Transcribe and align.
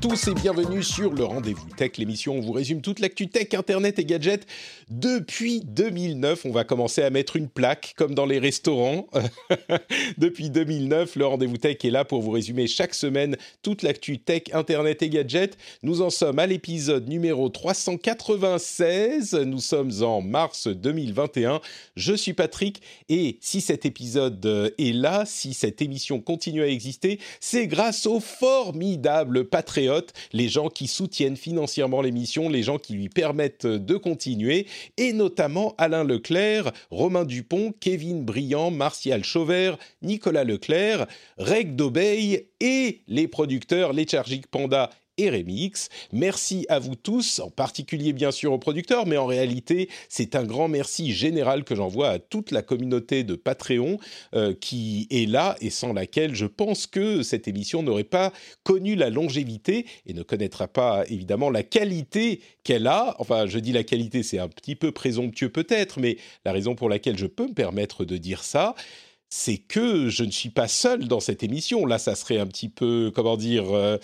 tous 0.00 0.28
et 0.28 0.34
bienvenue 0.34 0.82
sur 0.82 1.12
le 1.12 1.24
Rendez-vous 1.24 1.68
Tech, 1.76 1.98
l'émission 1.98 2.36
où 2.36 2.38
on 2.38 2.40
vous 2.40 2.52
résume 2.52 2.80
toute 2.80 3.00
l'actu 3.00 3.28
tech, 3.28 3.48
internet 3.52 3.98
et 3.98 4.06
gadgets 4.06 4.46
depuis 4.88 5.60
2009. 5.60 6.46
On 6.46 6.52
va 6.52 6.64
commencer 6.64 7.02
à 7.02 7.10
mettre 7.10 7.36
une 7.36 7.48
plaque 7.48 7.92
comme 7.98 8.14
dans 8.14 8.24
les 8.24 8.38
restaurants. 8.38 9.08
depuis 10.18 10.48
2009, 10.48 11.16
le 11.16 11.26
Rendez-vous 11.26 11.58
Tech 11.58 11.76
est 11.84 11.90
là 11.90 12.06
pour 12.06 12.22
vous 12.22 12.30
résumer 12.30 12.66
chaque 12.66 12.94
semaine 12.94 13.36
toute 13.62 13.82
l'actu 13.82 14.18
tech, 14.18 14.44
internet 14.54 15.02
et 15.02 15.10
gadgets. 15.10 15.58
Nous 15.82 16.00
en 16.00 16.08
sommes 16.08 16.38
à 16.38 16.46
l'épisode 16.46 17.06
numéro 17.06 17.50
396. 17.50 19.34
Nous 19.34 19.60
sommes 19.60 20.02
en 20.02 20.22
mars 20.22 20.66
2021. 20.66 21.60
Je 21.96 22.14
suis 22.14 22.32
Patrick 22.32 22.80
et 23.10 23.36
si 23.42 23.60
cet 23.60 23.84
épisode 23.84 24.44
euh, 24.46 24.70
est 24.78 24.94
là, 24.94 25.24
si 25.26 25.52
cette 25.52 25.82
émission 25.82 26.20
continue 26.20 26.62
à 26.62 26.68
exister, 26.68 27.18
c'est 27.38 27.66
grâce 27.66 28.06
aux 28.06 28.20
formidables 28.20 29.46
les 30.32 30.48
gens 30.48 30.68
qui 30.68 30.86
soutiennent 30.86 31.36
financièrement 31.36 32.02
l'émission, 32.02 32.48
les 32.48 32.62
gens 32.62 32.78
qui 32.78 32.94
lui 32.94 33.08
permettent 33.08 33.66
de 33.66 33.96
continuer, 33.96 34.66
et 34.96 35.12
notamment 35.12 35.74
Alain 35.78 36.04
Leclerc, 36.04 36.72
Romain 36.90 37.24
Dupont, 37.24 37.72
Kevin 37.80 38.24
Briand, 38.24 38.70
Martial 38.70 39.24
Chauvert, 39.24 39.78
Nicolas 40.02 40.44
Leclerc, 40.44 41.06
Reg 41.38 41.76
Daubeil 41.76 42.46
et 42.60 43.00
les 43.08 43.28
producteurs 43.28 43.92
Lethargic 43.92 44.46
Panda 44.46 44.90
et 45.20 45.30
Remix. 45.30 45.88
Merci 46.12 46.66
à 46.68 46.78
vous 46.78 46.96
tous, 46.96 47.40
en 47.40 47.50
particulier 47.50 48.12
bien 48.12 48.30
sûr 48.30 48.52
aux 48.52 48.58
producteurs, 48.58 49.06
mais 49.06 49.16
en 49.16 49.26
réalité, 49.26 49.88
c'est 50.08 50.34
un 50.34 50.44
grand 50.44 50.68
merci 50.68 51.12
général 51.12 51.64
que 51.64 51.74
j'envoie 51.74 52.08
à 52.08 52.18
toute 52.18 52.50
la 52.50 52.62
communauté 52.62 53.24
de 53.24 53.34
Patreon 53.34 53.98
euh, 54.34 54.54
qui 54.54 55.06
est 55.10 55.28
là 55.28 55.56
et 55.60 55.70
sans 55.70 55.92
laquelle 55.92 56.34
je 56.34 56.46
pense 56.46 56.86
que 56.86 57.22
cette 57.22 57.48
émission 57.48 57.82
n'aurait 57.82 58.04
pas 58.04 58.32
connu 58.62 58.94
la 58.94 59.10
longévité 59.10 59.86
et 60.06 60.14
ne 60.14 60.22
connaîtra 60.22 60.68
pas 60.68 61.04
évidemment 61.08 61.50
la 61.50 61.62
qualité 61.62 62.40
qu'elle 62.64 62.86
a. 62.86 63.16
Enfin, 63.18 63.46
je 63.46 63.58
dis 63.58 63.72
la 63.72 63.84
qualité, 63.84 64.22
c'est 64.22 64.38
un 64.38 64.48
petit 64.48 64.76
peu 64.76 64.92
présomptueux 64.92 65.50
peut-être, 65.50 66.00
mais 66.00 66.16
la 66.44 66.52
raison 66.52 66.74
pour 66.74 66.88
laquelle 66.88 67.18
je 67.18 67.26
peux 67.26 67.46
me 67.46 67.54
permettre 67.54 68.04
de 68.04 68.16
dire 68.16 68.42
ça, 68.42 68.74
c'est 69.32 69.58
que 69.58 70.08
je 70.08 70.24
ne 70.24 70.30
suis 70.32 70.50
pas 70.50 70.66
seul 70.66 71.06
dans 71.06 71.20
cette 71.20 71.44
émission. 71.44 71.86
Là, 71.86 71.98
ça 71.98 72.16
serait 72.16 72.38
un 72.38 72.46
petit 72.46 72.68
peu, 72.68 73.12
comment 73.14 73.36
dire, 73.36 73.64
euh, 73.72 73.96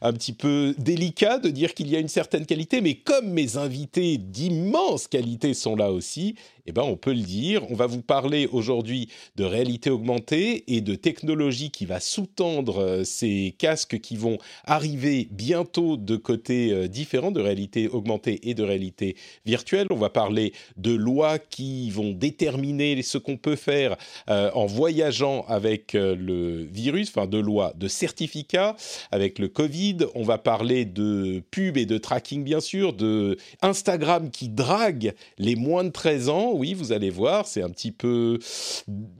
un 0.00 0.12
petit 0.14 0.32
peu 0.32 0.74
délicat 0.78 1.38
de 1.38 1.50
dire 1.50 1.74
qu'il 1.74 1.88
y 1.88 1.96
a 1.96 1.98
une 1.98 2.08
certaine 2.08 2.46
qualité, 2.46 2.80
mais 2.80 2.94
comme 2.94 3.28
mes 3.28 3.58
invités 3.58 4.16
d'immense 4.16 5.06
qualité 5.06 5.52
sont 5.52 5.76
là 5.76 5.92
aussi, 5.92 6.34
eh 6.66 6.72
ben, 6.72 6.82
on 6.82 6.96
peut 6.96 7.12
le 7.12 7.22
dire. 7.22 7.70
On 7.70 7.74
va 7.74 7.86
vous 7.86 8.02
parler 8.02 8.48
aujourd'hui 8.52 9.08
de 9.36 9.44
réalité 9.44 9.90
augmentée 9.90 10.64
et 10.74 10.80
de 10.80 10.94
technologie 10.94 11.70
qui 11.70 11.86
va 11.86 12.00
sous-tendre 12.00 12.78
euh, 12.78 13.04
ces 13.04 13.54
casques 13.58 14.00
qui 14.00 14.16
vont 14.16 14.38
arriver 14.64 15.28
bientôt 15.30 15.96
de 15.96 16.16
côtés 16.16 16.72
euh, 16.72 16.88
différents, 16.88 17.30
de 17.30 17.40
réalité 17.40 17.88
augmentée 17.88 18.48
et 18.48 18.54
de 18.54 18.62
réalité 18.62 19.16
virtuelle. 19.46 19.86
On 19.90 19.96
va 19.96 20.10
parler 20.10 20.52
de 20.76 20.92
lois 20.92 21.38
qui 21.38 21.90
vont 21.90 22.12
déterminer 22.12 23.02
ce 23.02 23.18
qu'on 23.18 23.36
peut 23.36 23.56
faire 23.56 23.96
euh, 24.28 24.50
en 24.54 24.66
voyageant 24.66 25.44
avec 25.48 25.92
le 25.94 26.64
virus, 26.64 27.08
enfin 27.08 27.26
de 27.26 27.38
lois, 27.38 27.72
de 27.76 27.88
certificats 27.88 28.76
avec 29.10 29.38
le 29.38 29.48
Covid. 29.48 29.98
On 30.14 30.22
va 30.22 30.38
parler 30.38 30.84
de 30.84 31.42
pub 31.50 31.76
et 31.76 31.86
de 31.86 31.98
tracking, 31.98 32.44
bien 32.44 32.60
sûr, 32.60 32.92
de 32.92 33.36
Instagram 33.62 34.30
qui 34.30 34.48
drague 34.48 35.14
les 35.38 35.56
moins 35.56 35.84
de 35.84 35.90
13 35.90 36.28
ans 36.28 36.49
oui, 36.52 36.74
vous 36.74 36.92
allez 36.92 37.10
voir, 37.10 37.46
c'est 37.46 37.62
un 37.62 37.70
petit 37.70 37.92
peu 37.92 38.38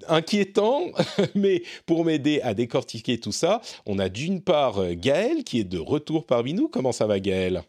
inquiétant, 0.09 0.86
mais 1.34 1.62
pour 1.86 2.05
m'aider 2.05 2.41
à 2.42 2.55
décortiquer 2.55 3.19
tout 3.19 3.33
ça, 3.33 3.61
on 3.86 3.98
a 3.98 4.09
d'une 4.09 4.41
part 4.41 4.95
Gaël 4.95 5.45
qui 5.45 5.61
est 5.61 5.64
de 5.64 5.78
retour 5.78 6.27
parmi 6.27 6.55
nous. 6.55 6.69
Comment 6.69 6.92
ça 6.92 7.07
va 7.07 7.20
Gaël 7.20 7.63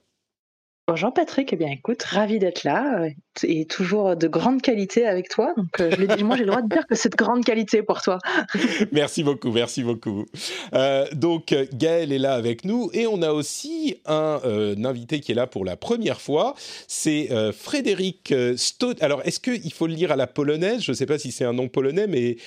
Bonjour 0.88 1.14
Patrick, 1.14 1.54
eh 1.54 1.56
bien 1.56 1.70
écoute, 1.70 2.02
ravi 2.02 2.40
d'être 2.40 2.64
là 2.64 3.04
euh, 3.04 3.10
et 3.44 3.66
toujours 3.66 4.16
de 4.16 4.28
grande 4.28 4.64
qualité 4.64 5.06
avec 5.06 5.30
toi. 5.30 5.54
Donc 5.56 5.80
euh, 5.80 5.92
je 5.92 6.02
l'ai 6.02 6.24
moi 6.24 6.36
j'ai 6.36 6.44
le 6.44 6.50
droit 6.50 6.64
de 6.64 6.68
dire 6.68 6.88
que 6.88 6.96
c'est 6.96 7.10
de 7.10 7.16
grande 7.16 7.46
qualité 7.46 7.84
pour 7.84 8.02
toi. 8.02 8.18
merci 8.92 9.24
beaucoup, 9.24 9.52
merci 9.52 9.84
beaucoup. 9.84 10.26
Euh, 10.74 11.06
donc 11.14 11.56
Gaël 11.74 12.12
est 12.12 12.18
là 12.18 12.34
avec 12.34 12.66
nous 12.66 12.90
et 12.94 13.06
on 13.06 13.22
a 13.22 13.32
aussi 13.32 14.02
un, 14.08 14.42
invité 14.84 15.20
qui 15.20 15.34
est 15.34 15.36
là 15.36 15.46
pour 15.46 15.66
la 15.66 15.78
première 15.78 16.20
fois. 16.20 16.56
C'est 16.88 17.30
Frédéric 17.54 18.34
Sto. 18.58 18.94
Alors 19.02 19.22
est-ce 19.24 19.40
qu'il 19.40 19.72
faut 19.72 19.88
le 19.88 19.94
lire 19.94 20.12
à 20.12 20.16
la 20.16 20.28
polonaise? 20.28 20.82
Je 20.82 20.92
ne 20.92 20.96
sais 20.96 21.06
pas 21.06 21.20
si 21.20 21.32
c'est 21.32 21.46
un 21.46 21.54
nom 21.54 21.70
polonais, 21.70 22.08
mais 22.08 22.38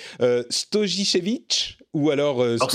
Stojicewicz 0.51 1.79
ou 1.95 2.11
alors, 2.11 2.43
alors 2.43 2.71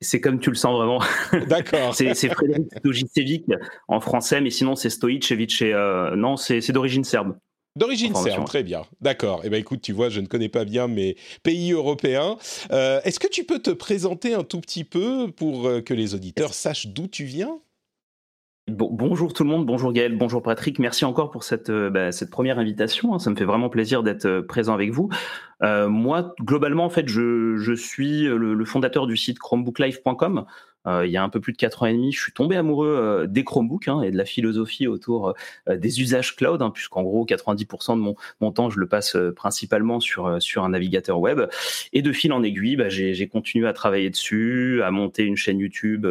c'est 0.00 0.20
comme 0.20 0.38
tu 0.38 0.50
le 0.50 0.56
sens 0.56 0.76
vraiment. 0.76 1.00
D'accord. 1.48 1.94
c'est 1.94 2.14
Frédéric 2.14 2.66
Stojicevic 2.78 3.44
en 3.88 4.00
français, 4.00 4.40
mais 4.40 4.50
sinon 4.50 4.74
c'est 4.74 4.90
Stojicevic 4.90 5.62
et 5.62 5.72
euh, 5.72 6.16
non, 6.16 6.36
c'est 6.36 6.72
d'origine 6.72 7.04
serbe. 7.04 7.36
D'origine 7.74 8.14
serbe, 8.14 8.44
très 8.44 8.62
bien. 8.62 8.82
D'accord. 9.00 9.40
Eh 9.44 9.48
bien, 9.48 9.58
écoute, 9.58 9.80
tu 9.80 9.92
vois, 9.92 10.10
je 10.10 10.20
ne 10.20 10.26
connais 10.26 10.50
pas 10.50 10.66
bien 10.66 10.88
mes 10.88 11.16
pays 11.42 11.72
européens. 11.72 12.36
Euh, 12.70 13.00
est-ce 13.04 13.18
que 13.18 13.28
tu 13.28 13.44
peux 13.44 13.60
te 13.60 13.70
présenter 13.70 14.34
un 14.34 14.44
tout 14.44 14.60
petit 14.60 14.84
peu 14.84 15.30
pour 15.30 15.66
euh, 15.66 15.80
que 15.80 15.94
les 15.94 16.14
auditeurs 16.14 16.52
sachent 16.52 16.88
d'où 16.88 17.06
tu 17.06 17.24
viens? 17.24 17.60
Bonjour 18.72 19.32
tout 19.32 19.44
le 19.44 19.50
monde, 19.50 19.66
bonjour 19.66 19.92
Gaël, 19.92 20.16
bonjour 20.16 20.42
Patrick. 20.42 20.78
Merci 20.78 21.04
encore 21.04 21.30
pour 21.30 21.44
cette, 21.44 21.70
bah, 21.70 22.12
cette 22.12 22.30
première 22.30 22.58
invitation. 22.58 23.14
Hein. 23.14 23.18
Ça 23.18 23.30
me 23.30 23.36
fait 23.36 23.44
vraiment 23.44 23.68
plaisir 23.68 24.02
d'être 24.02 24.40
présent 24.40 24.74
avec 24.74 24.90
vous. 24.90 25.08
Euh, 25.62 25.88
moi, 25.88 26.34
globalement, 26.40 26.84
en 26.84 26.90
fait, 26.90 27.08
je, 27.08 27.56
je 27.56 27.72
suis 27.72 28.24
le, 28.24 28.64
fondateur 28.64 29.06
du 29.06 29.16
site 29.16 29.38
chromebooklife.com. 29.38 30.44
Euh, 30.86 31.06
il 31.06 31.12
y 31.12 31.16
a 31.16 31.22
un 31.22 31.28
peu 31.28 31.40
plus 31.40 31.52
de 31.52 31.58
quatre 31.58 31.82
ans 31.82 31.86
et 31.86 31.92
demi, 31.92 32.12
je 32.12 32.20
suis 32.20 32.32
tombé 32.32 32.56
amoureux 32.56 32.88
euh, 32.88 33.26
des 33.26 33.44
Chromebooks 33.44 33.88
hein, 33.88 34.02
et 34.02 34.10
de 34.10 34.16
la 34.16 34.24
philosophie 34.24 34.86
autour 34.86 35.34
des 35.68 36.00
usages 36.00 36.36
cloud, 36.36 36.60
hein, 36.62 36.70
puisqu'en 36.70 37.02
gros 37.02 37.24
90% 37.24 37.96
de 37.96 38.00
mon, 38.00 38.16
mon, 38.40 38.52
temps 38.52 38.70
je 38.70 38.78
le 38.78 38.86
passe 38.86 39.16
principalement 39.36 40.00
sur 40.00 40.42
sur 40.42 40.64
un 40.64 40.70
navigateur 40.70 41.20
web. 41.20 41.42
Et 41.92 42.02
de 42.02 42.12
fil 42.12 42.32
en 42.32 42.42
aiguille, 42.42 42.76
bah, 42.76 42.88
j'ai 42.88 43.28
continué 43.28 43.68
à 43.68 43.72
travailler 43.72 44.10
dessus, 44.10 44.82
à 44.82 44.90
monter 44.90 45.24
une 45.24 45.36
chaîne 45.36 45.58
YouTube 45.58 46.06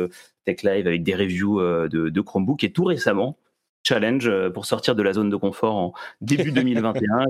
Tech 0.45 0.63
Live 0.63 0.87
avec 0.87 1.03
des 1.03 1.15
reviews 1.15 1.61
de, 1.61 2.09
de 2.09 2.21
Chromebook. 2.21 2.63
Et 2.63 2.71
tout 2.71 2.85
récemment, 2.85 3.37
challenge 3.83 4.31
pour 4.53 4.65
sortir 4.65 4.95
de 4.95 5.03
la 5.03 5.13
zone 5.13 5.29
de 5.29 5.35
confort 5.35 5.75
en 5.75 5.93
début 6.21 6.51
2021. 6.53 7.25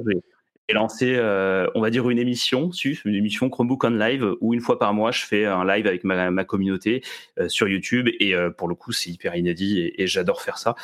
J'ai 0.70 0.76
lancé, 0.76 1.16
euh, 1.18 1.68
on 1.76 1.82
va 1.82 1.90
dire, 1.90 2.10
une 2.10 2.20
émission, 2.20 2.70
une 3.04 3.16
émission 3.16 3.50
Chromebook 3.50 3.84
on 3.84 3.90
Live, 3.90 4.36
où 4.40 4.54
une 4.54 4.62
fois 4.62 4.80
par 4.80 4.94
mois, 4.94 5.12
je 5.12 5.26
fais 5.26 5.46
un 5.46 5.66
live 5.66 5.86
avec 5.86 6.06
ma, 6.06 6.46
communauté 6.46 7.04
euh, 7.40 7.50
sur 7.50 7.68
YouTube. 7.68 8.08
Et 8.20 8.34
euh, 8.36 8.52
pour 8.52 8.70
le 8.70 8.76
coup, 8.76 8.94
c'est 8.94 9.10
hyper 9.10 9.36
inédit 9.36 9.92
et, 9.98 10.08
j'adore 10.08 10.42
faire 10.42 10.58
ça. 10.58 10.76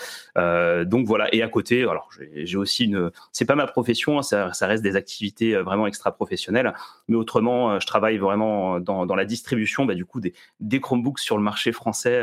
donc 0.84 1.06
voilà. 1.08 1.34
Et 1.34 1.42
à 1.42 1.48
côté, 1.48 1.84
alors 1.84 2.10
j'ai 2.36 2.58
aussi 2.58 2.86
une, 2.86 3.12
c'est 3.32 3.46
pas 3.46 3.56
ma 3.56 3.68
profession, 3.68 4.20
hein, 4.20 4.24
ça, 4.24 4.68
reste 4.68 4.84
des 4.84 4.96
activités 4.96 5.56
vraiment 5.56 5.88
extra 5.88 6.12
professionnelles. 6.12 6.74
Mais 7.08 7.16
autrement, 7.16 7.80
je 7.80 7.88
travaille 7.88 8.18
vraiment 8.18 8.80
dans, 8.80 9.16
la 9.16 9.26
distribution, 9.26 9.86
bah, 9.86 9.96
du 9.96 10.06
coup, 10.06 10.20
des, 10.20 10.34
des 10.60 10.82
Chromebooks 10.82 11.20
sur 11.20 11.38
le 11.38 11.44
marché 11.44 11.72
français 11.72 12.22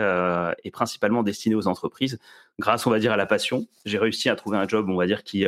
et 0.65 0.71
principalement 0.71 1.23
destinés 1.23 1.55
aux 1.55 1.67
entreprises. 1.67 2.19
Grâce, 2.59 2.87
on 2.87 2.91
va 2.91 2.99
dire, 2.99 3.13
à 3.13 3.17
la 3.17 3.27
passion, 3.27 3.67
j'ai 3.87 3.99
réussi 3.99 4.29
à 4.29 4.37
trouver 4.37 4.59
un 4.59 4.69
job, 4.69 4.89
on 4.91 4.97
va 4.97 5.07
dire, 5.07 5.25
qui, 5.25 5.47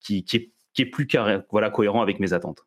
qui, 0.00 0.24
qui 0.24 0.36
est 0.36 0.50
qui 0.76 0.82
est 0.82 0.86
plus 0.86 1.08
voilà, 1.50 1.70
cohérent 1.70 2.02
avec 2.02 2.20
mes 2.20 2.32
attentes. 2.32 2.64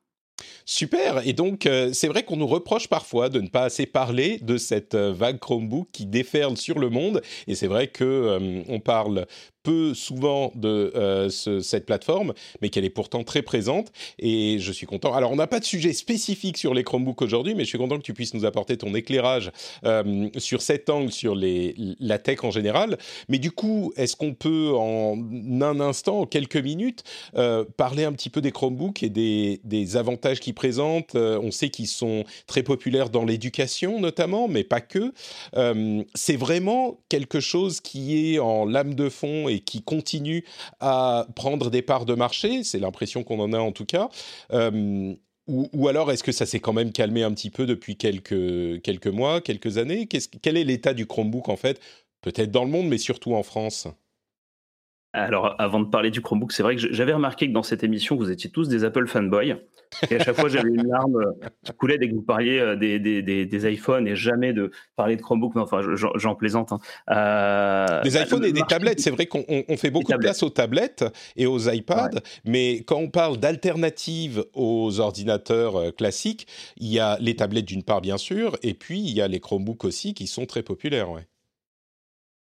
Super. 0.66 1.28
Et 1.28 1.34
donc, 1.34 1.66
euh, 1.66 1.92
c'est 1.94 2.08
vrai 2.08 2.24
qu'on 2.24 2.38
nous 2.38 2.48
reproche 2.48 2.88
parfois 2.88 3.30
de 3.30 3.40
ne 3.42 3.48
pas 3.48 3.64
assez 3.64 3.86
parler 3.86 4.40
de 4.40 4.58
cette 4.58 4.96
euh, 4.96 5.12
vague 5.12 5.40
Chromebook 5.40 5.90
qui 5.92 6.06
déferle 6.06 6.58
sur 6.58 6.80
le 6.80 6.90
monde. 6.90 7.22
Et 7.48 7.56
c'est 7.56 7.68
vrai 7.68 7.88
que 7.88 8.04
euh, 8.04 8.62
on 8.68 8.80
parle 8.80 9.26
peu 9.70 9.94
souvent 9.94 10.52
de 10.56 10.92
euh, 10.96 11.30
cette 11.30 11.86
plateforme, 11.86 12.34
mais 12.60 12.70
qu'elle 12.70 12.86
est 12.86 12.90
pourtant 12.90 13.24
très 13.24 13.44
présente. 13.44 13.92
Et 14.18 14.58
je 14.58 14.72
suis 14.72 14.88
content. 14.88 15.14
Alors, 15.14 15.32
on 15.32 15.36
n'a 15.36 15.46
pas 15.46 15.60
de 15.60 15.66
sujet 15.66 15.94
spécifique 15.94 16.58
sur 16.58 16.74
les 16.74 16.84
Chromebooks 16.84 17.22
aujourd'hui, 17.22 17.54
mais 17.54 17.66
je 17.66 17.70
suis 17.70 17.78
content 17.78 17.98
que 17.98 18.04
tu 18.04 18.16
puisses 18.16 18.34
nous 18.34 18.46
apporter 18.46 18.78
ton 18.78 18.96
éclairage 18.96 19.52
euh, 19.86 20.28
sur 20.38 20.64
cet 20.64 20.90
angle, 20.90 21.12
sur 21.12 21.36
la 21.36 22.18
tech 22.18 22.44
en 22.44 22.50
général. 22.50 22.98
Mais 23.28 23.38
du 23.38 23.52
coup, 23.52 23.94
est-ce 23.96 24.16
qu'on 24.16 24.34
peut 24.34 24.72
en 24.76 25.20
un 25.62 25.80
instant, 25.80 26.22
en 26.22 26.26
quelques 26.26 26.58
minutes, 26.58 27.04
euh, 27.36 27.64
parler 27.78 28.06
un 28.06 28.14
petit 28.14 28.32
peu 28.32 28.42
des 28.42 28.52
Chromebooks 28.52 29.04
et 29.04 29.10
des, 29.10 29.62
des 29.66 29.98
avantages 29.98 30.40
qu'ils 30.40 30.56
présentent? 30.56 31.14
On 31.14 31.52
sait 31.52 31.70
qu'ils 31.70 31.88
sont 31.88 32.24
très 32.48 32.64
populaires 32.64 33.12
dans 33.12 33.24
l'éducation 33.24 34.00
notamment, 34.00 34.48
mais 34.48 34.64
pas 34.64 34.82
que. 34.82 35.14
C'est 36.16 36.38
vraiment 36.38 37.00
quelque 37.08 37.40
chose 37.40 37.82
qui 37.82 38.34
est 38.34 38.40
en 38.40 38.66
lame 38.66 38.96
de 38.96 39.10
fond 39.10 39.48
et 39.48 39.59
qui 39.60 39.82
continue 39.82 40.46
à 40.80 41.28
prendre 41.36 41.70
des 41.70 41.82
parts 41.82 42.06
de 42.06 42.16
marché. 42.16 42.64
C'est 42.64 42.80
l'impression 42.80 43.24
qu'on 43.24 43.40
en 43.40 43.54
a 43.54 43.60
en 43.60 43.72
tout 43.72 43.86
cas. 43.86 44.10
Euh, 44.52 45.14
ou, 45.48 45.88
alors 45.88 46.12
est-ce 46.12 46.24
que 46.24 46.32
ça 46.32 46.46
s'est 46.46 46.60
quand 46.60 46.74
même 46.74 46.92
calmé 46.92 47.24
un 47.24 47.34
petit 47.34 47.50
peu 47.50 47.66
depuis 47.66 47.98
quelques, 47.98 48.82
quelques 48.84 49.08
mois, 49.08 49.42
quelques 49.42 49.80
années? 49.80 50.08
Quel 50.08 50.58
est 50.58 50.64
l'état 50.64 50.94
du 50.94 51.08
Chromebook 51.08 51.50
en 51.50 51.56
fait? 51.56 51.82
Peut-être 52.22 52.52
dans 52.52 52.64
le 52.64 52.70
monde, 52.70 52.88
mais 52.88 53.00
surtout 53.00 53.34
en 53.34 53.44
France 53.44 53.88
alors, 55.12 55.56
avant 55.58 55.80
de 55.80 55.90
parler 55.90 56.12
du 56.12 56.22
Chromebook, 56.22 56.52
c'est 56.52 56.62
vrai 56.62 56.76
que 56.76 56.94
j'avais 56.94 57.14
remarqué 57.14 57.48
que 57.48 57.52
dans 57.52 57.64
cette 57.64 57.84
émission, 57.84 58.16
vous 58.16 58.30
étiez 58.30 58.52
tous 58.52 58.70
des 58.70 58.84
Apple 58.84 59.08
fanboys. 59.08 59.58
Et 60.10 60.16
à 60.16 60.24
chaque 60.24 60.36
fois, 60.36 60.50
j'avais 60.50 60.70
une 60.70 60.88
larme 60.88 61.16
euh, 61.16 61.48
qui 61.64 61.74
coulait 61.74 61.98
dès 61.98 62.10
que 62.10 62.14
vous 62.14 62.22
parliez 62.22 62.60
euh, 62.60 62.76
des, 62.76 63.00
des, 63.00 63.22
des, 63.22 63.72
iPhones 63.72 64.08
et 64.08 64.16
jamais 64.16 64.54
de 64.54 64.72
parler 64.96 65.16
de 65.16 65.22
Chromebook. 65.22 65.56
enfin, 65.58 65.82
j'en 66.16 66.36
plaisante. 66.36 66.72
Hein. 66.72 66.80
Euh, 67.10 68.02
des 68.04 68.18
iPhones 68.18 68.46
et 68.46 68.52
des 68.52 68.62
tablettes. 68.62 69.00
C'est 69.00 69.12
vrai 69.12 69.26
qu'on 69.26 69.44
fait 69.78 69.90
beaucoup 69.90 70.12
de 70.12 70.18
place 70.18 70.44
aux 70.44 70.50
tablettes 70.50 71.06
et 71.36 71.46
aux 71.46 71.70
iPads, 71.70 72.22
mais 72.46 72.84
quand 72.84 72.98
on 72.98 73.10
parle 73.10 73.38
d'alternatives 73.38 74.46
aux 74.54 75.00
ordinateurs 75.00 75.96
classiques, 75.96 76.48
il 76.78 76.88
y 76.88 77.00
a 77.00 77.18
les 77.20 77.36
tablettes 77.36 77.66
d'une 77.66 77.84
part, 77.84 78.02
bien 78.02 78.18
sûr, 78.18 78.58
et 78.64 78.74
puis 78.74 79.00
il 79.00 79.14
y 79.14 79.22
a 79.22 79.28
les 79.28 79.40
Chromebooks 79.40 79.86
aussi 79.86 80.14
qui 80.14 80.28
sont 80.28 80.46
très 80.46 80.64
populaires. 80.64 81.12
Ouais. 81.12 81.28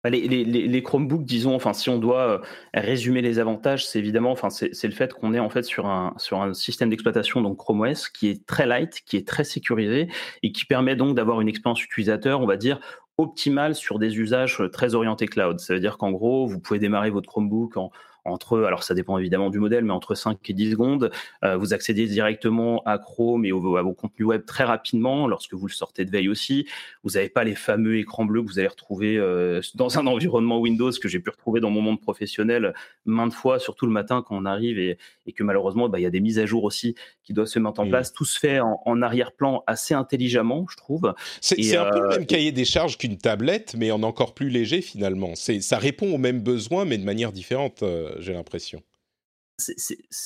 Bah, 0.06 0.12
les, 0.12 0.84
Chromebooks, 0.84 1.26
disons, 1.26 1.56
enfin, 1.56 1.74
si 1.74 1.90
on 1.90 1.98
doit 1.98 2.30
euh, 2.30 2.38
résumer 2.76 3.24
les 3.24 3.40
avantages, 3.40 3.88
c'est 3.88 3.98
évidemment, 3.98 4.30
enfin, 4.30 4.52
c'est 4.52 4.84
le 4.84 4.94
fait 4.94 5.12
qu'on 5.16 5.34
est 5.34 5.40
en 5.40 5.50
fait 5.50 5.64
sur 5.64 5.88
un 5.88 6.14
sur 6.18 6.44
un 6.44 6.54
système 6.54 6.92
d'exploitation 6.92 7.42
donc 7.42 7.58
Chrome 7.58 7.82
OS 7.82 8.10
qui 8.10 8.30
est 8.30 8.46
très 8.46 8.68
light, 8.68 9.02
qui 9.04 9.18
est 9.18 9.28
très 9.28 9.44
sécurisé 9.44 10.08
et 10.44 10.52
qui 10.52 10.66
permet 10.66 10.96
donc 10.96 11.16
d'avoir 11.16 11.42
une 11.42 11.48
expérience 11.48 11.84
utilisateur, 11.84 12.40
on 12.40 12.46
va 12.46 12.56
dire 12.56 12.80
optimale 13.18 13.74
sur 13.74 13.98
des 13.98 14.20
usages 14.20 14.62
très 14.72 14.94
orientés 14.94 15.26
cloud. 15.26 15.60
Ça 15.60 15.74
veut 15.74 15.80
dire 15.80 15.98
qu'en 15.98 16.12
gros, 16.12 16.46
vous 16.46 16.60
pouvez 16.60 16.78
démarrer 16.78 17.10
votre 17.10 17.28
Chromebook 17.28 17.76
en 17.76 17.90
entre, 18.26 18.64
alors 18.64 18.84
ça 18.84 18.94
dépend 18.94 19.18
évidemment 19.18 19.50
du 19.50 19.60
modèle, 19.60 19.86
mais 19.86 19.94
entre 19.94 20.16
5 20.16 20.38
et 20.50 20.54
10 20.54 20.72
secondes. 20.72 21.12
Euh, 21.44 21.58
vous 21.58 21.74
accédez 21.74 22.08
directement 22.08 22.82
à 22.86 22.98
Chrome 22.98 23.46
et 23.46 23.52
à 23.52 23.54
vos 23.54 23.94
contenus 23.94 24.28
web 24.28 24.46
très 24.46 24.64
rapidement 24.64 25.28
lorsque 25.28 25.54
vous 25.54 25.68
le 25.68 25.72
sortez 25.72 26.06
de 26.06 26.12
veille 26.12 26.30
aussi. 26.30 26.68
Vous 27.04 27.12
n'avez 27.12 27.30
pas 27.30 27.44
les 27.44 27.56
fameux 27.56 27.98
écrans 27.98 28.26
bleus 28.26 28.42
que 28.42 28.48
vous 28.48 28.60
allez 28.60 28.68
retrouver 28.68 29.18
euh, 29.18 29.62
dans 29.76 30.00
un 30.00 30.08
environnement 30.08 30.60
Windows 30.60 30.92
que 30.92 31.08
j'ai 31.08 31.20
pu 31.20 31.30
retrouver 31.30 31.60
dans 31.60 31.70
mon 31.70 31.82
monde 31.82 32.02
professionnel 32.02 32.74
maintes 33.06 33.34
fois, 33.34 33.60
surtout 33.60 33.86
le 33.86 33.92
matin 33.92 34.24
quand 34.28 34.36
on 34.36 34.46
arrive 34.46 34.80
et, 34.80 34.98
que 35.36 35.44
malheureusement, 35.44 35.90
bah, 35.90 36.00
il 36.00 36.04
y 36.04 36.08
a 36.08 36.12
des 36.12 36.20
mises 36.20 36.40
à 36.40 36.46
jour 36.46 36.64
aussi 36.64 36.96
qui 37.24 37.34
doivent 37.34 37.48
se 37.48 37.60
mettre 37.60 37.80
en 37.80 37.88
place. 37.88 38.14
Tout 38.14 38.26
se 38.26 38.40
fait 38.40 38.60
en, 38.60 39.02
arrière-plan 39.02 39.64
assez 39.68 39.94
intelligemment, 39.94 40.66
je 40.70 40.78
trouve. 40.78 41.14
C'est 41.42 41.76
un 41.76 41.90
peu 41.90 42.00
le 42.00 42.06
euh, 42.06 42.10
même 42.10 42.26
cahier 42.26 42.52
des 42.52 42.66
charges 42.66 42.98
qu'une 42.98 43.18
tablette, 43.18 43.76
mais 43.78 43.92
en 43.92 44.04
encore 44.04 44.34
plus 44.34 44.50
léger 44.50 44.82
finalement. 44.82 45.34
Ça 45.36 45.78
répond 45.78 46.14
aux 46.14 46.18
mêmes 46.18 46.42
besoins, 46.42 46.86
mais 46.86 46.98
de 46.98 47.04
manière 47.04 47.32
différente 47.32 47.84
j'ai 48.18 48.34
l'impression. 48.34 48.82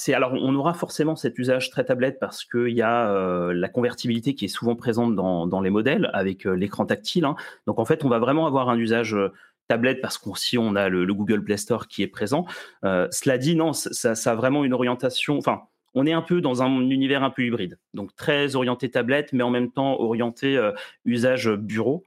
Alors 0.07 0.33
on 0.33 0.55
aura 0.55 0.73
forcément 0.73 1.15
cet 1.15 1.37
usage 1.37 1.69
très 1.69 1.85
tablette 1.85 2.17
parce 2.19 2.43
qu'il 2.43 2.69
y 2.69 2.81
a 2.81 3.11
euh, 3.11 3.53
la 3.53 3.69
convertibilité 3.69 4.33
qui 4.33 4.45
est 4.45 4.49
souvent 4.49 4.75
présente 4.75 5.15
dans, 5.15 5.61
les 5.61 5.69
modèles 5.69 6.09
avec 6.13 6.47
euh, 6.47 6.53
l'écran 6.53 6.85
tactile. 6.85 7.25
Hein. 7.25 7.35
Donc 7.67 7.77
en 7.77 7.85
fait, 7.85 8.03
on 8.03 8.09
va 8.09 8.17
vraiment 8.17 8.47
avoir 8.47 8.69
un 8.69 8.79
usage 8.79 9.13
euh, 9.13 9.31
tablette 9.67 10.01
parce 10.01 10.17
qu'aussi 10.17 10.57
on 10.57 10.75
a 10.75 10.89
le, 10.89 11.05
Google 11.13 11.43
Play 11.43 11.57
Store 11.57 11.87
qui 11.87 12.01
est 12.01 12.07
présent. 12.07 12.45
cela 12.81 13.37
dit, 13.37 13.55
non, 13.55 13.73
ça, 13.73 14.15
ça, 14.15 14.31
a 14.31 14.35
vraiment 14.35 14.63
une 14.63 14.73
orientation. 14.73 15.37
Enfin, 15.37 15.61
on 15.93 16.07
est 16.07 16.13
un 16.13 16.23
peu 16.23 16.41
dans 16.41 16.63
un 16.63 16.89
univers 16.89 17.23
un 17.23 17.29
peu 17.29 17.43
hybride, 17.43 17.77
donc 17.93 18.15
très 18.15 18.55
orienté 18.55 18.89
tablette, 18.89 19.31
mais 19.31 19.43
en 19.43 19.51
même 19.51 19.71
temps 19.71 19.99
orienté 19.99 20.59
usage 21.05 21.51
bureau. 21.51 22.03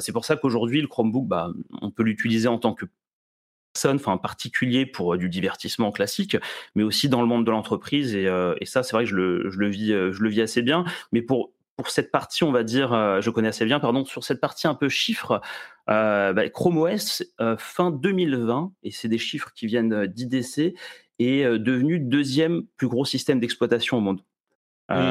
c'est 0.00 0.12
pour 0.12 0.24
ça 0.24 0.34
qu'aujourd'hui 0.34 0.80
le 0.80 0.88
Chromebook, 0.88 1.28
bah, 1.28 1.50
on 1.80 1.92
peut 1.92 2.02
l'utiliser 2.02 2.48
en 2.48 2.58
tant 2.58 2.74
que 2.74 2.86
enfin 3.84 4.12
en 4.12 4.18
particulier 4.18 4.86
pour 4.86 5.14
euh, 5.14 5.18
du 5.18 5.28
divertissement 5.28 5.92
classique, 5.92 6.36
mais 6.74 6.82
aussi 6.82 7.08
dans 7.08 7.20
le 7.20 7.26
monde 7.26 7.44
de 7.44 7.50
l'entreprise. 7.50 8.14
Et, 8.14 8.26
euh, 8.26 8.54
ça, 8.64 8.82
c'est 8.82 8.92
vrai 8.92 9.04
que 9.04 9.10
je 9.10 9.16
le, 9.16 9.68
vis, 9.68 9.92
euh, 9.92 10.12
je 10.12 10.22
le 10.22 10.28
vis 10.28 10.42
assez 10.42 10.62
bien. 10.62 10.84
Mais 11.12 11.22
pour 11.22 11.52
pour 11.76 11.90
cette 11.90 12.10
partie, 12.10 12.42
on 12.42 12.52
va 12.52 12.62
dire, 12.62 13.20
je 13.20 13.28
connais 13.28 13.48
assez 13.48 13.66
bien, 13.66 13.78
pardon, 13.78 14.06
sur 14.06 14.24
cette 14.24 14.40
partie 14.40 14.66
un 14.66 14.74
peu 14.74 14.88
chiffres, 14.88 15.42
bah, 15.86 16.48
Chrome 16.48 16.78
OS 16.78 17.22
fin 17.58 17.90
2020, 17.90 18.72
et 18.82 18.90
c'est 18.90 19.08
des 19.08 19.18
chiffres 19.18 19.52
qui 19.54 19.66
viennent 19.66 20.06
d'IDC, 20.06 20.72
est 21.18 21.58
devenu 21.58 22.00
deuxième 22.00 22.62
plus 22.78 22.88
gros 22.88 23.04
système 23.04 23.40
d'exploitation 23.40 23.98
au 23.98 24.00
monde. 24.00 24.22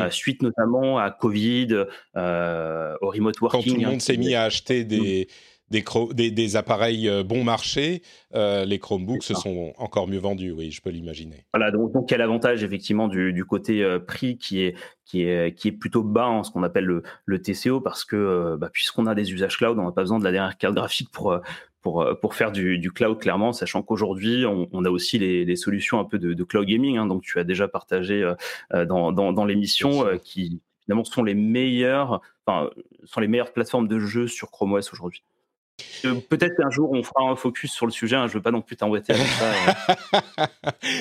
suite 0.10 0.42
notamment 0.42 0.98
à 0.98 1.12
Covid, 1.12 1.86
au 2.16 3.10
remote 3.12 3.40
working. 3.42 3.62
Quand 3.62 3.62
tout 3.62 3.80
le 3.80 3.88
monde 3.88 4.02
s'est 4.02 4.18
mis 4.18 4.34
à 4.34 4.46
acheter 4.46 4.86
des, 4.86 5.28
des, 5.72 6.32
des, 6.32 6.56
appareils 6.56 7.10
euh, 7.10 7.24
bon 7.24 7.44
marché, 7.44 8.04
euh, 8.36 8.66
les 8.66 8.80
Chromebooks 8.80 9.24
se 9.24 9.34
sont 9.34 9.74
encore 9.78 10.08
mieux 10.08 10.20
vendus, 10.20 10.52
oui, 10.52 10.72
je 10.72 10.82
peux 10.82 10.92
l'imaginer. 10.92 11.46
Voilà, 11.54 11.72
donc, 11.72 11.92
donc 11.92 12.08
quel 12.08 12.22
avantage 12.22 12.64
effectivement 12.64 13.08
du, 13.08 13.46
côté 13.46 13.84
euh, 13.84 14.00
prix 14.00 14.38
qui 14.38 14.62
est, 14.62 14.76
qui, 15.06 15.24
est, 15.24 15.58
qui 15.58 15.70
est 15.70 15.72
plutôt 15.72 16.04
bas 16.04 16.28
en 16.28 16.44
ce 16.44 16.52
qu'on 16.52 16.64
appelle 16.64 16.86
le, 16.86 17.04
le, 17.26 17.42
TCO, 17.42 17.82
parce 17.82 18.06
que 18.06 18.56
bah, 18.60 18.70
puisqu'on 18.72 19.08
a 19.08 19.16
des 19.16 19.34
usages 19.34 19.58
cloud, 19.58 19.78
on 19.80 19.86
n'a 19.86 19.92
pas 19.92 20.02
besoin 20.02 20.20
de 20.20 20.24
la 20.24 20.32
dernière 20.32 20.58
carte 20.58 20.76
graphique 20.76 21.10
pour, 21.12 21.40
pour, 21.82 22.08
pour 22.22 22.36
faire 22.36 22.52
du, 22.52 22.78
du 22.78 22.92
cloud, 22.92 23.20
clairement, 23.20 23.52
sachant 23.52 23.82
qu'aujourd'hui, 23.82 24.46
on, 24.46 24.86
a 24.86 24.90
aussi 24.90 25.18
les, 25.18 25.46
les, 25.46 25.56
solutions 25.56 26.00
un 26.00 26.06
peu 26.06 26.20
de, 26.20 26.34
de 26.34 26.44
cloud 26.44 26.66
gaming, 26.68 26.98
hein, 26.98 27.08
donc 27.08 27.24
tu 27.24 27.40
as 27.40 27.44
déjà 27.44 27.68
partagé 27.68 28.24
dans, 28.72 29.12
dans, 29.12 29.34
dans 29.34 29.46
l'émission, 29.46 30.06
qui 30.24 30.62
finalement 30.84 31.04
sont 31.04 31.24
les 31.24 31.34
meilleures, 31.34 32.22
enfin, 32.46 32.70
sont 33.06 33.20
les 33.20 33.28
meilleures 33.28 33.54
plateformes 33.54 33.88
de 33.88 34.00
jeux 34.00 34.28
sur 34.28 34.52
Chrome 34.52 34.74
OS 34.74 34.94
aujourd'hui. 34.94 35.24
Euh, 36.06 36.16
peut-être 36.30 36.56
qu'un 36.56 36.69
jour 36.69 36.92
on 36.92 37.04
fera 37.04 37.30
un 37.30 37.36
focus 37.36 37.72
sur 37.72 37.86
le 37.86 37.92
sujet. 37.92 38.16
Hein, 38.16 38.27
je 38.27 38.33
veux 38.33 38.42
pas 38.42 38.51
non 38.51 38.62
plus 38.62 38.75
t'embêter 38.75 39.13
avec 39.13 39.27
ça. 39.27 39.45
Euh. 39.45 40.45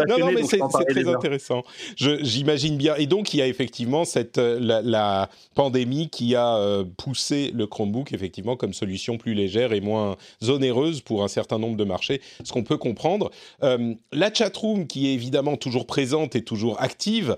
non, 0.08 0.18
non, 0.18 0.32
mais 0.32 0.42
c'est 0.42 0.58
très 0.58 1.08
intéressant. 1.08 1.62
J'imagine 1.96 2.76
bien. 2.76 2.96
Et 2.96 3.06
donc 3.06 3.34
il 3.34 3.38
y 3.38 3.42
a 3.42 3.46
effectivement 3.46 4.04
cette 4.04 4.38
euh, 4.38 4.58
la, 4.60 5.28
pandémie 5.54 6.08
qui 6.08 6.34
a 6.34 6.82
poussé 6.96 7.52
le 7.54 7.66
Chromebook 7.66 8.12
effectivement 8.12 8.56
comme 8.56 8.72
solution 8.72 9.18
plus 9.18 9.34
légère 9.34 9.72
et 9.72 9.80
moins 9.80 10.16
onéreuse 10.48 11.00
pour 11.00 11.22
un 11.22 11.28
certain 11.28 11.58
nombre 11.58 11.76
de 11.76 11.84
marchés, 11.84 12.20
ce 12.42 12.52
qu'on 12.52 12.64
peut 12.64 12.76
comprendre. 12.76 13.30
la 13.60 14.34
chatroom 14.34 14.86
qui 14.86 15.08
est 15.08 15.14
évidemment 15.14 15.56
toujours 15.56 15.86
présente 15.86 16.34
et 16.34 16.42
toujours 16.42 16.80
active 16.82 17.36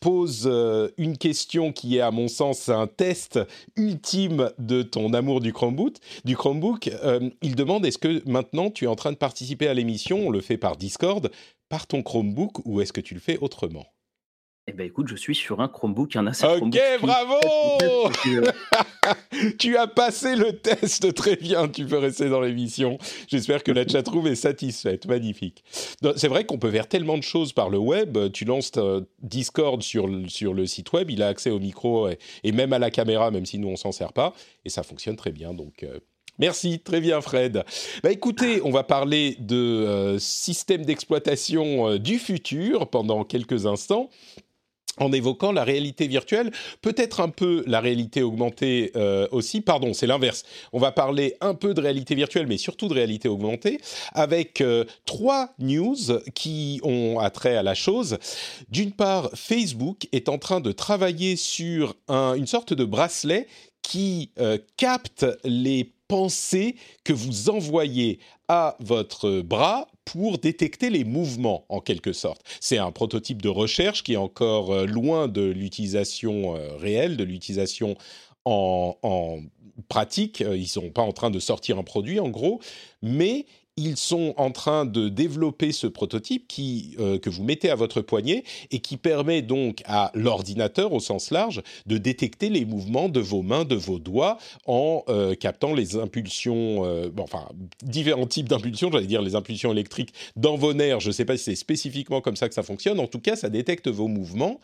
pose 0.00 0.50
une 0.98 1.16
question 1.16 1.72
qui 1.72 1.96
est 1.96 2.00
à 2.00 2.10
mon 2.10 2.28
sens 2.28 2.68
un 2.68 2.86
test 2.86 3.40
ultime 3.76 4.50
de 4.58 4.82
ton 4.82 5.14
amour 5.14 5.40
du 5.40 5.52
Chromebook. 5.52 5.94
Du 6.24 6.36
Chromebook 6.36 6.49
Chromebook, 6.50 6.88
euh, 7.04 7.30
il 7.42 7.54
demande 7.54 7.86
est-ce 7.86 7.98
que 7.98 8.28
maintenant 8.28 8.70
tu 8.70 8.86
es 8.86 8.88
en 8.88 8.96
train 8.96 9.12
de 9.12 9.16
participer 9.16 9.68
à 9.68 9.74
l'émission, 9.74 10.26
on 10.26 10.30
le 10.30 10.40
fait 10.40 10.56
par 10.56 10.76
Discord, 10.76 11.30
par 11.68 11.86
ton 11.86 12.02
Chromebook 12.02 12.66
ou 12.66 12.80
est-ce 12.80 12.92
que 12.92 13.00
tu 13.00 13.14
le 13.14 13.20
fais 13.20 13.38
autrement? 13.38 13.86
Eh 14.66 14.72
ben 14.72 14.86
écoute, 14.86 15.08
je 15.08 15.16
suis 15.16 15.34
sur 15.34 15.60
un 15.60 15.68
Chromebook, 15.68 16.14
un 16.16 16.26
assez 16.26 16.46
Ok, 16.46 16.78
bravo 17.00 17.34
Tu 19.58 19.76
as 19.76 19.86
passé 19.86 20.36
le 20.36 20.58
test 20.58 21.12
très 21.14 21.36
bien, 21.36 21.68
tu 21.68 21.84
peux 21.86 21.98
rester 21.98 22.28
dans 22.28 22.40
l'émission. 22.40 22.98
J'espère 23.28 23.62
que 23.62 23.72
la 23.72 23.86
chatroom 23.86 24.26
est 24.26 24.34
satisfaite, 24.36 25.06
magnifique. 25.06 25.64
C'est 26.16 26.28
vrai 26.28 26.44
qu'on 26.44 26.58
peut 26.58 26.70
faire 26.70 26.88
tellement 26.88 27.16
de 27.16 27.22
choses 27.22 27.52
par 27.52 27.70
le 27.70 27.78
web. 27.78 28.18
Tu 28.32 28.44
lances 28.44 28.72
Discord 29.20 29.82
sur, 29.82 30.08
sur 30.28 30.54
le 30.54 30.66
site 30.66 30.92
web, 30.92 31.10
il 31.10 31.22
a 31.22 31.28
accès 31.28 31.50
au 31.50 31.58
micro 31.58 32.08
et, 32.44 32.52
même 32.52 32.72
à 32.72 32.78
la 32.78 32.90
caméra, 32.90 33.30
même 33.30 33.46
si 33.46 33.58
nous 33.58 33.68
on 33.68 33.76
s'en 33.76 33.92
sert 33.92 34.12
pas, 34.12 34.34
et 34.64 34.68
ça 34.68 34.82
fonctionne 34.82 35.16
très 35.16 35.32
bien. 35.32 35.54
Donc 35.54 35.82
euh, 35.82 35.98
Merci, 36.40 36.80
très 36.80 37.02
bien 37.02 37.20
Fred. 37.20 37.64
Bah 38.02 38.10
écoutez, 38.10 38.62
on 38.64 38.70
va 38.70 38.82
parler 38.82 39.36
de 39.40 39.56
euh, 39.56 40.18
système 40.18 40.86
d'exploitation 40.86 41.90
euh, 41.90 41.98
du 41.98 42.18
futur 42.18 42.88
pendant 42.88 43.24
quelques 43.24 43.66
instants 43.66 44.08
en 44.96 45.12
évoquant 45.12 45.52
la 45.52 45.64
réalité 45.64 46.08
virtuelle, 46.08 46.50
peut-être 46.80 47.20
un 47.20 47.28
peu 47.28 47.62
la 47.66 47.80
réalité 47.80 48.22
augmentée 48.22 48.90
euh, 48.96 49.28
aussi, 49.32 49.60
pardon, 49.60 49.92
c'est 49.92 50.06
l'inverse. 50.06 50.44
On 50.72 50.78
va 50.78 50.92
parler 50.92 51.36
un 51.42 51.54
peu 51.54 51.74
de 51.74 51.80
réalité 51.82 52.14
virtuelle, 52.14 52.46
mais 52.46 52.56
surtout 52.56 52.88
de 52.88 52.94
réalité 52.94 53.28
augmentée, 53.28 53.78
avec 54.14 54.62
trois 55.04 55.54
news 55.58 55.96
qui 56.34 56.80
ont 56.82 57.18
attrait 57.18 57.56
à 57.56 57.62
la 57.62 57.74
chose. 57.74 58.18
D'une 58.70 58.92
part, 58.92 59.30
Facebook 59.34 60.06
est 60.12 60.28
en 60.28 60.38
train 60.38 60.60
de 60.60 60.72
travailler 60.72 61.36
sur 61.36 61.94
une 62.08 62.46
sorte 62.46 62.74
de 62.74 62.84
bracelet 62.84 63.46
qui 63.82 64.32
capte 64.76 65.24
les 65.44 65.92
pensée 66.10 66.74
que 67.04 67.12
vous 67.12 67.50
envoyez 67.50 68.18
à 68.48 68.76
votre 68.80 69.42
bras 69.42 69.86
pour 70.04 70.38
détecter 70.38 70.90
les 70.90 71.04
mouvements 71.04 71.64
en 71.68 71.80
quelque 71.80 72.12
sorte. 72.12 72.42
C'est 72.58 72.78
un 72.78 72.90
prototype 72.90 73.40
de 73.40 73.48
recherche 73.48 74.02
qui 74.02 74.14
est 74.14 74.16
encore 74.16 74.72
euh, 74.72 74.86
loin 74.86 75.28
de 75.28 75.42
l'utilisation 75.42 76.56
euh, 76.56 76.76
réelle, 76.76 77.16
de 77.16 77.22
l'utilisation 77.22 77.96
en, 78.44 78.96
en, 79.02 79.38
pratique. 79.88 80.42
Euh, 80.42 80.56
ils 80.56 80.62
ne 80.62 80.66
sont 80.66 80.90
pas 80.90 81.02
en 81.02 81.12
train 81.12 81.30
de 81.30 81.38
sortir 81.38 81.78
un 81.78 81.84
produit 81.84 82.18
en 82.18 82.28
gros, 82.28 82.60
mais 83.02 83.46
ils 83.76 83.96
sont 83.96 84.34
en 84.36 84.50
train 84.50 84.84
de 84.84 85.08
développer 85.08 85.72
ce 85.72 85.86
prototype 85.86 86.46
qui, 86.48 86.96
euh, 86.98 87.18
que 87.18 87.30
vous 87.30 87.44
mettez 87.44 87.70
à 87.70 87.74
votre 87.74 88.00
poignet 88.00 88.44
et 88.70 88.80
qui 88.80 88.96
permet 88.96 89.42
donc 89.42 89.82
à 89.86 90.10
l'ordinateur 90.14 90.92
au 90.92 91.00
sens 91.00 91.30
large 91.30 91.62
de 91.86 91.96
détecter 91.96 92.50
les 92.50 92.64
mouvements 92.64 93.08
de 93.08 93.20
vos 93.20 93.42
mains, 93.42 93.64
de 93.64 93.76
vos 93.76 93.98
doigts 93.98 94.38
en 94.66 95.04
euh, 95.08 95.34
captant 95.34 95.72
les 95.72 95.96
impulsions, 95.96 96.84
euh, 96.84 97.08
enfin 97.18 97.48
différents 97.82 98.26
types 98.26 98.48
d'impulsions, 98.48 98.90
j'allais 98.92 99.06
dire 99.06 99.22
les 99.22 99.34
impulsions 99.34 99.72
électriques 99.72 100.12
dans 100.36 100.56
vos 100.56 100.74
nerfs. 100.74 101.00
Je 101.00 101.08
ne 101.08 101.12
sais 101.12 101.24
pas 101.24 101.36
si 101.36 101.44
c'est 101.44 101.54
spécifiquement 101.54 102.20
comme 102.20 102.36
ça 102.36 102.48
que 102.48 102.54
ça 102.54 102.62
fonctionne. 102.62 103.00
En 103.00 103.06
tout 103.06 103.20
cas, 103.20 103.36
ça 103.36 103.48
détecte 103.48 103.88
vos 103.88 104.08
mouvements 104.08 104.60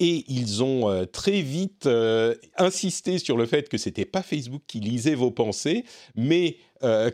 et 0.00 0.24
ils 0.28 0.62
ont 0.62 1.06
très 1.12 1.40
vite 1.40 1.88
insisté 2.56 3.18
sur 3.18 3.36
le 3.36 3.46
fait 3.46 3.68
que 3.68 3.78
c'était 3.78 4.04
pas 4.04 4.22
Facebook 4.22 4.62
qui 4.66 4.80
lisait 4.80 5.14
vos 5.14 5.30
pensées, 5.30 5.84
mais 6.14 6.56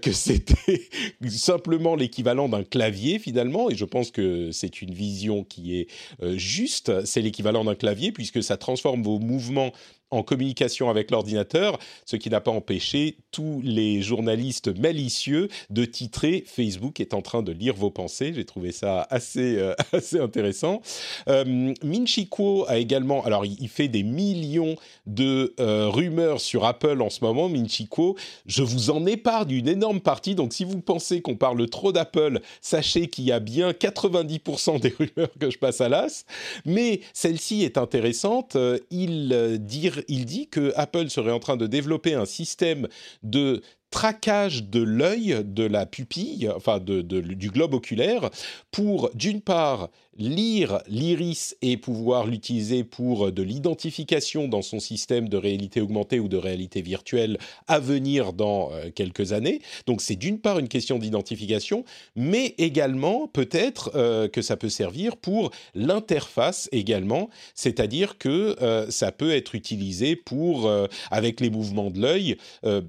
que 0.02 0.12
c'était 0.12 0.88
simplement 1.28 1.94
l'équivalent 1.94 2.48
d'un 2.48 2.64
clavier 2.64 3.18
finalement, 3.18 3.70
et 3.70 3.74
je 3.74 3.84
pense 3.84 4.10
que 4.10 4.50
c'est 4.52 4.82
une 4.82 4.92
vision 4.92 5.44
qui 5.44 5.78
est 5.78 5.88
juste. 6.36 7.04
C'est 7.04 7.22
l'équivalent 7.22 7.64
d'un 7.64 7.74
clavier 7.74 8.12
puisque 8.12 8.42
ça 8.42 8.56
transforme 8.56 9.02
vos 9.02 9.18
mouvements 9.18 9.72
en 10.10 10.22
communication 10.22 10.90
avec 10.90 11.10
l'ordinateur, 11.10 11.78
ce 12.04 12.16
qui 12.16 12.30
n'a 12.30 12.40
pas 12.40 12.50
empêché 12.50 13.16
tous 13.30 13.60
les 13.64 14.02
journalistes 14.02 14.76
malicieux 14.78 15.48
de 15.70 15.84
titrer 15.84 16.44
Facebook 16.46 17.00
est 17.00 17.14
en 17.14 17.22
train 17.22 17.42
de 17.42 17.52
lire 17.52 17.74
vos 17.74 17.90
pensées. 17.90 18.32
J'ai 18.34 18.44
trouvé 18.44 18.72
ça 18.72 19.06
assez, 19.10 19.56
euh, 19.56 19.74
assez 19.92 20.18
intéressant. 20.18 20.82
Euh, 21.28 21.74
Minchi 21.82 22.28
Kuo 22.28 22.64
a 22.68 22.78
également, 22.78 23.24
alors 23.24 23.44
il, 23.44 23.68
fait 23.68 23.88
des 23.88 24.02
millions 24.02 24.74
de 25.06 25.54
euh, 25.60 25.88
rumeurs 25.88 26.40
sur 26.40 26.64
Apple 26.64 27.00
en 27.02 27.10
ce 27.10 27.24
moment, 27.24 27.48
Minchi 27.48 27.86
Kuo. 27.88 28.16
Je 28.46 28.62
vous 28.62 28.90
en 28.90 29.06
épargne 29.06 29.52
une 29.52 29.68
énorme 29.68 30.00
partie, 30.00 30.34
donc 30.34 30.52
si 30.52 30.64
vous 30.64 30.80
pensez 30.80 31.22
qu'on 31.22 31.36
parle 31.36 31.68
trop 31.68 31.92
d'Apple, 31.92 32.40
sachez 32.60 33.08
qu'il 33.08 33.24
y 33.24 33.32
a 33.32 33.40
bien 33.40 33.70
90% 33.70 34.80
des 34.80 34.88
rumeurs 34.98 35.30
que 35.38 35.50
je 35.50 35.58
passe 35.58 35.80
à 35.80 35.88
l'as. 35.88 36.24
Mais 36.64 37.00
celle-ci 37.12 37.62
est 37.62 37.78
intéressante. 37.78 38.56
Il 38.90 39.60
il 40.08 40.24
dit 40.24 40.48
que 40.48 40.72
Apple 40.76 41.08
serait 41.08 41.32
en 41.32 41.40
train 41.40 41.56
de 41.56 41.66
développer 41.66 42.14
un 42.14 42.26
système 42.26 42.88
de 43.22 43.62
traquage 43.90 44.64
de 44.64 44.82
l'œil, 44.82 45.42
de 45.44 45.64
la 45.64 45.84
pupille, 45.84 46.48
enfin 46.54 46.78
du 46.78 47.50
globe 47.50 47.74
oculaire, 47.74 48.30
pour 48.70 49.10
d'une 49.14 49.40
part 49.40 49.90
lire 50.20 50.80
l'iris 50.86 51.56
et 51.62 51.76
pouvoir 51.76 52.26
l'utiliser 52.26 52.84
pour 52.84 53.32
de 53.32 53.42
l'identification 53.42 54.48
dans 54.48 54.62
son 54.62 54.78
système 54.78 55.28
de 55.28 55.36
réalité 55.36 55.80
augmentée 55.80 56.20
ou 56.20 56.28
de 56.28 56.36
réalité 56.36 56.82
virtuelle 56.82 57.38
à 57.66 57.78
venir 57.78 58.32
dans 58.32 58.70
euh, 58.72 58.90
quelques 58.94 59.32
années. 59.32 59.60
Donc 59.86 60.02
c'est 60.02 60.16
d'une 60.16 60.38
part 60.38 60.58
une 60.58 60.68
question 60.68 60.98
d'identification, 60.98 61.84
mais 62.16 62.54
également 62.58 63.28
peut-être 63.28 63.92
euh, 63.94 64.28
que 64.28 64.42
ça 64.42 64.56
peut 64.56 64.68
servir 64.68 65.16
pour 65.16 65.50
l'interface 65.74 66.68
également, 66.70 67.30
c'est-à-dire 67.54 68.18
que 68.18 68.56
euh, 68.62 68.90
ça 68.90 69.12
peut 69.12 69.32
être 69.32 69.54
utilisé 69.54 70.16
pour, 70.16 70.70
avec 71.10 71.40
les 71.40 71.50
mouvements 71.50 71.90
de 71.90 72.00
l'œil, 72.00 72.36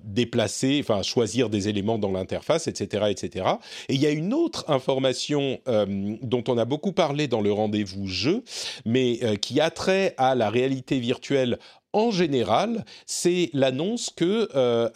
déplacer, 0.04 0.80
enfin 0.82 1.02
choisir 1.02 1.50
des 1.50 1.70
éléments 1.70 1.98
dans 1.98 2.12
l'interface, 2.12 2.68
etc., 2.68 3.06
etc. 3.10 3.46
Et 3.88 3.96
il 3.96 4.02
y 4.02 4.06
a 4.06 4.10
une 4.10 4.34
autre 4.34 4.66
information 4.70 5.60
dont 5.66 6.44
on 6.48 6.58
a 6.58 6.66
beaucoup 6.66 6.92
parlé 6.92 7.21
dans 7.28 7.42
le 7.42 7.51
rendez-vous 7.51 8.08
jeu, 8.08 8.44
mais 8.86 9.20
euh, 9.24 9.36
qui 9.36 9.60
a 9.60 9.70
trait 9.70 10.13
à 10.18 10.36
la 10.36 10.50
réalité 10.50 11.00
virtuelle 11.00 11.60
en 11.93 12.12
général, 12.12 12.86
c'est 13.05 13.50
l'annonce 13.53 14.12
que, 14.15 14.48
euh, 14.55 14.89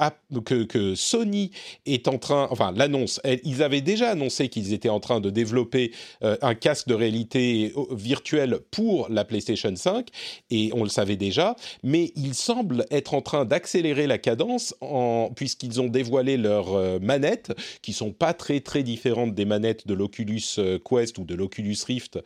que, 0.46 0.64
que, 0.64 0.96
Sony 0.96 1.52
est 1.86 2.08
en 2.08 2.18
train, 2.18 2.48
enfin 2.52 2.72
l'annonce, 2.76 3.20
ils 3.44 3.64
avaient 3.64 3.82
déjà 3.82 4.12
annoncé 4.12 4.48
qu'ils 4.48 4.74
étaient 4.74 4.90
en 4.90 5.00
train 5.00 5.20
de 5.20 5.30
développer 5.30 5.92
euh, 6.24 6.38
un 6.42 6.56
casque 6.56 6.88
de 6.88 6.94
réalité 6.94 7.74
virtuelle 7.92 8.60
pour 8.72 9.08
la 9.10 9.26
PlayStation 9.26 9.76
5, 9.76 10.08
et 10.52 10.72
on 10.74 10.84
le 10.84 10.90
savait 10.90 11.18
déjà, 11.18 11.56
mais 11.84 12.12
ils 12.16 12.36
semblent 12.36 12.86
être 12.92 13.14
en 13.14 13.22
train 13.22 13.46
d'accélérer 13.46 14.08
la 14.08 14.18
cadence 14.18 14.74
en, 14.80 15.32
puisqu'ils 15.36 15.82
ont 15.82 15.88
dévoilé 15.88 16.38
leurs 16.38 16.74
euh, 16.74 17.00
manettes, 17.00 17.52
qui 17.82 17.92
sont 17.92 18.12
pas 18.12 18.34
très 18.34 18.62
très 18.62 18.84
différentes 18.84 19.36
des 19.36 19.46
manettes 19.46 19.86
de 19.88 19.94
l'Oculus 19.94 20.42
Quest 20.86 21.18
ou 21.18 21.26
de 21.26 21.36
l'Oculus 21.36 21.78
Rift. 21.86 22.20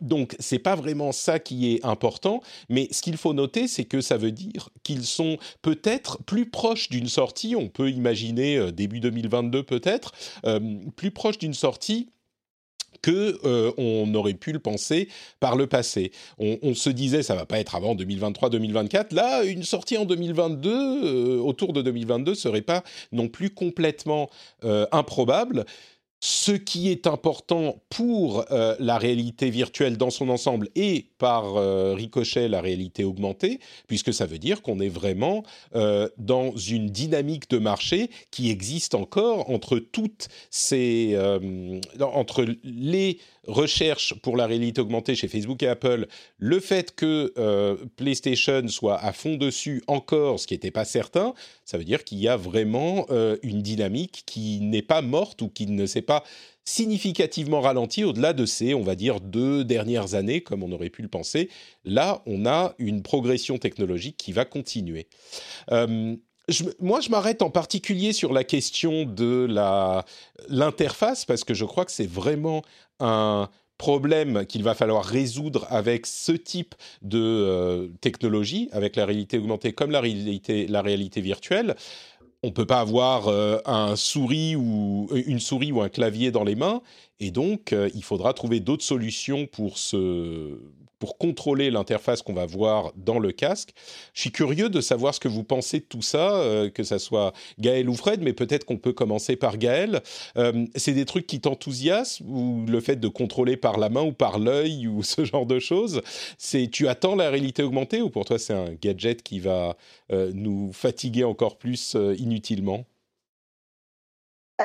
donc 0.00 0.36
c'est 0.38 0.58
pas 0.58 0.74
vraiment 0.74 1.12
ça 1.12 1.38
qui 1.38 1.74
est 1.74 1.84
important, 1.84 2.42
mais 2.68 2.88
ce 2.90 3.00
qu'il 3.00 3.16
faut 3.16 3.32
noter, 3.32 3.68
c'est 3.68 3.84
que 3.84 4.01
ça 4.02 4.16
veut 4.16 4.32
dire 4.32 4.68
qu'ils 4.82 5.04
sont 5.04 5.38
peut-être 5.62 6.22
plus 6.24 6.50
proches 6.50 6.88
d'une 6.88 7.08
sortie, 7.08 7.56
on 7.56 7.68
peut 7.68 7.90
imaginer 7.90 8.56
euh, 8.56 8.72
début 8.72 9.00
2022 9.00 9.62
peut-être, 9.62 10.12
euh, 10.46 10.60
plus 10.96 11.10
proches 11.10 11.38
d'une 11.38 11.54
sortie 11.54 12.10
que 13.00 13.40
euh, 13.44 13.72
on 13.78 14.14
aurait 14.14 14.34
pu 14.34 14.52
le 14.52 14.58
penser 14.58 15.08
par 15.40 15.56
le 15.56 15.66
passé. 15.66 16.12
On, 16.38 16.74
se 16.74 16.90
disait 16.90 17.22
ça 17.22 17.34
va 17.34 17.46
pas 17.46 17.58
être 17.58 17.74
avant 17.74 17.96
2023-2024. 17.96 19.14
Là, 19.14 19.42
une 19.44 19.64
sortie 19.64 19.96
en 19.96 20.04
2022, 20.04 21.38
autour 21.38 21.72
de 21.72 21.82
2022, 21.82 22.34
serait 22.34 22.60
pas 22.60 22.84
non 23.10 23.28
plus 23.28 23.50
complètement 23.50 24.30
improbable. 24.92 25.64
Ce 26.24 26.52
qui 26.52 26.88
est 26.88 27.08
important 27.08 27.82
pour 27.90 28.44
euh, 28.52 28.76
la 28.78 28.96
réalité 28.96 29.50
virtuelle 29.50 29.96
dans 29.96 30.10
son 30.10 30.28
ensemble 30.28 30.68
et 30.76 31.08
par 31.18 31.56
euh, 31.56 31.94
ricochet 31.94 32.46
la 32.46 32.60
réalité 32.60 33.02
augmentée, 33.02 33.58
puisque 33.88 34.14
ça 34.14 34.24
veut 34.24 34.38
dire 34.38 34.62
qu'on 34.62 34.78
est 34.78 34.88
vraiment 34.88 35.42
euh, 35.74 36.08
dans 36.18 36.54
une 36.56 36.90
dynamique 36.90 37.50
de 37.50 37.58
marché 37.58 38.08
qui 38.30 38.50
existe 38.50 38.94
encore 38.94 39.50
entre 39.50 39.80
toutes 39.80 40.28
ces, 40.48 41.18
entre 42.00 42.46
les 42.62 43.18
recherche 43.46 44.14
pour 44.20 44.36
la 44.36 44.46
réalité 44.46 44.80
augmentée 44.80 45.14
chez 45.14 45.28
Facebook 45.28 45.62
et 45.62 45.68
Apple, 45.68 46.06
le 46.38 46.60
fait 46.60 46.94
que 46.94 47.32
euh, 47.38 47.76
PlayStation 47.96 48.66
soit 48.68 48.98
à 48.98 49.12
fond 49.12 49.36
dessus 49.36 49.82
encore, 49.86 50.38
ce 50.40 50.46
qui 50.46 50.54
n'était 50.54 50.70
pas 50.70 50.84
certain, 50.84 51.34
ça 51.64 51.78
veut 51.78 51.84
dire 51.84 52.04
qu'il 52.04 52.18
y 52.18 52.28
a 52.28 52.36
vraiment 52.36 53.06
euh, 53.10 53.36
une 53.42 53.62
dynamique 53.62 54.22
qui 54.26 54.60
n'est 54.60 54.82
pas 54.82 55.02
morte 55.02 55.42
ou 55.42 55.48
qui 55.48 55.66
ne 55.66 55.86
s'est 55.86 56.02
pas 56.02 56.22
significativement 56.64 57.60
ralentie 57.60 58.04
au-delà 58.04 58.32
de 58.32 58.46
ces, 58.46 58.74
on 58.74 58.82
va 58.82 58.94
dire, 58.94 59.20
deux 59.20 59.64
dernières 59.64 60.14
années, 60.14 60.42
comme 60.42 60.62
on 60.62 60.70
aurait 60.70 60.90
pu 60.90 61.02
le 61.02 61.08
penser. 61.08 61.48
Là, 61.84 62.22
on 62.26 62.46
a 62.46 62.74
une 62.78 63.02
progression 63.02 63.58
technologique 63.58 64.16
qui 64.16 64.32
va 64.32 64.44
continuer. 64.44 65.08
Euh, 65.72 66.16
moi, 66.80 67.00
je 67.00 67.10
m'arrête 67.10 67.42
en 67.42 67.50
particulier 67.50 68.12
sur 68.12 68.32
la 68.32 68.44
question 68.44 69.04
de 69.04 69.46
l'interface 70.48 71.24
parce 71.24 71.44
que 71.44 71.54
je 71.54 71.64
crois 71.64 71.84
que 71.84 71.92
c'est 71.92 72.08
vraiment 72.08 72.62
un 73.00 73.48
problème 73.78 74.46
qu'il 74.46 74.62
va 74.62 74.74
falloir 74.74 75.04
résoudre 75.04 75.66
avec 75.68 76.06
ce 76.06 76.30
type 76.32 76.76
de 77.02 77.18
euh, 77.18 77.88
technologie, 78.00 78.68
avec 78.70 78.94
la 78.94 79.06
réalité 79.06 79.38
augmentée 79.38 79.72
comme 79.72 79.90
la 79.90 80.00
réalité, 80.00 81.20
virtuelle. 81.20 81.74
On 82.44 82.52
peut 82.52 82.66
pas 82.66 82.80
avoir 82.80 83.26
euh, 83.26 83.58
un 83.66 83.96
souris 83.96 84.54
ou 84.54 85.08
une 85.12 85.40
souris 85.40 85.72
ou 85.72 85.80
un 85.80 85.88
clavier 85.88 86.30
dans 86.30 86.44
les 86.44 86.54
mains, 86.54 86.80
et 87.18 87.32
donc 87.32 87.72
euh, 87.72 87.90
il 87.94 88.04
faudra 88.04 88.32
trouver 88.34 88.60
d'autres 88.60 88.84
solutions 88.84 89.46
pour 89.46 89.78
ce 89.78 90.58
pour 91.02 91.18
contrôler 91.18 91.72
l'interface 91.72 92.22
qu'on 92.22 92.32
va 92.32 92.46
voir 92.46 92.92
dans 92.94 93.18
le 93.18 93.32
casque. 93.32 93.70
Je 94.14 94.20
suis 94.20 94.30
curieux 94.30 94.68
de 94.68 94.80
savoir 94.80 95.12
ce 95.12 95.18
que 95.18 95.26
vous 95.26 95.42
pensez 95.42 95.80
de 95.80 95.84
tout 95.84 96.00
ça, 96.00 96.36
euh, 96.36 96.70
que 96.70 96.84
ça 96.84 97.00
soit 97.00 97.32
Gaël 97.58 97.88
ou 97.88 97.94
Fred, 97.94 98.22
mais 98.22 98.32
peut-être 98.32 98.64
qu'on 98.64 98.76
peut 98.76 98.92
commencer 98.92 99.34
par 99.34 99.58
Gaël. 99.58 100.00
Euh, 100.36 100.64
c'est 100.76 100.92
des 100.92 101.04
trucs 101.04 101.26
qui 101.26 101.40
t'enthousiasment 101.40 102.24
ou 102.30 102.64
le 102.68 102.78
fait 102.78 103.00
de 103.00 103.08
contrôler 103.08 103.56
par 103.56 103.78
la 103.78 103.88
main 103.88 104.02
ou 104.02 104.12
par 104.12 104.38
l'œil 104.38 104.86
ou 104.86 105.02
ce 105.02 105.24
genre 105.24 105.44
de 105.44 105.58
choses. 105.58 106.02
C'est 106.38 106.68
tu 106.70 106.86
attends 106.86 107.16
la 107.16 107.30
réalité 107.30 107.64
augmentée 107.64 108.00
ou 108.00 108.08
pour 108.08 108.24
toi 108.24 108.38
c'est 108.38 108.54
un 108.54 108.72
gadget 108.80 109.24
qui 109.24 109.40
va 109.40 109.76
euh, 110.12 110.30
nous 110.32 110.72
fatiguer 110.72 111.24
encore 111.24 111.58
plus 111.58 111.96
inutilement? 112.16 112.84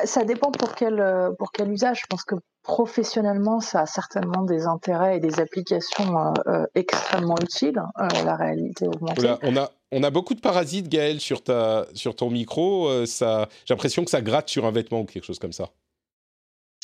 Ça 0.05 0.23
dépend 0.23 0.51
pour 0.51 0.75
quel, 0.75 1.31
pour 1.37 1.51
quel 1.51 1.71
usage. 1.71 2.01
Je 2.01 2.07
pense 2.07 2.23
que 2.23 2.35
professionnellement, 2.67 3.61
ça 3.61 3.81
a 3.81 3.85
certainement 3.85 4.43
des 4.43 4.67
intérêts 4.67 5.17
et 5.17 5.19
des 5.21 5.39
applications 5.39 6.17
euh, 6.17 6.33
euh, 6.47 6.65
extrêmement 6.75 7.37
utiles, 7.41 7.81
euh, 7.97 8.07
la 8.25 8.35
réalité 8.35 8.85
augmentée. 8.85 9.35
on, 9.41 9.55
a, 9.55 9.71
on 9.93 10.03
a 10.03 10.09
beaucoup 10.09 10.33
de 10.33 10.41
parasites, 10.41 10.89
Gaël, 10.89 11.21
sur, 11.21 11.41
ta, 11.41 11.87
sur 11.93 12.13
ton 12.13 12.29
micro. 12.29 13.05
ça, 13.05 13.47
j'ai 13.65 13.73
l'impression 13.73 14.03
que 14.03 14.11
ça 14.11 14.21
gratte 14.21 14.49
sur 14.49 14.65
un 14.65 14.71
vêtement 14.71 14.99
ou 14.99 15.05
quelque 15.05 15.23
chose 15.23 15.39
comme 15.39 15.53
ça. 15.53 15.69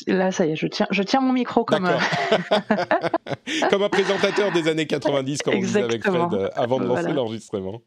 Là, 0.06 0.32
ça 0.32 0.46
y 0.46 0.52
est, 0.52 0.56
je 0.56 0.66
tiens, 0.66 0.86
je 0.90 1.02
tiens 1.02 1.20
mon 1.20 1.34
micro 1.34 1.66
comme... 1.66 1.88
comme 3.70 3.82
un 3.82 3.88
présentateur 3.90 4.52
des 4.52 4.68
années 4.68 4.86
90, 4.86 5.42
comme 5.42 5.54
on 5.54 5.60
disait 5.60 5.82
avec 5.82 6.02
Fred 6.02 6.50
avant 6.54 6.80
de 6.80 6.86
lancer 6.86 7.12
l'enregistrement. 7.12 7.82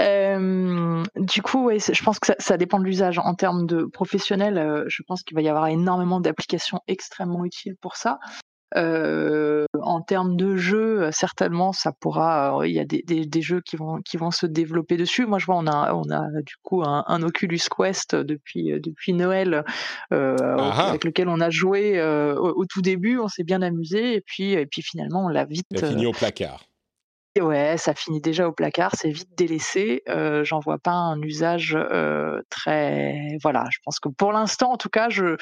Euh, 0.00 1.02
du 1.16 1.42
coup, 1.42 1.64
ouais, 1.64 1.78
je 1.78 2.02
pense 2.02 2.18
que 2.18 2.26
ça, 2.26 2.34
ça, 2.38 2.56
dépend 2.56 2.78
de 2.78 2.84
l'usage. 2.84 3.18
En 3.18 3.34
termes 3.34 3.66
de 3.66 3.84
professionnel, 3.84 4.56
euh, 4.58 4.84
je 4.88 5.02
pense 5.06 5.22
qu'il 5.22 5.34
va 5.34 5.42
y 5.42 5.48
avoir 5.48 5.66
énormément 5.66 6.20
d'applications 6.20 6.80
extrêmement 6.88 7.44
utiles 7.44 7.76
pour 7.80 7.96
ça. 7.96 8.18
Euh, 8.74 9.66
en 9.82 10.00
termes 10.00 10.34
de 10.34 10.56
jeux, 10.56 11.10
certainement, 11.12 11.74
ça 11.74 11.92
pourra. 11.92 12.62
Il 12.64 12.72
y 12.72 12.80
a 12.80 12.86
des, 12.86 13.02
des, 13.06 13.26
des, 13.26 13.42
jeux 13.42 13.60
qui 13.60 13.76
vont 13.76 14.00
qui 14.00 14.16
vont 14.16 14.30
se 14.30 14.46
développer 14.46 14.96
dessus. 14.96 15.26
Moi, 15.26 15.38
je 15.38 15.44
vois, 15.44 15.56
on 15.56 15.66
a 15.66 15.92
on 15.92 16.10
a 16.10 16.26
du 16.40 16.54
coup 16.62 16.82
un, 16.82 17.04
un 17.06 17.22
Oculus 17.22 17.60
Quest 17.76 18.14
depuis 18.16 18.72
depuis 18.80 19.12
Noël 19.12 19.62
euh, 20.14 20.36
avec 20.56 21.04
lequel 21.04 21.28
on 21.28 21.40
a 21.40 21.50
joué 21.50 22.02
au, 22.02 22.54
au, 22.56 22.64
tout 22.64 22.80
début. 22.80 23.18
On 23.18 23.28
s'est 23.28 23.44
bien 23.44 23.60
amusé 23.60 24.14
et 24.14 24.22
puis 24.22 24.52
et 24.52 24.64
puis 24.64 24.80
finalement, 24.80 25.26
on 25.26 25.28
l'a 25.28 25.44
vite. 25.44 25.66
Fini 25.78 26.06
au 26.06 26.12
placard. 26.12 26.64
Ouais, 27.40 27.78
ça 27.78 27.94
finit 27.94 28.20
déjà 28.20 28.46
au 28.46 28.52
placard, 28.52 28.94
c'est 28.94 29.10
vite 29.10 29.30
délaissé. 29.38 30.02
Euh, 30.08 30.44
J'en 30.44 30.60
vois 30.60 30.78
pas 30.78 30.92
un 30.92 31.20
usage 31.22 31.74
euh, 31.74 32.42
très. 32.50 33.38
Voilà, 33.42 33.64
je 33.70 33.78
pense 33.84 34.00
que 34.00 34.10
pour 34.10 34.32
l'instant, 34.32 34.72
en 34.72 34.76
tout 34.76 34.90
cas, 34.90 35.08
je 35.08 35.36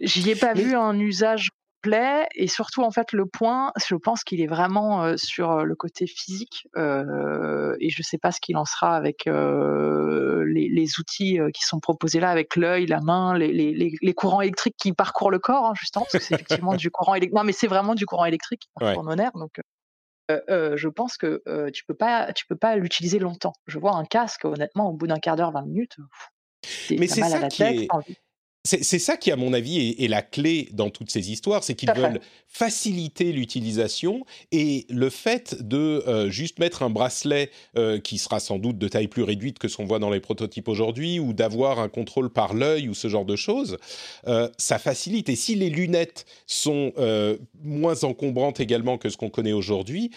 j'y 0.00 0.30
ai 0.30 0.36
pas 0.36 0.54
vu 0.54 0.74
un 0.74 0.98
usage 0.98 1.50
plaît 1.82 2.26
et 2.34 2.48
surtout 2.48 2.82
en 2.82 2.90
fait 2.90 3.12
le 3.12 3.26
point, 3.26 3.72
je 3.86 3.94
pense 3.94 4.24
qu'il 4.24 4.40
est 4.40 4.46
vraiment 4.46 5.18
sur 5.18 5.66
le 5.66 5.74
côté 5.74 6.06
physique 6.06 6.66
et 6.76 7.90
je 7.90 8.02
sais 8.02 8.16
pas 8.16 8.32
ce 8.32 8.40
qu'il 8.40 8.56
en 8.56 8.64
sera 8.64 8.96
avec 8.96 9.26
les, 9.26 10.68
les, 10.70 10.98
outils 10.98 11.38
qui 11.52 11.62
sont 11.62 11.80
proposés 11.80 12.20
là 12.20 12.30
avec 12.30 12.56
l'œil, 12.56 12.86
la 12.86 13.00
main, 13.02 13.36
les, 13.36 13.52
les, 13.52 13.92
les, 14.00 14.14
courants 14.14 14.40
électriques 14.40 14.76
qui 14.78 14.94
parcourent 14.94 15.30
le 15.30 15.38
corps 15.38 15.66
hein, 15.66 15.74
justement 15.78 16.06
parce 16.10 16.24
que 16.24 16.24
c'est 16.24 16.34
effectivement 16.34 16.74
du 16.74 16.90
courant 16.90 17.14
électrique. 17.14 17.36
Non 17.36 17.44
mais 17.44 17.52
c'est 17.52 17.68
vraiment 17.68 17.94
du 17.94 18.06
courant 18.06 18.24
électrique 18.24 18.62
qui 18.62 18.68
parcourt 18.74 19.04
nos 19.04 19.14
nerfs 19.14 19.32
je 20.28 20.88
pense 20.88 21.16
que 21.16 21.42
tu 21.70 21.84
peux 21.84 21.94
pas, 21.94 22.32
tu 22.32 22.46
peux 22.46 22.56
pas 22.56 22.76
l'utiliser 22.76 23.18
longtemps. 23.18 23.54
Je 23.66 23.78
vois 23.78 23.94
un 23.96 24.04
casque, 24.04 24.44
honnêtement, 24.44 24.90
au 24.90 24.92
bout 24.92 25.06
d'un 25.06 25.18
quart 25.18 25.36
d'heure, 25.36 25.52
20 25.52 25.62
minutes, 25.62 25.96
mais 26.90 27.06
c'est 27.06 27.22
ça 27.22 27.48
qui 27.48 27.62
est... 27.62 27.88
C'est 28.66 28.98
ça 28.98 29.18
qui, 29.18 29.30
à 29.30 29.36
mon 29.36 29.52
avis, 29.52 29.94
est, 29.98 30.08
la 30.08 30.22
clé 30.22 30.70
dans 30.72 30.88
toutes 30.88 31.10
ces 31.10 31.30
histoires, 31.30 31.62
c'est 31.62 31.74
qu'ils 31.74 31.92
veulent 31.92 32.20
faciliter 32.48 33.30
l'utilisation 33.30 34.24
et 34.52 34.86
le 34.88 35.10
fait 35.10 35.60
de 35.60 36.02
euh, 36.08 36.30
juste 36.30 36.58
mettre 36.58 36.82
un 36.82 36.88
bracelet 36.88 37.50
euh, 37.76 38.00
qui 38.00 38.16
sera 38.16 38.40
sans 38.40 38.58
doute 38.58 38.78
de 38.78 38.88
taille 38.88 39.08
plus 39.08 39.22
réduite 39.22 39.58
que 39.58 39.68
ce 39.68 39.76
qu'on 39.76 39.84
voit 39.84 39.98
dans 39.98 40.08
les 40.08 40.20
prototypes 40.20 40.66
aujourd'hui, 40.66 41.20
ou 41.20 41.34
d'avoir 41.34 41.78
un 41.78 41.90
contrôle 41.90 42.30
par 42.30 42.54
l'œil 42.54 42.88
ou 42.88 42.94
ce 42.94 43.08
genre 43.08 43.26
de 43.26 43.36
choses, 43.36 43.76
euh, 44.28 44.48
ça 44.56 44.78
facilite. 44.78 45.28
Et 45.28 45.36
si 45.36 45.56
les 45.56 45.68
lunettes 45.68 46.24
sont 46.46 46.94
moins 47.62 48.02
encombrantes 48.02 48.60
également 48.60 48.96
que 48.96 49.10
ce 49.10 49.18
qu'on 49.18 49.28
connaît 49.28 49.52
aujourd'hui, 49.52 50.10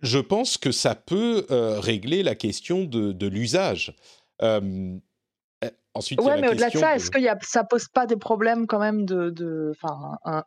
je 0.00 0.18
pense 0.18 0.58
que 0.58 0.72
ça 0.72 0.96
peut 0.96 1.46
régler 1.48 2.24
la 2.24 2.34
question 2.34 2.82
de, 2.82 3.12
de 3.12 3.26
l'usage. 3.28 3.94
Ensuite, 5.94 6.22
ouais, 6.22 6.40
mais 6.40 6.48
au-delà 6.48 6.70
de 6.70 6.78
ça, 6.78 6.94
est-ce 6.94 7.10
que 7.10 7.18
y 7.18 7.28
a, 7.28 7.36
ça 7.42 7.64
pose 7.64 7.88
pas 7.88 8.06
des 8.06 8.16
problèmes 8.16 8.66
quand 8.66 8.78
même 8.78 9.04
de, 9.04 9.28
de 9.28 9.72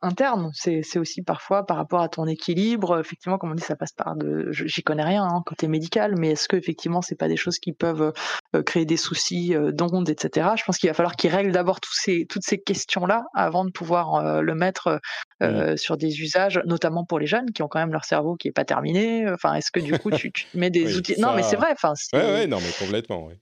internes 0.01 0.49
C'est 0.53 0.97
aussi 0.97 1.21
parfois 1.21 1.67
par 1.67 1.77
rapport 1.77 2.01
à 2.01 2.09
ton 2.09 2.25
équilibre. 2.25 2.99
Effectivement, 2.99 3.37
comme 3.37 3.51
on 3.51 3.55
dit, 3.55 3.61
ça 3.61 3.75
passe 3.75 3.91
par 3.91 4.15
de. 4.15 4.51
J'y 4.51 4.81
connais 4.81 5.03
rien 5.03 5.23
hein, 5.23 5.43
côté 5.45 5.67
médical, 5.67 6.15
mais 6.17 6.31
est-ce 6.31 6.47
que 6.47 6.55
effectivement, 6.55 7.03
c'est 7.03 7.15
pas 7.15 7.27
des 7.27 7.37
choses 7.37 7.59
qui 7.59 7.73
peuvent 7.73 8.11
euh, 8.55 8.63
créer 8.63 8.85
des 8.85 8.97
soucis 8.97 9.55
euh, 9.55 9.71
d'ondes, 9.71 10.09
etc. 10.09 10.49
Je 10.57 10.63
pense 10.63 10.79
qu'il 10.79 10.89
va 10.89 10.95
falloir 10.95 11.15
qu'ils 11.15 11.29
règlent 11.31 11.51
d'abord 11.51 11.79
tous 11.79 11.93
ces, 11.93 12.25
toutes 12.25 12.43
ces 12.43 12.57
questions-là 12.57 13.25
avant 13.35 13.65
de 13.65 13.71
pouvoir 13.71 14.15
euh, 14.15 14.41
le 14.41 14.55
mettre 14.55 14.99
mmh. 15.41 15.77
sur 15.77 15.97
des 15.97 16.21
usages, 16.21 16.59
notamment 16.65 17.05
pour 17.05 17.19
les 17.19 17.27
jeunes 17.27 17.51
qui 17.51 17.61
ont 17.61 17.67
quand 17.67 17.79
même 17.79 17.91
leur 17.91 18.05
cerveau 18.05 18.35
qui 18.35 18.47
est 18.47 18.51
pas 18.51 18.65
terminé. 18.65 19.29
Enfin, 19.29 19.53
est-ce 19.53 19.69
que 19.69 19.79
du 19.79 19.99
coup, 19.99 20.09
tu, 20.09 20.31
tu 20.31 20.47
mets 20.55 20.71
des 20.71 20.97
outils? 20.97 21.19
Non, 21.19 21.35
mais 21.35 21.43
c'est 21.43 21.55
vrai. 21.55 21.69
Enfin, 21.71 21.93
ouais, 22.13 22.19
ouais, 22.19 22.47
non, 22.47 22.57
mais 22.59 22.71
complètement. 22.83 23.27
Oui. 23.27 23.35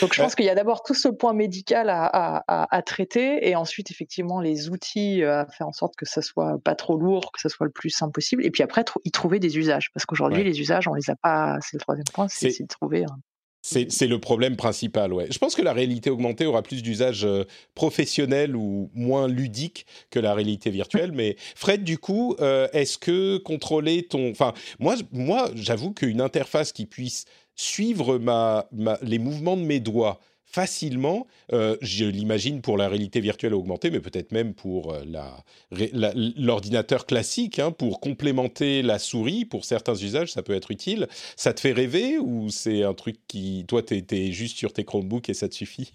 Donc 0.00 0.14
je 0.14 0.22
pense 0.22 0.34
qu'il 0.34 0.44
y 0.44 0.50
a 0.50 0.54
d'abord 0.54 0.82
tout 0.82 0.94
ce 0.94 1.08
point 1.08 1.32
médical 1.32 1.88
à, 1.90 2.82
traiter 2.84 3.48
et 3.48 3.56
ensuite 3.56 3.90
effectivement 3.90 4.40
les 4.40 4.68
outils 4.70 5.22
euh, 5.22 5.42
à 5.42 5.46
faire 5.46 5.68
en 5.68 5.72
sorte 5.72 5.94
que 5.96 6.06
ça 6.06 6.22
soit 6.22 6.58
pas 6.62 6.74
trop 6.74 6.96
lourd, 6.96 7.32
que 7.32 7.40
ça 7.40 7.48
soit 7.48 7.66
le 7.66 7.72
plus 7.72 7.90
simple 7.90 8.12
possible 8.12 8.44
et 8.44 8.50
puis 8.50 8.62
après 8.62 8.84
y 9.04 9.10
trouver 9.10 9.38
des 9.38 9.58
usages 9.58 9.90
parce 9.92 10.06
qu'aujourd'hui 10.06 10.42
les 10.44 10.60
usages 10.60 10.88
on 10.88 10.94
les 10.94 11.10
a 11.10 11.16
pas. 11.16 11.58
C'est 11.60 11.76
le 11.76 11.80
troisième 11.80 12.06
point, 12.12 12.28
c'est 12.28 12.48
de 12.60 12.66
trouver. 12.66 13.04
C'est 13.62 14.06
le 14.06 14.18
problème 14.18 14.56
principal, 14.56 15.12
ouais. 15.12 15.26
Je 15.30 15.38
pense 15.38 15.54
que 15.54 15.60
la 15.60 15.74
réalité 15.74 16.08
augmentée 16.08 16.46
aura 16.46 16.62
plus 16.62 16.82
d'usage 16.82 17.26
euh, 17.26 17.44
professionnel 17.74 18.56
ou 18.56 18.90
moins 18.94 19.28
ludique 19.28 19.84
que 20.10 20.18
la 20.18 20.32
réalité 20.32 20.70
virtuelle. 20.70 21.12
Mais 21.14 21.36
Fred, 21.54 21.84
du 21.84 21.98
coup, 21.98 22.34
euh, 22.40 22.68
est-ce 22.72 22.96
que 22.96 23.36
contrôler 23.36 24.04
ton... 24.04 24.30
Enfin, 24.30 24.54
moi, 24.78 24.94
moi 25.12 25.50
j'avoue 25.54 25.92
qu'une 25.92 26.22
interface 26.22 26.72
qui 26.72 26.86
puisse 26.86 27.26
suivre 27.60 28.20
les 29.02 29.18
mouvements 29.18 29.56
de 29.56 29.62
mes 29.62 29.80
doigts 29.80 30.18
facilement, 30.50 31.28
euh, 31.52 31.76
je 31.80 32.04
l'imagine 32.04 32.60
pour 32.60 32.76
la 32.76 32.88
réalité 32.88 33.20
virtuelle 33.20 33.54
augmentée, 33.54 33.90
mais 33.90 34.00
peut-être 34.00 34.32
même 34.32 34.52
pour 34.52 34.92
euh, 34.92 35.04
l'ordinateur 36.36 37.06
classique, 37.06 37.60
hein, 37.60 37.70
pour 37.70 38.00
complémenter 38.00 38.82
la 38.82 38.98
souris, 38.98 39.44
pour 39.44 39.64
certains 39.64 39.94
usages, 39.94 40.32
ça 40.32 40.42
peut 40.42 40.54
être 40.54 40.72
utile. 40.72 41.06
Ça 41.36 41.54
te 41.54 41.60
fait 41.60 41.72
rêver 41.72 42.18
ou 42.18 42.48
c'est 42.50 42.82
un 42.82 42.94
truc 42.94 43.16
qui, 43.28 43.64
toi, 43.68 43.82
tu 43.82 44.04
es, 44.10 44.32
juste 44.32 44.58
sur 44.58 44.72
tes 44.72 44.84
Chromebooks 44.84 45.28
et 45.28 45.34
ça 45.34 45.48
te 45.48 45.54
suffit? 45.54 45.92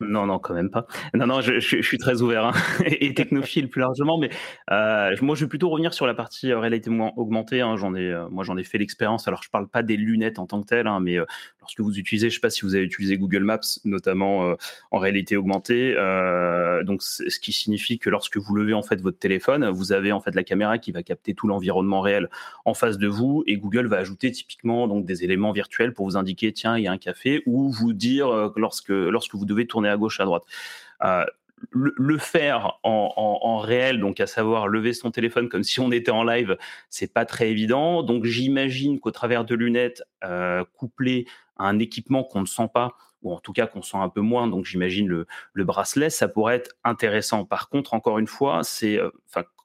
Non, 0.00 0.26
non, 0.26 0.40
quand 0.40 0.54
même 0.54 0.70
pas. 0.70 0.86
Non, 1.14 1.26
non, 1.26 1.40
je, 1.40 1.60
suis 1.60 1.98
très 1.98 2.20
ouvert 2.20 2.46
hein, 2.46 2.52
et 2.86 3.14
technophile 3.14 3.68
plus 3.68 3.80
largement, 3.80 4.18
mais 4.18 4.30
euh, 4.72 5.14
moi, 5.22 5.36
je 5.36 5.44
vais 5.44 5.48
plutôt 5.48 5.68
revenir 5.68 5.94
sur 5.94 6.06
la 6.06 6.14
partie 6.14 6.50
euh, 6.50 6.58
réalité 6.58 6.90
augmentée. 6.90 7.60
Hein, 7.60 7.76
j'en 7.76 7.94
ai, 7.94 8.10
euh, 8.10 8.28
moi, 8.28 8.42
j'en 8.42 8.56
ai 8.56 8.64
fait 8.64 8.78
l'expérience. 8.78 9.28
Alors, 9.28 9.42
je 9.44 9.50
parle 9.50 9.68
pas 9.68 9.84
des 9.84 9.96
lunettes 9.96 10.40
en 10.40 10.46
tant 10.46 10.60
que 10.62 10.66
telles, 10.66 10.88
hein, 10.88 10.98
mais 11.00 11.16
lorsque 11.60 11.80
vous 11.80 11.96
utilisez, 11.96 12.28
je 12.28 12.34
sais 12.34 12.40
pas 12.40 12.50
si 12.50 12.62
vous 12.62 12.74
avez 12.74 12.84
utilisé 12.84 13.16
Google 13.16 13.44
Maps, 13.44 13.60
notamment 13.84 14.54
en 14.90 14.98
réalité 14.98 15.36
augmentée. 15.36 15.94
donc, 16.84 17.02
ce 17.02 17.38
qui 17.38 17.52
signifie 17.52 17.98
que 17.98 18.10
lorsque 18.10 18.36
vous 18.36 18.54
levez 18.54 18.74
en 18.74 18.82
fait 18.82 19.00
votre 19.00 19.18
téléphone, 19.18 19.68
vous 19.70 19.92
avez 19.92 20.12
en 20.12 20.20
fait 20.20 20.34
la 20.34 20.42
caméra 20.42 20.78
qui 20.78 20.92
va 20.92 21.02
capter 21.02 21.34
tout 21.34 21.46
l'environnement 21.46 22.00
réel 22.00 22.28
en 22.64 22.74
face 22.74 22.98
de 22.98 23.08
vous, 23.08 23.44
et 23.46 23.56
Google 23.56 23.86
va 23.86 23.98
ajouter 23.98 24.30
typiquement 24.30 24.88
donc 24.88 25.06
des 25.06 25.24
éléments 25.24 25.52
virtuels 25.52 25.94
pour 25.94 26.06
vous 26.06 26.16
indiquer 26.16 26.52
tiens, 26.52 26.76
il 26.76 26.84
y 26.84 26.86
a 26.86 26.92
un 26.92 26.98
café, 26.98 27.42
ou 27.46 27.70
vous 27.70 27.92
dire 27.92 28.52
lorsque 28.56 28.90
lorsque 28.90 29.34
vous 29.34 29.46
devez 29.46 29.66
tourner 29.66 29.83
à 29.88 29.96
gauche, 29.96 30.20
à 30.20 30.24
droite. 30.24 30.44
Euh, 31.02 31.24
le, 31.70 32.18
faire 32.18 32.78
en, 32.82 33.58
réel, 33.58 33.98
donc 33.98 34.20
à 34.20 34.26
savoir 34.26 34.68
lever 34.68 34.92
son 34.92 35.10
téléphone 35.10 35.48
comme 35.48 35.62
si 35.62 35.80
on 35.80 35.90
était 35.92 36.10
en 36.10 36.22
live, 36.22 36.58
c'est 36.90 37.12
pas 37.12 37.24
très 37.24 37.50
évident. 37.50 38.02
Donc 38.02 38.24
j'imagine 38.24 39.00
qu'au 39.00 39.10
travers 39.10 39.44
de 39.44 39.54
lunettes 39.54 40.02
euh, 40.24 40.64
couplées 40.74 41.26
à 41.56 41.66
un 41.68 41.78
équipement 41.78 42.22
qu'on 42.22 42.42
ne 42.42 42.46
sent 42.46 42.68
pas, 42.72 42.92
ou 43.22 43.32
en 43.32 43.38
tout 43.38 43.52
cas 43.52 43.66
qu'on 43.66 43.80
sent 43.80 43.96
un 43.96 44.10
peu 44.10 44.20
moins, 44.20 44.46
donc 44.46 44.66
j'imagine 44.66 45.08
le, 45.08 45.64
bracelet, 45.64 46.10
ça 46.10 46.28
pourrait 46.28 46.56
être 46.56 46.74
intéressant. 46.84 47.46
Par 47.46 47.70
contre, 47.70 47.94
encore 47.94 48.18
une 48.18 48.26
fois, 48.26 48.62
c'est 48.62 48.98
euh, 48.98 49.10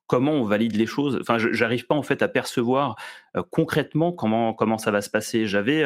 comment 0.07 0.31
on 0.31 0.43
valide 0.43 0.77
les 0.77 0.85
choses? 0.85 1.17
Enfin, 1.19 1.37
j'arrive 1.37 1.85
pas 1.85 1.95
en 1.95 2.03
fait 2.03 2.21
à 2.21 2.29
percevoir 2.29 2.95
concrètement 3.49 4.13
comment 4.13 4.53
comment 4.53 4.77
ça 4.77 4.91
va 4.91 5.01
se 5.01 5.09
passer. 5.09 5.47
J'avais 5.47 5.83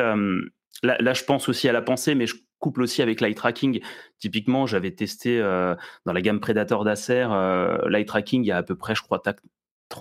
là, 0.83 0.97
là, 0.99 1.13
je 1.13 1.23
pense 1.23 1.49
aussi 1.49 1.67
à 1.67 1.71
la 1.71 1.81
pensée, 1.81 2.13
mais 2.15 2.27
je 2.27 2.35
couple 2.63 2.81
aussi 2.81 3.01
avec 3.01 3.19
l'eye 3.19 3.35
tracking. 3.35 3.81
Typiquement, 4.19 4.65
j'avais 4.65 4.91
testé 4.91 5.39
euh, 5.39 5.75
dans 6.05 6.13
la 6.13 6.21
gamme 6.21 6.39
Predator 6.39 6.85
d'Acer 6.85 7.27
euh, 7.29 7.77
l'eye 7.89 8.05
tracking 8.05 8.41
il 8.43 8.47
y 8.47 8.51
a 8.51 8.57
à 8.57 8.63
peu 8.63 8.75
près, 8.75 8.95
je 8.95 9.01
crois, 9.01 9.21
4 9.21 9.41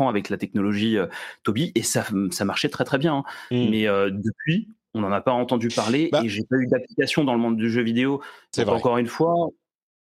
ans 0.01 0.09
avec 0.09 0.31
la 0.31 0.37
technologie 0.37 0.97
euh, 0.97 1.07
Toby 1.43 1.73
et 1.75 1.83
ça, 1.83 2.07
ça 2.31 2.45
marchait 2.45 2.69
très 2.69 2.85
très 2.85 2.99
bien. 2.99 3.17
Hein. 3.17 3.25
Mmh. 3.51 3.71
Mais 3.71 3.87
depuis, 4.13 4.69
on 4.95 5.01
n'en 5.01 5.11
a 5.11 5.21
pas 5.21 5.33
entendu 5.33 5.69
parler 5.69 6.09
bah 6.13 6.23
et 6.25 6.29
j'ai 6.29 6.45
pas 6.49 6.57
eu 6.57 6.69
d'application 6.69 7.25
dans 7.25 7.35
le 7.35 7.41
monde 7.41 7.57
du 7.57 7.69
jeu 7.69 7.83
vidéo. 7.83 8.23
C'est 8.53 8.69
encore 8.69 8.99
une 8.99 9.09
fois. 9.09 9.35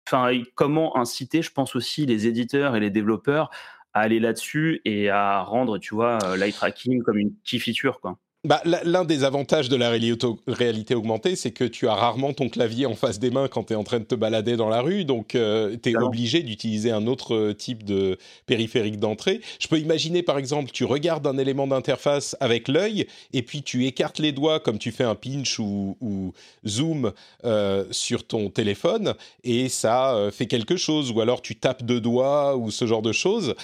Enfin, 0.09 0.41
comment 0.55 0.97
inciter, 0.97 1.43
je 1.43 1.51
pense 1.51 1.75
aussi, 1.75 2.07
les 2.07 2.29
éditeurs 2.29 2.77
et 2.77 2.81
les 2.81 2.91
développeurs 2.91 3.51
à 3.93 4.03
aller 4.03 4.21
là-dessus 4.21 4.81
et 4.85 5.11
à 5.11 5.41
rendre, 5.41 5.79
tu 5.79 5.97
vois, 5.97 6.19
l'eye 6.37 6.53
tracking 6.53 7.03
comme 7.03 7.19
une 7.19 7.33
key 7.43 7.59
feature, 7.59 8.01
quoi. 8.01 8.17
Bah, 8.47 8.63
L'un 8.65 9.05
des 9.05 9.25
avantages 9.25 9.69
de 9.69 9.75
la 9.75 9.91
réalité 9.91 10.95
augmentée, 10.95 11.35
c'est 11.35 11.51
que 11.51 11.65
tu 11.65 11.89
as 11.89 11.95
rarement 11.95 12.33
ton 12.33 12.49
clavier 12.49 12.87
en 12.87 12.95
face 12.95 13.19
des 13.19 13.31
mains 13.33 13.49
quand 13.49 13.65
tu 13.65 13.73
es 13.73 13.77
en 13.77 13.83
train 13.83 13.99
de 13.99 14.05
te 14.05 14.15
balader 14.15 14.55
dans 14.55 14.69
la 14.69 14.83
rue, 14.83 15.05
donc 15.05 15.35
euh, 15.35 15.77
tu 15.83 15.91
es 15.91 15.97
obligé 15.97 16.45
d'utiliser 16.45 16.93
un 16.93 17.09
autre 17.09 17.35
euh, 17.35 17.55
type 17.55 17.83
de 17.83 18.19
périphérique 18.47 19.01
d'entrée. 19.01 19.41
Je 19.59 19.67
peux 19.67 19.81
imaginer 19.81 20.23
par 20.23 20.39
exemple, 20.39 20.71
tu 20.71 20.85
regardes 20.85 21.27
un 21.27 21.39
élément 21.39 21.67
d'interface 21.67 22.37
avec 22.39 22.69
l'œil, 22.69 23.09
et 23.33 23.43
puis 23.43 23.63
tu 23.65 23.85
écartes 23.87 24.21
les 24.21 24.31
doigts 24.31 24.61
comme 24.61 24.79
tu 24.79 24.93
fais 24.93 25.03
un 25.03 25.17
pinch 25.17 25.59
ou, 25.59 25.97
zoom 26.65 27.13
euh, 27.45 27.85
sur 27.91 28.25
ton 28.29 28.49
téléphone, 28.49 29.15
et 29.43 29.69
ça 29.69 30.29
fait 30.31 30.47
quelque 30.47 30.77
chose, 30.77 31.11
ou 31.11 31.21
alors 31.21 31.43
tu 31.43 31.57
tapes 31.57 31.83
deux 31.83 32.01
doigts 32.01 32.57
ou 32.57 32.71
ce 32.71 32.87
genre 32.87 33.03
de 33.03 33.13
choses, 33.13 33.57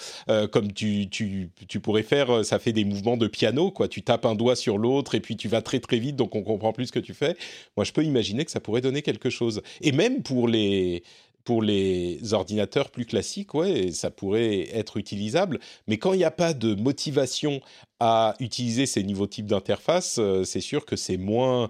comme 0.51 0.73
tu, 0.73 1.09
tu, 1.09 1.51
tu 1.69 1.79
pourrais 1.79 2.03
faire, 2.03 2.45
ça 2.45 2.59
fait 2.59 2.73
des 2.73 2.85
mouvements 2.85 3.17
de 3.17 3.29
piano, 3.29 3.71
quoi. 3.71 3.87
Tu 3.87 4.03
tapes 4.03 4.27
un 4.27 4.35
doigt 4.35 4.57
sur 4.57 4.72
l'autre 4.79 5.15
et 5.15 5.21
puis 5.21 5.37
tu 5.37 5.49
vas 5.49 5.63
très 5.63 5.81
très 5.81 5.99
vite 5.99 6.17
donc 6.17 6.35
on 6.35 6.43
comprend 6.43 6.73
plus 6.73 6.87
ce 6.87 6.93
que 6.93 6.99
tu 6.99 7.15
fais. 7.15 7.37
Moi, 7.77 7.85
je 7.85 7.93
peux 7.93 8.05
imaginer 8.05 8.45
que 8.45 8.51
ça 8.51 8.61
pourrait 8.61 8.81
donner 8.81 9.03
quelque 9.03 9.31
chose. 9.31 9.63
Et 9.81 9.93
même 9.93 10.23
pour 10.23 10.49
les 10.49 11.03
pour 11.45 11.61
les 11.61 12.35
ordinateurs 12.35 12.91
plus 12.91 13.05
classiques, 13.05 13.55
ouais, 13.55 13.91
ça 13.91 14.11
pourrait 14.11 14.69
être 14.73 14.97
utilisable. 14.97 15.59
Mais 15.89 15.99
quand 15.99 16.13
il 16.13 16.19
n'y 16.19 16.25
a 16.25 16.31
pas 16.31 16.55
de 16.55 16.75
motivation 16.75 17.61
à 17.99 18.37
utiliser 18.39 18.87
ces 18.87 19.03
nouveaux 19.03 19.27
types 19.27 19.47
d'interface, 19.47 20.19
euh, 20.21 20.45
c'est 20.45 20.61
sûr 20.61 20.85
que 20.85 20.95
c'est 20.95 21.17
moins 21.17 21.69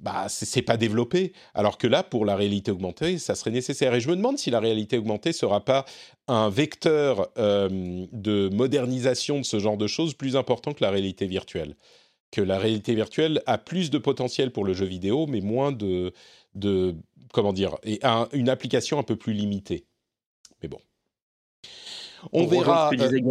bah, 0.00 0.26
c'est 0.28 0.62
pas 0.62 0.76
développé. 0.76 1.32
Alors 1.54 1.78
que 1.78 1.86
là, 1.86 2.02
pour 2.02 2.24
la 2.24 2.36
réalité 2.36 2.70
augmentée, 2.70 3.18
ça 3.18 3.34
serait 3.34 3.50
nécessaire. 3.50 3.94
Et 3.94 4.00
je 4.00 4.10
me 4.10 4.16
demande 4.16 4.38
si 4.38 4.50
la 4.50 4.60
réalité 4.60 4.98
augmentée 4.98 5.32
sera 5.32 5.64
pas 5.64 5.84
un 6.28 6.50
vecteur 6.50 7.28
euh, 7.38 8.04
de 8.12 8.50
modernisation 8.52 9.38
de 9.38 9.44
ce 9.44 9.58
genre 9.58 9.76
de 9.76 9.86
choses 9.86 10.14
plus 10.14 10.36
important 10.36 10.72
que 10.72 10.82
la 10.82 10.90
réalité 10.90 11.26
virtuelle 11.26 11.76
que 12.34 12.40
la 12.40 12.58
réalité 12.58 12.96
virtuelle 12.96 13.40
a 13.46 13.58
plus 13.58 13.90
de 13.90 13.98
potentiel 13.98 14.50
pour 14.50 14.64
le 14.64 14.74
jeu 14.74 14.86
vidéo, 14.86 15.28
mais 15.28 15.40
moins 15.40 15.70
de, 15.70 16.12
de 16.56 16.96
comment 17.32 17.52
dire, 17.52 17.76
et 17.84 18.00
une 18.32 18.48
application 18.48 18.98
un 18.98 19.04
peu 19.04 19.14
plus 19.14 19.32
limitée. 19.32 19.86
Mais 20.60 20.68
bon. 20.68 20.80
On 22.32 22.46
verra. 22.46 22.90
Ce 22.90 22.96
que 22.96 23.02
disait 23.02 23.22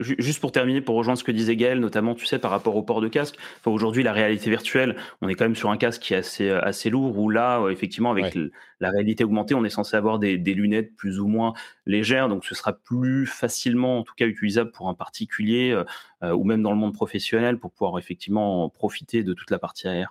Juste 0.00 0.40
pour 0.40 0.52
terminer, 0.52 0.80
pour 0.80 0.96
rejoindre 0.96 1.18
ce 1.18 1.24
que 1.24 1.32
disait 1.32 1.56
Gaël, 1.56 1.78
notamment, 1.78 2.14
tu 2.14 2.26
sais, 2.26 2.38
par 2.38 2.50
rapport 2.50 2.76
au 2.76 2.82
port 2.82 3.00
de 3.00 3.08
casque. 3.08 3.36
Enfin, 3.60 3.70
aujourd'hui, 3.70 4.02
la 4.02 4.12
réalité 4.12 4.50
virtuelle, 4.50 4.96
on 5.20 5.28
est 5.28 5.34
quand 5.34 5.44
même 5.44 5.56
sur 5.56 5.70
un 5.70 5.76
casque 5.76 6.02
qui 6.02 6.14
est 6.14 6.18
assez, 6.18 6.48
euh, 6.48 6.60
assez 6.62 6.90
lourd, 6.90 7.18
où 7.18 7.30
là, 7.30 7.60
euh, 7.60 7.70
effectivement, 7.70 8.10
avec 8.10 8.36
la 8.80 8.90
réalité 8.90 9.24
augmentée, 9.24 9.54
on 9.54 9.64
est 9.64 9.70
censé 9.70 9.96
avoir 9.96 10.18
des, 10.18 10.36
lunettes 10.36 10.96
plus 10.96 11.20
ou 11.20 11.28
moins 11.28 11.54
légères, 11.86 12.28
donc 12.28 12.44
ce 12.44 12.54
sera 12.54 12.72
plus 12.72 13.26
facilement, 13.26 13.98
en 13.98 14.02
tout 14.02 14.14
cas, 14.16 14.26
utilisable 14.26 14.70
pour 14.72 14.88
un 14.88 14.94
particulier, 14.94 15.72
euh, 16.22 16.32
ou 16.32 16.44
même 16.44 16.62
dans 16.62 16.72
le 16.72 16.78
monde 16.78 16.94
professionnel, 16.94 17.58
pour 17.58 17.70
pouvoir 17.70 17.98
effectivement 17.98 18.68
profiter 18.68 19.22
de 19.22 19.34
toute 19.34 19.50
la 19.50 19.58
partie 19.58 19.88
aérienne. 19.88 20.08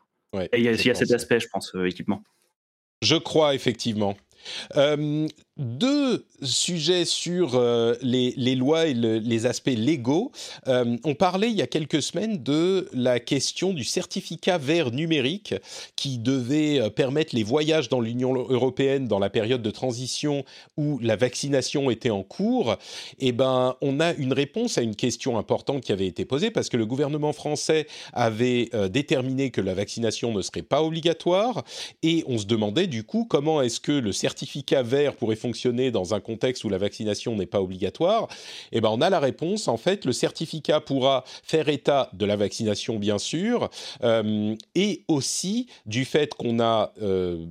Et 0.53 0.59
il 0.59 0.63
y 0.63 0.69
a, 0.69 0.95
cet 0.95 1.11
aspect, 1.11 1.39
je 1.39 1.47
pense, 1.49 1.75
équipement. 1.85 2.23
Je 3.01 3.15
crois, 3.15 3.55
effectivement. 3.55 4.15
Euh, 4.77 5.27
deux 5.57 6.25
sujets 6.41 7.05
sur 7.05 7.51
euh, 7.53 7.93
les, 8.01 8.55
lois 8.55 8.87
et 8.87 8.93
les 8.93 9.45
aspects 9.45 9.67
légaux. 9.67 10.31
Euh, 10.67 10.97
on 11.03 11.13
parlait 11.13 11.51
il 11.51 11.55
y 11.55 11.61
a 11.61 11.67
quelques 11.67 12.01
semaines 12.01 12.41
de 12.41 12.89
la 12.93 13.19
question 13.19 13.71
du 13.73 13.83
certificat 13.83 14.57
vert 14.57 14.91
numérique 14.91 15.53
qui 15.95 16.17
devait 16.17 16.89
permettre 16.89 17.35
les 17.35 17.43
voyages 17.43 17.89
dans 17.89 18.01
l'Union 18.01 18.33
européenne 18.33 19.07
dans 19.07 19.19
la 19.19 19.29
période 19.29 19.61
de 19.61 19.69
transition 19.69 20.43
où 20.77 20.97
la 20.99 21.15
vaccination 21.15 21.91
était 21.91 22.09
en 22.09 22.23
cours. 22.23 22.77
Eh 23.19 23.31
ben, 23.31 23.75
on 23.81 23.99
a 23.99 24.13
une 24.13 24.33
réponse 24.33 24.79
à 24.79 24.81
une 24.81 24.95
question 24.95 25.37
importante 25.37 25.81
qui 25.81 25.91
avait 25.91 26.07
été 26.07 26.25
posée 26.25 26.49
parce 26.49 26.69
que 26.69 26.77
le 26.77 26.87
gouvernement 26.87 27.33
français 27.33 27.87
avait 28.13 28.69
déterminé 28.89 29.51
que 29.51 29.61
la 29.61 29.75
vaccination 29.75 30.33
ne 30.33 30.41
serait 30.41 30.63
pas 30.63 30.81
obligatoire 30.81 31.63
et 32.01 32.23
on 32.27 32.39
se 32.39 32.45
demandait 32.45 32.87
du 32.87 33.03
coup 33.03 33.27
comment 33.29 33.61
est-ce 33.61 33.79
que 33.79 33.91
le 33.91 34.11
certificat 34.11 34.30
vert 34.83 35.15
pourrait 35.15 35.35
fonctionner 35.35 35.91
dans 35.91 36.13
un 36.13 36.19
contexte 36.19 36.63
où 36.63 36.69
la 36.69 36.77
vaccination 36.77 37.35
n'est 37.35 37.45
pas 37.45 37.61
obligatoire 37.61 38.27
Eh 38.71 38.81
ben, 38.81 38.89
on 38.89 39.01
a 39.01 39.09
la 39.09 39.19
réponse. 39.19 39.67
En 39.67 39.77
fait, 39.77 40.05
le 40.05 40.13
certificat 40.13 40.79
pourra 40.79 41.23
faire 41.43 41.69
état 41.69 42.09
de 42.13 42.25
la 42.25 42.35
vaccination, 42.35 42.97
bien 42.99 43.17
sûr, 43.17 43.69
euh, 44.03 44.55
et 44.75 45.03
aussi 45.07 45.67
du 45.85 46.05
fait 46.05 46.33
qu'on 46.33 46.59
a, 46.59 46.93
euh, 47.01 47.45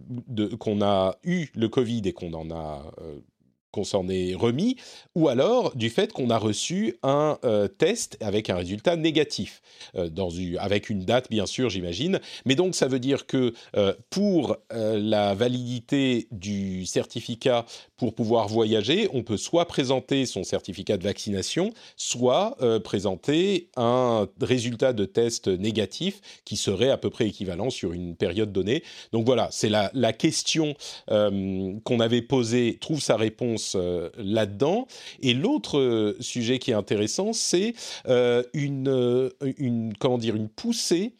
qu'on 0.58 0.82
a 0.82 1.16
eu 1.24 1.48
le 1.54 1.68
Covid 1.68 2.02
et 2.04 2.12
qu'on 2.12 2.32
en 2.34 2.50
a 2.50 2.82
euh, 3.02 3.18
qu'on 3.72 3.84
s'en 3.84 4.08
est 4.08 4.34
remis, 4.34 4.76
ou 5.14 5.28
alors 5.28 5.74
du 5.76 5.90
fait 5.90 6.12
qu'on 6.12 6.30
a 6.30 6.38
reçu 6.38 6.96
un 7.02 7.38
euh, 7.44 7.68
test 7.68 8.16
avec 8.20 8.50
un 8.50 8.56
résultat 8.56 8.96
négatif, 8.96 9.62
euh, 9.96 10.08
dans 10.08 10.30
avec 10.58 10.90
une 10.90 11.04
date 11.04 11.28
bien 11.30 11.46
sûr 11.46 11.70
j'imagine, 11.70 12.20
mais 12.44 12.54
donc 12.54 12.74
ça 12.74 12.88
veut 12.88 12.98
dire 12.98 13.26
que 13.26 13.52
euh, 13.76 13.92
pour 14.10 14.56
la 14.70 15.34
validité 15.34 16.28
du 16.30 16.86
certificat 16.86 17.66
pour 17.96 18.14
pouvoir 18.14 18.48
voyager, 18.48 19.08
on 19.12 19.22
peut 19.22 19.36
soit 19.36 19.66
présenter 19.66 20.26
son 20.26 20.44
certificat 20.44 20.96
de 20.96 21.02
vaccination, 21.04 21.72
soit 21.96 22.56
présenter 22.82 23.68
un 23.76 24.26
résultat 24.40 24.92
de 24.92 25.04
test 25.04 25.48
négatif 25.48 26.20
qui 26.44 26.56
serait 26.56 26.90
à 26.90 26.96
peu 26.96 27.10
près 27.10 27.26
équivalent 27.26 27.68
sur 27.68 27.92
une 27.92 28.16
période 28.16 28.52
donnée. 28.52 28.82
Donc 29.12 29.26
voilà, 29.26 29.48
c'est 29.50 29.68
la, 29.68 29.90
la 29.92 30.12
question 30.12 30.74
qu'on 31.06 32.00
avait 32.00 32.22
posée, 32.22 32.78
trouve 32.80 33.00
sa 33.00 33.16
réponse 33.16 33.59
euh, 33.74 34.10
là-dedans. 34.16 34.86
Et 35.22 35.34
l'autre 35.34 35.78
euh, 35.78 36.16
sujet 36.20 36.58
qui 36.58 36.70
est 36.70 36.74
intéressant, 36.74 37.32
c'est 37.32 37.74
euh, 38.08 38.42
une, 38.52 39.32
comment 39.98 40.18
dire, 40.18 40.36
une 40.36 40.48
poussée 40.48 41.14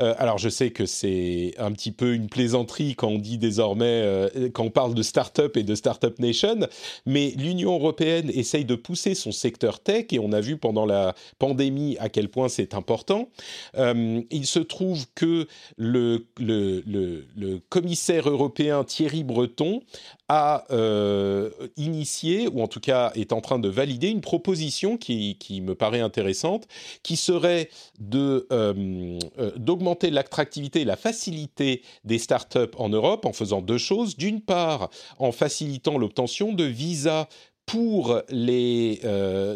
alors 0.00 0.38
je 0.38 0.48
sais 0.48 0.72
que 0.72 0.86
c'est 0.86 1.54
un 1.56 1.70
petit 1.70 1.92
peu 1.92 2.14
une 2.14 2.28
plaisanterie 2.28 2.96
quand 2.96 3.10
on 3.10 3.18
dit 3.18 3.38
désormais, 3.38 4.28
quand 4.52 4.64
on 4.64 4.70
parle 4.70 4.92
de 4.92 5.02
start-up 5.04 5.56
et 5.56 5.62
de 5.62 5.76
start-up 5.76 6.18
nation, 6.18 6.66
mais 7.06 7.32
l'Union 7.36 7.74
européenne 7.74 8.28
essaye 8.34 8.64
de 8.64 8.74
pousser 8.74 9.14
son 9.14 9.30
secteur 9.30 9.78
tech 9.78 10.06
et 10.10 10.18
on 10.18 10.32
a 10.32 10.40
vu 10.40 10.56
pendant 10.56 10.84
la 10.84 11.14
pandémie 11.38 11.96
à 12.00 12.08
quel 12.08 12.28
point 12.28 12.48
c'est 12.48 12.74
important. 12.74 13.28
il 13.76 14.46
se 14.46 14.58
trouve 14.58 15.06
que 15.14 15.46
le, 15.76 16.26
le 16.40 17.58
commissaire 17.68 18.28
européen 18.28 18.82
Thierry 18.82 19.22
Breton 19.22 19.80
a 20.28 20.64
euh, 20.70 21.50
initié, 21.76 22.48
ou 22.48 22.62
en 22.62 22.68
tout 22.68 22.80
cas 22.80 23.12
est 23.14 23.32
en 23.32 23.40
train 23.40 23.58
de 23.58 23.68
valider, 23.68 24.08
une 24.08 24.20
proposition 24.20 24.96
qui, 24.96 25.36
me 25.62 25.74
paraît 25.74 26.00
intéressante, 26.00 26.66
qui 27.02 27.16
serait 27.16 27.68
euh, 28.14 28.40
euh, 28.50 29.18
d'augmenter 29.56 30.10
l'attractivité 30.10 30.80
et 30.82 30.84
la 30.84 30.96
facilité 30.96 31.82
des 32.04 32.18
startups 32.18 32.74
en 32.78 32.88
Europe 32.88 33.26
en 33.26 33.32
faisant 33.32 33.60
deux 33.60 33.78
choses. 33.78 34.16
D'une 34.16 34.40
part, 34.40 34.90
en 35.18 35.32
facilitant 35.32 35.98
l'obtention 35.98 36.52
de 36.52 36.64
visas 36.64 37.28
pour 37.66 38.20
les 38.28 39.00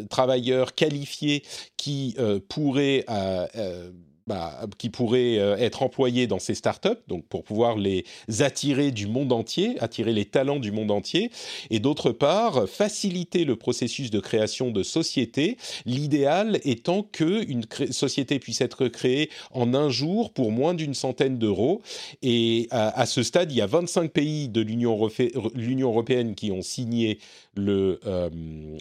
travailleurs 0.08 0.74
qualifiés 0.74 1.42
qui 1.76 2.16
pourraient 2.48 3.04
bah, 4.28 4.60
qui 4.76 4.90
pourraient 4.90 5.38
euh, 5.38 5.56
être 5.56 5.82
employés 5.82 6.26
dans 6.26 6.38
ces 6.38 6.54
startups, 6.54 7.00
donc 7.08 7.24
pour 7.24 7.44
pouvoir 7.44 7.78
les 7.78 8.04
attirer 8.40 8.90
du 8.90 9.06
monde 9.06 9.32
entier, 9.32 9.76
attirer 9.80 10.12
les 10.12 10.26
talents 10.26 10.58
du 10.58 10.70
monde 10.70 10.90
entier, 10.90 11.30
et 11.70 11.80
d'autre 11.80 12.12
part 12.12 12.68
faciliter 12.68 13.46
le 13.46 13.56
processus 13.56 14.10
de 14.10 14.20
création 14.20 14.70
de 14.70 14.82
sociétés. 14.82 15.56
L'idéal 15.86 16.60
étant 16.64 17.02
que 17.02 17.48
une 17.48 17.64
société 17.90 18.38
puisse 18.38 18.60
être 18.60 18.88
créée 18.88 19.30
en 19.52 19.72
un 19.72 19.88
jour 19.88 20.32
pour 20.32 20.52
moins 20.52 20.74
d'une 20.74 20.94
centaine 20.94 21.38
d'euros. 21.38 21.80
Et 22.20 22.68
à, 22.70 23.06
ce 23.06 23.22
stade, 23.22 23.50
il 23.50 23.56
y 23.56 23.62
a 23.62 23.66
25 23.66 24.10
pays 24.10 24.48
de 24.48 24.60
l'Union 24.60 25.88
européenne 25.88 26.34
qui 26.34 26.52
ont 26.52 26.62
signé 26.62 27.18
le, 27.58 28.00
euh, 28.06 28.30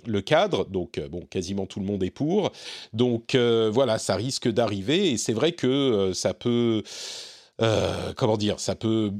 le 0.05 0.21
cadre, 0.21 0.65
donc 0.65 0.97
euh, 0.97 1.07
bon, 1.09 1.21
quasiment 1.29 1.65
tout 1.65 1.79
le 1.79 1.85
monde 1.85 2.03
est 2.03 2.11
pour. 2.11 2.51
Donc 2.93 3.35
voilà, 3.35 3.97
ça 3.97 4.15
risque 4.15 4.47
d'arriver 4.47 5.11
et 5.11 5.17
c'est 5.17 5.33
vrai 5.33 5.51
que 5.51 5.67
euh, 5.67 6.13
ça 6.13 6.33
peut, 6.33 6.83
euh, 7.61 8.13
comment 8.15 8.37
dire, 8.37 8.59
ça 8.59 8.75
peut 8.75 9.11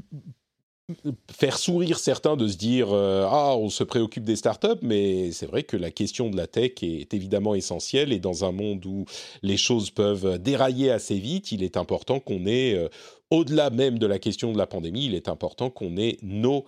faire 1.30 1.58
sourire 1.58 1.98
certains 1.98 2.36
de 2.36 2.48
se 2.48 2.56
dire 2.56 2.88
euh, 2.92 3.26
ah 3.28 3.56
on 3.56 3.68
se 3.68 3.84
préoccupe 3.84 4.24
des 4.24 4.36
startups 4.36 4.80
mais 4.82 5.32
c'est 5.32 5.46
vrai 5.46 5.62
que 5.62 5.76
la 5.76 5.90
question 5.90 6.30
de 6.30 6.36
la 6.36 6.46
tech 6.46 6.82
est 6.82 7.12
évidemment 7.12 7.54
essentielle 7.54 8.12
et 8.12 8.18
dans 8.18 8.44
un 8.44 8.52
monde 8.52 8.84
où 8.86 9.04
les 9.42 9.56
choses 9.56 9.90
peuvent 9.90 10.38
dérailler 10.38 10.90
assez 10.90 11.18
vite 11.18 11.52
il 11.52 11.62
est 11.62 11.76
important 11.76 12.20
qu'on 12.20 12.46
ait 12.46 12.88
au-delà 13.30 13.70
même 13.70 13.98
de 13.98 14.06
la 14.06 14.18
question 14.18 14.52
de 14.52 14.58
la 14.58 14.66
pandémie, 14.66 15.04
il 15.04 15.14
est 15.14 15.28
important 15.28 15.68
qu'on 15.68 15.96
ait 15.96 16.16
nos 16.22 16.64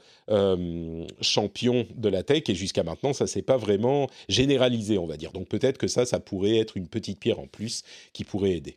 champions 1.20 1.86
de 1.94 2.08
la 2.08 2.22
tech 2.22 2.42
et 2.48 2.54
jusqu'à 2.54 2.82
maintenant, 2.82 3.12
ça 3.12 3.26
s'est 3.26 3.42
pas 3.42 3.56
vraiment 3.56 4.08
généralisé, 4.28 4.98
on 4.98 5.06
va 5.06 5.16
dire. 5.16 5.32
Donc 5.32 5.48
peut-être 5.48 5.78
que 5.78 5.88
ça, 5.88 6.04
ça 6.04 6.20
pourrait 6.20 6.58
être 6.58 6.76
une 6.76 6.88
petite 6.88 7.18
pierre 7.18 7.38
en 7.38 7.46
plus 7.46 7.82
qui 8.12 8.24
pourrait 8.24 8.52
aider. 8.52 8.76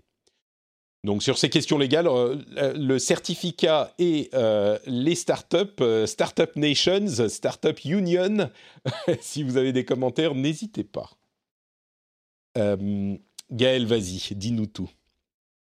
Donc 1.03 1.21
sur 1.21 1.37
ces 1.37 1.49
questions 1.49 1.77
légales, 1.77 2.07
euh, 2.07 2.37
le 2.75 2.97
certificat 2.97 3.91
et 3.99 4.29
euh, 4.33 4.79
les 4.85 5.15
startups, 5.15 5.81
euh, 5.81 6.05
Startup 6.05 6.55
Nations, 6.55 7.27
Startup 7.27 7.77
Union, 7.83 8.49
si 9.19 9.43
vous 9.43 9.57
avez 9.57 9.73
des 9.73 9.83
commentaires, 9.83 10.33
n'hésitez 10.33 10.85
pas. 10.85 11.09
Gaël, 12.55 13.85
vas-y, 13.85 14.35
dis-nous 14.35 14.67
tout. 14.67 14.89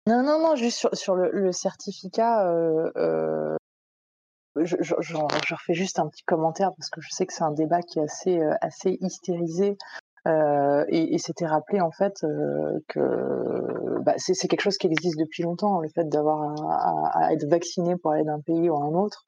Non, 0.07 0.23
non, 0.23 0.41
non, 0.41 0.55
juste 0.55 0.95
sur, 0.95 1.17
le, 1.17 1.51
certificat, 1.51 2.47
je, 4.55 4.77
je, 4.81 5.17
refais 5.17 5.75
juste 5.75 5.99
un 5.99 6.07
petit 6.07 6.23
commentaire 6.23 6.73
parce 6.77 6.91
que 6.91 7.01
je 7.01 7.09
sais 7.11 7.27
que 7.27 7.33
c'est 7.33 7.43
un 7.43 7.51
débat 7.51 7.83
qui 7.83 7.99
est 7.99 8.03
assez, 8.03 8.41
assez 8.61 8.99
hystérisé 9.01 9.77
euh, 10.27 10.85
et, 10.89 11.19
c'était 11.19 11.47
rappelé 11.47 11.81
en 11.81 11.93
fait 11.93 12.25
euh, 12.25 12.81
que 12.89 14.01
bah, 14.03 14.15
c'est 14.17 14.49
quelque 14.49 14.61
chose 14.61 14.79
qui 14.79 14.89
existe 14.89 15.19
depuis 15.19 15.45
longtemps, 15.45 15.81
le 15.81 15.89
fait 15.89 16.09
d'avoir 16.09 16.55
à, 17.15 17.33
être 17.33 17.49
vacciné 17.49 17.97
pour 17.97 18.13
aller 18.13 18.25
d'un 18.25 18.41
pays 18.41 18.69
ou 18.69 18.75
à 18.75 18.81
un 18.81 18.95
autre. 18.95 19.25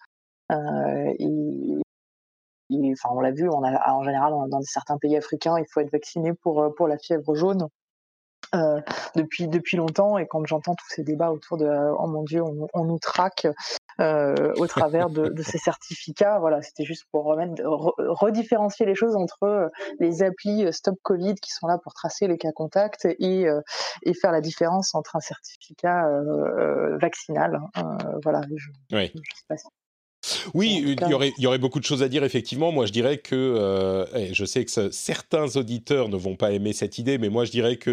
Euh, 0.51 1.15
et, 1.19 2.93
enfin, 2.93 3.15
on 3.15 3.21
l'a 3.21 3.31
vu, 3.31 3.49
en 3.49 4.03
général 4.03 4.33
dans, 4.49 4.61
certains 4.63 4.99
pays 4.99 5.17
africains, 5.17 5.59
il 5.59 5.67
faut 5.71 5.81
être 5.81 5.93
vacciné 5.93 6.33
pour 6.35 6.89
la 6.89 6.99
fièvre 6.99 7.35
jaune. 7.35 7.69
Euh, 8.55 8.81
depuis 9.15 9.47
depuis 9.49 9.77
longtemps 9.77 10.17
et 10.17 10.27
quand 10.27 10.45
j'entends 10.47 10.75
tous 10.75 10.89
ces 10.89 11.05
débats 11.05 11.31
autour 11.31 11.59
de 11.59 11.67
oh 11.67 12.07
mon 12.07 12.23
dieu 12.23 12.43
on, 12.43 12.67
on 12.73 12.85
nous 12.85 12.99
traque 12.99 13.47
euh, 14.01 14.53
au 14.59 14.67
travers 14.69 15.11
de, 15.11 15.29
de, 15.29 15.43
ces 15.43 15.59
certificats. 15.59 16.39
Voilà, 16.39 16.63
c'était 16.63 16.85
juste 16.85 17.05
pour 17.11 17.25
remettre, 17.25 17.61
redifférencier 17.99 18.87
les 18.87 18.95
choses 18.95 19.17
entre 19.17 19.43
euh, 19.43 19.69
les 19.99 20.23
applis 20.23 20.65
euh, 20.65 20.73
Stop 20.73 20.95
Covid 21.03 21.35
qui 21.35 21.51
sont 21.51 21.67
là 21.67 21.79
pour 21.83 21.95
tracer 21.95 22.29
les 22.29 22.39
cas 22.39 22.53
contacts 22.53 23.07
et, 23.07 23.47
et 24.03 24.15
faire 24.15 24.31
la 24.31 24.41
différence 24.41 24.95
entre 24.95 25.17
un 25.17 25.21
certificat 25.21 26.09
vaccinal. 27.01 27.61
voilà, 28.23 28.41
je, 28.55 28.71
oui. 28.97 29.13
Oui, 30.55 30.83
il 30.85 31.11
y, 31.11 31.15
aurait, 31.15 31.33
il 31.39 31.45
y 31.45 31.47
aurait 31.47 31.59
beaucoup 31.59 31.81
de 31.81 31.85
choses 31.85 32.03
à 32.03 32.09
dire, 32.09 32.25
effectivement. 32.25 32.73
Moi, 32.73 32.87
je 32.87 32.93
dirais 32.93 33.19
que, 33.19 33.35
euh, 33.35 34.33
je 34.33 34.45
sais 34.45 34.65
que 34.65 34.91
certains 34.91 35.57
auditeurs 35.57 36.09
ne 36.09 36.17
vont 36.17 36.37
pas 36.37 36.53
aimer 36.53 36.73
cette 36.73 36.99
idée, 36.99 37.19
mais 37.19 37.29
moi, 37.29 37.45
je 37.45 37.51
dirais 37.51 37.77
que 37.77 37.91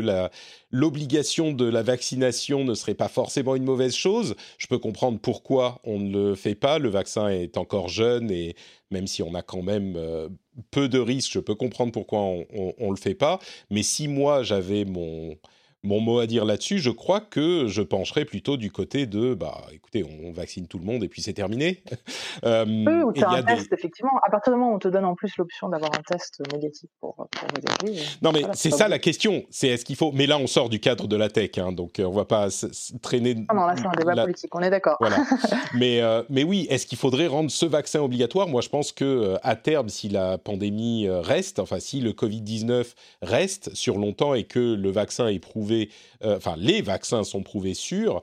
l'obligation 0.71 1.51
de 1.51 1.65
la 1.65 1.83
vaccination 1.83 2.63
ne 2.63 2.73
serait 2.73 2.93
pas 2.93 3.07
forcément 3.07 3.55
une 3.55 3.63
mauvaise 3.63 3.95
chose. 3.95 4.35
Je 4.57 4.67
peux 4.67 4.79
comprendre 4.79 5.19
pourquoi 5.19 5.79
on 5.83 5.99
ne 5.99 6.29
le 6.29 6.35
fait 6.35 6.55
pas. 6.55 6.79
Le 6.79 6.89
vaccin 6.89 7.29
est 7.29 7.57
encore 7.57 7.89
jeune 7.89 8.31
et 8.31 8.55
même 8.91 9.07
si 9.07 9.23
on 9.23 9.33
a 9.33 9.41
quand 9.41 9.63
même 9.63 9.95
euh, 9.95 10.29
peu 10.71 10.87
de 10.87 10.99
risques, 10.99 11.33
je 11.33 11.39
peux 11.39 11.55
comprendre 11.55 11.91
pourquoi 11.91 12.19
on 12.19 12.45
ne 12.79 12.89
le 12.89 12.95
fait 12.95 13.15
pas. 13.15 13.39
Mais 13.69 13.83
si 13.83 14.07
moi, 14.07 14.43
j'avais 14.43 14.85
mon 14.85 15.35
mon 15.85 16.01
mot 16.01 16.19
à 16.19 16.27
dire 16.27 16.45
là-dessus, 16.45 16.79
je 16.79 16.89
crois 16.89 17.21
que 17.21 17.67
je 17.67 17.81
pencherais 17.81 18.25
plutôt 18.25 18.57
du 18.57 18.71
côté 18.71 19.05
de, 19.05 19.33
bah, 19.33 19.61
écoutez, 19.71 20.03
on, 20.03 20.31
vaccine 20.31 20.67
tout 20.67 20.79
le 20.79 20.83
monde 20.83 21.03
et 21.03 21.07
puis 21.07 21.21
c'est 21.21 21.33
terminé. 21.33 21.83
euh, 22.45 22.65
oui, 22.65 23.03
ou 23.03 23.13
tu 23.13 23.23
as 23.23 23.29
un 23.29 23.43
test, 23.43 23.71
effectivement. 23.71 24.11
À 24.23 24.29
partir 24.29 24.51
du 24.51 24.59
moment 24.59 24.73
où 24.73 24.75
on 24.75 24.79
te 24.79 24.87
donne 24.87 25.05
en 25.05 25.15
plus 25.15 25.31
l'option 25.37 25.69
d'avoir 25.69 25.91
un 25.93 26.01
test 26.01 26.41
négatif 26.51 26.89
pour, 26.99 27.15
pour 27.15 27.47
voyager. 27.53 28.01
Euh, 28.01 28.03
non, 28.21 28.31
mais 28.31 28.43
c'est 28.53 28.71
ça 28.71 28.87
la 28.87 28.99
question. 28.99 29.43
C'est 29.49 29.69
est-ce 29.69 29.85
qu'il 29.85 29.95
faut. 29.95 30.11
Mais 30.11 30.25
là, 30.25 30.37
on 30.37 30.47
sort 30.47 30.69
du 30.69 30.79
cadre 30.79 31.07
de 31.07 31.15
la 31.15 31.29
tech, 31.29 31.51
hein, 31.57 31.71
donc 31.71 31.99
euh, 31.99 32.05
on 32.05 32.11
va 32.11 32.25
pas 32.25 32.49
traîner. 33.01 33.35
Non, 33.35 33.45
non, 33.53 33.65
là, 33.67 33.75
c'est 33.77 33.85
un 33.85 33.91
débat 33.91 34.15
politique, 34.15 34.53
on 34.53 34.61
est 34.61 34.69
d'accord. 34.69 34.97
Voilà. 34.99 35.17
mais, 35.73 36.01
euh, 36.01 36.23
mais 36.29 36.43
oui, 36.43 36.67
est-ce 36.69 36.85
qu'il 36.85 36.97
faudrait 36.97 37.27
rendre 37.27 37.51
ce 37.51 37.65
vaccin 37.65 38.01
obligatoire? 38.01 38.47
Moi, 38.47 38.61
je 38.61 38.69
pense 38.69 38.91
que 38.91 39.35
à 39.43 39.55
terme, 39.55 39.89
si 39.89 40.09
la 40.09 40.37
pandémie 40.37 41.07
reste, 41.09 41.59
enfin, 41.59 41.79
si 41.79 42.01
le 42.01 42.11
Covid-19 42.11 42.93
reste 43.21 43.73
sur 43.73 43.97
longtemps 43.97 44.33
et 44.33 44.43
que 44.43 44.59
le 44.59 44.89
vaccin 44.89 45.27
est 45.27 45.39
prouvé 45.39 45.74
euh, 46.23 46.37
enfin 46.37 46.55
les 46.57 46.81
vaccins 46.81 47.23
sont 47.23 47.43
prouvés 47.43 47.73
sûrs, 47.73 48.21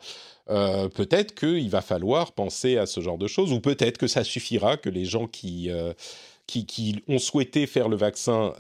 euh, 0.50 0.88
peut-être 0.88 1.34
qu'il 1.34 1.70
va 1.70 1.80
falloir 1.80 2.32
penser 2.32 2.76
à 2.76 2.86
ce 2.86 3.00
genre 3.00 3.18
de 3.18 3.26
choses, 3.28 3.52
ou 3.52 3.60
peut-être 3.60 3.98
que 3.98 4.06
ça 4.06 4.24
suffira 4.24 4.76
que 4.76 4.88
les 4.88 5.04
gens 5.04 5.26
qui 5.26 5.70
euh, 5.70 5.92
qui, 6.46 7.02
ont 7.08 7.18
souhaité 7.18 7.66
faire 7.66 7.88
le 7.88 7.96
vaccin 7.96 8.52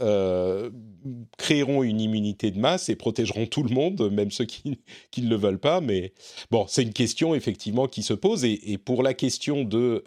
créeront 1.36 1.82
une 1.82 2.00
immunité 2.00 2.50
de 2.50 2.58
masse 2.58 2.88
et 2.88 2.96
protégeront 2.96 3.44
tout 3.44 3.62
le 3.62 3.74
monde, 3.74 4.10
même 4.10 4.30
ceux 4.30 4.46
qui, 4.46 4.78
ne 5.18 5.28
le 5.28 5.36
veulent 5.36 5.58
pas. 5.58 5.82
Mais 5.82 6.14
bon, 6.50 6.64
c'est 6.68 6.84
une 6.84 6.94
question 6.94 7.34
effectivement 7.34 7.88
qui 7.88 8.02
se 8.02 8.14
pose. 8.14 8.46
Et, 8.46 8.78
pour 8.78 9.02
la 9.02 9.12
question 9.12 9.64
de 9.64 10.02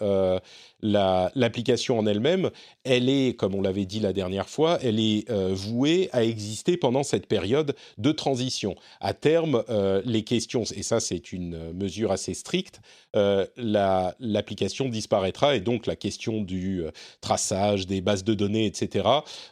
euh, 0.84 1.30
l'application 1.36 2.00
en 2.00 2.06
elle-même, 2.06 2.52
elle 2.84 3.10
est, 3.10 3.36
comme 3.36 3.56
on 3.56 3.62
l'avait 3.62 3.86
dit 3.86 4.00
la 4.00 4.14
dernière 4.14 4.50
fois, 4.50 4.80
elle 4.82 5.00
est 5.00 5.30
euh, 5.30 5.54
vouée 5.54 6.10
à 6.12 6.24
exister 6.24 6.78
pendant 6.78 7.04
cette 7.04 7.28
période 7.28 7.76
de 7.98 8.12
transition. 8.12 8.76
À 9.00 9.14
terme, 9.14 9.64
les 10.06 10.24
questions, 10.24 10.64
et 10.76 10.84
ça 10.84 11.00
c'est 11.00 11.32
une 11.32 11.74
mesure 11.74 12.12
assez 12.12 12.34
stricte, 12.34 12.82
l'application 13.14 14.90
disparaîtra 14.90 15.56
et 15.56 15.60
donc 15.60 15.86
la 15.86 15.96
question 15.96 16.42
du 16.42 16.84
traçage, 17.22 17.88
des 17.88 18.02
bases 18.02 18.24
de 18.24 18.34
données, 18.34 18.66
etc., 18.66 19.06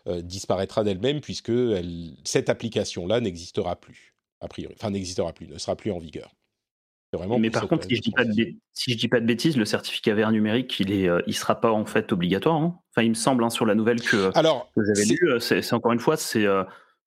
euh, 0.08 0.22
disparaîtra 0.22 0.84
d'elle-même 0.84 1.22
puisque 1.22 1.52
cette 2.24 2.50
application-là 2.50 3.20
n'existera 3.20 3.76
plus, 3.76 4.14
a 4.42 4.48
priori. 4.48 4.74
Enfin, 4.78 4.92
n'existera 4.92 5.34
plus, 5.34 5.48
ne 5.48 5.58
sera 5.58 5.76
plus 5.76 5.92
en 5.92 6.00
vigueur. 6.00 6.32
Vraiment 7.13 7.38
Mais 7.38 7.49
par 7.49 7.67
contre, 7.67 7.86
si 7.88 7.95
je, 7.95 8.02
dis 8.02 8.12
pas 8.12 8.26
de 8.26 8.34
si 8.73 8.91
je 8.91 8.97
dis 8.97 9.08
pas 9.08 9.19
de 9.19 9.26
bêtises, 9.26 9.56
le 9.56 9.65
certificat 9.65 10.13
vert 10.13 10.32
numérique, 10.32 10.80
il 10.80 10.91
est, 10.91 11.08
euh, 11.08 11.21
il 11.28 11.36
sera 11.36 11.62
pas 11.62 11.71
en 11.71 11.86
fait 11.86 12.12
obligatoire. 12.12 12.56
Hein. 12.56 12.80
enfin, 12.91 13.04
il 13.04 13.10
me 13.10 13.15
semble 13.15 13.43
hein, 13.43 13.49
sur 13.49 13.65
la 13.65 13.76
nouvelle 13.76 14.02
que, 14.02 14.32
Alors, 14.36 14.71
que 14.76 14.82
j'avais 14.84 15.06
lue, 15.06 15.32
euh, 15.32 15.39
c'est 15.39 15.73
encore 15.73 15.93
une 15.93 15.99
fois, 15.99 16.17
c'est 16.17 16.45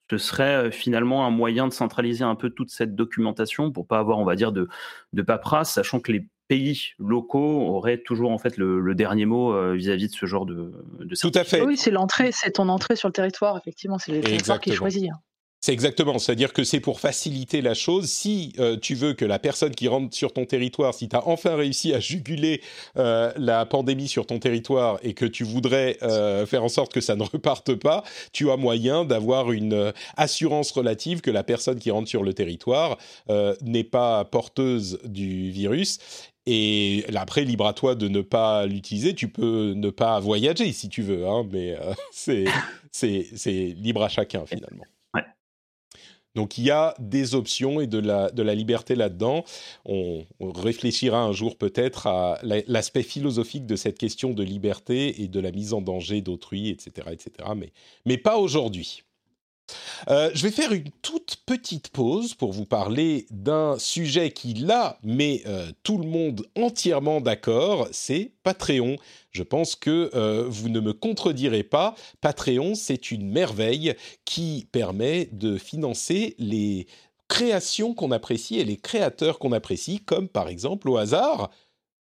ce 0.08 0.18
serait 0.18 0.70
finalement 0.70 1.26
un 1.26 1.30
moyen 1.30 1.66
de 1.66 1.72
centraliser 1.72 2.22
un 2.22 2.36
peu 2.36 2.50
toute 2.50 2.70
cette 2.70 2.94
documentation 2.94 3.72
pour 3.72 3.88
pas 3.88 3.98
avoir, 3.98 4.18
on 4.18 4.24
va 4.24 4.36
dire, 4.36 4.52
de, 4.52 4.68
de 5.12 5.22
paperasse, 5.22 5.72
sachant 5.72 5.98
que 5.98 6.12
les 6.12 6.28
pays 6.48 6.92
locaux 6.98 7.62
auraient 7.68 7.98
toujours 7.98 8.30
en 8.30 8.38
fait 8.38 8.56
le, 8.56 8.94
dernier 8.94 9.26
mot 9.26 9.52
euh, 9.52 9.74
vis-à-vis 9.74 10.08
de 10.08 10.14
ce 10.14 10.26
genre 10.26 10.46
de, 10.46 10.72
de 11.00 11.16
Tout 11.16 11.32
à 11.34 11.44
fait. 11.44 11.62
Oui, 11.62 11.76
c'est 11.76 11.90
l'entrée, 11.90 12.30
c'est 12.32 12.52
ton 12.52 12.68
entrée 12.68 12.96
sur 12.96 13.08
le 13.08 13.12
territoire, 13.12 13.58
effectivement, 13.58 13.98
c'est 13.98 14.12
le 14.12 14.20
territoire 14.20 14.60
qui 14.60 14.72
choisit. 14.72 15.10
Hein. 15.10 15.18
C'est 15.60 15.72
exactement, 15.72 16.18
c'est-à-dire 16.18 16.52
que 16.52 16.62
c'est 16.62 16.80
pour 16.80 17.00
faciliter 17.00 17.60
la 17.60 17.74
chose. 17.74 18.06
Si 18.06 18.52
euh, 18.58 18.76
tu 18.76 18.94
veux 18.94 19.14
que 19.14 19.24
la 19.24 19.38
personne 19.38 19.74
qui 19.74 19.88
rentre 19.88 20.14
sur 20.14 20.32
ton 20.32 20.44
territoire, 20.44 20.94
si 20.94 21.08
tu 21.08 21.16
as 21.16 21.26
enfin 21.26 21.56
réussi 21.56 21.92
à 21.92 21.98
juguler 21.98 22.60
euh, 22.96 23.32
la 23.36 23.66
pandémie 23.66 24.06
sur 24.06 24.26
ton 24.26 24.38
territoire 24.38 24.98
et 25.02 25.14
que 25.14 25.24
tu 25.24 25.44
voudrais 25.44 25.98
faire 26.46 26.62
en 26.62 26.68
sorte 26.68 26.92
que 26.92 27.00
ça 27.00 27.16
ne 27.16 27.22
reparte 27.22 27.74
pas, 27.74 28.04
tu 28.32 28.50
as 28.50 28.56
moyen 28.56 29.04
d'avoir 29.04 29.50
une 29.50 29.92
assurance 30.16 30.70
relative 30.70 31.20
que 31.20 31.30
la 31.30 31.42
personne 31.42 31.78
qui 31.78 31.90
rentre 31.90 32.08
sur 32.08 32.22
le 32.22 32.32
territoire 32.32 32.98
n'est 33.62 33.84
pas 33.84 34.24
porteuse 34.24 34.98
du 35.04 35.50
virus 35.50 35.98
et 36.46 37.04
après, 37.14 37.44
libre 37.44 37.66
à 37.66 37.72
toi 37.72 37.96
de 37.96 38.06
ne 38.06 38.20
pas 38.20 38.66
l'utiliser. 38.66 39.14
Tu 39.14 39.28
peux 39.28 39.72
ne 39.74 39.90
pas 39.90 40.20
voyager 40.20 40.72
si 40.72 40.88
tu 40.88 41.02
veux, 41.02 41.26
hein, 41.26 41.46
mais 41.50 41.76
euh, 41.76 41.92
c'est 42.92 43.46
libre 43.76 44.04
à 44.04 44.08
chacun 44.08 44.46
finalement. 44.46 44.84
Donc 46.36 46.58
il 46.58 46.64
y 46.64 46.70
a 46.70 46.94
des 47.00 47.34
options 47.34 47.80
et 47.80 47.86
de 47.86 47.98
la, 47.98 48.54
liberté 48.54 48.94
là-dedans. 48.94 49.44
On, 49.86 50.24
réfléchira 50.40 51.20
un 51.22 51.32
jour 51.32 51.56
peut-être 51.56 52.06
à 52.06 52.38
l'aspect 52.42 53.02
philosophique 53.02 53.66
de 53.66 53.74
cette 53.74 53.98
question 53.98 54.30
de 54.30 54.42
liberté 54.42 55.22
et 55.22 55.28
de 55.28 55.40
la 55.40 55.50
mise 55.50 55.72
en 55.72 55.80
danger 55.80 56.20
d'autrui, 56.20 56.68
etc., 56.68 57.08
etc. 57.10 57.30
Mais, 57.56 57.72
mais 58.04 58.18
pas 58.18 58.36
aujourd'hui. 58.36 59.02
Euh, 60.08 60.30
je 60.34 60.42
vais 60.42 60.50
faire 60.50 60.72
une 60.72 60.90
toute 61.02 61.38
petite 61.46 61.88
pause 61.88 62.34
pour 62.34 62.52
vous 62.52 62.66
parler 62.66 63.26
d'un 63.30 63.78
sujet 63.78 64.30
qui, 64.30 64.54
là, 64.54 64.98
met 65.02 65.42
euh, 65.46 65.70
tout 65.82 65.98
le 65.98 66.06
monde 66.06 66.46
entièrement 66.56 67.20
d'accord, 67.20 67.88
c'est 67.90 68.32
Patreon. 68.42 68.96
Je 69.32 69.42
pense 69.42 69.74
que 69.74 70.10
euh, 70.14 70.44
vous 70.48 70.68
ne 70.68 70.80
me 70.80 70.92
contredirez 70.92 71.62
pas, 71.62 71.94
Patreon, 72.20 72.74
c'est 72.74 73.10
une 73.10 73.28
merveille 73.28 73.94
qui 74.24 74.68
permet 74.70 75.28
de 75.32 75.58
financer 75.58 76.34
les 76.38 76.86
créations 77.28 77.92
qu'on 77.92 78.12
apprécie 78.12 78.58
et 78.58 78.64
les 78.64 78.76
créateurs 78.76 79.38
qu'on 79.38 79.52
apprécie, 79.52 80.00
comme 80.00 80.28
par 80.28 80.48
exemple 80.48 80.88
au 80.88 80.96
hasard 80.96 81.50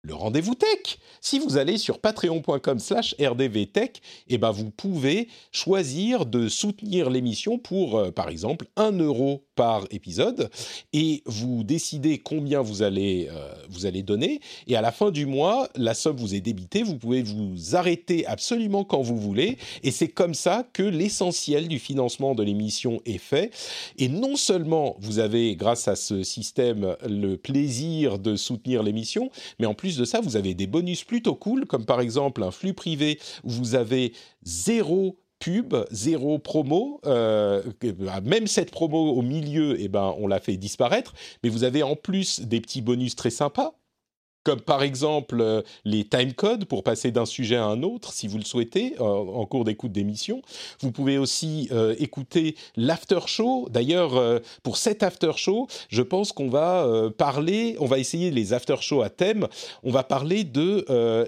le 0.04 0.14
rendez-vous 0.14 0.56
tech. 0.56 0.98
Si 1.20 1.38
vous 1.38 1.58
allez 1.58 1.78
sur 1.78 2.00
patreon.com 2.00 2.80
slash 2.80 3.14
rdvtech, 3.20 4.02
eh 4.28 4.36
ben 4.36 4.50
vous 4.50 4.70
pouvez 4.70 5.28
choisir 5.52 6.26
de 6.26 6.48
soutenir 6.48 7.08
l'émission 7.08 7.56
pour, 7.56 7.96
euh, 7.96 8.10
par 8.10 8.28
exemple, 8.28 8.66
1 8.74 8.98
euro 8.98 9.44
par 9.54 9.84
épisode. 9.92 10.50
Et 10.92 11.22
vous 11.26 11.62
décidez 11.62 12.18
combien 12.18 12.62
vous 12.62 12.82
allez, 12.82 13.28
euh, 13.30 13.54
vous 13.70 13.86
allez 13.86 14.02
donner. 14.02 14.40
Et 14.66 14.74
à 14.74 14.80
la 14.80 14.90
fin 14.90 15.12
du 15.12 15.24
mois, 15.24 15.68
la 15.76 15.94
somme 15.94 16.16
vous 16.16 16.34
est 16.34 16.40
débitée, 16.40 16.82
vous 16.82 16.98
pouvez 16.98 17.22
vous 17.22 17.76
arrêter 17.76 18.26
absolument 18.26 18.82
quand 18.82 19.02
vous 19.02 19.18
voulez. 19.18 19.56
Et 19.84 19.92
c'est 19.92 20.08
comme 20.08 20.34
ça 20.34 20.66
que 20.72 20.82
l'essentiel 20.82 21.68
du 21.68 21.78
financement 21.78 22.34
de 22.34 22.42
l'émission 22.42 23.00
est 23.06 23.18
fait. 23.18 23.52
Et 23.98 24.08
non 24.08 24.34
seulement 24.34 24.96
vous 24.98 25.20
avez 25.20 25.54
grâce 25.54 25.86
à 25.86 25.94
ce 25.94 26.24
système 26.24 26.96
le 27.06 27.36
plaisir 27.36 28.18
de 28.18 28.34
soutenir 28.34 28.82
l'émission, 28.82 29.30
mais 29.60 29.66
en 29.66 29.74
plus 29.74 29.91
de 29.96 30.05
ça, 30.05 30.20
vous 30.20 30.37
avez 30.37 30.55
des 30.55 30.66
bonus 30.66 31.05
plutôt 31.05 31.35
cool, 31.35 31.66
comme 31.66 31.85
par 31.85 32.00
exemple 32.00 32.42
un 32.42 32.50
flux 32.50 32.74
privé 32.74 33.18
où 33.44 33.50
vous 33.50 33.74
avez 33.74 34.12
zéro 34.42 35.18
pub, 35.38 35.74
zéro 35.90 36.38
promo. 36.38 37.00
Euh, 37.07 37.62
même 38.24 38.46
cette 38.46 38.70
promo 38.70 39.11
au 39.11 39.22
milieu, 39.22 39.81
eh 39.81 39.88
ben, 39.88 40.14
on 40.18 40.26
l'a 40.26 40.40
fait 40.40 40.57
disparaître. 40.57 41.14
Mais 41.42 41.50
vous 41.50 41.64
avez 41.64 41.83
en 41.83 41.96
plus 41.96 42.40
des 42.40 42.61
petits 42.61 42.83
bonus 42.83 43.16
très 43.16 43.31
sympas 43.31 43.74
comme 44.44 44.61
par 44.61 44.83
exemple 44.83 45.40
euh, 45.40 45.62
les 45.85 46.05
timecodes 46.05 46.64
pour 46.64 46.83
passer 46.83 47.11
d'un 47.11 47.26
sujet 47.26 47.57
à 47.57 47.64
un 47.64 47.83
autre, 47.83 48.12
si 48.12 48.26
vous 48.26 48.38
le 48.38 48.44
souhaitez, 48.44 48.94
en 48.98 49.44
cours 49.46 49.64
d'écoute 49.64 49.92
d'émission. 49.92 50.42
Vous 50.81 50.92
pouvez 50.92 51.18
aussi 51.18 51.68
euh, 51.72 51.94
écouter 51.98 52.57
l'after 52.76 53.20
show. 53.26 53.68
D'ailleurs, 53.70 54.16
euh, 54.16 54.38
pour 54.62 54.76
cet 54.76 55.02
after 55.02 55.33
show, 55.37 55.68
je 55.88 56.02
pense 56.02 56.33
qu'on 56.33 56.48
va 56.48 56.88
parler, 57.16 57.76
on 57.78 57.87
va 57.87 57.98
essayer 57.98 58.31
les 58.31 58.52
after 58.52 58.76
show 58.81 59.02
à 59.02 59.11
thème. 59.11 59.46
On 59.83 59.90
va 59.90 60.02
parler 60.02 60.44
de 60.44 60.85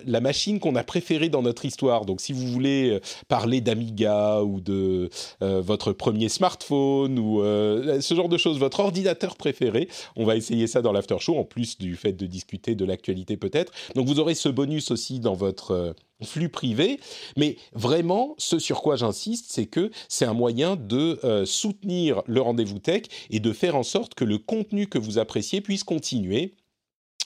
la 0.07 0.20
machine 0.20 0.59
qu'on 0.61 0.77
a 0.77 0.85
préférée 0.85 1.29
dans 1.29 1.42
notre 1.42 1.64
histoire. 1.64 2.05
Donc, 2.05 2.20
si 2.20 2.33
vous 2.33 2.46
voulez 2.46 3.00
parler 3.29 3.61
d'Amiga 3.61 4.42
ou 4.42 4.61
de 4.61 5.11
votre 5.40 5.92
premier 5.92 6.29
smartphone 6.29 7.18
ou 7.18 7.42
ce 7.42 8.14
genre 8.14 8.29
de 8.29 8.38
choses, 8.38 8.59
votre 8.59 8.81
ordinateur 8.81 9.37
préféré, 9.37 9.88
on 10.16 10.24
va 10.24 10.37
essayer 10.37 10.66
ça 10.66 10.83
dans 10.83 10.92
l'after 10.92 11.16
show, 11.20 11.37
en 11.38 11.44
plus 11.44 11.79
du 11.79 11.96
fait 11.96 12.12
de 12.12 12.27
discuter 12.27 12.74
de 12.74 12.85
la 12.85 12.96
peut-être. 13.12 13.73
Donc 13.95 14.07
vous 14.07 14.21
aurez 14.21 14.35
ce 14.35 14.49
bonus 14.49 14.90
aussi 14.90 15.21
dans 15.21 15.35
votre 15.35 15.71
euh, 15.73 15.93
flux 16.23 16.49
privé. 16.49 17.01
Mais 17.37 17.57
vraiment, 17.73 18.35
ce 18.38 18.59
sur 18.59 18.83
quoi 18.83 18.97
j'insiste, 18.97 19.47
c'est 19.49 19.67
que 19.67 19.90
c'est 20.09 20.25
un 20.25 20.35
moyen 20.35 20.77
de 20.77 21.21
euh, 21.25 21.45
soutenir 21.45 22.23
le 22.27 22.40
rendez-vous 22.40 22.79
tech 22.79 23.03
et 23.31 23.40
de 23.40 23.53
faire 23.53 23.77
en 23.77 23.83
sorte 23.83 24.14
que 24.14 24.25
le 24.25 24.38
contenu 24.38 24.87
que 24.87 24.99
vous 24.99 25.19
appréciez 25.19 25.61
puisse 25.61 25.85
continuer 25.85 26.55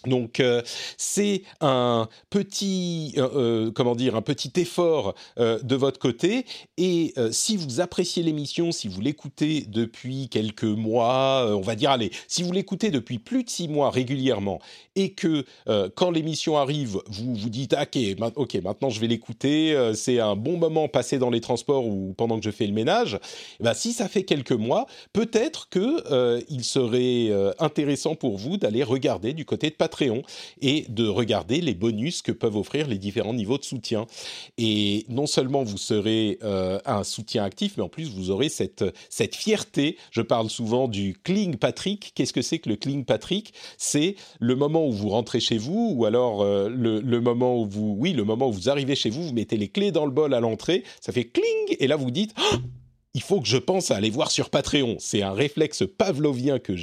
Donc 0.06 0.38
euh, 0.38 0.62
c'est 0.96 1.42
un 1.61 2.08
petit 2.30 3.14
euh, 3.16 3.28
euh, 3.34 3.70
comment 3.72 3.96
dire 3.96 4.14
un 4.14 4.22
petit 4.22 4.52
effort 4.56 5.14
de 5.38 5.76
votre 5.76 5.98
côté. 5.98 6.44
Et 6.76 7.14
si 7.30 7.56
vous 7.56 7.80
appréciez 7.80 8.22
l'émission, 8.22 8.72
si 8.72 8.88
vous 8.88 9.00
l'écoutez 9.00 9.62
depuis 9.62 10.28
quelques 10.28 10.64
mois, 10.64 11.46
on 11.56 11.61
va 11.61 11.74
dire 11.74 11.90
allez, 11.90 12.11
si 12.26 12.42
vous 12.42 12.52
l'écoutez 12.52 12.90
depuis 12.90 13.18
plus 13.18 13.44
de 13.44 13.50
six 13.50 13.68
mois 13.68 13.90
régulièrement 13.90 14.61
et 14.96 15.12
que 15.12 15.44
quand 15.94 16.11
l'émission 16.11 16.56
arrive, 16.56 16.98
vous 17.08 17.34
vous 17.34 17.50
dites 17.50 17.74
ah, 17.76 17.82
ok, 17.82 18.32
ok 18.37 18.54
maintenant 18.62 18.90
je 18.90 19.00
vais 19.00 19.06
l'écouter, 19.06 19.92
c'est 19.94 20.20
un 20.20 20.37
bon 20.37 20.56
moment 20.56 20.88
passé 20.88 21.18
dans 21.18 21.30
les 21.30 21.40
transports 21.40 21.87
ou 21.87 22.14
pendant 22.16 22.38
que 22.38 22.44
je 22.44 22.50
fais 22.50 22.66
le 22.66 22.72
ménage, 22.72 23.18
eh 23.61 23.64
ben, 23.64 23.74
si 23.74 23.92
ça 23.92 24.08
fait 24.08 24.24
quelques 24.24 24.52
mois, 24.52 24.87
peut-être 25.12 25.68
que 25.68 26.44
il 26.48 26.64
serait 26.64 27.30
intéressant 27.58 28.14
pour 28.14 28.37
vous 28.38 28.56
d'aller 28.56 28.82
regarder 28.82 29.32
du 29.32 29.44
côté 29.44 29.70
de 29.70 29.76
Et 30.61 30.87
de 30.88 31.07
regarder 31.07 31.61
les 31.61 31.74
bonus 31.74 32.22
que 32.22 32.33
peuvent 32.33 32.57
offrir 32.57 32.87
les 32.88 32.98
différents 32.98 33.35
niveaux 33.35 33.59
de 33.59 33.64
soutien. 33.64 34.07
Et 34.57 35.05
non 35.09 35.27
seulement 35.27 35.62
vous 35.62 35.79
serez 35.79 36.38
euh, 36.42 36.79
un 36.87 37.05
soutien 37.05 37.44
actif, 37.44 37.77
mais 37.77 37.83
en 37.83 37.88
plus 37.88 38.11
vous 38.11 38.31
aurez 38.31 38.48
cette, 38.48 38.85
cette 39.11 39.35
fierté. 39.35 39.96
Je 40.11 40.22
parle 40.22 40.51
souvent 40.51 40.88
du 40.88 41.16
Cling 41.22 41.57
Patrick. 41.57 42.12
Qu'est-ce 42.14 42.33
que 42.33 42.42
c'est 42.42 42.59
que 42.59 42.68
le 42.68 42.77
Cling 42.77 43.05
Patrick? 43.05 43.53
C'est 43.77 44.16
le 44.40 44.55
moment 44.57 44.87
où 44.87 44.92
vous 44.92 45.09
rentrez 45.09 45.40
chez 45.40 45.59
vous, 45.59 45.92
ou 45.96 46.05
alors 46.05 46.42
euh, 46.42 46.68
le, 46.68 47.01
le, 47.01 47.20
moment 47.20 47.61
où 47.61 47.66
vous, 47.66 47.96
oui, 47.98 48.12
le 48.12 48.24
moment 48.24 48.48
où 48.48 48.53
vous 48.53 48.68
arrivez 48.68 48.94
chez 48.94 49.11
vous, 49.11 49.22
vous 49.22 49.35
mettez 49.35 49.57
les 49.57 49.68
clés 49.68 49.92
dans 49.92 50.05
le 50.05 50.12
bol 50.12 50.35
à 50.35 50.40
l'entrée, 50.40 50.85
ça 51.01 51.12
fait 51.12 51.24
cling, 51.24 51.77
et 51.79 51.87
là 51.87 51.96
vous 51.96 52.11
dites. 52.11 52.35
Oh 52.38 52.57
il 53.18 53.22
faut 53.22 53.40
que 53.40 53.48
je 53.48 53.57
pense 53.57 53.90
à 53.90 53.96
aller 53.96 54.11
voir 54.11 54.31
sur 54.31 54.48
Patreon. 54.48 54.94
C'est 55.00 55.22
un 55.22 55.33
réflexe 55.33 55.83
pavlovien 55.98 56.61
que 56.61 56.76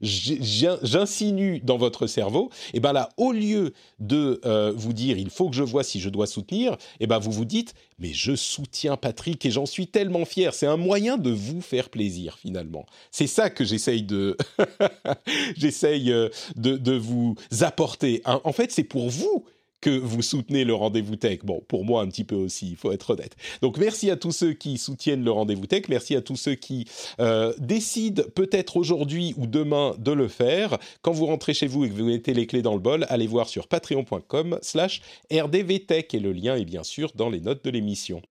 j'insinue 0.00 1.60
dans 1.60 1.76
votre 1.76 2.06
cerveau. 2.06 2.48
Et 2.72 2.80
bien 2.80 2.94
là, 2.94 3.10
au 3.18 3.30
lieu 3.30 3.74
de 3.98 4.40
euh, 4.46 4.72
vous 4.74 4.94
dire 4.94 5.18
il 5.18 5.28
faut 5.28 5.50
que 5.50 5.54
je 5.54 5.62
vois 5.62 5.84
si 5.84 6.00
je 6.00 6.08
dois 6.08 6.26
soutenir, 6.26 6.78
et 6.98 7.06
ben 7.06 7.18
vous 7.18 7.30
vous 7.30 7.44
dites 7.44 7.74
mais 7.98 8.14
je 8.14 8.34
soutiens 8.34 8.96
Patrick 8.96 9.44
et 9.44 9.50
j'en 9.50 9.66
suis 9.66 9.86
tellement 9.86 10.24
fier. 10.24 10.54
C'est 10.54 10.66
un 10.66 10.78
moyen 10.78 11.18
de 11.18 11.30
vous 11.30 11.60
faire 11.60 11.90
plaisir 11.90 12.38
finalement. 12.38 12.86
C'est 13.10 13.26
ça 13.26 13.50
que 13.50 13.62
j'essaye 13.62 14.02
de 14.02 14.38
j'essaye 15.58 16.10
euh, 16.10 16.30
de, 16.56 16.96
vous 16.96 17.36
apporter. 17.60 18.22
En 18.24 18.52
fait, 18.52 18.72
c'est 18.72 18.84
pour 18.84 19.10
vous 19.10 19.44
que 19.86 19.96
vous 19.96 20.20
soutenez 20.20 20.64
le 20.64 20.74
rendez-vous 20.74 21.14
tech. 21.14 21.44
Bon, 21.44 21.62
pour 21.68 21.84
moi 21.84 22.02
un 22.02 22.08
petit 22.08 22.24
peu 22.24 22.34
aussi, 22.34 22.70
il 22.70 22.76
faut 22.76 22.90
être 22.90 23.10
honnête. 23.10 23.36
Donc 23.62 23.78
merci 23.78 24.10
à 24.10 24.16
tous 24.16 24.32
ceux 24.32 24.52
qui 24.52 24.78
soutiennent 24.78 25.22
le 25.22 25.30
rendez-vous 25.30 25.66
tech, 25.66 25.84
merci 25.88 26.16
à 26.16 26.20
tous 26.20 26.34
ceux 26.34 26.56
qui 26.56 26.88
euh, 27.20 27.52
décident 27.58 28.24
peut-être 28.34 28.78
aujourd'hui 28.78 29.32
ou 29.36 29.46
demain 29.46 29.94
de 29.98 30.10
le 30.10 30.26
faire. 30.26 30.78
Quand 31.02 31.12
vous 31.12 31.26
rentrez 31.26 31.54
chez 31.54 31.68
vous 31.68 31.84
et 31.84 31.88
que 31.88 31.94
vous 31.94 32.06
mettez 32.06 32.34
les 32.34 32.48
clés 32.48 32.62
dans 32.62 32.74
le 32.74 32.80
bol, 32.80 33.06
allez 33.10 33.28
voir 33.28 33.48
sur 33.48 33.68
patreon.com 33.68 34.58
slash 34.60 35.02
rdvtech 35.32 36.12
et 36.12 36.18
le 36.18 36.32
lien 36.32 36.56
est 36.56 36.64
bien 36.64 36.82
sûr 36.82 37.12
dans 37.14 37.30
les 37.30 37.40
notes 37.40 37.64
de 37.64 37.70
l'émission. 37.70 38.22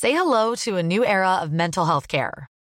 Say 0.00 0.12
hello 0.12 0.54
to 0.64 0.76
a 0.76 0.82
new 0.82 1.04
era 1.04 1.42
of 1.42 1.50
mental 1.50 1.84
health 1.84 2.06
care. 2.06 2.48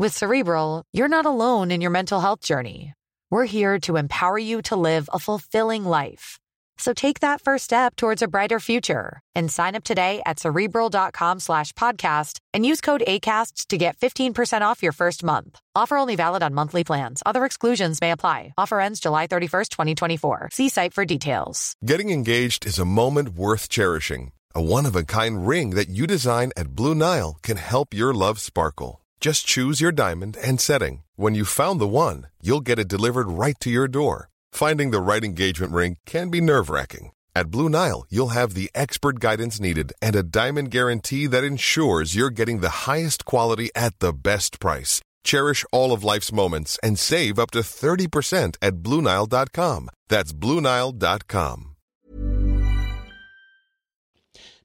With 0.00 0.16
Cerebral, 0.16 0.82
you're 0.94 1.14
not 1.16 1.26
alone 1.26 1.70
in 1.70 1.82
your 1.82 1.90
mental 1.90 2.20
health 2.20 2.40
journey. 2.40 2.94
We're 3.30 3.44
here 3.44 3.78
to 3.80 3.98
empower 3.98 4.38
you 4.38 4.62
to 4.62 4.74
live 4.74 5.10
a 5.12 5.18
fulfilling 5.18 5.84
life. 5.84 6.38
So 6.78 6.94
take 6.94 7.20
that 7.20 7.42
first 7.42 7.64
step 7.64 7.96
towards 7.96 8.22
a 8.22 8.28
brighter 8.28 8.60
future 8.60 9.20
and 9.34 9.52
sign 9.52 9.74
up 9.74 9.84
today 9.84 10.22
at 10.24 10.38
cerebral.com 10.38 11.40
slash 11.40 11.74
podcast 11.74 12.38
and 12.54 12.64
use 12.64 12.80
code 12.80 13.02
ACasts 13.06 13.66
to 13.66 13.76
get 13.76 13.98
15% 13.98 14.62
off 14.62 14.82
your 14.82 14.92
first 14.92 15.22
month. 15.22 15.60
Offer 15.74 15.98
only 15.98 16.16
valid 16.16 16.42
on 16.42 16.54
monthly 16.54 16.82
plans. 16.82 17.22
Other 17.26 17.44
exclusions 17.44 18.00
may 18.00 18.10
apply. 18.10 18.54
Offer 18.56 18.80
ends 18.80 19.00
July 19.00 19.26
31st, 19.26 19.68
2024. 19.68 20.48
See 20.50 20.70
site 20.70 20.94
for 20.94 21.04
details. 21.04 21.74
Getting 21.84 22.08
engaged 22.08 22.64
is 22.64 22.78
a 22.78 22.86
moment 22.86 23.34
worth 23.34 23.68
cherishing. 23.68 24.32
A 24.54 24.62
one 24.62 24.86
of 24.86 24.96
a 24.96 25.04
kind 25.04 25.46
ring 25.46 25.74
that 25.74 25.90
you 25.90 26.06
design 26.06 26.52
at 26.56 26.74
Blue 26.74 26.94
Nile 26.94 27.36
can 27.42 27.58
help 27.58 27.92
your 27.92 28.14
love 28.14 28.40
sparkle. 28.40 29.00
Just 29.20 29.46
choose 29.46 29.82
your 29.82 29.92
diamond 29.92 30.38
and 30.42 30.58
setting. 30.60 31.02
When 31.16 31.34
you 31.34 31.44
found 31.44 31.78
the 31.78 31.86
one, 31.86 32.28
you'll 32.40 32.62
get 32.62 32.78
it 32.78 32.88
delivered 32.88 33.28
right 33.30 33.58
to 33.60 33.68
your 33.70 33.86
door. 33.86 34.30
Finding 34.52 34.90
the 34.90 35.00
right 35.00 35.22
engagement 35.22 35.72
ring 35.72 35.96
can 36.06 36.30
be 36.30 36.40
nerve 36.40 36.70
wracking. 36.70 37.12
At 37.34 37.50
Blue 37.50 37.68
Nile, 37.68 38.06
you'll 38.08 38.28
have 38.38 38.54
the 38.54 38.70
expert 38.74 39.20
guidance 39.20 39.60
needed 39.60 39.92
and 40.00 40.16
a 40.16 40.22
diamond 40.22 40.70
guarantee 40.70 41.26
that 41.26 41.44
ensures 41.44 42.14
you're 42.14 42.30
getting 42.30 42.60
the 42.60 42.86
highest 42.88 43.24
quality 43.24 43.70
at 43.74 43.98
the 43.98 44.12
best 44.12 44.58
price. 44.58 45.02
Cherish 45.22 45.66
all 45.70 45.92
of 45.92 46.02
life's 46.02 46.32
moments 46.32 46.78
and 46.82 46.98
save 46.98 47.38
up 47.38 47.50
to 47.50 47.60
30% 47.60 48.56
at 48.62 48.76
BlueNile.com. 48.76 49.90
That's 50.08 50.32
BlueNile.com. 50.32 51.66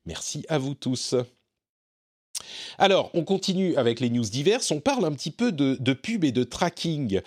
Merci 0.06 0.46
à 0.50 0.60
vous 0.60 0.76
tous. 0.76 1.16
Alors, 2.78 3.12
on 3.14 3.24
continue 3.24 3.76
avec 3.76 4.00
les 4.00 4.10
news 4.10 4.26
diverses. 4.26 4.72
On 4.72 4.80
parle 4.80 5.06
un 5.06 5.12
petit 5.12 5.32
peu 5.32 5.52
de, 5.52 5.94
pub 5.94 6.24
et 6.24 6.32
de 6.32 6.44
tracking. 6.44 7.22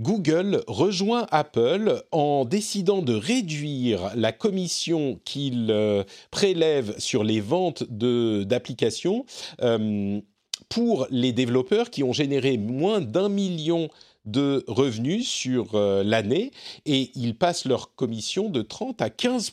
Google 0.00 0.62
rejoint 0.68 1.26
Apple 1.32 2.02
en 2.12 2.44
décidant 2.44 3.02
de 3.02 3.14
réduire 3.14 4.12
la 4.14 4.30
commission 4.30 5.18
qu'il 5.24 5.68
euh, 5.70 6.04
prélève 6.30 6.94
sur 6.98 7.24
les 7.24 7.40
ventes 7.40 7.82
d'applications 7.82 9.26
euh, 9.60 10.20
pour 10.68 11.08
les 11.10 11.32
développeurs 11.32 11.90
qui 11.90 12.04
ont 12.04 12.12
généré 12.12 12.58
moins 12.58 13.00
d'un 13.00 13.28
million 13.28 13.88
de 14.30 14.64
revenus 14.66 15.28
sur 15.28 15.74
euh, 15.74 16.02
l'année 16.04 16.50
et 16.86 17.10
ils 17.14 17.36
passent 17.36 17.64
leur 17.64 17.94
commission 17.94 18.48
de 18.50 18.62
30 18.62 19.00
à 19.00 19.10
15 19.10 19.52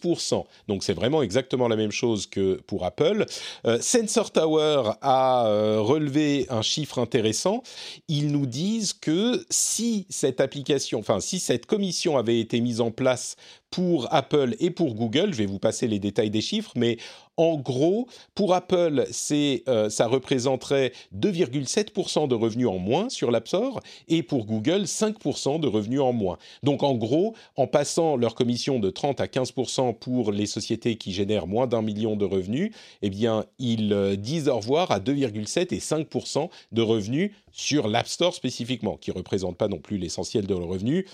Donc 0.68 0.84
c'est 0.84 0.94
vraiment 0.94 1.22
exactement 1.22 1.68
la 1.68 1.76
même 1.76 1.92
chose 1.92 2.28
que 2.28 2.62
pour 2.68 2.84
Apple. 2.84 3.26
Euh, 3.66 3.80
Sensor 3.82 4.32
Tower 4.32 4.92
a 5.02 5.48
euh, 5.48 5.80
relevé 5.82 6.46
un 6.50 6.62
chiffre 6.62 7.00
intéressant. 7.00 7.64
Ils 8.08 8.32
nous 8.32 8.46
disent 8.46 8.94
que 8.94 9.46
si 9.50 10.06
cette 10.10 10.42
application, 10.42 11.00
enfin 11.00 11.20
si 11.20 11.40
cette 11.40 11.66
commission 11.66 12.18
avait 12.18 12.40
été 12.40 12.60
mise 12.60 12.82
en 12.82 12.92
place 12.92 13.36
pour 13.72 14.14
Apple 14.14 14.56
et 14.60 14.72
pour 14.72 14.96
Google, 14.96 15.34
je 15.34 15.40
vais 15.40 15.46
vous 15.46 15.60
passer 15.60 15.88
les 15.88 16.00
détails 16.00 16.30
des 16.30 16.42
chiffres, 16.42 16.72
mais 16.76 16.98
en 17.38 17.58
gros, 17.58 18.08
pour 18.34 18.54
Apple, 18.54 19.06
euh, 19.32 19.90
ça 19.90 20.08
représenterait 20.08 20.94
2,7% 21.14 22.28
de 22.28 22.36
revenus 22.36 22.68
en 22.68 22.78
moins 22.78 23.10
sur 23.10 23.32
l'App 23.32 23.48
Store 23.48 23.82
et 24.08 24.24
pour 24.24 24.46
Google, 24.46 24.84
5% 24.84 25.60
de 25.60 25.68
revenus 25.68 26.00
en 26.00 26.14
moins. 26.14 26.38
Donc 26.64 26.84
en 26.84 26.96
gros, 26.96 27.36
en 27.58 27.68
passant 27.68 28.16
leur 28.16 28.36
commission 28.36 28.80
de 28.80 28.90
30 28.90 29.20
à 29.20 29.26
15% 29.28 29.96
pour 29.96 30.32
les 30.32 30.46
sociétés 30.46 30.96
qui 30.96 31.12
génèrent 31.12 31.48
moins 31.48 31.68
d'un 31.68 31.82
million 31.82 32.16
de 32.16 32.26
revenus, 32.26 32.72
eh 33.02 33.10
bien, 33.10 33.46
ils 33.60 33.92
euh, 33.94 34.16
disent 34.16 34.48
au 34.48 34.58
revoir 34.58 34.92
à 34.92 35.00
2,7 35.00 35.74
et 35.74 35.80
5% 35.80 36.50
de 36.72 36.82
revenus 36.82 37.32
sur 37.52 37.88
l'App 37.88 38.08
Store 38.08 38.34
spécifiquement, 38.34 38.98
qui 38.98 39.12
ne 39.12 39.16
représente 39.16 39.58
pas 39.58 39.68
non 39.68 39.80
plus 39.80 39.98
l'essentiel 39.98 40.48
de 40.48 40.54
leurs 40.54 40.68
revenus. 40.68 41.06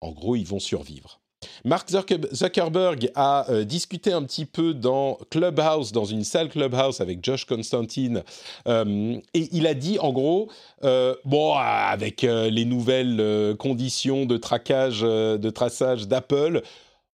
En 0.00 0.12
gros, 0.12 0.36
ils 0.36 0.46
vont 0.46 0.60
survivre. 0.60 1.21
Mark 1.64 1.88
Zuckerberg 1.90 3.10
a 3.14 3.50
euh, 3.50 3.64
discuté 3.64 4.12
un 4.12 4.22
petit 4.22 4.44
peu 4.44 4.74
dans 4.74 5.18
Clubhouse, 5.30 5.92
dans 5.92 6.04
une 6.04 6.24
salle 6.24 6.48
Clubhouse 6.48 7.00
avec 7.00 7.24
Josh 7.24 7.44
Constantine, 7.44 8.22
euh, 8.68 9.16
et 9.34 9.48
il 9.52 9.66
a 9.66 9.74
dit 9.74 9.98
en 9.98 10.12
gros, 10.12 10.50
euh, 10.84 11.14
bon, 11.24 11.54
avec 11.54 12.22
les 12.22 12.64
nouvelles 12.64 13.56
conditions 13.58 14.26
de 14.26 14.36
traçage 14.36 16.08
d'Apple, 16.08 16.62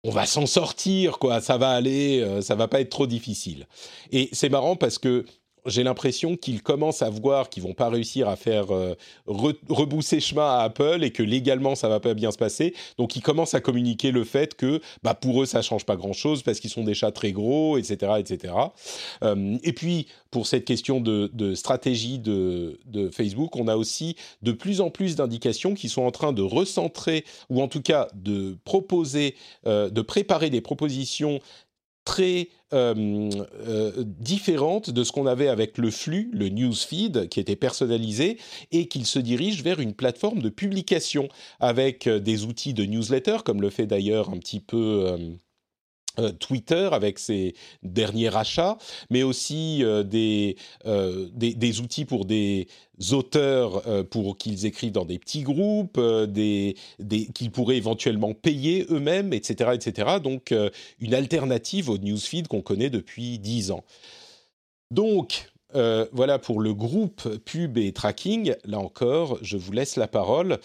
on 0.04 0.10
va 0.10 0.26
s'en 0.26 0.46
sortir, 0.46 1.18
quoi, 1.18 1.40
ça 1.40 1.56
va 1.58 1.70
aller, 1.70 2.24
ça 2.40 2.54
va 2.54 2.68
pas 2.68 2.80
être 2.80 2.90
trop 2.90 3.06
difficile. 3.06 3.66
Et 4.12 4.28
c'est 4.32 4.48
marrant 4.48 4.76
parce 4.76 4.98
que 4.98 5.24
j'ai 5.66 5.82
l'impression 5.82 6.36
qu'ils 6.36 6.62
commencent 6.62 7.02
à 7.02 7.10
voir 7.10 7.48
qu'ils 7.48 7.62
vont 7.62 7.74
pas 7.74 7.88
réussir 7.88 8.28
à 8.28 8.36
faire 8.36 8.74
euh, 8.74 8.94
rebousser 9.26 10.20
chemin 10.20 10.46
à 10.46 10.62
Apple 10.62 11.02
et 11.02 11.10
que 11.10 11.22
légalement 11.22 11.74
ça 11.74 11.88
va 11.88 12.00
pas 12.00 12.14
bien 12.14 12.30
se 12.30 12.38
passer. 12.38 12.74
Donc 12.98 13.16
ils 13.16 13.22
commencent 13.22 13.54
à 13.54 13.60
communiquer 13.60 14.10
le 14.10 14.24
fait 14.24 14.54
que 14.54 14.80
bah, 15.02 15.14
pour 15.14 15.42
eux 15.42 15.46
ça 15.46 15.62
change 15.62 15.84
pas 15.84 15.96
grand 15.96 16.12
chose 16.12 16.42
parce 16.42 16.60
qu'ils 16.60 16.70
sont 16.70 16.84
déjà 16.84 17.10
très 17.12 17.32
gros, 17.32 17.78
etc., 17.78 18.12
etc. 18.18 18.54
Euh, 19.22 19.58
et 19.62 19.72
puis 19.72 20.06
pour 20.30 20.46
cette 20.46 20.64
question 20.66 21.00
de, 21.00 21.54
stratégie 21.54 22.18
de, 22.18 22.78
Facebook, 23.10 23.56
on 23.56 23.68
a 23.68 23.76
aussi 23.76 24.16
de 24.42 24.52
plus 24.52 24.80
en 24.80 24.90
plus 24.90 25.16
d'indications 25.16 25.74
qui 25.74 25.88
sont 25.88 26.02
en 26.02 26.10
train 26.10 26.32
de 26.32 26.42
recentrer 26.42 27.24
ou 27.48 27.62
en 27.62 27.68
tout 27.68 27.80
cas 27.80 28.08
de 28.14 28.58
proposer, 28.64 29.34
euh, 29.66 29.88
de 29.88 30.02
préparer 30.02 30.50
des 30.50 30.60
propositions 30.60 31.40
très 32.06 32.48
euh, 32.72 33.30
euh, 33.68 33.92
différente 33.98 34.88
de 34.88 35.04
ce 35.04 35.12
qu'on 35.12 35.26
avait 35.26 35.48
avec 35.48 35.76
le 35.76 35.90
flux, 35.90 36.30
le 36.32 36.48
newsfeed, 36.48 37.28
qui 37.28 37.40
était 37.40 37.56
personnalisé, 37.56 38.38
et 38.72 38.88
qu'il 38.88 39.04
se 39.04 39.18
dirige 39.18 39.62
vers 39.62 39.80
une 39.80 39.92
plateforme 39.92 40.40
de 40.40 40.48
publication 40.48 41.28
avec 41.60 42.06
euh, 42.06 42.18
des 42.18 42.44
outils 42.44 42.72
de 42.72 42.84
newsletter, 42.84 43.38
comme 43.44 43.60
le 43.60 43.70
fait 43.70 43.86
d'ailleurs 43.86 44.30
un 44.30 44.38
petit 44.38 44.60
peu 44.60 45.18
Twitter 46.38 46.88
avec 46.92 47.18
ses 47.18 47.54
derniers 47.82 48.28
rachats, 48.28 48.78
mais 49.10 49.22
aussi 49.22 49.84
euh, 49.84 50.02
des, 50.02 50.56
euh, 50.86 51.28
des, 51.34 51.80
outils 51.80 52.04
pour 52.04 52.24
des 52.24 52.68
auteurs 53.12 53.82
pour 54.08 54.38
qu'ils 54.38 54.64
écrivent 54.64 54.92
dans 54.92 55.04
des 55.04 55.18
petits 55.18 55.42
groupes, 55.42 56.00
qu'ils 57.34 57.50
pourraient 57.50 57.76
éventuellement 57.76 58.32
payer 58.32 58.86
eux-mêmes, 58.90 59.32
etc., 59.34 59.72
etc. 59.74 60.18
Donc 60.22 60.54
une 61.00 61.12
alternative 61.12 61.90
au 61.90 61.98
newsfeed 61.98 62.48
qu'on 62.48 62.62
connaît 62.62 62.88
depuis 62.88 63.38
dix 63.38 63.70
ans. 63.70 63.84
Donc 64.90 65.50
voilà 65.74 66.38
pour 66.38 66.60
le 66.60 66.72
groupe 66.72 67.28
pub 67.44 67.76
et 67.76 67.92
tracking. 67.92 68.54
Là 68.64 68.78
encore, 68.78 69.38
je 69.42 69.58
vous 69.58 69.72
laisse 69.72 69.96
la 69.96 70.08
parole. 70.08 70.58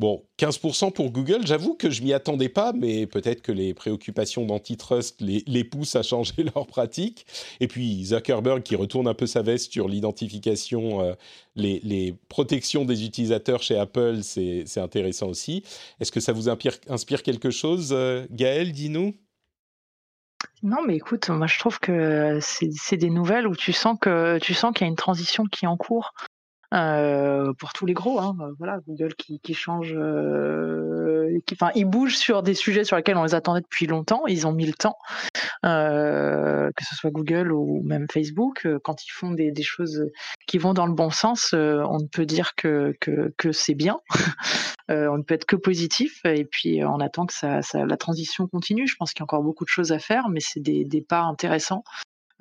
Bon, 0.00 0.24
15% 0.38 0.92
pour 0.92 1.12
Google, 1.12 1.46
j'avoue 1.46 1.74
que 1.74 1.88
je 1.88 2.02
m'y 2.02 2.12
attendais 2.12 2.48
pas, 2.48 2.72
mais 2.72 3.06
peut-être 3.06 3.42
que 3.42 3.52
les 3.52 3.74
préoccupations 3.74 4.44
d'antitrust 4.44 5.20
les, 5.20 5.64
poussent 5.64 5.94
à 5.94 6.02
changer 6.02 6.34
leur 6.54 6.66
pratique. 6.66 7.26
Et 7.60 7.68
puis 7.68 8.06
Zuckerberg 8.06 8.64
qui 8.64 8.74
retourne 8.74 9.06
un 9.06 9.14
peu 9.14 9.26
sa 9.26 9.42
veste 9.42 9.72
sur 9.72 9.86
l'identification, 9.86 11.00
euh, 11.00 11.14
les, 11.54 12.16
protections 12.28 12.84
des 12.84 13.04
utilisateurs 13.04 13.62
chez 13.62 13.78
Apple, 13.78 14.22
c'est 14.22 14.78
intéressant 14.78 15.28
aussi. 15.28 15.62
Est-ce 16.00 16.10
que 16.10 16.20
ça 16.20 16.32
vous 16.32 16.48
inspire, 16.48 16.74
inspire 16.88 17.22
quelque 17.22 17.50
chose, 17.50 17.90
euh, 17.92 18.26
Gaël, 18.32 18.72
dis-nous? 18.72 19.14
Non, 20.64 20.78
mais 20.84 20.96
écoute, 20.96 21.28
moi 21.28 21.46
je 21.46 21.58
trouve 21.58 21.78
que 21.78 22.40
c'est 22.40 22.96
des 22.96 23.10
nouvelles 23.10 23.46
où 23.46 23.54
tu 23.54 23.72
sens 23.72 23.96
que 24.00 24.38
tu 24.38 24.54
sens 24.54 24.72
qu'il 24.72 24.86
y 24.86 24.88
a 24.88 24.90
une 24.90 24.96
transition 24.96 25.44
qui 25.44 25.66
est 25.66 25.68
en 25.68 25.76
cours. 25.76 26.12
Euh, 26.74 27.52
pour 27.54 27.72
tous 27.72 27.86
les 27.86 27.94
gros. 27.94 28.18
Hein, 28.18 28.36
euh, 28.40 28.52
voilà, 28.58 28.80
Google 28.86 29.14
qui, 29.14 29.38
qui 29.40 29.54
change, 29.54 29.94
euh, 29.96 31.38
qui, 31.46 31.54
enfin, 31.54 31.70
ils 31.74 31.84
bougent 31.84 32.16
sur 32.16 32.42
des 32.42 32.54
sujets 32.54 32.84
sur 32.84 32.96
lesquels 32.96 33.16
on 33.16 33.24
les 33.24 33.34
attendait 33.34 33.60
depuis 33.60 33.86
longtemps. 33.86 34.26
Ils 34.26 34.46
ont 34.46 34.52
mis 34.52 34.66
le 34.66 34.72
temps, 34.72 34.96
euh, 35.64 36.70
que 36.76 36.84
ce 36.84 36.96
soit 36.96 37.10
Google 37.10 37.52
ou 37.52 37.82
même 37.84 38.06
Facebook, 38.12 38.66
euh, 38.66 38.78
quand 38.82 39.04
ils 39.04 39.10
font 39.10 39.30
des, 39.30 39.52
des 39.52 39.62
choses 39.62 40.10
qui 40.48 40.58
vont 40.58 40.74
dans 40.74 40.86
le 40.86 40.94
bon 40.94 41.10
sens, 41.10 41.52
on 41.52 41.98
ne 41.98 42.08
peut 42.08 42.26
dire 42.26 42.54
que 42.56 42.94
que, 43.00 43.32
que 43.38 43.52
c'est 43.52 43.74
bien. 43.74 44.00
on 44.88 45.18
ne 45.18 45.22
peut 45.22 45.34
être 45.34 45.46
que 45.46 45.56
positif. 45.56 46.20
Et 46.24 46.44
puis 46.44 46.84
on 46.84 46.98
attend 46.98 47.26
que 47.26 47.34
ça, 47.34 47.62
ça, 47.62 47.86
la 47.86 47.96
transition 47.96 48.48
continue. 48.48 48.88
Je 48.88 48.96
pense 48.98 49.12
qu'il 49.12 49.20
y 49.20 49.22
a 49.22 49.24
encore 49.24 49.42
beaucoup 49.42 49.64
de 49.64 49.70
choses 49.70 49.92
à 49.92 49.98
faire, 50.00 50.28
mais 50.28 50.40
c'est 50.40 50.60
des, 50.60 50.84
des 50.84 51.02
pas 51.02 51.20
intéressants. 51.20 51.84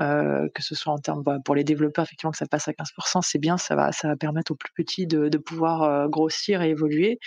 Euh, 0.02 0.50
que 0.56 0.64
ce 0.64 0.74
soit 0.74 0.92
en 0.92 0.98
termes 0.98 1.22
bah, 1.22 1.38
pour 1.46 1.54
les 1.54 1.64
développeurs, 1.64 2.06
effectivement, 2.06 2.32
que 2.32 2.38
ça 2.38 2.48
passe 2.48 2.68
à 2.68 2.72
15%, 2.72 3.22
c'est 3.22 3.38
bien, 3.38 3.58
ça 3.58 3.76
va, 3.76 3.92
ça 3.92 4.08
va 4.08 4.16
permettre 4.16 4.52
aux 4.52 4.56
plus 4.56 4.74
petits 4.76 5.06
de, 5.06 5.30
de 5.30 5.38
pouvoir 5.38 5.84
euh, 5.84 6.08
grossir 6.08 6.64
et 6.64 6.70
évoluer. 6.70 7.20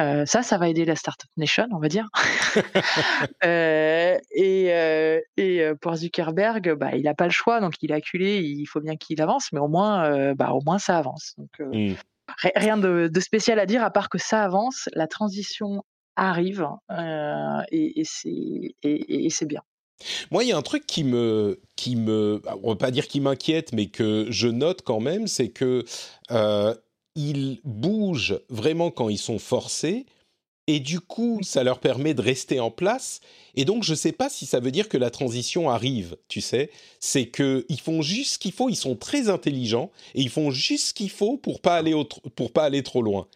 Euh, 0.00 0.26
ça, 0.26 0.42
ça 0.42 0.58
va 0.58 0.68
aider 0.68 0.84
la 0.84 0.96
Startup 0.96 1.30
Nation, 1.36 1.68
on 1.70 1.78
va 1.78 1.88
dire. 1.88 2.08
euh, 3.44 4.18
et, 4.32 4.72
euh, 4.72 5.20
et 5.36 5.70
pour 5.80 5.94
Zuckerberg, 5.94 6.74
bah, 6.74 6.96
il 6.96 7.04
n'a 7.04 7.14
pas 7.14 7.26
le 7.26 7.30
choix, 7.30 7.60
donc 7.60 7.74
il 7.80 7.92
est 7.92 7.94
acculé, 7.94 8.40
il 8.40 8.66
faut 8.66 8.80
bien 8.80 8.96
qu'il 8.96 9.20
avance, 9.22 9.52
mais 9.52 9.60
au 9.60 9.68
moins, 9.68 10.34
bah, 10.34 10.50
au 10.52 10.60
moins 10.64 10.78
ça 10.78 10.98
avance. 10.98 11.34
Donc, 11.38 11.50
mmh. 11.60 11.94
Rien 12.56 12.78
de, 12.78 13.08
de, 13.12 13.20
spécial 13.20 13.58
à 13.58 13.66
dire, 13.66 13.84
à 13.84 13.90
part 13.90 14.08
que 14.08 14.18
ça 14.18 14.42
avance, 14.42 14.88
la 14.94 15.06
transition 15.06 15.84
arrive, 16.16 16.66
et, 17.70 18.02
et 18.82 19.30
c'est 19.30 19.46
bien. 19.46 19.62
Moi, 20.30 20.44
il 20.44 20.48
y 20.48 20.52
a 20.52 20.56
un 20.56 20.62
truc 20.62 20.86
qui 20.86 21.04
me, 21.04 21.60
qui 21.76 21.96
me, 21.96 22.42
on 22.62 22.70
va 22.70 22.76
pas 22.76 22.90
dire 22.90 23.08
qui 23.08 23.20
m'inquiète, 23.20 23.72
mais 23.72 23.86
que 23.86 24.26
je 24.30 24.48
note 24.48 24.82
quand 24.82 25.00
même, 25.00 25.26
c'est 25.26 25.48
que 25.48 25.84
euh, 26.30 26.74
ils 27.14 27.60
bougent 27.64 28.40
vraiment 28.48 28.90
quand 28.90 29.08
ils 29.08 29.18
sont 29.18 29.38
forcés, 29.38 30.06
et 30.66 30.80
du 30.80 31.00
coup, 31.00 31.40
ça 31.42 31.62
leur 31.62 31.78
permet 31.78 32.14
de 32.14 32.22
rester 32.22 32.58
en 32.58 32.70
place. 32.70 33.20
Et 33.54 33.64
donc, 33.64 33.82
je 33.82 33.92
ne 33.92 33.96
sais 33.96 34.12
pas 34.12 34.30
si 34.30 34.46
ça 34.46 34.60
veut 34.60 34.70
dire 34.70 34.88
que 34.88 34.96
la 34.96 35.10
transition 35.10 35.68
arrive. 35.68 36.16
Tu 36.28 36.40
sais, 36.40 36.70
c'est 37.00 37.26
que 37.26 37.66
ils 37.68 37.80
font 37.80 38.00
juste 38.00 38.34
ce 38.34 38.38
qu'il 38.38 38.52
faut. 38.52 38.70
Ils 38.70 38.76
sont 38.76 38.96
très 38.96 39.28
intelligents 39.28 39.90
et 40.14 40.22
ils 40.22 40.30
font 40.30 40.50
juste 40.50 40.88
ce 40.88 40.94
qu'il 40.94 41.10
faut 41.10 41.36
pour 41.36 41.60
pas 41.60 41.76
aller 41.76 41.94
pour 42.34 42.52
pas 42.52 42.64
aller 42.64 42.82
trop 42.82 43.02
loin. 43.02 43.28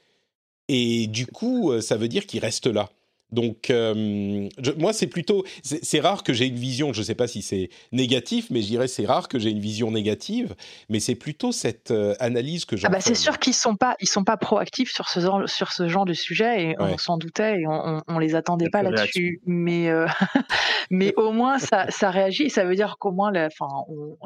Et 0.68 1.06
du 1.06 1.26
coup, 1.26 1.72
euh, 1.72 1.80
ça 1.82 1.96
veut 1.96 2.08
dire 2.08 2.26
qu'ils 2.26 2.40
restent 2.40 2.66
là. 2.66 2.90
Donc, 3.30 3.70
euh, 3.70 4.48
moi, 4.78 4.92
c'est 4.92 5.06
plutôt, 5.06 5.44
c'est 5.62 6.00
rare 6.00 6.22
que 6.22 6.32
j'ai 6.32 6.46
une 6.46 6.56
vision. 6.56 6.92
Je 6.92 7.00
ne 7.00 7.04
sais 7.04 7.14
pas 7.14 7.28
si 7.28 7.42
c'est 7.42 7.68
négatif, 7.92 8.48
mais 8.50 8.62
je 8.62 8.66
dirais 8.66 8.88
c'est 8.88 9.06
rare 9.06 9.28
que 9.28 9.38
j'ai 9.38 9.50
une 9.50 9.60
vision 9.60 9.90
négative. 9.90 10.54
Mais 10.88 11.00
c'est 11.00 11.14
plutôt 11.14 11.52
cette 11.52 11.90
euh, 11.90 12.14
analyse 12.20 12.64
que 12.64 12.76
j'en. 12.76 12.88
Ah 12.88 12.90
bah 12.90 13.00
c'est 13.00 13.14
sûr 13.14 13.38
qu'ils 13.38 13.54
sont 13.54 13.76
pas, 13.76 13.96
ils 14.00 14.08
sont 14.08 14.24
pas 14.24 14.36
proactifs 14.36 14.92
sur 14.92 15.08
ce 15.08 15.20
genre, 15.20 15.48
sur 15.48 15.72
ce 15.72 15.88
genre 15.88 16.04
de 16.04 16.14
sujet 16.14 16.62
et 16.62 16.76
on 16.78 16.96
s'en 16.96 17.18
doutait 17.18 17.60
et 17.60 17.66
on, 17.66 18.02
on, 18.06 18.18
les 18.18 18.34
attendait 18.34 18.70
pas 18.70 18.82
là-dessus. 18.82 19.40
Mais, 19.46 19.88
euh, 19.88 20.06
mais 20.90 21.14
au 21.16 21.32
moins 21.32 21.58
ça, 21.58 21.90
ça 21.90 22.10
réagit. 22.10 22.44
Et 22.44 22.48
ça 22.50 22.64
veut 22.64 22.76
dire 22.76 22.96
qu'au 22.98 23.12
moins, 23.12 23.32
enfin, 23.46 23.68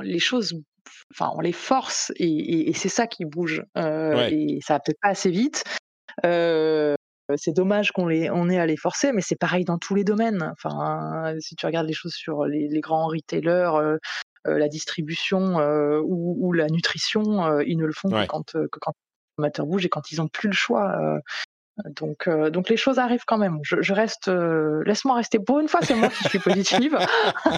les 0.02 0.18
choses 0.18 0.54
enfin, 1.12 1.32
on 1.36 1.40
les 1.40 1.52
force 1.52 2.12
et, 2.16 2.68
et, 2.68 2.72
c'est 2.72 2.88
ça 2.88 3.06
qui 3.06 3.24
bouge. 3.24 3.64
Euh, 3.76 4.28
Et 4.30 4.58
ça 4.62 4.74
va 4.74 4.80
peut-être 4.80 5.00
pas 5.00 5.08
assez 5.08 5.30
vite. 5.30 5.64
Euh, 6.24 6.94
c'est 7.36 7.52
dommage 7.52 7.92
qu'on 7.92 8.06
les, 8.06 8.30
on 8.30 8.48
ait 8.48 8.58
à 8.58 8.66
les 8.66 8.76
forcer, 8.76 9.12
mais 9.12 9.22
c'est 9.22 9.36
pareil 9.36 9.64
dans 9.64 9.78
tous 9.78 9.94
les 9.94 10.04
domaines. 10.04 10.52
Enfin, 10.52 11.34
si 11.40 11.56
tu 11.56 11.66
regardes 11.66 11.86
les 11.86 11.92
choses 11.92 12.14
sur 12.14 12.44
les, 12.44 12.80
grands 12.80 13.06
retailers, 13.06 13.98
la 14.44 14.68
distribution 14.68 15.56
ou, 16.04 16.52
la 16.52 16.68
nutrition, 16.68 17.60
ils 17.60 17.76
ne 17.76 17.86
le 17.86 17.92
font 17.92 18.08
que 18.08 18.26
quand, 18.26 18.52
que 18.52 18.78
quand 18.80 18.92
les 18.92 19.36
consommateurs 19.36 19.66
bougent 19.66 19.86
et 19.86 19.88
quand 19.88 20.10
ils 20.12 20.18
n'ont 20.18 20.28
plus 20.28 20.48
le 20.48 20.54
choix. 20.54 21.20
Donc, 21.96 22.28
euh, 22.28 22.50
donc 22.50 22.68
les 22.68 22.76
choses 22.76 22.98
arrivent 22.98 23.24
quand 23.26 23.38
même. 23.38 23.58
Je, 23.62 23.92
reste, 23.92 24.28
euh, 24.28 24.82
laisse-moi 24.84 25.16
rester. 25.16 25.38
Pour 25.38 25.58
une 25.58 25.68
fois, 25.68 25.80
c'est 25.82 25.94
moi 25.94 26.10
qui 26.10 26.24
suis 26.28 26.38
positive. 26.38 26.98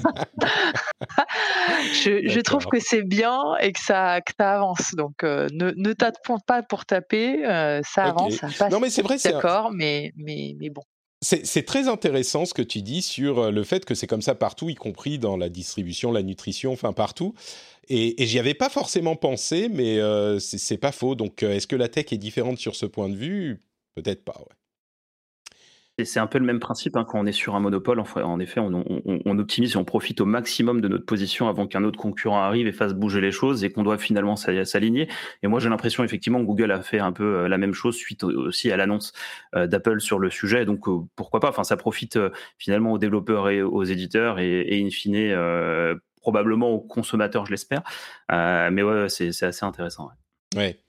je, 1.92 2.40
trouve 2.40 2.66
que 2.66 2.78
c'est 2.78 3.02
bien 3.02 3.56
et 3.60 3.72
que 3.72 3.80
ça, 3.80 4.20
que 4.20 4.32
ça 4.38 4.52
avance. 4.54 4.94
Donc, 4.94 5.24
euh, 5.24 5.48
ne, 5.52 5.72
ne 5.76 5.92
tape 5.92 6.16
pas 6.46 6.62
pour 6.62 6.86
taper. 6.86 7.42
ça 7.84 8.04
avance, 8.04 8.36
ça 8.36 8.48
passe. 8.56 8.72
Non, 8.72 8.78
mais 8.78 8.90
c'est 8.90 9.02
vrai, 9.02 9.18
c'est 9.18 9.32
d'accord, 9.32 9.72
mais, 9.72 10.12
mais, 10.16 10.54
mais 10.58 10.70
bon. 10.70 10.82
C'est 11.22 11.64
très 11.64 11.88
intéressant 11.88 12.44
ce 12.44 12.52
que 12.52 12.60
tu 12.60 12.82
dis 12.82 13.00
sur 13.00 13.50
le 13.50 13.64
fait 13.64 13.86
que 13.86 13.94
c'est 13.94 14.06
comme 14.06 14.20
ça 14.20 14.34
partout, 14.34 14.68
y 14.68 14.74
compris 14.74 15.18
dans 15.18 15.38
la 15.38 15.48
distribution, 15.48 16.12
la 16.12 16.22
nutrition, 16.22 16.72
enfin 16.72 16.92
partout. 16.92 17.32
Et, 17.88 18.22
et 18.22 18.26
j'y 18.26 18.38
avais 18.38 18.52
pas 18.52 18.68
forcément 18.68 19.16
pensé, 19.16 19.70
mais 19.70 19.98
c'est 20.38 20.78
pas 20.78 20.92
faux. 20.92 21.14
Donc, 21.14 21.42
est-ce 21.42 21.66
que 21.66 21.76
la 21.76 21.88
tech 21.88 22.12
est 22.12 22.18
différente 22.18 22.58
sur 22.58 22.76
ce 22.76 22.86
point 22.86 23.08
de 23.08 23.16
vue? 23.16 23.62
Peut-être 23.94 24.24
pas, 24.24 24.38
ouais. 24.38 24.56
Et 25.96 26.04
c'est 26.04 26.18
un 26.18 26.26
peu 26.26 26.38
le 26.38 26.44
même 26.44 26.58
principe 26.58 26.96
hein, 26.96 27.04
quand 27.04 27.20
on 27.20 27.26
est 27.26 27.32
sur 27.32 27.54
un 27.54 27.60
monopole. 27.60 28.00
En 28.00 28.40
effet, 28.40 28.58
on, 28.58 29.38
optimise 29.38 29.74
et 29.74 29.76
on 29.76 29.84
profite 29.84 30.20
au 30.20 30.24
maximum 30.24 30.80
de 30.80 30.88
notre 30.88 31.06
position 31.06 31.48
avant 31.48 31.68
qu'un 31.68 31.84
autre 31.84 31.98
concurrent 31.98 32.40
arrive 32.40 32.66
et 32.66 32.72
fasse 32.72 32.94
bouger 32.94 33.20
les 33.20 33.30
choses 33.30 33.62
et 33.62 33.70
qu'on 33.70 33.84
doit 33.84 33.96
finalement 33.96 34.34
s'aligner. 34.34 35.08
Et 35.44 35.46
moi, 35.46 35.60
j'ai 35.60 35.68
l'impression 35.68 36.02
effectivement 36.02 36.40
que 36.40 36.46
Google 36.46 36.72
a 36.72 36.82
fait 36.82 36.98
un 36.98 37.12
peu 37.12 37.24
euh, 37.24 37.48
la 37.48 37.58
même 37.58 37.74
chose 37.74 37.94
suite 37.94 38.24
aussi 38.24 38.72
à 38.72 38.76
l'annonce 38.76 39.12
euh, 39.54 39.68
d'Apple 39.68 40.00
sur 40.00 40.18
le 40.18 40.30
sujet. 40.30 40.64
Donc 40.64 40.88
euh, 40.88 40.98
pourquoi 41.14 41.38
pas? 41.38 41.50
Enfin, 41.50 41.62
ça 41.62 41.76
profite 41.76 42.18
finalement 42.58 42.92
aux 42.92 42.98
développeurs 42.98 43.48
et 43.48 43.62
aux 43.62 43.84
éditeurs 43.84 44.40
et, 44.40 44.62
et 44.62 44.84
in 44.84 44.90
fine 44.90 45.32
probablement 46.20 46.70
aux 46.70 46.80
consommateurs, 46.80 47.46
je 47.46 47.52
l'espère. 47.52 47.82
mais 48.30 48.82
ouais, 48.82 49.08
c'est 49.08 49.28
assez 49.44 49.64
intéressant. 49.64 50.10
Ouais. 50.56 50.60
ouais. 50.60 50.80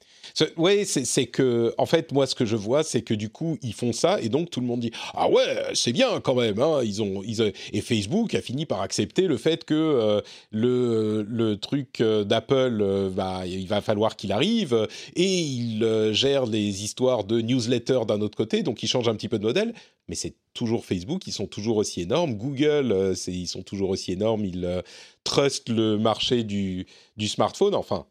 Oui, 0.57 0.85
c'est 0.85 1.27
que, 1.27 1.73
en 1.77 1.85
fait, 1.85 2.11
moi, 2.11 2.27
ce 2.27 2.35
que 2.35 2.45
je 2.45 2.57
vois, 2.57 2.83
c'est 2.83 3.01
que 3.01 3.13
du 3.13 3.29
coup, 3.29 3.57
ils 3.61 3.73
font 3.73 3.93
ça, 3.93 4.19
et 4.21 4.27
donc 4.27 4.49
tout 4.49 4.59
le 4.59 4.67
monde 4.67 4.81
dit 4.81 4.91
Ah 5.13 5.29
ouais, 5.29 5.63
c'est 5.73 5.93
bien 5.93 6.19
quand 6.19 6.35
même. 6.35 6.59
Hein, 6.59 6.81
ils 6.83 7.01
ont, 7.01 7.21
ils, 7.23 7.53
et 7.71 7.81
Facebook 7.81 8.35
a 8.35 8.41
fini 8.41 8.65
par 8.65 8.81
accepter 8.81 9.27
le 9.27 9.37
fait 9.37 9.63
que 9.63 9.73
euh, 9.73 10.21
le, 10.51 11.23
le 11.23 11.57
truc 11.57 12.01
euh, 12.01 12.25
d'Apple, 12.25 12.79
euh, 12.81 13.09
il 13.45 13.67
va 13.67 13.79
falloir 13.81 14.17
qu'il 14.17 14.33
arrive, 14.33 14.87
et 15.15 15.39
il 15.41 16.11
gère 16.11 16.45
les 16.45 16.83
histoires 16.83 17.23
de 17.23 17.39
newsletter 17.39 18.01
d'un 18.05 18.19
autre 18.19 18.35
côté, 18.35 18.61
donc 18.61 18.83
il 18.83 18.87
change 18.87 19.07
un 19.07 19.15
petit 19.15 19.29
peu 19.29 19.39
de 19.39 19.45
modèle. 19.45 19.73
Mais 20.07 20.15
c'est 20.15 20.35
toujours 20.53 20.85
Facebook, 20.85 21.25
ils 21.27 21.31
sont 21.33 21.47
toujours 21.47 21.77
aussi 21.77 22.01
énormes. 22.01 22.35
Google, 22.35 23.15
ils 23.25 23.47
sont 23.47 23.63
toujours 23.63 23.89
aussi 23.89 24.11
énormes. 24.11 24.45
Ils 24.45 24.83
trustent 25.23 25.69
le 25.69 25.97
marché 25.97 26.43
du, 26.43 26.85
du 27.17 27.27
smartphone. 27.27 27.73
Enfin, 27.73 28.05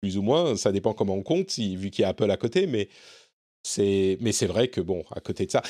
plus 0.00 0.16
ou 0.16 0.22
moins. 0.22 0.56
Ça 0.56 0.72
dépend 0.72 0.92
comment 0.94 1.14
on 1.14 1.22
compte, 1.22 1.56
vu 1.58 1.90
qu'il 1.90 2.02
y 2.02 2.04
a 2.04 2.08
Apple 2.08 2.30
à 2.30 2.36
côté, 2.36 2.66
mais 2.66 2.88
c'est, 3.62 4.18
mais 4.20 4.32
c'est 4.32 4.46
vrai 4.46 4.68
que 4.68 4.80
bon, 4.80 5.04
à 5.14 5.20
côté 5.20 5.46
de 5.46 5.50
ça, 5.50 5.62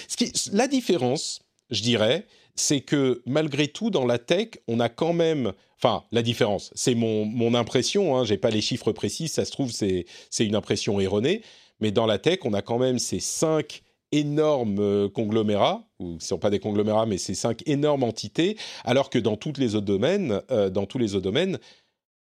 la 0.53 0.69
différence, 0.69 1.41
je 1.71 1.83
dirais, 1.83 2.27
c'est 2.55 2.81
que 2.81 3.23
malgré 3.27 3.69
tout, 3.69 3.91
dans 3.91 4.07
la 4.07 4.19
tech, 4.19 4.49
on 4.67 4.81
a 4.81 4.89
quand 4.89 5.13
même, 5.13 5.53
enfin, 5.77 6.05
la 6.13 6.23
différence, 6.23 6.71
c'est 6.75 6.95
mon, 6.95 7.25
mon 7.25 7.55
impression. 7.55 8.17
Hein, 8.17 8.25
J'ai 8.25 8.39
pas 8.39 8.51
les 8.51 8.61
chiffres 8.61 8.93
précis, 8.93 9.29
ça 9.29 9.45
se 9.45 9.51
trouve 9.51 9.71
c'est 9.71 10.07
c'est 10.31 10.45
une 10.45 10.55
impression 10.55 11.01
erronée, 11.01 11.43
mais 11.81 11.91
dans 11.91 12.07
la 12.07 12.19
tech, 12.19 12.41
on 12.45 12.53
a 12.53 12.63
quand 12.63 12.79
même 12.79 12.99
ces 12.99 13.21
cinq 13.21 13.83
énormes 14.13 14.79
euh, 14.79 15.09
conglomérats, 15.09 15.85
ou 15.99 16.13
ce 16.13 16.25
ne 16.25 16.29
sont 16.29 16.39
pas 16.39 16.51
des 16.51 16.59
conglomérats, 16.59 17.07
mais 17.07 17.19
ces 17.19 17.35
cinq 17.35 17.63
énormes 17.67 18.05
entités, 18.05 18.57
alors 18.85 19.11
que 19.11 19.19
dans 19.19 19.37
tous 19.37 19.53
les 19.59 19.75
autres 19.75 19.87
domaines, 19.87 20.41
euh, 20.51 20.71
dans 20.71 20.87
tous 20.87 20.99
les 20.99 21.15
autres 21.15 21.25
domaines, 21.25 21.59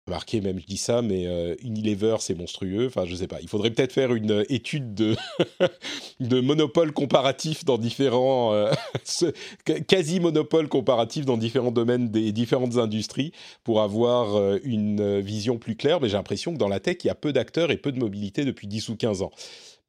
Marqué, 0.08 0.40
même 0.40 0.58
je 0.58 0.66
dis 0.66 0.76
ça, 0.76 1.02
mais 1.02 1.26
euh, 1.26 1.54
Unilever, 1.62 2.16
c'est 2.18 2.34
monstrueux. 2.34 2.86
Enfin, 2.86 3.04
je 3.06 3.14
sais 3.14 3.28
pas. 3.28 3.40
Il 3.42 3.48
faudrait 3.48 3.70
peut-être 3.70 3.92
faire 3.92 4.12
une 4.12 4.44
étude 4.48 4.94
de, 4.94 5.14
de 6.20 6.40
monopole 6.40 6.92
comparatif 6.92 7.64
dans 7.64 7.78
différents. 7.78 8.52
Euh, 8.54 8.72
quasi-monopole 9.86 10.68
comparatif 10.68 11.26
dans 11.26 11.36
différents 11.36 11.70
domaines 11.70 12.08
des 12.08 12.32
différentes 12.32 12.76
industries 12.76 13.32
pour 13.62 13.82
avoir 13.82 14.34
euh, 14.36 14.58
une 14.64 15.20
vision 15.20 15.58
plus 15.58 15.76
claire. 15.76 16.00
Mais 16.00 16.08
j'ai 16.08 16.16
l'impression 16.16 16.52
que 16.52 16.58
dans 16.58 16.68
la 16.68 16.80
tech, 16.80 16.96
il 17.04 17.06
y 17.06 17.10
a 17.10 17.14
peu 17.14 17.32
d'acteurs 17.32 17.70
et 17.70 17.76
peu 17.76 17.92
de 17.92 17.98
mobilité 17.98 18.44
depuis 18.44 18.66
10 18.66 18.88
ou 18.88 18.96
15 18.96 19.22
ans. 19.22 19.30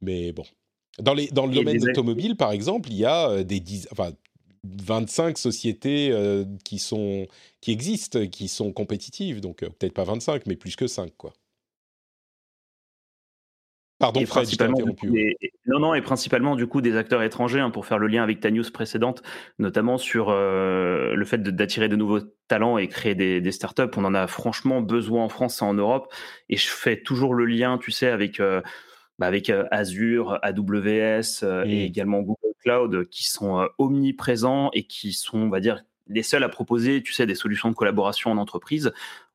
Mais 0.01 0.33
bon. 0.33 0.43
Dans, 0.99 1.13
les, 1.13 1.29
dans 1.29 1.47
le 1.47 1.55
domaine 1.55 1.81
automobile, 1.89 2.35
par 2.35 2.51
exemple, 2.51 2.89
il 2.91 2.97
y 2.97 3.05
a 3.05 3.43
des, 3.43 3.63
enfin, 3.91 4.11
25 4.63 5.37
sociétés 5.37 6.11
euh, 6.11 6.45
qui, 6.63 6.79
sont, 6.79 7.27
qui 7.61 7.71
existent, 7.71 8.27
qui 8.27 8.47
sont 8.47 8.71
compétitives. 8.71 9.41
Donc, 9.41 9.63
euh, 9.63 9.69
peut-être 9.69 9.93
pas 9.93 10.03
25, 10.03 10.45
mais 10.45 10.55
plus 10.55 10.75
que 10.75 10.87
5, 10.87 11.11
quoi. 11.17 11.33
Pardon, 13.97 14.25
Fred, 14.25 14.49
je 14.49 14.55
interrompu. 14.55 15.37
non, 15.67 15.79
non, 15.79 15.93
et 15.93 16.01
principalement, 16.01 16.55
du 16.55 16.65
coup, 16.65 16.81
des 16.81 16.97
acteurs 16.97 17.21
étrangers, 17.21 17.59
hein, 17.59 17.69
pour 17.69 17.85
faire 17.85 17.99
le 17.99 18.07
lien 18.07 18.23
avec 18.23 18.39
ta 18.39 18.49
news 18.49 18.63
précédente, 18.73 19.21
notamment 19.59 19.99
sur 19.99 20.29
euh, 20.29 21.13
le 21.13 21.23
fait 21.23 21.43
d'attirer 21.43 21.87
de, 21.87 21.95
nouveaux 21.95 22.21
talents 22.47 22.79
et 22.79 22.87
créer 22.87 23.13
des, 23.13 23.41
des, 23.41 23.51
startups. 23.51 23.83
On 23.97 24.05
en 24.05 24.15
a 24.15 24.25
franchement 24.25 24.81
besoin 24.81 25.25
en 25.25 25.29
France 25.29 25.61
et 25.61 25.65
en 25.65 25.75
Europe. 25.75 26.11
Et 26.49 26.57
je 26.57 26.67
fais 26.67 26.99
toujours 26.99 27.35
le 27.35 27.45
lien, 27.45 27.77
tu 27.77 27.91
sais, 27.91 28.07
avec 28.07 28.41
bah, 29.21 29.27
avec 29.27 29.51
euh, 29.51 29.67
Azure, 29.69 30.39
AWS 30.41 31.43
euh, 31.43 31.63
et 31.67 31.83
également 31.83 32.21
Google 32.21 32.55
Cloud 32.63 33.07
qui 33.09 33.29
sont 33.29 33.59
euh, 33.59 33.67
omniprésents 33.77 34.71
et 34.73 34.81
qui 34.81 35.13
sont, 35.13 35.37
on 35.37 35.49
va 35.49 35.59
dire, 35.59 35.83
les 36.07 36.23
seuls 36.23 36.43
à 36.43 36.49
proposer, 36.49 37.03
tu 37.03 37.13
sais, 37.13 37.27
des 37.27 37.35
solutions 37.35 37.69
de 37.69 37.75
collaboration 37.75 38.31
en 38.31 38.37
entreprise. 38.37 38.91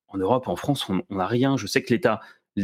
En 0.09 0.19
Europe, 0.19 0.49
en 0.49 0.57
France, 0.57 0.89
on 0.89 1.05
n'a 1.09 1.29
rien. 1.29 1.57
Je 1.57 1.69
sais 1.69 1.85
que 1.85 1.95
l'État, 1.95 2.21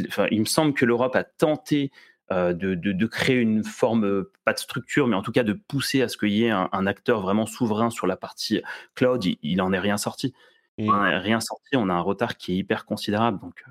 enfin, 0.09 0.27
il 0.33 0.41
me 0.41 0.47
semble 0.47 0.75
que 0.75 0.85
l'Europe 0.85 1.14
a 1.14 1.23
tenté 1.23 1.93
de, 2.31 2.75
de, 2.75 3.07
créer 3.07 3.37
une 3.37 3.62
forme, 3.62 4.25
pas 4.45 4.55
de 4.55 4.59
structure, 4.59 5.07
mais 5.07 5.14
en 5.14 5.23
tout 5.23 5.33
cas 5.33 5.45
de 5.45 5.53
pousser 5.53 6.01
à 6.01 6.09
ce 6.09 6.16
qu'il 6.16 6.31
y 6.31 6.45
ait 6.45 6.51
un, 6.51 6.87
acteur 6.87 7.20
vraiment 7.20 7.45
souverain 7.45 7.91
sur 7.91 8.07
la 8.07 8.16
partie 8.16 8.62
cloud. 8.95 9.23
Il, 9.25 9.57
n'en 9.59 9.73
est 9.73 9.79
rien 9.79 9.99
sorti. 9.99 10.35
Mmh. 10.79 10.91
rien 10.91 11.41
sorti. 11.41 11.77
On 11.77 11.89
a 11.89 11.93
un 11.93 12.01
retard 12.01 12.37
qui 12.37 12.53
est 12.55 12.57
hyper 12.57 12.85
considérable. 12.85 13.39
Donc, 13.39 13.62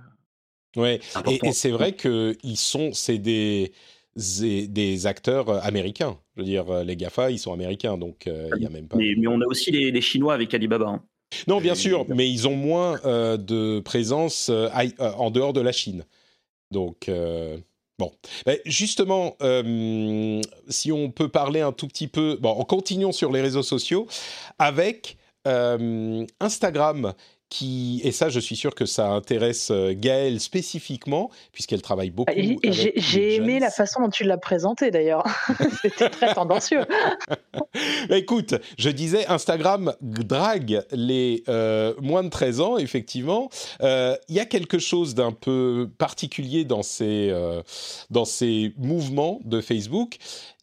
Ouais, 0.77 0.99
et, 1.27 1.51
c'est 1.51 1.71
vrai 1.71 1.93
que 1.93 2.35
ils 2.43 2.57
sont, 2.57 2.91
c'est 2.93 3.17
des, 3.17 3.73
des 4.15 5.07
acteurs 5.07 5.49
euh, 5.49 5.59
américains. 5.63 6.17
Je 6.35 6.41
veux 6.41 6.45
dire, 6.45 6.69
euh, 6.69 6.83
les 6.83 6.95
Gafa, 6.95 7.31
ils 7.31 7.39
sont 7.39 7.53
américains, 7.53 7.97
donc 7.97 8.27
euh, 8.27 8.49
il 8.57 8.63
y 8.63 8.65
a 8.65 8.69
même 8.69 8.87
pas. 8.87 8.97
Mais, 8.97 9.15
on 9.27 9.41
a 9.41 9.45
aussi 9.45 9.71
les, 9.71 10.01
Chinois 10.01 10.33
avec 10.33 10.53
Alibaba. 10.53 10.87
Hein. 10.87 11.03
Non, 11.47 11.61
bien 11.61 11.75
sûr, 11.75 12.05
mais 12.09 12.29
ils 12.29 12.47
ont 12.47 12.55
moins 12.55 12.99
de 13.03 13.79
présence 13.79 14.49
en 14.99 15.31
dehors 15.31 15.53
de 15.53 15.61
la 15.61 15.71
Chine. 15.71 16.05
Donc. 16.71 17.09
Bon, 17.99 18.11
ben, 18.47 18.57
justement, 18.65 19.37
si 20.67 20.91
on 20.91 21.11
peut 21.11 21.29
parler 21.29 21.61
un 21.61 21.71
tout 21.71 21.87
petit 21.87 22.07
peu, 22.07 22.35
bon, 22.41 22.49
en 22.49 22.63
continuant 22.65 23.11
sur 23.11 23.31
les 23.31 23.41
réseaux 23.41 23.63
sociaux, 23.63 24.07
avec 24.57 25.17
Instagram 25.45 27.13
qui, 27.51 27.99
et 28.05 28.13
ça, 28.13 28.29
je 28.29 28.39
suis 28.39 28.55
sûr 28.55 28.73
que 28.73 28.85
ça 28.85 29.09
intéresse 29.09 29.71
euh, 29.71 29.93
Gaëlle 29.93 30.39
spécifiquement, 30.39 31.29
puisqu'elle 31.51 31.81
travaille 31.81 32.09
beaucoup. 32.09 32.33
J'ai 32.63 33.35
aimé 33.35 33.59
la 33.59 33.69
façon 33.69 34.01
dont 34.01 34.09
tu 34.09 34.23
l'as 34.23 34.37
présenté 34.37 34.89
d'ailleurs. 34.89 35.25
C'était 35.81 36.09
très 36.09 36.33
tendancieux. 36.33 36.85
Bah, 38.09 38.17
écoute, 38.17 38.55
je 38.77 38.89
disais, 38.89 39.25
Instagram 39.27 39.93
drague 40.01 40.83
les 40.91 41.43
euh, 41.47 41.93
moins 42.01 42.23
de 42.23 42.29
13 42.29 42.59
ans, 42.59 42.77
effectivement. 42.77 43.49
Euh, 43.81 44.15
il 44.27 44.35
y 44.35 44.39
a 44.39 44.45
quelque 44.45 44.77
chose 44.77 45.15
d'un 45.15 45.31
peu 45.31 45.89
particulier 45.97 46.65
dans 46.65 46.83
ces, 46.83 47.33
dans 48.09 48.25
ces 48.25 48.73
mouvements 48.77 49.39
de 49.45 49.61
Facebook. 49.61 50.17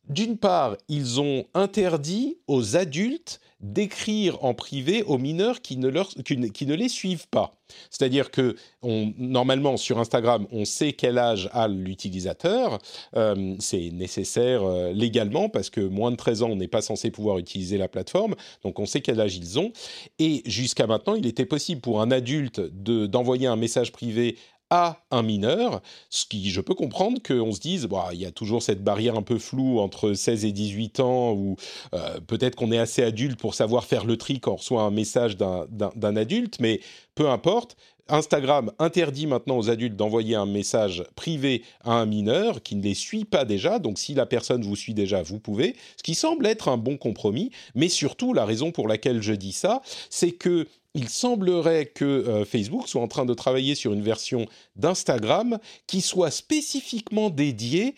D'une 0.08 0.36
part, 0.36 0.76
ils 0.88 1.20
ont 1.20 1.44
interdit 1.54 2.38
aux 2.46 2.76
adultes 2.76 3.40
d'écrire 3.60 4.44
en 4.44 4.54
privé 4.54 5.02
aux 5.02 5.18
mineurs 5.18 5.60
qui 5.60 5.76
ne, 5.76 5.88
leur, 5.88 6.08
qui 6.24 6.66
ne, 6.66 6.74
les 6.74 6.88
suivent 6.88 7.26
pas. 7.28 7.56
C'est-à-dire 7.90 8.30
que 8.30 8.54
normalement 8.82 9.76
sur 9.76 9.98
Instagram, 9.98 10.46
on 10.52 10.64
sait 10.64 10.92
quel 10.92 11.18
âge 11.18 11.50
a 11.52 11.66
l'utilisateur. 11.66 12.78
Euh, 13.16 13.56
c'est 13.58 13.90
nécessaire 13.90 14.62
euh, 14.62 14.92
légalement 14.92 15.48
parce 15.48 15.70
que 15.70 15.80
moins 15.80 16.12
de 16.12 16.16
13 16.16 16.42
ans, 16.42 16.50
on 16.50 16.56
n'est 16.56 16.68
pas 16.68 16.82
censé 16.82 17.10
pouvoir 17.10 17.38
utiliser 17.38 17.78
la 17.78 17.88
plateforme. 17.88 18.36
Donc 18.62 18.78
on 18.78 18.86
sait 18.86 19.00
quel 19.00 19.20
âge 19.20 19.36
ils 19.36 19.58
ont. 19.58 19.72
Et 20.18 20.42
jusqu'à 20.46 20.86
maintenant, 20.86 21.14
il 21.14 21.26
était 21.26 21.46
possible 21.46 21.80
pour 21.80 22.00
un 22.00 22.10
adulte 22.10 22.60
d'envoyer 22.60 23.48
un 23.48 23.56
message 23.56 23.92
privé 23.92 24.36
à 24.70 25.02
un 25.10 25.22
mineur, 25.22 25.80
ce 26.10 26.26
qui, 26.26 26.50
je 26.50 26.60
peux 26.60 26.74
comprendre 26.74 27.20
qu'on 27.22 27.52
se 27.52 27.60
dise, 27.60 27.86
bah, 27.86 28.10
il 28.12 28.20
y 28.20 28.26
a 28.26 28.30
toujours 28.30 28.62
cette 28.62 28.84
barrière 28.84 29.16
un 29.16 29.22
peu 29.22 29.38
floue 29.38 29.78
entre 29.78 30.12
16 30.12 30.44
et 30.44 30.52
18 30.52 31.00
ans, 31.00 31.32
ou 31.32 31.56
euh, 31.94 32.20
peut-être 32.26 32.54
qu'on 32.56 32.72
est 32.72 32.78
assez 32.78 33.02
adulte 33.02 33.38
pour 33.38 33.54
savoir 33.54 33.84
faire 33.84 34.04
le 34.04 34.16
tri 34.16 34.40
quand 34.40 34.52
on 34.52 34.56
reçoit 34.56 34.82
un 34.82 34.90
message 34.90 35.36
d'un 35.36 36.16
adulte, 36.16 36.60
mais 36.60 36.80
peu 37.14 37.28
importe, 37.28 37.76
Instagram 38.08 38.72
interdit 38.78 39.26
maintenant 39.26 39.58
aux 39.58 39.70
adultes 39.70 39.96
d'envoyer 39.96 40.34
un 40.34 40.46
message 40.46 41.04
privé 41.14 41.62
à 41.84 41.92
un 41.92 42.06
mineur 42.06 42.62
qui 42.62 42.76
ne 42.76 42.82
les 42.82 42.94
suit 42.94 43.24
pas 43.24 43.44
déjà. 43.44 43.78
Donc 43.78 43.98
si 43.98 44.14
la 44.14 44.26
personne 44.26 44.62
vous 44.62 44.76
suit 44.76 44.94
déjà, 44.94 45.22
vous 45.22 45.38
pouvez. 45.38 45.76
Ce 45.96 46.02
qui 46.02 46.14
semble 46.14 46.46
être 46.46 46.68
un 46.68 46.76
bon 46.76 46.96
compromis. 46.96 47.50
Mais 47.74 47.88
surtout, 47.88 48.32
la 48.32 48.44
raison 48.44 48.72
pour 48.72 48.88
laquelle 48.88 49.22
je 49.22 49.32
dis 49.32 49.52
ça, 49.52 49.82
c'est 50.10 50.32
que 50.32 50.66
il 50.94 51.08
semblerait 51.08 51.86
que 51.86 52.04
euh, 52.04 52.44
Facebook 52.44 52.88
soit 52.88 53.02
en 53.02 53.08
train 53.08 53.26
de 53.26 53.34
travailler 53.34 53.74
sur 53.74 53.92
une 53.92 54.02
version 54.02 54.46
d'Instagram 54.76 55.58
qui 55.86 56.00
soit 56.00 56.30
spécifiquement 56.30 57.30
dédiée 57.30 57.94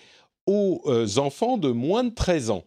aux 0.46 0.82
euh, 0.86 1.06
enfants 1.16 1.56
de 1.56 1.70
moins 1.70 2.04
de 2.04 2.10
13 2.10 2.50
ans. 2.50 2.64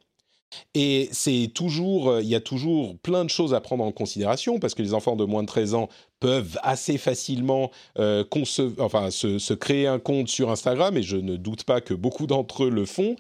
Et 0.74 1.10
c'est 1.12 1.52
toujours, 1.54 2.10
euh, 2.10 2.22
il 2.22 2.30
y 2.30 2.36
a 2.36 2.40
toujours 2.42 2.98
plein 3.00 3.26
de 3.26 3.30
choses 3.30 3.54
à 3.54 3.62
prendre 3.62 3.84
en 3.84 3.92
considération 3.92 4.60
parce 4.60 4.74
que 4.74 4.82
les 4.82 4.94
enfants 4.94 5.16
de 5.16 5.26
moins 5.26 5.44
de 5.44 5.48
13 5.48 5.74
ans 5.74 5.90
peuvent 6.24 6.58
assez 6.64 6.98
facilement 6.98 7.70
euh, 8.00 8.24
se, 8.46 9.54
créer 9.54 9.88
un 9.88 10.00
compte 10.00 10.30
sur 10.30 10.52
Instagram, 10.52 10.96
et 10.96 11.04
je 11.04 11.18
ne 11.18 11.36
doute 11.36 11.66
pas 11.66 11.82
que 11.82 11.94
beaucoup 11.94 12.28
d'entre 12.28 12.64
eux 12.64 12.70
le 12.70 12.86
font. 12.86 13.18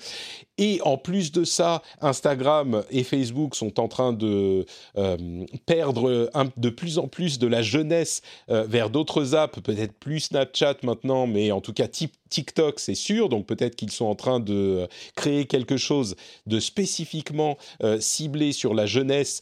Et 0.57 0.79
en 0.83 0.97
plus 0.97 1.31
de 1.31 1.43
ça, 1.43 1.81
Instagram 2.01 2.83
et 2.91 3.03
Facebook 3.03 3.55
sont 3.55 3.79
en 3.79 3.87
train 3.87 4.13
de 4.13 4.65
euh, 4.97 5.45
perdre 5.65 6.29
de 6.57 6.69
plus 6.69 6.97
en 6.97 7.07
plus 7.07 7.39
de 7.39 7.47
la 7.47 7.61
jeunesse 7.61 8.21
euh, 8.49 8.63
vers 8.63 8.89
d'autres 8.89 9.35
apps, 9.35 9.59
peut-être 9.61 9.93
plus 9.93 10.19
Snapchat 10.21 10.77
maintenant, 10.83 11.27
mais 11.27 11.51
en 11.51 11.61
tout 11.61 11.73
cas 11.73 11.87
TikTok, 11.87 12.79
c'est 12.79 12.95
sûr. 12.95 13.29
Donc 13.29 13.45
peut-être 13.45 13.75
qu'ils 13.75 13.91
sont 13.91 14.05
en 14.05 14.15
train 14.15 14.39
de 14.39 14.87
créer 15.15 15.45
quelque 15.45 15.77
chose 15.77 16.15
de 16.45 16.59
spécifiquement 16.59 17.57
ciblé 17.99 18.51
sur 18.51 18.73
la 18.73 18.85
jeunesse 18.85 19.41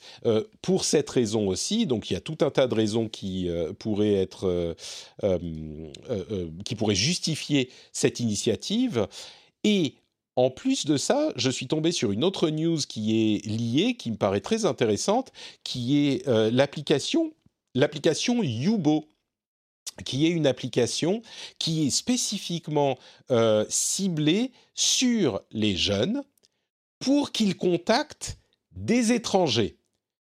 pour 0.62 0.86
cette 0.86 1.09
raison 1.09 1.47
aussi. 1.47 1.86
Donc 1.86 2.09
il 2.09 2.14
y 2.14 2.18
a 2.18 2.22
tout 2.22 2.38
un 2.41 2.49
tas 2.49 2.68
de 2.68 2.76
raisons 2.76 3.07
qui 3.07 3.49
euh, 3.49 3.74
pourrait 3.74 4.14
être, 4.14 4.47
euh, 4.47 4.74
euh, 5.24 6.47
qui 6.66 6.76
pourrait 6.76 6.95
justifier 6.95 7.70
cette 7.91 8.20
initiative. 8.20 9.07
Et 9.64 9.95
en 10.36 10.49
plus 10.49 10.86
de 10.86 10.97
ça, 10.97 11.32
je 11.36 11.49
suis 11.49 11.67
tombé 11.67 11.91
sur 11.91 12.11
une 12.11 12.23
autre 12.23 12.49
news 12.49 12.79
qui 12.88 13.36
est 13.36 13.45
liée, 13.45 13.95
qui 13.95 14.11
me 14.11 14.17
paraît 14.17 14.41
très 14.41 14.65
intéressante, 14.65 15.32
qui 15.63 16.07
est 16.07 16.27
l'application, 16.51 17.34
l'application 17.75 18.41
Yubo 18.41 19.05
qui 20.05 20.25
est 20.25 20.29
une 20.29 20.47
application 20.47 21.21
qui 21.59 21.88
est 21.88 21.89
spécifiquement 21.89 22.97
ciblée 23.67 24.51
sur 24.73 25.41
les 25.51 25.75
jeunes 25.75 26.23
pour 26.99 27.32
qu'ils 27.32 27.57
contactent 27.57 28.38
des 28.71 29.11
étrangers. 29.11 29.77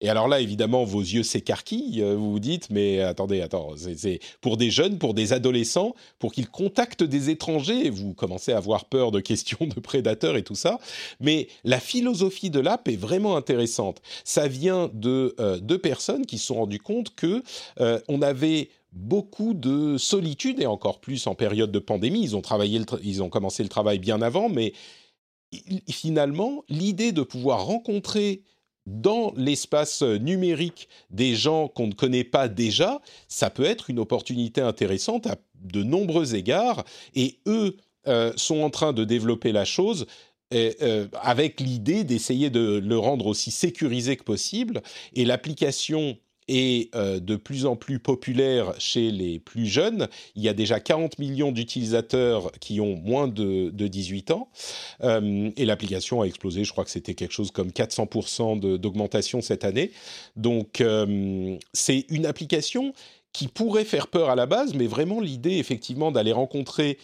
Et 0.01 0.09
alors 0.09 0.27
là, 0.27 0.39
évidemment, 0.39 0.85
vos 0.85 1.01
yeux 1.01 1.23
s'écarquillent. 1.23 2.01
Euh, 2.01 2.15
vous 2.15 2.31
vous 2.31 2.39
dites, 2.39 2.69
mais 2.69 3.01
attendez, 3.01 3.41
attends, 3.41 3.71
c'est 3.75 4.19
pour 4.41 4.55
des 4.55 4.71
jeunes, 4.71 4.97
pour 4.97 5.13
des 5.13 5.33
adolescents, 5.33 5.93
pour 6.19 6.31
qu'ils 6.31 6.49
contactent 6.49 7.03
des 7.03 7.29
étrangers. 7.29 7.89
Vous 7.89 8.13
commencez 8.13 8.53
à 8.53 8.57
avoir 8.57 8.85
peur 8.85 9.11
de 9.11 9.19
questions 9.19 9.65
de 9.65 9.79
prédateurs 9.79 10.37
et 10.37 10.43
tout 10.43 10.55
ça. 10.55 10.79
Mais 11.19 11.47
la 11.63 11.79
philosophie 11.79 12.49
de 12.49 12.59
l'app 12.59 12.87
est 12.87 12.95
vraiment 12.95 13.35
intéressante. 13.35 14.01
Ça 14.23 14.47
vient 14.47 14.89
de 14.93 15.35
euh, 15.39 15.59
deux 15.59 15.79
personnes 15.79 16.25
qui 16.25 16.37
se 16.37 16.47
sont 16.47 16.55
rendues 16.55 16.79
compte 16.79 17.13
que 17.15 17.43
euh, 17.81 17.99
on 18.07 18.21
avait 18.21 18.69
beaucoup 18.93 19.53
de 19.53 19.97
solitude 19.97 20.59
et 20.61 20.65
encore 20.65 20.99
plus 20.99 21.27
en 21.27 21.35
période 21.35 21.71
de 21.71 21.79
pandémie. 21.79 22.21
Ils 22.21 22.35
ont 22.35 22.41
travaillé, 22.41 22.81
ils 23.03 23.21
ont 23.21 23.29
commencé 23.29 23.63
le 23.63 23.69
travail 23.69 23.99
bien 23.99 24.21
avant, 24.21 24.49
mais 24.49 24.73
finalement, 25.89 26.63
l'idée 26.69 27.11
de 27.11 27.21
pouvoir 27.21 27.65
rencontrer 27.65 28.43
dans 28.85 29.33
l'espace 29.35 30.01
numérique 30.01 30.89
des 31.09 31.35
gens 31.35 31.67
qu'on 31.67 31.87
ne 31.87 31.93
connaît 31.93 32.23
pas 32.23 32.47
déjà, 32.47 33.01
ça 33.27 33.49
peut 33.49 33.65
être 33.65 33.89
une 33.89 33.99
opportunité 33.99 34.61
intéressante 34.61 35.27
à 35.27 35.35
de 35.61 35.83
nombreux 35.83 36.35
égards. 36.35 36.83
Et 37.15 37.39
eux 37.47 37.77
euh, 38.07 38.31
sont 38.35 38.61
en 38.61 38.69
train 38.69 38.93
de 38.93 39.03
développer 39.03 39.51
la 39.51 39.65
chose 39.65 40.05
euh, 40.53 41.07
avec 41.21 41.59
l'idée 41.59 42.03
d'essayer 42.03 42.49
de 42.49 42.81
le 42.83 42.97
rendre 42.97 43.27
aussi 43.27 43.51
sécurisé 43.51 44.17
que 44.17 44.23
possible. 44.23 44.81
Et 45.13 45.25
l'application 45.25 46.17
est 46.49 46.93
euh, 46.95 47.19
de 47.19 47.35
plus 47.35 47.65
en 47.65 47.75
plus 47.75 47.99
populaire 47.99 48.73
chez 48.79 49.11
les 49.11 49.39
plus 49.39 49.65
jeunes. 49.65 50.07
Il 50.35 50.43
y 50.43 50.49
a 50.49 50.53
déjà 50.53 50.79
40 50.79 51.19
millions 51.19 51.51
d'utilisateurs 51.51 52.51
qui 52.59 52.81
ont 52.81 52.95
moins 52.97 53.27
de, 53.27 53.69
18 53.69 54.31
ans. 54.31 54.49
Euh, 55.03 55.51
et 55.55 55.65
l'application 55.65 56.21
a 56.21 56.25
explosé, 56.25 56.63
je 56.63 56.71
crois 56.71 56.83
que 56.83 56.91
c'était 56.91 57.13
quelque 57.13 57.33
chose 57.33 57.51
comme 57.51 57.69
400% 57.69 58.77
d'augmentation 58.77 59.41
cette 59.41 59.63
année. 59.63 59.91
Donc 60.35 60.83
c'est 61.73 62.05
une 62.09 62.25
application 62.25 62.93
qui 63.33 63.47
pourrait 63.47 63.85
faire 63.85 64.07
peur 64.07 64.29
à 64.29 64.35
la 64.35 64.45
base, 64.45 64.73
mais 64.73 64.87
vraiment 64.87 65.21
l'idée 65.21 65.57
effectivement 65.57 66.11
d'aller 66.11 66.31
rencontrer 66.31 66.97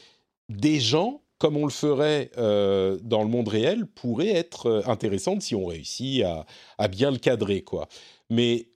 des 0.49 0.79
gens 0.79 1.21
comme 1.37 1.57
on 1.57 1.65
le 1.65 1.71
ferait 1.71 2.31
euh, 2.37 2.97
dans 3.03 3.21
le 3.21 3.29
monde 3.29 3.47
réel, 3.47 3.85
pourrait 3.85 4.33
être 4.33 4.67
euh, 4.67 4.81
intéressante 4.85 5.41
si 5.41 5.55
on 5.55 5.65
réussit 5.65 6.23
à, 6.77 6.87
bien 6.87 7.11
le 7.11 7.17
cadrer, 7.17 7.61
quoi. 7.61 7.87
Mais 8.29 8.67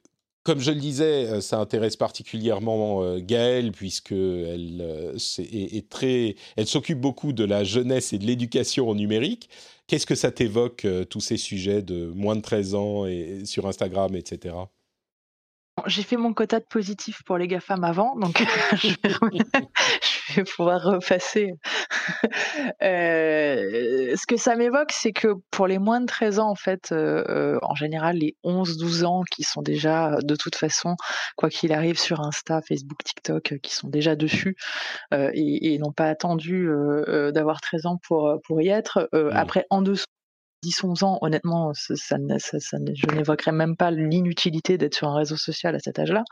comme 0.49 0.61
je 0.61 0.71
le 0.71 0.79
disais, 0.79 1.27
euh, 1.27 1.41
ça 1.41 1.59
intéresse 1.59 1.95
particulièrement 1.95 3.17
Gaëlle 3.19 3.71
puisqu'elle 3.71 4.81
est, 5.37 5.89
très, 5.89 6.35
elle 6.55 6.65
s'occupe 6.65 6.99
beaucoup 6.99 7.33
de 7.33 7.43
la 7.43 7.63
jeunesse 7.63 8.13
et 8.13 8.17
de 8.17 8.25
l'éducation 8.25 8.89
au 8.89 8.95
numérique. 8.95 9.47
Qu'est-ce 9.85 10.07
que 10.07 10.15
ça 10.15 10.31
t'évoque 10.31 10.87
tous 11.11 11.19
ces 11.19 11.37
sujets 11.37 11.83
de 11.83 12.07
moins 12.15 12.35
de 12.35 12.41
13 12.41 12.73
ans 12.73 13.05
et 13.05 13.45
sur 13.45 13.67
Instagram, 13.67 14.15
etc. 14.15 14.55
J'ai 15.87 16.03
fait 16.03 16.17
mon 16.17 16.33
quota 16.33 16.59
de 16.59 16.65
positif 16.65 17.21
pour 17.25 17.37
les 17.37 17.47
GAFAM 17.47 17.83
avant, 17.83 18.15
donc 18.15 18.43
je, 18.73 20.35
vais, 20.35 20.43
pouvoir 20.43 20.81
repasser. 20.83 21.51
Euh, 22.81 24.15
ce 24.15 24.25
que 24.25 24.37
ça 24.37 24.55
m'évoque, 24.55 24.91
c'est 24.91 25.11
que 25.11 25.35
pour 25.51 25.67
les 25.67 25.77
moins 25.79 26.01
de 26.01 26.05
13 26.05 26.39
ans, 26.39 26.49
en 26.49 26.55
fait, 26.55 26.91
euh, 26.91 27.23
euh, 27.29 27.59
en 27.61 27.75
général, 27.75 28.17
les 28.17 28.35
11-12 28.43 29.05
ans 29.05 29.23
qui 29.29 29.43
sont 29.43 29.61
déjà, 29.61 30.17
de 30.23 30.35
toute 30.35 30.55
façon, 30.55 30.95
quoi 31.35 31.49
qu'il 31.49 31.71
arrive 31.71 31.99
sur 31.99 32.21
Insta, 32.21 32.61
Facebook, 32.61 33.03
TikTok, 33.03 33.59
qui 33.61 33.73
sont 33.73 33.89
déjà 33.89 34.15
dessus 34.15 34.55
et, 35.11 35.77
n'ont 35.79 35.91
pas 35.91 36.07
attendu 36.07 36.69
d'avoir 37.33 37.61
13 37.61 37.85
ans 37.85 37.99
pour, 38.07 38.37
pour 38.45 38.61
y 38.61 38.69
être, 38.69 39.09
mmh. 39.13 39.29
après, 39.33 39.65
en 39.69 39.81
dessous 39.81 40.05
10-11 40.63 41.03
ans, 41.05 41.17
honnêtement, 41.21 41.73
ça, 41.73 42.17
je 42.17 43.15
n'évoquerai 43.15 43.51
même 43.51 43.75
pas 43.75 43.91
l'inutilité 43.91 44.77
d'être 44.77 44.95
sur 44.95 45.07
un 45.07 45.15
réseau 45.15 45.37
social 45.37 45.75
à 45.75 45.79
cet 45.79 45.99
âge-là. 45.99 46.23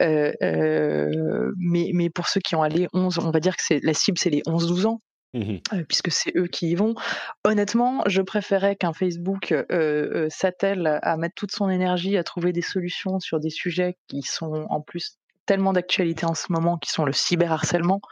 Euh, 0.00 0.32
euh, 0.42 1.52
mais, 1.58 1.90
mais, 1.94 2.10
pour 2.10 2.28
ceux 2.28 2.40
qui 2.40 2.54
ont 2.54 2.62
allé 2.62 2.88
11, 2.92 3.18
on 3.18 3.30
va 3.30 3.40
dire 3.40 3.56
que 3.56 3.62
la 3.84 3.94
cible, 3.94 4.18
c'est 4.18 4.30
les 4.30 4.42
11-12 4.42 4.86
ans. 4.86 5.00
Mmh 5.34 5.56
euh, 5.72 5.82
puisque 5.88 6.12
c'est 6.12 6.36
eux 6.36 6.46
qui 6.46 6.68
y 6.68 6.74
vont. 6.74 6.94
Honnêtement, 7.44 8.02
je 8.06 8.20
préférais 8.20 8.76
qu'un 8.76 8.92
Facebook 8.92 9.54
s'attelle 10.28 10.98
à 11.02 11.16
mettre 11.16 11.34
toute 11.34 11.52
son 11.52 11.70
énergie 11.70 12.18
à 12.18 12.24
trouver 12.24 12.52
des 12.52 12.60
solutions 12.60 13.18
sur 13.18 13.40
des 13.40 13.48
sujets 13.48 13.96
qui 14.08 14.20
sont 14.20 14.66
en 14.68 14.82
plus 14.82 15.16
tellement 15.46 15.72
d'actualité 15.72 16.26
en 16.26 16.34
ce 16.34 16.52
moment, 16.52 16.76
qui 16.76 16.90
sont 16.90 17.06
le 17.06 17.14
cyberharcèlement, 17.14 18.02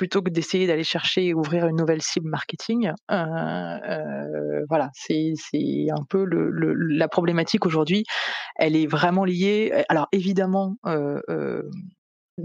plutôt 0.00 0.22
que 0.22 0.30
d'essayer 0.30 0.66
d'aller 0.66 0.82
chercher 0.82 1.26
et 1.26 1.34
ouvrir 1.34 1.66
une 1.66 1.76
nouvelle 1.76 2.00
cible 2.00 2.30
marketing. 2.30 2.90
Euh, 3.10 3.14
euh, 3.14 4.64
voilà, 4.66 4.88
c'est 4.94 5.34
un 5.90 6.04
peu 6.08 6.24
la 6.24 7.06
problématique 7.06 7.66
aujourd'hui. 7.66 8.04
Elle 8.56 8.76
est 8.76 8.86
vraiment 8.86 9.26
liée. 9.26 9.84
Alors 9.90 10.08
évidemment, 10.12 10.76
euh, 10.86 11.20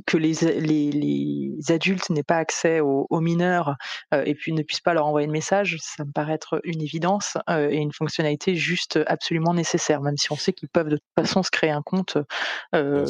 que 0.05 0.17
les, 0.17 0.33
les, 0.59 0.91
les 0.91 1.71
adultes 1.71 2.09
n'aient 2.09 2.23
pas 2.23 2.37
accès 2.37 2.79
aux, 2.79 3.07
mineurs 3.19 3.75
euh, 4.13 4.23
et 4.25 4.35
puis 4.35 4.51
ne 4.53 4.61
puissent 4.61 4.81
pas 4.81 4.93
leur 4.93 5.05
envoyer 5.05 5.27
de 5.27 5.31
message, 5.31 5.77
ça 5.81 6.03
me 6.03 6.11
paraît 6.11 6.33
être 6.33 6.59
une 6.63 6.81
évidence 6.81 7.37
euh, 7.49 7.69
et 7.69 7.77
une 7.77 7.93
fonctionnalité 7.93 8.55
juste 8.55 8.99
absolument 9.07 9.53
nécessaire, 9.53 10.01
même 10.01 10.17
si 10.17 10.31
on 10.31 10.35
sait 10.35 10.53
qu'ils 10.53 10.69
peuvent 10.69 10.89
de 10.89 10.97
toute 10.97 11.25
façon 11.25 11.43
se 11.43 11.49
créer 11.49 11.71
un 11.71 11.81
compte. 11.81 12.17
Euh, 12.73 13.05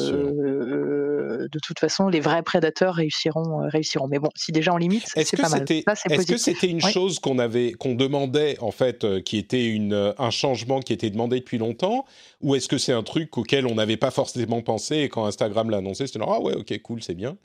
de 1.52 1.58
toute 1.62 1.78
façon, 1.78 2.08
les 2.08 2.20
vrais 2.20 2.42
prédateurs 2.42 2.94
réussiront. 2.94 3.68
réussiront. 3.68 4.08
Mais 4.08 4.18
bon, 4.18 4.28
si 4.34 4.52
déjà 4.52 4.72
on 4.72 4.76
limite, 4.76 5.06
c'est 5.06 5.36
pas 5.36 5.48
mal. 5.48 5.64
Est-ce 5.68 6.26
que 6.26 6.36
c'était 6.36 6.68
une 6.68 6.80
chose 6.80 7.18
qu'on 7.18 7.38
avait, 7.38 7.72
qu'on 7.72 7.94
demandait 7.94 8.56
en 8.60 8.70
fait, 8.70 9.22
qui 9.24 9.38
était 9.38 9.66
une, 9.66 10.14
un 10.18 10.30
changement 10.30 10.80
qui 10.80 10.92
était 10.92 11.10
demandé 11.10 11.40
depuis 11.40 11.58
longtemps, 11.58 12.04
ou 12.40 12.54
est-ce 12.54 12.68
que 12.68 12.78
c'est 12.78 12.92
un 12.92 13.02
truc 13.02 13.36
auquel 13.38 13.66
on 13.66 13.74
n'avait 13.74 13.96
pas 13.96 14.10
forcément 14.10 14.62
pensé 14.62 14.96
et 14.96 15.08
quand 15.08 15.26
Instagram 15.26 15.70
l'a 15.70 15.78
annoncé, 15.78 16.06
c'était 16.06 16.20
ah 16.26 16.40
ouais, 16.40 16.54
ok, 16.54 16.75
cool, 16.80 17.02
c'est 17.02 17.14
bien. 17.14 17.36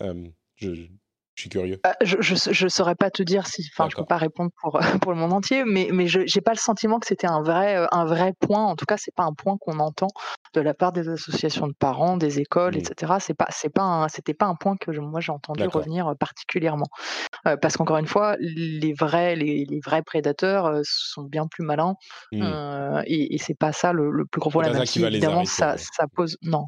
je, 0.00 0.86
je 1.34 1.42
suis 1.42 1.50
curieux. 1.50 1.80
Bah, 1.82 1.96
je, 2.00 2.16
je, 2.20 2.68
saurais 2.68 2.94
pas 2.94 3.10
te 3.10 3.22
dire 3.22 3.46
si, 3.46 3.68
enfin, 3.72 3.88
je 3.90 3.96
peux 3.96 4.04
pas 4.04 4.16
répondre 4.16 4.50
pour 4.60 4.78
pour 5.02 5.12
le 5.12 5.18
monde 5.18 5.32
entier, 5.32 5.64
mais 5.64 5.88
mais 5.92 6.06
je 6.06 6.20
j'ai 6.26 6.40
pas 6.40 6.52
le 6.52 6.58
sentiment 6.58 7.00
que 7.00 7.06
c'était 7.06 7.26
un 7.26 7.42
vrai 7.42 7.76
euh, 7.76 7.86
un 7.90 8.04
vrai 8.04 8.32
point. 8.38 8.64
En 8.64 8.76
tout 8.76 8.86
cas, 8.86 8.96
c'est 8.96 9.14
pas 9.14 9.24
un 9.24 9.32
point 9.32 9.56
qu'on 9.58 9.80
entend 9.80 10.08
de 10.54 10.60
la 10.60 10.74
part 10.74 10.92
des 10.92 11.08
associations 11.08 11.66
de 11.66 11.72
parents, 11.72 12.16
des 12.16 12.40
écoles, 12.40 12.74
mmh. 12.74 12.78
etc. 12.78 13.12
C'est 13.20 13.34
pas 13.34 13.48
c'est 13.50 13.72
pas 13.72 14.06
c'était 14.08 14.34
pas 14.34 14.46
un 14.46 14.54
point 14.54 14.76
que 14.76 14.90
moi 14.92 15.20
j'ai 15.20 15.32
entendu 15.32 15.64
revenir 15.64 16.14
particulièrement, 16.18 16.86
euh, 17.46 17.56
parce 17.56 17.76
qu'encore 17.76 17.98
une 17.98 18.06
fois, 18.06 18.36
les 18.38 18.94
vrais 18.94 19.36
les, 19.36 19.64
les 19.68 19.80
vrais 19.84 20.02
prédateurs 20.02 20.80
sont 20.84 21.22
bien 21.22 21.46
plus 21.46 21.64
malins 21.64 21.94
mmh. 22.32 23.02
et, 23.06 23.34
et 23.34 23.38
c'est 23.38 23.58
pas 23.58 23.72
ça 23.72 23.92
le, 23.92 24.24
plus 24.30 24.40
gros 24.40 24.50
problème. 24.50 24.72
Même 24.72 24.86
si, 24.86 25.04
évidemment 25.04 25.44
ça 25.44 25.76
ça 25.76 26.06
pose 26.14 26.36
non, 26.42 26.66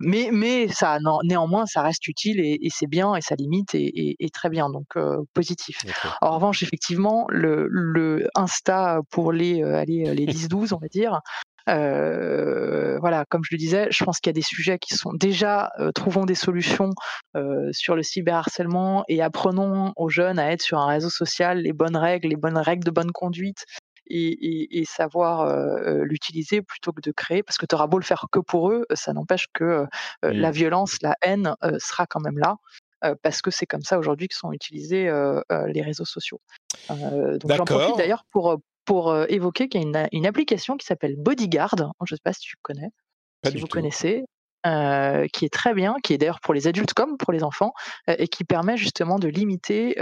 mais 0.00 0.30
mais 0.32 0.68
ça 0.68 0.98
non, 1.00 1.18
néanmoins 1.22 1.66
ça 1.66 1.82
reste 1.82 2.08
utile 2.08 2.40
et, 2.40 2.58
et 2.62 2.70
c'est 2.70 2.88
bien 2.88 3.14
et 3.14 3.20
ça 3.20 3.34
limite 3.36 3.74
et 3.74 4.16
est, 4.18 4.34
très 4.34 4.48
bien, 4.48 4.68
donc 4.70 4.86
positif. 5.34 5.78
En 6.20 6.34
revanche, 6.34 6.62
effectivement, 6.62 7.26
le, 7.28 7.66
le 7.68 8.28
Insta 8.34 9.00
pour 9.10 9.32
les, 9.32 9.62
les 9.86 10.26
10-12, 10.26 10.74
on 10.74 10.78
va 10.78 10.88
dire, 10.88 11.20
voilà, 11.66 13.24
comme 13.28 13.42
je 13.44 13.54
le 13.54 13.58
disais, 13.58 13.88
je 13.90 14.04
pense 14.04 14.20
qu'il 14.20 14.30
y 14.30 14.34
a 14.34 14.38
des 14.38 14.42
sujets 14.42 14.78
qui 14.78 14.94
sont 14.94 15.12
déjà 15.12 15.72
trouvons 15.94 16.24
des 16.24 16.34
solutions 16.34 16.90
sur 17.72 17.96
le 17.96 18.02
cyberharcèlement 18.02 19.04
et 19.08 19.22
apprenons 19.22 19.92
aux 19.96 20.08
jeunes 20.08 20.38
à 20.38 20.52
être 20.52 20.62
sur 20.62 20.78
un 20.78 20.86
réseau 20.86 21.10
social, 21.10 21.58
les 21.58 21.72
bonnes 21.72 21.96
règles, 21.96 22.28
les 22.28 22.36
bonnes 22.36 22.58
règles 22.58 22.84
de 22.84 22.90
bonne 22.90 23.12
conduite. 23.12 23.64
Et, 24.08 24.78
et, 24.78 24.84
savoir 24.84 25.52
l'utiliser 26.04 26.62
plutôt 26.62 26.92
que 26.92 27.00
de 27.00 27.10
créer, 27.10 27.42
parce 27.42 27.58
que 27.58 27.66
tu 27.66 27.74
auras 27.74 27.88
beau 27.88 27.98
le 27.98 28.04
faire 28.04 28.26
que 28.30 28.38
pour 28.38 28.70
eux, 28.70 28.86
ça 28.94 29.12
n'empêche 29.12 29.46
que 29.52 29.84
la 30.22 30.50
violence, 30.52 30.98
la 31.02 31.16
haine 31.22 31.56
sera 31.78 32.06
quand 32.06 32.20
même 32.20 32.38
là 32.38 32.56
parce 33.22 33.42
que 33.42 33.50
c'est 33.50 33.66
comme 33.66 33.82
ça 33.82 33.98
aujourd'hui 33.98 34.28
que 34.28 34.34
sont 34.34 34.52
utilisés 34.52 35.10
les 35.50 35.82
réseaux 35.82 36.04
sociaux. 36.04 36.40
donc 36.88 37.52
j'en 37.52 37.64
profite 37.64 37.96
d'ailleurs 37.96 38.24
pour, 38.30 38.58
pour 38.86 39.14
évoquer 39.28 39.68
qu'il 39.68 39.82
y 39.82 39.96
a 39.96 40.08
une, 40.12 40.26
application 40.26 40.76
qui 40.76 40.86
s'appelle 40.86 41.16
Bodyguard, 41.18 41.74
je 41.76 42.14
ne 42.14 42.16
sais 42.16 42.22
pas 42.22 42.32
si 42.32 42.40
tu 42.40 42.54
connais, 42.62 42.88
si 43.44 43.58
vous 43.58 43.66
connaissez, 43.66 44.24
qui 44.64 45.44
est 45.44 45.52
très 45.52 45.74
bien, 45.74 45.96
qui 46.02 46.14
est 46.14 46.18
d'ailleurs 46.18 46.40
pour 46.40 46.54
les 46.54 46.66
adultes 46.66 46.94
comme 46.94 47.16
pour 47.18 47.32
les 47.32 47.42
enfants, 47.42 47.72
et 48.08 48.28
qui 48.28 48.44
permet 48.44 48.76
justement 48.76 49.18
de 49.18 49.28
limiter 49.28 49.96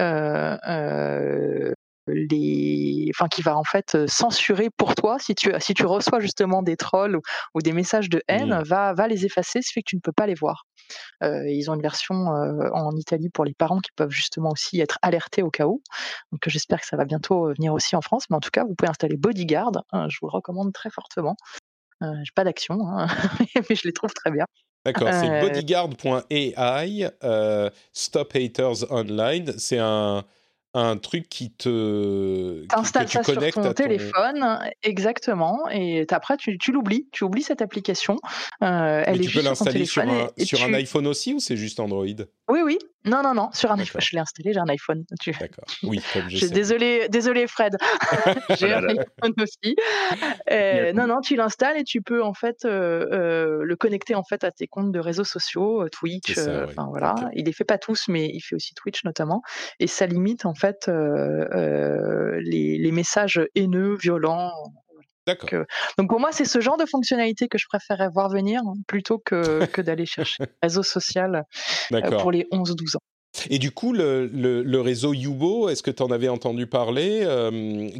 les, 2.07 3.11
enfin, 3.14 3.28
qui 3.28 3.43
va 3.43 3.57
en 3.57 3.64
fait 3.64 3.97
censurer 4.07 4.68
pour 4.76 4.95
toi 4.95 5.18
si 5.18 5.35
tu 5.35 5.53
si 5.59 5.74
tu 5.74 5.87
reçois 5.87 6.20
justement 6.20 6.62
des 6.62 6.76
trolls 6.76 7.18
ou, 7.55 7.61
des 7.62 7.72
messages 7.72 8.09
de 8.09 8.22
haine, 8.28 8.55
mmh. 8.55 8.62
va 8.64 8.93
va 8.93 9.09
les 9.09 9.24
effacer, 9.24 9.62
ce 9.62 9.72
fait 9.72 9.80
que 9.80 9.89
tu 9.89 9.97
ne 9.97 10.01
peux 10.01 10.12
pas 10.12 10.26
les 10.26 10.35
voir. 10.35 10.64
Ils 11.22 11.70
ont 11.70 11.74
une 11.74 11.82
version 11.82 12.14
en 12.14 12.97
Italie 12.97 13.30
pour 13.30 13.45
les 13.45 13.55
parents 13.55 13.78
qui 13.78 13.91
peuvent 13.97 14.11
justement 14.11 14.51
aussi 14.51 14.80
être 14.80 14.99
alertés 15.03 15.43
au 15.43 15.51
cas 15.51 15.66
où. 15.66 15.82
Donc 16.32 16.43
j'espère 16.47 16.80
que 16.80 16.87
ça 16.87 16.97
va 16.97 17.05
bientôt 17.05 17.49
venir 17.55 17.72
aussi 17.72 17.97
en 17.97 18.01
France, 18.01 18.24
mais 18.30 18.37
en 18.37 18.41
tout 18.41 18.51
cas 18.53 18.64
vous 18.64 18.74
pouvez 18.74 18.91
installer 18.91 19.16
Bodyguard, 19.16 19.72
hein, 19.93 20.09
je 20.09 20.18
vous 20.20 20.28
le 20.28 20.32
recommande 20.32 20.72
très 20.72 20.91
fortement. 20.91 21.37
J'ai 22.01 22.32
pas 22.35 22.45
d'action, 22.45 22.78
hein, 22.89 23.07
mais 23.70 23.76
je 23.76 23.82
les 23.85 23.93
trouve 23.93 24.12
très 24.12 24.30
bien. 24.30 24.45
D'accord, 24.85 25.09
c'est 25.12 25.41
bodyguard.ai, 25.41 27.09
Stop 27.93 28.35
Haters 28.35 28.93
Online. 28.93 29.55
C'est 29.57 29.78
un, 29.78 30.24
un 30.75 30.97
truc 30.97 31.29
qui 31.29 31.51
te 31.53 32.64
installes 32.75 33.09
ça 33.09 33.22
sur 33.22 33.53
ton, 33.53 33.72
téléphone 33.72 34.59
exactement 34.83 35.68
et 35.70 36.05
après 36.11 36.37
tu, 36.37 36.59
tu 36.59 36.72
l'oublies 36.72 37.09
tu 37.12 37.25
oublies 37.25 37.43
cette 37.43 37.62
application 37.62 38.16
euh, 38.62 39.03
elle 39.07 39.20
est 39.20 39.29
tu 39.29 39.39
peux 39.39 39.43
l'installer 39.43 39.87
sur, 39.87 40.03
un, 40.03 40.29
sur 40.43 40.62
un 40.62 40.75
iPhone 40.75 41.07
aussi 41.07 41.33
ou 41.35 41.41
c'est 41.41 41.57
juste 41.57 41.79
Android? 41.81 42.05
Oui 42.49 42.61
oui 42.64 42.79
Non, 43.07 43.23
non, 43.23 43.35
non, 43.35 43.51
sur 43.53 43.71
un 43.71 43.79
iPhone. 43.79 44.01
Je 44.01 44.13
l'ai 44.13 44.19
installé, 44.19 44.53
j'ai 44.55 44.61
un 44.61 44.69
iPhone. 44.69 45.05
D'accord. 45.41 45.65
Oui, 45.83 46.01
comme 46.13 46.29
je 46.29 46.39
sais. 46.39 46.49
Désolé, 46.49 47.09
désolé 47.11 47.47
Fred. 47.47 47.77
j'ai 48.59 48.73
un 48.73 48.85
iPhone 48.89 49.35
aussi. 49.39 49.77
Euh, 50.51 50.93
non, 50.95 51.07
non, 51.07 51.21
tu 51.21 51.37
l'installes 51.37 51.77
et 51.77 51.85
tu 51.85 52.01
peux 52.01 52.23
en 52.23 52.33
fait 52.33 52.65
euh, 52.65 53.07
euh, 53.13 53.63
le 53.63 53.77
connecter 53.77 54.15
en 54.15 54.25
fait 54.25 54.43
à 54.45 54.51
tes 54.51 54.67
comptes 54.67 54.93
de 54.93 55.01
réseaux 55.01 55.25
sociaux, 55.25 55.87
Twitch. 55.91 56.39
Enfin 56.39 56.87
voilà. 56.89 57.15
Il 57.35 57.45
les 57.45 57.53
fait 57.53 57.65
pas 57.65 57.79
tous, 57.79 58.07
mais 58.09 58.31
il 58.33 58.41
fait 58.41 58.57
aussi 58.57 58.75
Twitch 58.75 59.05
notamment. 59.05 59.43
Et 59.81 59.87
ça 59.87 60.07
limite 60.07 60.47
en 60.47 60.55
fait 60.55 60.89
les, 60.89 62.79
les, 62.79 62.93
messages 62.93 63.41
haineux, 63.55 63.97
violents. 63.97 64.53
D'accord. 65.27 65.64
Donc, 65.99 66.09
pour 66.09 66.20
moi, 66.20 66.31
c'est 66.33 66.45
ce 66.45 66.61
genre 66.61 66.77
de 66.77 66.87
fonctionnalité 66.87 67.49
que 67.49 67.59
je 67.59 67.66
préférerais 67.66 68.09
voir 68.09 68.29
venir 68.29 68.61
hein, 68.66 68.75
plutôt 68.87 69.18
que, 69.18 69.64
que 69.66 69.81
d'aller 69.81 70.07
chercher 70.07 70.43
un 70.43 70.47
réseau 70.62 70.83
social 70.83 71.45
pour 72.18 72.31
les 72.31 72.47
11-12 72.53 72.97
ans. 72.97 73.01
Et 73.51 73.59
du 73.59 73.72
coup, 73.72 73.93
le, 73.93 74.27
le, 74.27 74.81
réseau 74.81 75.12
Yubo, 75.12 75.68
est-ce 75.68 75.83
que 75.83 75.91
tu 75.91 76.03
en 76.03 76.11
avais 76.12 76.29
entendu 76.29 76.66
parler, 76.66 77.27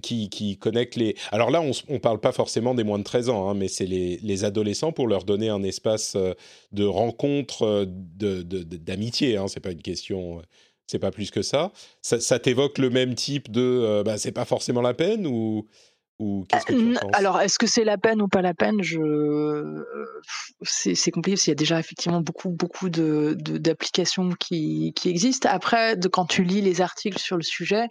qui, 0.01 0.29
qui, 0.29 0.57
connecte 0.59 0.95
les... 0.95 1.17
Alors 1.33 1.51
là, 1.51 1.61
on 1.61 1.73
ne 1.93 1.99
parle 1.99 2.21
pas 2.21 2.33
forcément 2.33 2.75
des 2.75 2.85
moins 2.85 2.99
de 2.99 3.05
13 3.05 3.31
ans, 3.31 3.49
hein, 3.49 3.55
mais 3.55 3.69
c'est 3.69 3.87
les, 3.87 4.19
les, 4.23 4.45
adolescents 4.45 4.93
pour 4.93 5.09
leur 5.09 5.25
donner 5.25 5.49
un 5.49 5.63
espace 5.63 6.17
de 6.73 6.85
rencontre, 6.85 7.85
d'amitié. 7.85 9.33
De, 9.33 9.37
de, 9.37 9.39
hein, 9.41 9.49
c'est 9.49 9.61
pas 9.61 9.73
une 9.73 9.83
question... 9.83 10.41
C'est 10.87 10.99
pas 10.99 11.11
plus 11.11 11.31
que 11.31 11.41
ça. 11.41 11.73
Ça, 12.03 12.21
ça 12.21 12.39
t'évoque 12.39 12.77
le 12.77 12.91
même 12.91 13.15
type 13.15 13.51
de... 13.51 14.03
bah, 14.05 14.19
c'est 14.19 14.33
pas 14.33 14.45
forcément 14.45 14.83
la 14.83 14.93
peine 14.95 15.27
ou... 15.27 15.67
Ou 16.21 16.45
qu'est-ce 16.49 16.67
que 16.67 16.73
tu 16.73 16.93
penses? 16.93 17.11
Alors, 17.13 17.41
est-ce 17.41 17.59
que 17.59 17.67
c'est 17.67 17.83
la 17.83 17.99
peine 17.99 18.23
ou 18.23 18.29
pas 18.29 18.41
la 18.41 18.55
peine? 18.55 18.83
Je... 18.83 19.83
C'est 20.63 21.11
compliqué 21.11 21.35
parce 21.35 21.43
qu'il 21.43 21.51
y 21.51 21.53
a 21.53 21.57
déjà 21.57 21.81
effectivement 21.81 22.21
beaucoup, 22.21 22.51
beaucoup 22.51 22.89
de, 22.89 23.37
d'applications 23.39 24.31
qui, 24.39 24.93
qui, 24.95 25.09
existent. 25.09 25.49
Après, 25.51 25.97
de, 25.97 26.07
quand 26.07 26.27
tu 26.27 26.45
lis 26.45 26.61
les 26.61 26.81
articles 26.81 27.19
sur 27.19 27.37
le 27.37 27.43
sujet, 27.43 27.89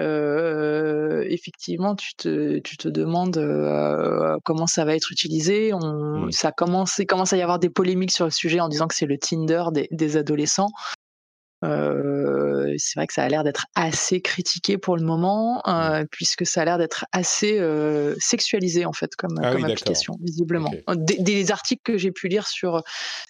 euh, 0.00 1.24
effectivement, 1.28 1.94
tu 1.94 2.14
te, 2.16 2.58
tu 2.58 2.76
te 2.76 2.88
demandes 2.88 3.38
euh, 3.38 4.36
comment 4.44 4.66
ça 4.66 4.84
va 4.84 4.96
être 4.96 5.12
utilisé. 5.12 5.72
On, 5.72 6.30
ça 6.32 6.50
commence, 6.50 6.98
il 6.98 7.06
commence 7.06 7.32
à 7.32 7.36
y 7.36 7.42
avoir 7.42 7.60
des 7.60 7.70
polémiques 7.70 8.12
sur 8.12 8.24
le 8.24 8.32
sujet 8.32 8.60
en 8.60 8.68
disant 8.68 8.88
que 8.88 8.96
c'est 8.96 9.06
le 9.06 9.16
Tinder 9.16 9.64
des, 9.72 9.88
des 9.92 10.16
adolescents. 10.16 10.70
Euh, 11.62 12.74
c'est 12.78 12.98
vrai 12.98 13.06
que 13.06 13.12
ça 13.12 13.22
a 13.22 13.28
l'air 13.28 13.44
d'être 13.44 13.66
assez 13.74 14.20
critiqué 14.22 14.78
pour 14.78 14.96
le 14.96 15.02
moment, 15.02 15.62
euh, 15.68 16.04
puisque 16.10 16.46
ça 16.46 16.62
a 16.62 16.64
l'air 16.64 16.78
d'être 16.78 17.04
assez 17.12 17.58
euh, 17.58 18.14
sexualisé 18.18 18.86
en 18.86 18.92
fait 18.92 19.14
comme, 19.16 19.38
ah 19.42 19.52
comme 19.52 19.64
application, 19.64 20.14
visiblement. 20.20 20.70
Des, 20.96 21.50
articles 21.50 21.82
que 21.82 21.98
j'ai 21.98 22.12
pu 22.12 22.28
lire 22.28 22.46
sur 22.46 22.82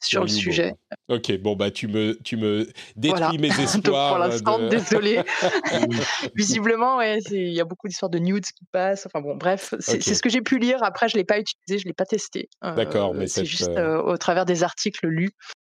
sur 0.03 0.23
le 0.23 0.29
sujet. 0.29 0.75
Ok, 1.09 1.33
bon 1.39 1.57
bah 1.57 1.71
tu 1.71 1.89
me 1.89 2.19
tu 2.23 2.37
me 2.37 2.69
détruis 2.97 3.39
mes 3.39 3.49
espoirs. 3.61 4.11
pour 4.11 4.19
l'instant, 4.19 4.69
désolé. 4.69 5.23
visiblement, 6.37 6.99
ouais, 6.99 7.19
il 7.31 7.53
y 7.53 7.61
a 7.61 7.65
beaucoup 7.65 7.89
d'histoires 7.89 8.11
de 8.11 8.19
nudes 8.19 8.45
qui 8.45 8.65
passent. 8.71 9.07
Enfin 9.07 9.21
bon, 9.21 9.37
bref, 9.37 9.75
c'est 9.81 10.01
ce 10.01 10.23
que 10.23 10.29
j'ai 10.29 10.43
pu 10.43 10.59
lire. 10.59 10.83
Après, 10.83 11.09
je 11.09 11.17
l'ai 11.17 11.25
pas 11.25 11.39
utilisé, 11.39 11.79
je 11.79 11.87
l'ai 11.87 11.95
pas 11.95 12.07
testé. 12.07 12.49
D'accord, 12.63 13.15
mais 13.15 13.27
c'est 13.27 13.45
juste 13.45 13.71
au 13.71 14.17
travers 14.19 14.45
des 14.45 14.63
articles 14.63 15.07
lus. 15.07 15.33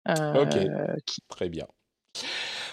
ok, 0.09 0.59
qui... 1.07 1.20
très 1.28 1.48
bien. 1.48 1.66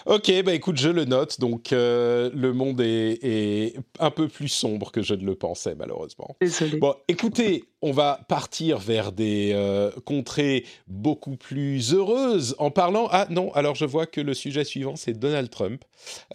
Ok, 0.06 0.32
bah 0.44 0.54
écoute, 0.54 0.78
je 0.78 0.90
le 0.90 1.06
note. 1.06 1.40
Donc, 1.40 1.72
euh, 1.72 2.32
le 2.34 2.54
monde 2.54 2.82
est, 2.82 3.20
est, 3.22 3.78
un 4.00 4.12
peu 4.12 4.28
plus 4.28 4.48
sombre 4.48 4.92
que 4.92 5.02
je 5.02 5.14
ne 5.14 5.24
le 5.24 5.36
pensais, 5.36 5.76
malheureusement. 5.76 6.36
Désolé. 6.42 6.78
Bon, 6.78 6.96
écoutez, 7.08 7.66
on 7.82 7.92
va 7.92 8.20
partir 8.28 8.78
vers 8.78 9.12
des 9.12 9.52
euh, 9.54 9.92
contrées 10.06 10.66
beaucoup 10.88 11.38
plus 11.38 11.94
heureuses 11.94 12.56
en 12.60 12.72
parlant. 12.72 13.08
Ah 13.12 13.28
non, 13.30 13.54
alors 13.54 13.76
je 13.76 13.86
vois 13.86 14.06
que 14.06 14.20
le 14.20 14.34
sujet 14.34 14.64
suivant, 14.64 14.96
c'est 14.96 15.14
Donald 15.14 15.50
Trump. 15.50 15.84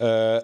Euh, 0.01 0.41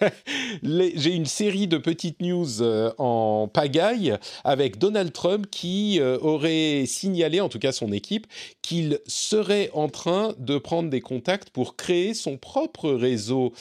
j'ai 0.62 1.14
une 1.14 1.26
série 1.26 1.66
de 1.66 1.78
petites 1.78 2.20
news 2.20 2.62
euh, 2.62 2.92
en 2.98 3.48
pagaille 3.48 4.16
avec 4.44 4.78
Donald 4.78 5.12
Trump 5.12 5.46
qui 5.50 6.00
aurait 6.00 6.84
signalé, 6.86 7.40
en 7.40 7.48
tout 7.48 7.58
cas 7.58 7.72
son 7.72 7.92
équipe, 7.92 8.26
qu'il 8.62 9.00
serait 9.06 9.70
en 9.72 9.88
train 9.88 10.34
de 10.38 10.58
prendre 10.58 10.90
des 10.90 11.00
contacts 11.00 11.50
pour 11.50 11.76
créer 11.76 12.14
son 12.14 12.36
propre 12.36 12.90
réseau 12.90 13.52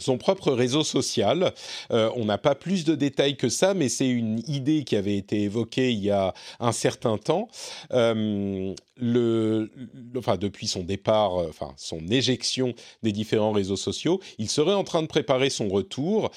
son 0.00 0.18
propre 0.18 0.52
réseau 0.52 0.82
social. 0.82 1.52
Euh, 1.92 2.10
on 2.16 2.24
n'a 2.24 2.38
pas 2.38 2.54
plus 2.54 2.84
de 2.84 2.94
détails 2.94 3.36
que 3.36 3.48
ça, 3.48 3.74
mais 3.74 3.88
c'est 3.88 4.08
une 4.08 4.40
idée 4.48 4.84
qui 4.84 4.96
avait 4.96 5.16
été 5.16 5.42
évoquée 5.42 5.92
il 5.92 6.00
y 6.00 6.10
a 6.10 6.34
un 6.58 6.72
certain 6.72 7.18
temps. 7.18 7.48
Euh, 7.92 8.74
le, 8.96 9.70
enfin, 10.16 10.36
depuis 10.36 10.66
son 10.66 10.82
départ, 10.82 11.38
euh, 11.38 11.48
enfin 11.48 11.72
son 11.76 12.00
éjection 12.08 12.74
des 13.02 13.12
différents 13.12 13.52
réseaux 13.52 13.76
sociaux, 13.76 14.20
il 14.38 14.48
serait 14.48 14.74
en 14.74 14.84
train 14.84 15.02
de 15.02 15.06
préparer 15.06 15.50
son 15.50 15.68
retour 15.68 16.30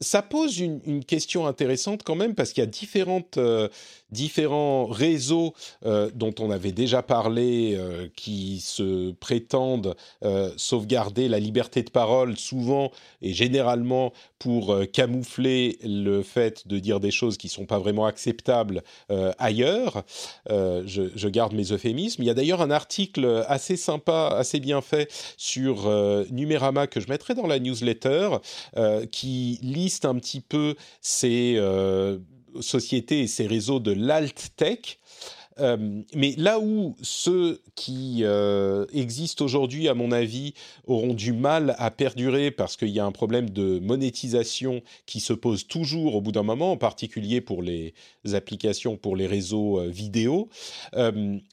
ça 0.00 0.22
pose 0.22 0.58
une, 0.58 1.04
question 1.04 1.46
intéressante 1.46 2.02
quand 2.04 2.14
même 2.14 2.34
parce 2.34 2.52
qu'il 2.52 2.62
y 2.62 2.66
a 2.66 2.70
euh, 3.36 3.68
différents 4.10 4.86
réseaux 4.86 5.54
euh, 5.84 6.10
dont 6.14 6.34
on 6.38 6.50
avait 6.50 6.72
déjà 6.72 7.02
parlé 7.02 7.74
euh, 7.76 8.08
qui 8.16 8.60
se 8.60 9.12
prétendent 9.12 9.96
sauvegarder 10.56 11.28
la 11.28 11.38
liberté 11.38 11.82
de 11.82 11.90
parole 11.90 12.36
souvent 12.36 12.90
et 13.22 13.32
généralement 13.32 14.12
pour 14.38 14.76
camoufler 14.92 15.78
le 15.82 16.22
fait 16.22 16.66
de 16.68 16.78
dire 16.78 17.00
des 17.00 17.10
choses 17.10 17.36
qui 17.36 17.48
ne 17.48 17.52
sont 17.52 17.66
pas 17.66 17.78
vraiment 17.78 18.06
acceptables 18.06 18.82
ailleurs. 19.38 20.04
Je, 20.48 21.10
je, 21.14 21.28
garde 21.28 21.54
mes 21.54 21.72
euphémismes. 21.72 22.22
Il 22.22 22.26
y 22.26 22.30
a 22.30 22.34
d'ailleurs 22.34 22.62
un 22.62 22.70
article 22.70 23.44
assez 23.48 23.76
sympa, 23.76 24.28
assez 24.36 24.60
bien 24.60 24.80
fait 24.80 25.10
sur 25.36 25.88
Numérama 26.30 26.86
que 26.86 27.00
je 27.00 27.08
mettrai 27.08 27.34
dans 27.34 27.46
la 27.46 27.58
newsletter 27.58 28.36
qui 29.10 29.58
lit 29.62 29.87
un 30.04 30.14
petit 30.14 30.40
peu 30.40 30.74
ces 31.00 31.54
euh, 31.56 32.18
sociétés 32.60 33.20
et 33.20 33.26
ces 33.26 33.46
réseaux 33.46 33.80
de 33.80 33.92
l'alt-tech. 33.92 34.98
Euh, 35.60 36.02
mais 36.14 36.34
là 36.36 36.60
où 36.60 36.94
ceux 37.02 37.60
qui 37.74 38.20
euh, 38.22 38.86
existent 38.92 39.44
aujourd'hui, 39.44 39.88
à 39.88 39.94
mon 39.94 40.12
avis, 40.12 40.54
auront 40.86 41.14
du 41.14 41.32
mal 41.32 41.74
à 41.78 41.90
perdurer 41.90 42.52
parce 42.52 42.76
qu'il 42.76 42.90
y 42.90 43.00
a 43.00 43.04
un 43.04 43.10
problème 43.10 43.50
de 43.50 43.80
monétisation 43.80 44.82
qui 45.06 45.18
se 45.18 45.32
pose 45.32 45.66
toujours 45.66 46.14
au 46.14 46.20
bout 46.20 46.30
d'un 46.30 46.44
moment, 46.44 46.70
en 46.70 46.76
particulier 46.76 47.40
pour 47.40 47.62
les 47.62 47.92
applications, 48.34 48.96
pour 48.96 49.16
les 49.16 49.26
réseaux 49.26 49.80
vidéo, 49.88 50.48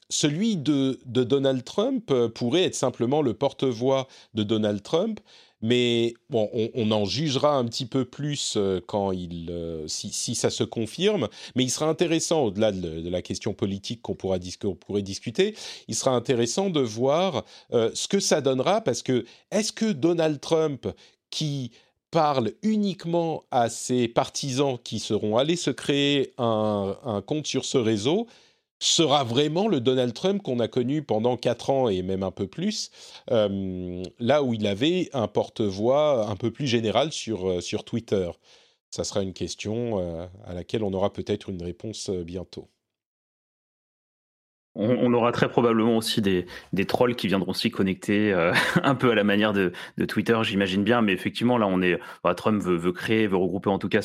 celui 0.08 0.56
de, 0.56 1.00
de, 1.04 1.24
Donald 1.24 1.64
Trump 1.64 2.12
pourrait 2.34 2.62
être 2.62 2.76
simplement 2.76 3.22
le 3.22 3.34
porte-voix 3.34 4.06
de 4.34 4.44
Donald 4.44 4.84
Trump 4.84 5.18
mais 5.66 6.14
bon, 6.30 6.48
on, 6.74 6.92
en 6.92 7.04
jugera 7.06 7.56
un 7.56 7.64
petit 7.64 7.86
peu 7.86 8.04
plus 8.04 8.54
euh, 8.56 8.80
quand 8.86 9.10
il, 9.10 9.48
euh, 9.50 9.88
si, 9.88 10.36
ça 10.36 10.48
se 10.48 10.62
confirme. 10.62 11.28
Mais 11.56 11.64
il 11.64 11.70
sera 11.70 11.86
intéressant, 11.88 12.44
au-delà 12.44 12.70
de, 12.70 13.08
la 13.08 13.20
question 13.20 13.52
politique 13.52 14.00
qu'on 14.00 14.14
pourra 14.14 14.38
pourrait 14.78 15.02
discuter, 15.02 15.56
il 15.88 15.96
sera 15.96 16.12
intéressant 16.12 16.70
de 16.70 16.78
voir 16.78 17.44
euh, 17.72 17.90
ce 17.94 18.06
que 18.06 18.20
ça 18.20 18.40
donnera. 18.40 18.80
Parce 18.80 19.02
que 19.02 19.24
est-ce 19.50 19.72
que 19.72 19.90
Donald 19.90 20.40
Trump, 20.40 20.86
qui 21.30 21.72
parle 22.12 22.52
uniquement 22.62 23.42
à 23.50 23.68
ses 23.68 24.06
partisans 24.06 24.78
qui 24.84 25.00
seront 25.00 25.36
allés 25.36 25.56
se 25.56 25.70
créer 25.70 26.32
un 26.38 27.22
compte 27.26 27.48
sur 27.48 27.64
ce 27.64 27.76
réseau, 27.76 28.28
sera 28.78 29.24
vraiment 29.24 29.68
le 29.68 29.80
Donald 29.80 30.12
Trump 30.14 30.42
qu'on 30.42 30.60
a 30.60 30.68
connu 30.68 31.02
pendant 31.02 31.36
quatre 31.36 31.70
ans 31.70 31.88
et 31.88 32.02
même 32.02 32.22
un 32.22 32.30
peu 32.30 32.46
plus, 32.46 32.90
euh, 33.30 34.02
là 34.18 34.42
où 34.42 34.54
il 34.54 34.66
avait 34.66 35.08
un 35.12 35.28
porte-voix 35.28 36.28
un 36.28 36.36
peu 36.36 36.50
plus 36.50 36.66
général 36.66 37.12
sur, 37.12 37.48
euh, 37.48 37.60
Twitter. 37.84 38.30
Ça 38.90 39.04
sera 39.04 39.22
une 39.22 39.32
question 39.32 39.98
euh, 39.98 40.26
à 40.44 40.54
laquelle 40.54 40.82
on 40.82 40.92
aura 40.92 41.12
peut-être 41.12 41.48
une 41.50 41.62
réponse 41.62 42.10
bientôt. 42.10 42.68
On, 44.78 45.12
aura 45.14 45.32
très 45.32 45.48
probablement 45.48 45.96
aussi 45.96 46.20
des, 46.20 46.46
trolls 46.86 47.16
qui 47.16 47.28
viendront 47.28 47.54
s'y 47.54 47.70
connecter 47.70 48.32
euh, 48.32 48.52
un 48.82 48.94
peu 48.94 49.10
à 49.10 49.14
la 49.14 49.24
manière 49.24 49.54
de, 49.54 49.72
Twitter, 50.06 50.38
j'imagine 50.42 50.84
bien. 50.84 51.00
Mais 51.00 51.12
effectivement, 51.12 51.56
là, 51.56 51.66
on 51.66 51.80
est, 51.80 51.98
Trump 52.36 52.62
veut, 52.62 52.92
créer, 52.92 53.26
veut 53.26 53.36
regrouper 53.36 53.70
en 53.70 53.78
tout 53.78 53.88
cas 53.88 54.02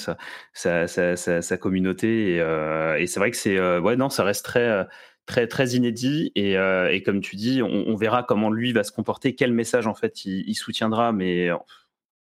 sa, 0.54 1.58
communauté. 1.58 2.38
Euh, 2.40 2.98
et, 2.98 3.08
c'est 3.08 3.20
vrai 3.20 3.32
que 3.32 3.38
c'est, 3.38 3.58
euh, 3.58 3.82
ouais, 3.82 3.98
non, 3.98 4.10
ça 4.10 4.24
reste 4.24 4.46
très, 4.46 4.88
très, 5.26 5.48
très 5.48 5.72
inédit. 5.72 6.32
Et, 6.36 6.56
comme 7.06 7.20
tu 7.20 7.36
dis, 7.36 7.62
on, 7.62 7.96
verra 7.96 8.24
comment 8.24 8.50
lui 8.50 8.72
va 8.72 8.84
se 8.84 8.94
comporter, 8.94 9.36
quel 9.36 9.52
message 9.52 9.88
en 9.88 9.94
fait 9.94 10.26
il 10.26 10.56
soutiendra. 10.56 11.12
Mais 11.12 11.50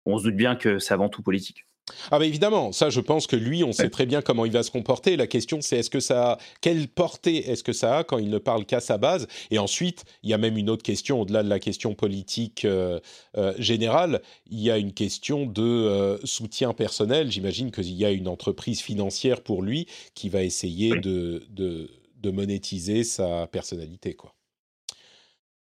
on 0.05 0.17
se 0.17 0.23
doute 0.23 0.35
bien 0.35 0.55
que 0.55 0.79
c'est 0.79 0.93
avant 0.93 1.09
tout 1.09 1.21
politique. 1.21 1.68
Ah 2.11 2.19
bah 2.19 2.25
évidemment, 2.25 2.71
ça 2.71 2.89
je 2.89 2.99
pense 2.99 3.27
que 3.27 3.35
lui, 3.35 3.63
on 3.63 3.71
sait 3.71 3.89
très 3.89 4.05
bien 4.05 4.21
comment 4.21 4.45
il 4.45 4.51
va 4.51 4.63
se 4.63 4.71
comporter. 4.71 5.17
La 5.17 5.27
question 5.27 5.61
c'est 5.61 5.77
est-ce 5.77 5.89
que 5.89 5.99
ça, 5.99 6.37
quelle 6.61 6.87
portée 6.87 7.49
est-ce 7.49 7.63
que 7.63 7.73
ça 7.73 7.99
a 7.99 8.03
quand 8.03 8.17
il 8.17 8.29
ne 8.29 8.37
parle 8.37 8.65
qu'à 8.65 8.79
sa 8.79 8.97
base? 8.97 9.27
Et 9.51 9.59
ensuite, 9.59 10.05
il 10.23 10.29
y 10.29 10.33
a 10.33 10.37
même 10.37 10.57
une 10.57 10.69
autre 10.69 10.83
question 10.83 11.21
au-delà 11.21 11.43
de 11.43 11.49
la 11.49 11.59
question 11.59 11.93
politique 11.93 12.65
euh, 12.65 12.99
euh, 13.37 13.53
générale. 13.57 14.21
Il 14.49 14.59
y 14.59 14.71
a 14.71 14.77
une 14.77 14.93
question 14.93 15.45
de 15.45 15.61
euh, 15.61 16.17
soutien 16.23 16.73
personnel. 16.73 17.31
J'imagine 17.31 17.71
qu'il 17.71 17.93
y 17.93 18.05
a 18.05 18.11
une 18.11 18.27
entreprise 18.27 18.81
financière 18.81 19.41
pour 19.41 19.61
lui 19.61 19.87
qui 20.15 20.29
va 20.29 20.43
essayer 20.43 20.91
de, 20.99 21.43
de, 21.49 21.89
de 22.21 22.31
monétiser 22.31 23.03
sa 23.03 23.47
personnalité, 23.47 24.13
quoi. 24.13 24.33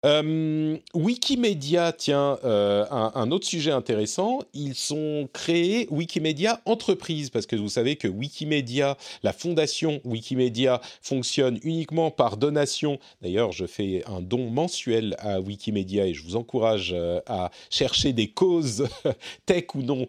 Euh, 0.08 0.78
Wikimedia, 0.94 1.92
tiens, 1.92 2.40
euh, 2.46 2.86
un, 2.90 3.30
autre 3.32 3.46
sujet 3.46 3.72
intéressant, 3.72 4.40
ils 4.54 4.74
sont 4.74 5.28
créés 5.34 5.88
Wikimedia 5.92 6.62
Entreprise, 6.66 7.30
parce 7.30 7.46
que 7.46 7.58
vous 7.58 7.68
savez 7.68 7.98
que 7.98 8.08
Wikimedia, 8.08 8.98
la 9.24 9.34
fondation 9.34 10.00
Wikimedia, 10.06 10.80
fonctionne 11.02 11.60
uniquement 11.64 12.10
par 12.10 12.38
donation. 12.38 13.00
D'ailleurs, 13.22 13.52
je 13.52 13.66
fais 13.66 14.04
un 14.08 14.22
don 14.22 14.50
mensuel 14.50 15.16
à 15.20 15.42
Wikimedia 15.42 16.06
et 16.06 16.14
je 16.14 16.24
vous 16.24 16.38
encourage 16.38 16.92
euh, 16.94 17.20
à 17.26 17.52
chercher 17.70 18.14
des 18.14 18.30
causes, 18.30 18.88
tech 19.46 19.66
ou 19.76 19.82
non, 19.82 20.08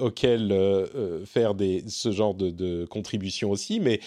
auxquelles 0.00 0.54
faire 1.26 1.52
ce 1.88 2.12
genre 2.12 2.34
de, 2.34 2.50
de 2.50 2.86
contributions 2.86 3.50
aussi. 3.50 3.80
Mais 3.80 4.00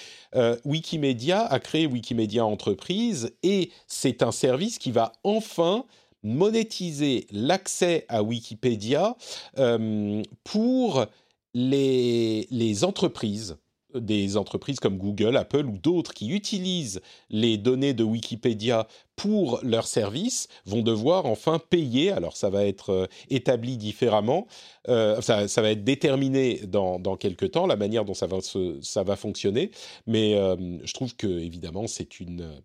Wikimedia 0.66 1.42
a 1.42 1.60
créé 1.60 1.86
Wikimedia 1.86 2.46
Entreprise 2.46 3.34
et 3.44 3.70
c'est 3.88 4.24
un 4.24 4.32
service 4.32 4.80
qui 4.80 4.92
va 4.92 5.12
enfin 5.28 5.86
monétiser 6.24 7.28
l'accès 7.32 8.06
à 8.10 8.24
Wikipédia 8.24 9.16
euh, 9.60 10.24
pour 10.44 11.06
les, 11.54 12.84
entreprises 12.84 13.58
des 13.96 14.38
entreprises 14.38 14.80
comme 14.80 14.98
Google, 14.98 15.38
Apple 15.38 15.66
ou 15.66 15.78
d'autres 15.78 16.14
qui 16.14 16.30
utilisent 16.30 17.02
les 17.30 17.58
données 17.58 17.94
de 17.94 18.04
Wikipédia 18.04 18.88
pour 19.16 19.60
leurs 19.64 19.88
services 19.88 20.50
vont 20.66 20.82
devoir 20.82 21.26
enfin 21.26 21.58
payer. 21.58 22.12
Alors 22.12 22.38
ça 22.38 22.50
va 22.50 22.66
être 22.66 22.92
euh, 22.92 23.08
établi 23.30 23.78
différemment, 23.78 24.46
euh, 24.88 25.22
ça, 25.22 25.62
va 25.62 25.72
être 25.72 25.84
déterminé 25.84 26.62
dans, 26.68 27.00
quelques 27.16 27.52
temps, 27.52 27.66
la 27.66 27.78
manière 27.78 28.06
dont 28.06 28.14
ça 28.14 28.28
va, 28.28 28.38
ça 28.82 29.04
va 29.04 29.16
fonctionner. 29.16 29.72
Mais 30.06 30.34
je 30.34 30.94
trouve 30.94 31.16
que 31.16 31.28
évidemment 31.28 31.88
c'est 31.88 32.20
une 32.20 32.62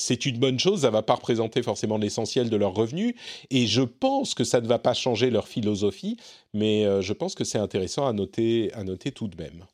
c'est 0.00 0.24
une 0.24 0.38
bonne 0.38 0.58
chose, 0.58 0.80
ça 0.80 0.90
va 0.90 1.02
pas 1.02 1.14
représenter 1.14 1.62
forcément 1.62 1.98
l'essentiel 1.98 2.48
de 2.48 2.56
leurs 2.56 2.74
revenus, 2.74 3.14
et 3.50 3.66
je 3.66 3.82
pense 3.82 4.34
que 4.34 4.44
ça 4.44 4.60
ne 4.60 4.66
va 4.66 4.78
pas 4.78 4.94
changer 4.94 5.30
leur 5.30 5.46
philosophie, 5.46 6.16
mais 6.54 6.86
euh, 6.86 7.02
je 7.02 7.12
pense 7.12 7.34
que 7.34 7.44
c'est 7.44 7.58
intéressant 7.58 8.06
à 8.06 8.12
noter, 8.12 8.72
à 8.72 8.82
noter 8.82 9.12
tout 9.12 9.28
de 9.28 9.36
même. 9.36 9.66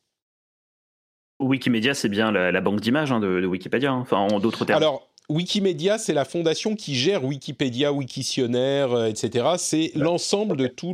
Wikimedia, 1.39 1.93
c'est 1.93 2.09
bien 2.09 2.31
la, 2.31 2.61
banque 2.61 2.81
d'images 2.81 3.11
hein, 3.11 3.19
de, 3.19 3.45
Wikipédia, 3.45 3.91
hein. 3.91 3.99
enfin 4.01 4.17
en 4.17 4.39
d'autres 4.39 4.65
termes. 4.65 4.77
Alors, 4.77 5.07
Wikimedia, 5.29 5.97
c'est 5.97 6.13
la 6.13 6.25
fondation 6.25 6.75
qui 6.75 6.95
gère 6.95 7.23
Wikipédia, 7.23 7.93
Wikitionnaire, 7.93 8.91
euh, 8.91 9.05
etc. 9.07 9.45
C'est 9.57 9.91
l'ensemble 9.95 10.57
de 10.57 10.67
tout 10.67 10.93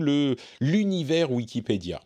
l'univers 0.59 1.31
Wikipédia. 1.31 2.01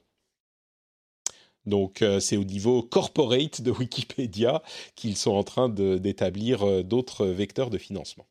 Donc 1.68 2.02
euh, 2.02 2.20
c'est 2.22 2.38
au 2.38 2.46
niveau 2.46 2.82
corporate 2.82 3.62
de 3.62 3.72
Wikipédia 3.72 4.64
qu'ils 4.96 5.18
sont 5.18 5.34
en 5.34 5.44
train 5.44 5.70
d'établir 5.70 6.64
euh, 6.66 6.82
d'autres 6.82 7.28
vecteurs 7.28 7.70
de 7.70 7.78
financement. 7.78 8.26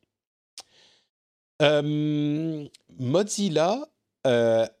Euh, 1.61 2.65
Mozilla 2.99 3.87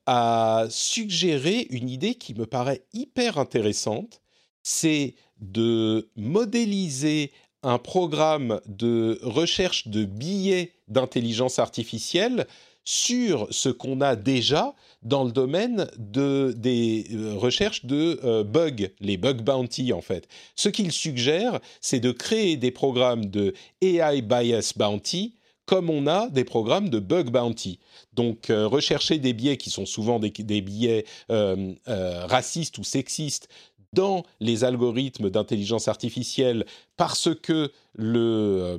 a 0.05 0.65
suggéré 0.69 1.67
une 1.69 1.87
idée 1.87 2.15
qui 2.15 2.33
me 2.33 2.45
paraît 2.45 2.83
hyper 2.91 3.37
intéressante, 3.37 4.21
c'est 4.61 5.15
de 5.39 6.09
modéliser 6.17 7.31
un 7.63 7.77
programme 7.77 8.59
de 8.65 9.17
recherche 9.23 9.87
de 9.87 10.03
billets 10.03 10.73
d'intelligence 10.89 11.59
artificielle 11.59 12.45
sur 12.87 13.49
ce 13.51 13.67
qu'on 13.67 13.99
a 13.99 14.15
déjà 14.15 14.73
dans 15.03 15.25
le 15.25 15.33
domaine 15.33 15.89
de, 15.97 16.53
des 16.55 17.05
euh, 17.11 17.33
recherches 17.35 17.83
de 17.83 18.17
euh, 18.23 18.45
bugs, 18.45 18.87
les 19.01 19.17
bug 19.17 19.41
bounty 19.41 19.91
en 19.91 19.99
fait. 19.99 20.29
Ce 20.55 20.69
qu'il 20.69 20.93
suggère, 20.93 21.59
c'est 21.81 21.99
de 21.99 22.13
créer 22.13 22.55
des 22.55 22.71
programmes 22.71 23.25
de 23.25 23.53
AI 23.81 24.21
bias 24.21 24.71
bounty 24.77 25.33
comme 25.65 25.89
on 25.89 26.07
a 26.07 26.29
des 26.29 26.45
programmes 26.45 26.87
de 26.87 26.99
bug 26.99 27.29
bounty. 27.29 27.79
Donc, 28.13 28.49
euh, 28.49 28.67
rechercher 28.67 29.17
des 29.17 29.33
biais 29.33 29.57
qui 29.57 29.69
sont 29.69 29.85
souvent 29.85 30.17
des, 30.17 30.29
des 30.29 30.61
biais 30.61 31.03
racistes 31.27 32.77
ou 32.77 32.85
sexistes 32.85 33.49
dans 33.91 34.23
les 34.39 34.63
algorithmes 34.63 35.29
d'intelligence 35.29 35.89
artificielle 35.89 36.65
parce 36.97 37.29
que 37.35 37.71
euh, 37.99 38.77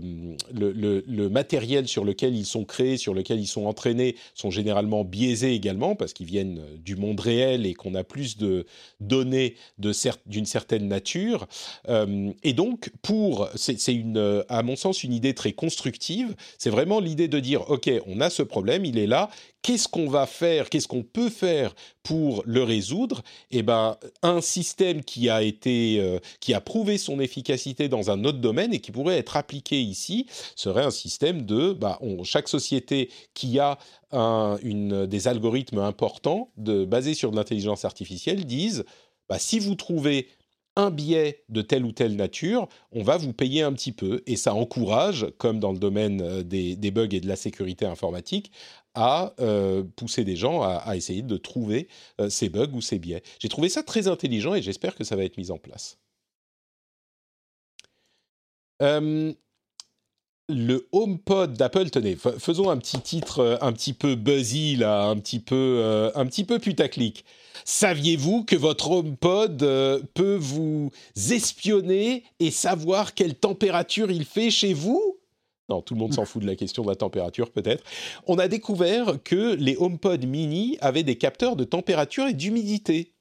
le, 0.53 1.29
matériel 1.29 1.89
sur 1.89 2.05
lequel 2.05 2.37
ils 2.37 2.47
sont 2.47 2.65
créés, 2.65 2.97
sur 2.97 3.15
lequel 3.15 3.41
ils 3.41 3.47
sont 3.47 3.67
entraînés, 3.67 4.17
sont 4.35 4.51
généralement 4.51 5.05
biaisés 5.05 5.55
également, 5.55 5.95
parce 5.95 6.13
qu'ils 6.13 6.27
viennent 6.27 6.63
du 6.79 6.97
monde 6.97 7.21
réel 7.21 7.67
et 7.67 7.75
qu'on 7.75 7.95
a 7.95 8.05
plus 8.05 8.37
de 8.37 8.67
données 9.01 9.57
d'une 10.27 10.47
certaine 10.47 10.89
nature. 10.89 11.47
Euh, 11.89 12.31
et 12.43 12.53
donc, 12.53 12.91
pour, 13.03 13.49
c'est 13.55 13.95
une, 13.95 14.45
à 14.49 14.63
mon 14.63 14.77
sens, 14.77 15.03
une 15.05 15.13
idée 15.13 15.35
très 15.35 15.53
constructive. 15.53 16.35
C'est 16.59 16.71
vraiment 16.71 17.01
l'idée 17.01 17.29
de 17.29 17.41
dire, 17.41 17.69
OK, 17.71 17.91
on 18.07 18.21
a 18.21 18.31
ce 18.31 18.43
problème, 18.43 18.85
il 18.85 18.99
est 18.99 19.07
là, 19.07 19.31
qu'est-ce 19.63 19.89
qu'on 19.89 20.09
va 20.09 20.27
faire, 20.27 20.71
qu'est-ce 20.71 20.89
qu'on 20.89 21.03
peut 21.03 21.31
faire 21.31 21.75
pour 22.03 22.43
le 22.47 22.63
résoudre? 22.63 23.23
Eh 23.51 23.63
ben, 23.63 23.97
un 24.23 24.41
système 24.41 25.03
qui 25.03 25.29
a 25.29 25.43
été, 25.43 25.99
euh, 26.01 26.19
qui 26.41 26.55
a 26.55 26.61
prouvé 26.61 26.99
son 26.99 27.21
efficacité 27.21 27.89
dans 27.89 28.08
un 28.11 28.25
autre 28.25 28.39
domaine 28.39 28.73
et 28.73 28.81
qui 28.81 28.93
pourrait 28.93 29.19
être 29.19 29.37
appliqué 29.37 29.81
ici 29.81 30.27
serait 30.57 30.85
un 30.85 30.91
système 30.91 31.43
de 31.43 31.73
bah, 31.73 31.99
chaque 32.25 32.49
société 32.49 33.11
qui 33.35 33.59
a 33.59 33.79
une, 34.13 35.07
des 35.07 35.29
algorithmes 35.29 35.79
importants 35.79 36.51
de, 36.57 36.85
basés 36.85 37.15
sur 37.15 37.31
de 37.31 37.37
l'intelligence 37.37 37.85
artificielle 37.85 38.47
disent 38.47 38.85
bah, 39.29 39.39
si 39.39 39.59
vous 39.59 39.75
trouvez 39.75 40.29
un 40.79 40.91
biais 40.91 41.43
de 41.49 41.61
telle 41.61 41.85
ou 41.85 41.93
telle 41.93 42.15
nature, 42.15 42.69
on 42.93 43.03
va 43.03 43.17
vous 43.17 43.33
payer 43.33 43.63
un 43.63 43.73
petit 43.73 43.91
peu. 43.91 44.23
Et 44.27 44.37
ça 44.37 44.55
encourage, 44.55 45.27
comme 45.37 45.59
dans 45.59 45.73
le 45.73 45.79
domaine 45.79 46.23
euh, 46.23 46.43
des, 46.45 46.91
bugs 46.93 47.09
et 47.11 47.21
de 47.21 47.27
la 47.27 47.37
sécurité 47.37 47.85
informatique, 47.85 48.53
à 48.95 49.35
euh, 49.41 49.83
pousser 49.97 50.25
des 50.25 50.37
gens 50.37 50.63
à, 50.63 50.97
essayer 50.97 51.23
de 51.23 51.37
trouver 51.37 51.89
euh, 52.21 52.31
ces 52.31 52.49
bugs 52.49 52.73
ou 52.73 52.81
ces 52.81 52.99
biais. 52.99 53.23
J'ai 53.41 53.49
trouvé 53.49 53.69
ça 53.69 53.83
très 53.83 54.09
intelligent 54.09 54.55
et 54.55 54.63
j'espère 54.63 54.95
que 54.95 55.05
ça 55.05 55.17
va 55.17 55.25
être 55.25 55.37
mis 55.37 55.51
en 55.51 55.59
place. 55.59 55.99
Euh, 58.83 59.33
le 60.51 60.89
HomePod 60.93 61.55
d'Apple, 61.55 61.91
tenez, 61.91 62.17
faisons 62.17 62.71
un 62.71 62.79
petit 62.79 63.01
titre 63.01 63.41
euh, 63.41 63.57
un 63.61 63.73
petit 63.73 63.93
peu 63.93 64.15
buzzy 64.15 64.77
là, 64.77 65.05
un 65.05 65.17
petit 65.17 65.41
peu, 65.41 65.55
euh, 65.83 66.11
un 66.15 66.25
petit 66.27 66.45
peu 66.45 66.59
putaclic. 66.59 67.25
Saviez-vous 67.65 68.45
que 68.45 68.57
votre 68.57 68.91
HomePod 68.91 69.59
peut 70.15 70.39
vous 70.41 70.91
espionner 71.31 72.25
et 72.41 72.51
savoir 72.51 73.13
quelle 73.15 73.35
température 73.35 74.11
il 74.11 74.25
fait 74.25 74.51
chez 74.51 74.73
vous? 74.73 75.19
Non, 75.69 75.83
tout 75.83 75.93
le 75.93 76.01
monde 76.01 76.15
s'en 76.15 76.25
fout 76.25 76.41
de 76.41 76.47
la 76.47 76.57
question 76.57 76.83
de 76.83 76.89
la 76.89 76.97
température, 76.97 77.51
peut-être. 77.51 77.85
On 78.27 78.39
a 78.39 78.49
découvert 78.49 79.23
que 79.23 79.55
les 79.55 79.77
HomePod 79.77 80.25
mini 80.25 80.79
avaient 80.81 81.03
des 81.03 81.19
capteurs 81.19 81.57
de 81.57 81.65
température 81.65 82.27
et 82.27 82.33
d'humidité 82.33 83.13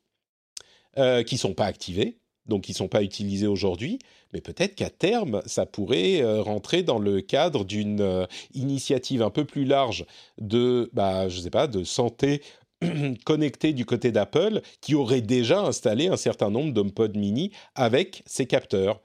qui 0.96 1.26
qui 1.26 1.38
sont 1.38 1.54
pas 1.54 1.66
activés 1.66 2.18
donc 2.48 2.70
ils 2.70 2.74
ne 2.74 2.78
sont 2.78 2.88
pas 2.88 3.04
utilisés 3.04 3.48
aujourd'hui, 3.48 4.00
mais 4.34 4.42
peut-être 4.42 4.76
qu'à 4.76 4.90
terme, 4.90 5.42
ça 5.46 5.66
pourrait 5.66 6.22
euh, 6.22 6.42
rentrer 6.42 6.84
dans 6.84 7.00
le 7.00 7.22
cadre 7.22 7.66
d'une 7.66 8.02
euh, 8.02 8.26
initiative 8.54 9.22
un 9.22 9.30
peu 9.30 9.46
plus 9.46 9.66
large 9.66 10.06
de, 10.40 10.90
bah, 10.94 11.30
je 11.30 11.40
sais 11.40 11.50
pas, 11.50 11.68
de 11.68 11.84
santé 11.84 12.42
connectée 13.26 13.74
du 13.74 13.86
côté 13.86 14.12
d'Apple, 14.12 14.62
qui 14.82 14.96
aurait 14.96 15.22
déjà 15.22 15.62
installé 15.62 16.08
un 16.08 16.18
certain 16.18 16.50
nombre 16.50 16.74
d'HomePod 16.74 17.16
mini 17.18 17.52
avec 17.76 18.24
ces 18.26 18.46
capteurs. 18.46 19.02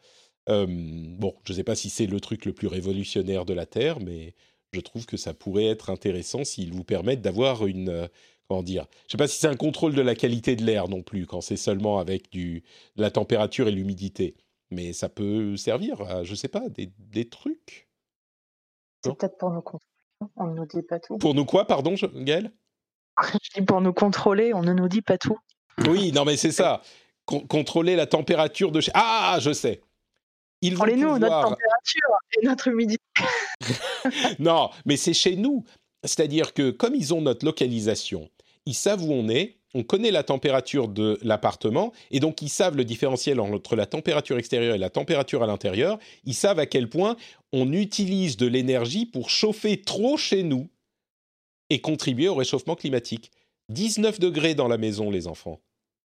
Euh, 0.49 0.67
bon, 0.69 1.35
je 1.45 1.53
ne 1.53 1.57
sais 1.57 1.65
pas 1.65 1.75
si 1.75 1.89
c'est 1.89 2.07
le 2.07 2.21
truc 2.21 2.45
le 2.45 2.53
plus 2.53 2.67
révolutionnaire 2.67 3.45
de 3.45 3.55
la 3.55 3.67
Terre, 3.67 4.01
mais 4.01 4.35
je 4.73 4.81
trouve 4.81 5.07
que 5.07 5.17
ça 5.17 5.35
pourrait 5.35 5.67
être 5.67 5.91
intéressant 5.91 6.45
s'ils 6.45 6.73
vous 6.73 6.85
permettent 6.85 7.23
d'avoir 7.23 7.67
une 7.67 8.09
comment 8.49 8.63
dire 8.63 8.87
Je 9.07 9.13
sais 9.13 9.19
pas 9.19 9.29
si 9.29 9.39
c'est 9.39 9.49
un 9.49 9.57
contrôle 9.57 9.95
de 9.95 10.03
la 10.03 10.15
qualité 10.15 10.57
de 10.57 10.65
l'air 10.65 10.89
non 10.89 11.03
plus 11.03 11.27
quand 11.27 11.41
c'est 11.41 11.57
seulement 11.57 11.99
avec 11.99 12.31
du 12.31 12.63
la 12.97 13.11
température 13.11 13.69
et 13.69 13.73
l'humidité, 13.73 14.37
mais 14.71 14.93
ça 14.93 15.09
peut 15.09 15.57
servir 15.57 16.01
à 16.03 16.25
je 16.25 16.35
sais 16.35 16.49
pas 16.49 16.69
des, 16.69 16.93
des 16.99 17.29
trucs. 17.29 17.89
C'est 19.05 19.17
peut-être 19.17 19.39
pour 19.39 19.51
nous 19.51 19.63
contrôler. 19.63 19.87
On 20.37 20.47
ne 20.47 20.55
nous 20.55 20.67
dit 20.67 20.83
pas 20.83 21.01
tout. 21.01 21.19
Pour 21.19 21.35
nous 21.35 21.45
quoi, 21.45 21.67
pardon, 21.67 21.95
Gaël 22.15 22.53
Je 23.43 23.61
dis 23.61 23.67
pour 23.67 23.81
nous 23.81 23.93
contrôler, 23.93 24.55
on 24.55 24.63
ne 24.63 24.73
nous 24.73 24.89
dit 24.89 25.03
pas 25.03 25.19
tout. 25.19 25.39
Oui, 25.89 26.13
non 26.13 26.25
mais 26.25 26.37
c'est 26.37 26.53
ça. 26.53 26.83
contrôler 27.27 27.97
la 27.97 28.07
température 28.07 28.73
de 28.73 28.81
chez... 28.81 28.93
Ah, 28.95 29.39
je 29.41 29.53
sais. 29.53 29.81
Ils 30.63 30.77
vont 30.77 30.87
nous 30.87 31.19
notre 31.19 31.43
température 31.43 32.11
et 32.39 32.47
notre 32.47 32.69
humidité. 32.69 33.03
non, 34.39 34.71
mais 34.87 34.97
c'est 34.97 35.13
chez 35.13 35.35
nous. 35.35 35.65
C'est-à-dire 36.05 36.53
que 36.53 36.71
comme 36.71 36.95
ils 36.95 37.15
ont 37.15 37.21
notre 37.21 37.45
localisation, 37.45 38.29
ils 38.67 38.75
savent 38.75 39.03
où 39.03 39.13
on 39.13 39.29
est, 39.29 39.57
on 39.75 39.83
connaît 39.83 40.11
la 40.11 40.23
température 40.23 40.89
de 40.89 41.19
l'appartement, 41.23 41.93
et 42.11 42.21
donc 42.21 42.43
ils 42.43 42.49
savent 42.49 42.77
le 42.77 42.85
différentiel 42.85 43.41
entre 43.41 43.77
la 43.77 43.87
température 43.87 44.37
extérieure 44.37 44.75
et 44.75 44.79
la 44.79 44.91
température 44.91 45.43
à 45.43 45.47
l'intérieur, 45.47 45.99
ils 46.25 46.35
savent 46.35 46.59
à 46.59 46.67
quel 46.67 46.89
point 46.89 47.17
on 47.53 47.73
utilise 47.73 48.37
de 48.37 48.47
l'énergie 48.47 49.07
pour 49.07 49.31
chauffer 49.31 49.81
trop 49.81 50.17
chez 50.17 50.43
nous 50.43 50.69
et 51.71 51.81
contribuer 51.81 52.29
au 52.29 52.35
réchauffement 52.35 52.77
climatique. 52.77 53.31
19 53.71 54.21
degrés 54.21 54.55
dans 54.55 54.69
la 54.69 54.77
maison, 54.77 55.11
les 55.11 55.27
enfants. 55.27 55.61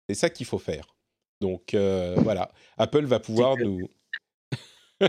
C'est 0.07 0.15
ça 0.15 0.29
qu'il 0.29 0.45
faut 0.45 0.59
faire. 0.59 0.95
Donc 1.41 1.73
euh, 1.73 2.15
voilà, 2.19 2.51
Apple 2.77 3.05
va 3.05 3.19
pouvoir 3.19 3.57
nous... 3.57 3.89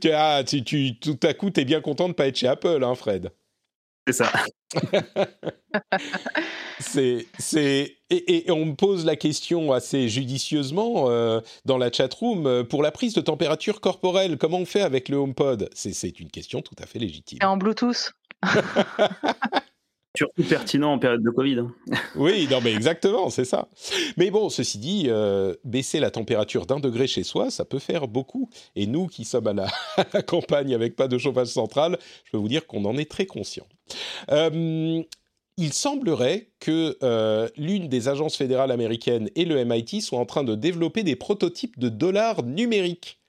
tu, 0.00 0.10
ah, 0.12 0.42
tu, 0.44 0.64
tu, 0.64 0.98
tout 0.98 1.18
à 1.22 1.32
coup, 1.32 1.50
tu 1.50 1.60
es 1.60 1.64
bien 1.64 1.80
content 1.80 2.08
de 2.08 2.14
pas 2.14 2.26
être 2.26 2.36
chez 2.36 2.48
Apple, 2.48 2.82
hein, 2.82 2.94
Fred 2.96 3.30
C'est 4.06 4.12
ça. 4.12 4.32
c'est, 6.80 7.26
c'est, 7.38 7.96
et, 8.10 8.50
on 8.50 8.66
me 8.66 8.74
pose 8.74 9.04
la 9.04 9.16
question 9.16 9.72
assez 9.72 10.08
judicieusement 10.08 11.10
euh, 11.10 11.40
dans 11.64 11.76
la 11.76 11.90
chatroom 11.90 12.46
euh, 12.46 12.62
pour 12.62 12.82
la 12.82 12.92
prise 12.92 13.14
de 13.14 13.20
température 13.20 13.80
corporelle. 13.80 14.38
Comment 14.38 14.58
on 14.58 14.64
fait 14.64 14.82
avec 14.82 15.08
le 15.08 15.16
HomePod? 15.16 15.68
C'est, 15.74 15.92
c'est 15.92 16.20
une 16.20 16.30
question 16.30 16.62
tout 16.62 16.76
à 16.80 16.86
fait 16.86 17.00
légitime. 17.00 17.38
Et 17.42 17.44
en 17.44 17.56
Bluetooth. 17.56 18.12
Surtout 20.16 20.42
pertinent 20.44 20.92
en 20.92 20.98
période 20.98 21.22
de 21.22 21.30
Covid. 21.30 21.58
Hein. 21.60 21.74
oui, 22.16 22.48
non, 22.50 22.60
mais 22.62 22.72
exactement, 22.72 23.30
c'est 23.30 23.44
ça. 23.44 23.68
Mais 24.16 24.30
bon, 24.30 24.48
ceci 24.48 24.78
dit, 24.78 25.04
euh, 25.08 25.54
baisser 25.64 26.00
la 26.00 26.10
température 26.10 26.66
d'un 26.66 26.80
degré 26.80 27.06
chez 27.06 27.22
soi, 27.22 27.50
ça 27.50 27.64
peut 27.64 27.78
faire 27.78 28.08
beaucoup. 28.08 28.48
Et 28.74 28.86
nous 28.86 29.06
qui 29.06 29.24
sommes 29.24 29.46
à 29.46 29.52
la, 30.12 30.22
campagne 30.22 30.74
avec 30.74 30.96
pas 30.96 31.08
de 31.08 31.18
chauffage 31.18 31.48
central, 31.48 31.98
je 32.24 32.30
peux 32.32 32.38
vous 32.38 32.48
dire 32.48 32.66
qu'on 32.66 32.84
en 32.84 32.96
est 32.96 33.10
très 33.10 33.26
conscient. 33.26 33.66
Euh, 34.30 35.02
il 35.58 35.72
semblerait 35.72 36.50
que 36.60 36.98
euh, 37.02 37.48
l'une 37.56 37.88
des 37.88 38.08
agences 38.08 38.36
fédérales 38.36 38.70
américaines 38.70 39.30
et 39.34 39.44
le 39.44 39.64
MIT 39.64 40.02
soient 40.02 40.18
en 40.18 40.26
train 40.26 40.44
de 40.44 40.54
développer 40.54 41.02
des 41.02 41.16
prototypes 41.16 41.78
de 41.78 41.88
dollars 41.88 42.42
numériques. 42.42 43.20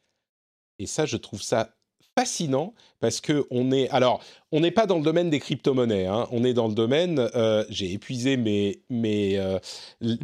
Et 0.79 0.85
ça, 0.85 1.05
je 1.05 1.17
trouve 1.17 1.41
ça 1.41 1.73
fascinant 2.17 2.73
parce 2.99 3.21
que 3.21 3.45
on 3.51 3.71
est 3.71 3.89
alors 3.89 4.21
on 4.51 4.61
n'est 4.61 4.71
pas 4.71 4.85
dans 4.85 4.97
le 4.97 5.03
domaine 5.03 5.29
des 5.29 5.39
crypto-monnaies, 5.39 6.05
hein. 6.05 6.27
on 6.31 6.45
est 6.45 6.53
dans 6.53 6.69
le 6.69 6.73
domaine, 6.73 7.29
euh, 7.35 7.65
j'ai 7.69 7.91
épuisé 7.91 8.37
mes, 8.37 8.79
mes, 8.89 9.37
euh, 9.37 9.59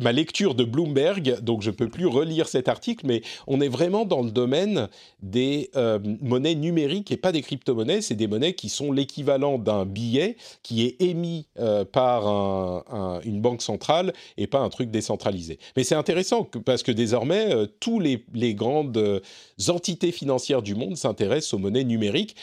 ma 0.02 0.14
lecture 0.14 0.56
de 0.56 0.64
Bloomberg, 0.64 1.42
donc 1.42 1.62
je 1.62 1.72
peux 1.72 1.90
plus 1.90 2.08
relire 2.08 2.48
cet 2.48 2.70
article, 2.70 3.06
mais 3.06 3.22
on 3.48 3.60
est 3.60 3.68
vraiment 3.68 4.06
dans 4.06 4.22
le 4.22 4.32
domaine 4.32 4.88
des 5.22 5.70
euh, 5.76 6.00
monnaies 6.22 6.56
numériques 6.56 7.12
et 7.12 7.18
pas 7.18 7.34
des 7.34 7.42
crypto-monnaies, 7.42 8.02
c'est 8.02 8.16
des 8.16 8.28
monnaies 8.28 8.54
qui 8.54 8.70
sont 8.70 8.94
l'équivalent 8.94 9.58
d'un 9.58 9.86
billet 9.86 10.38
qui 10.62 10.86
est 10.86 11.02
émis 11.02 11.48
par 11.92 12.28
un, 12.28 13.20
une 13.24 13.42
banque 13.42 13.62
centrale 13.62 14.14
et 14.38 14.48
pas 14.48 14.60
un 14.60 14.70
truc 14.70 14.90
décentralisé. 14.92 15.60
Mais 15.76 15.84
c'est 15.84 15.96
intéressant 15.96 16.48
parce 16.66 16.84
que 16.84 16.92
désormais, 16.92 17.54
tous 17.80 18.00
les, 18.00 18.24
les 18.34 18.54
grandes 18.54 19.22
entités 19.68 20.12
financières 20.12 20.62
du 20.62 20.76
monde 20.76 20.96
s'intéressent 20.96 21.54
aux 21.54 21.60
monnaies 21.60 21.84
numériques 21.84 22.36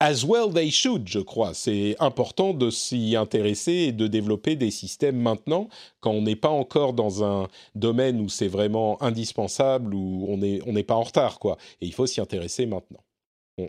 As 0.00 0.24
well 0.24 0.52
they 0.52 0.70
should, 0.70 1.08
je 1.08 1.18
crois. 1.18 1.54
C'est 1.54 1.96
important 1.98 2.54
de 2.54 2.70
s'y 2.70 3.16
intéresser 3.16 3.72
et 3.72 3.92
de 3.92 4.06
développer 4.06 4.54
des 4.54 4.70
systèmes 4.70 5.20
maintenant, 5.20 5.68
quand 6.00 6.12
on 6.12 6.22
n'est 6.22 6.36
pas 6.36 6.48
encore 6.48 6.92
dans 6.92 7.24
un 7.24 7.48
domaine 7.74 8.20
où 8.20 8.28
c'est 8.28 8.46
vraiment 8.46 9.02
indispensable, 9.02 9.94
où 9.94 10.26
on 10.28 10.36
n'est 10.36 10.82
pas 10.84 10.94
en 10.94 11.02
retard, 11.02 11.40
quoi. 11.40 11.56
Et 11.80 11.86
il 11.86 11.92
faut 11.92 12.06
s'y 12.06 12.20
intéresser 12.20 12.66
maintenant. 12.66 13.00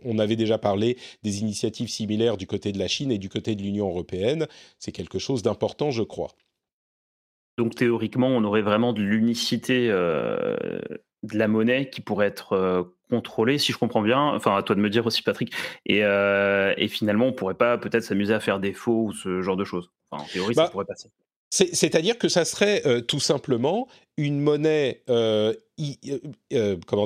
On, 0.06 0.20
avait 0.20 0.36
déjà 0.36 0.60
parlé 0.60 0.98
des 1.24 1.42
initiatives 1.42 1.88
similaires 1.88 2.38
du 2.38 2.46
côté 2.46 2.72
de 2.72 2.78
la 2.78 2.88
Chine 2.88 3.12
et 3.12 3.18
du 3.18 3.28
côté 3.28 3.56
de 3.56 3.64
l'Union 3.64 3.90
européenne. 3.90 4.48
C'est 4.78 4.92
quelque 4.92 5.18
chose 5.18 5.42
d'important, 5.42 5.90
je 5.90 6.04
crois. 6.04 6.30
Donc 7.58 7.74
théoriquement, 7.74 8.28
on 8.28 8.44
aurait 8.44 8.62
vraiment 8.62 8.94
de 8.94 9.02
l'unicité 9.02 9.90
euh, 9.90 10.56
de 11.24 11.38
la 11.38 11.48
monnaie 11.48 11.90
qui 11.90 12.02
pourrait 12.02 12.28
être 12.28 12.54
euh, 12.54 12.84
contrôlée, 13.10 13.58
si 13.58 13.72
je 13.72 13.78
comprends 13.78 14.02
bien. 14.02 14.34
Enfin, 14.36 14.56
à 14.56 14.64
toi 14.64 14.76
de 14.76 14.82
me 14.82 14.90
dire 14.90 15.06
aussi, 15.06 15.22
Patrick. 15.22 15.54
Et, 15.86 16.04
euh, 16.04 16.74
finalement, 16.88 17.28
on 17.28 17.34
pourrait 17.34 17.56
pas 17.56 17.78
peut-être 17.78 18.04
s'amuser 18.04 18.34
à 18.34 18.40
faire 18.40 18.60
des 18.60 18.74
faux 18.74 19.06
ou 19.06 19.14
ce 19.14 19.42
genre 19.42 19.58
de 19.58 19.66
choses. 19.66 19.92
en 20.12 20.24
théorie, 20.24 20.56
ça 20.56 20.64
bah, 20.64 20.70
pourrait 20.70 20.86
passer. 20.86 21.10
C'est-à-dire 21.52 22.20
que 22.20 22.30
ça 22.30 22.46
serait 22.46 22.84
euh, 22.86 23.02
tout 23.02 23.20
simplement 23.20 23.88
une 24.18 24.40
monnaie, 24.40 25.02
comment 25.08 25.56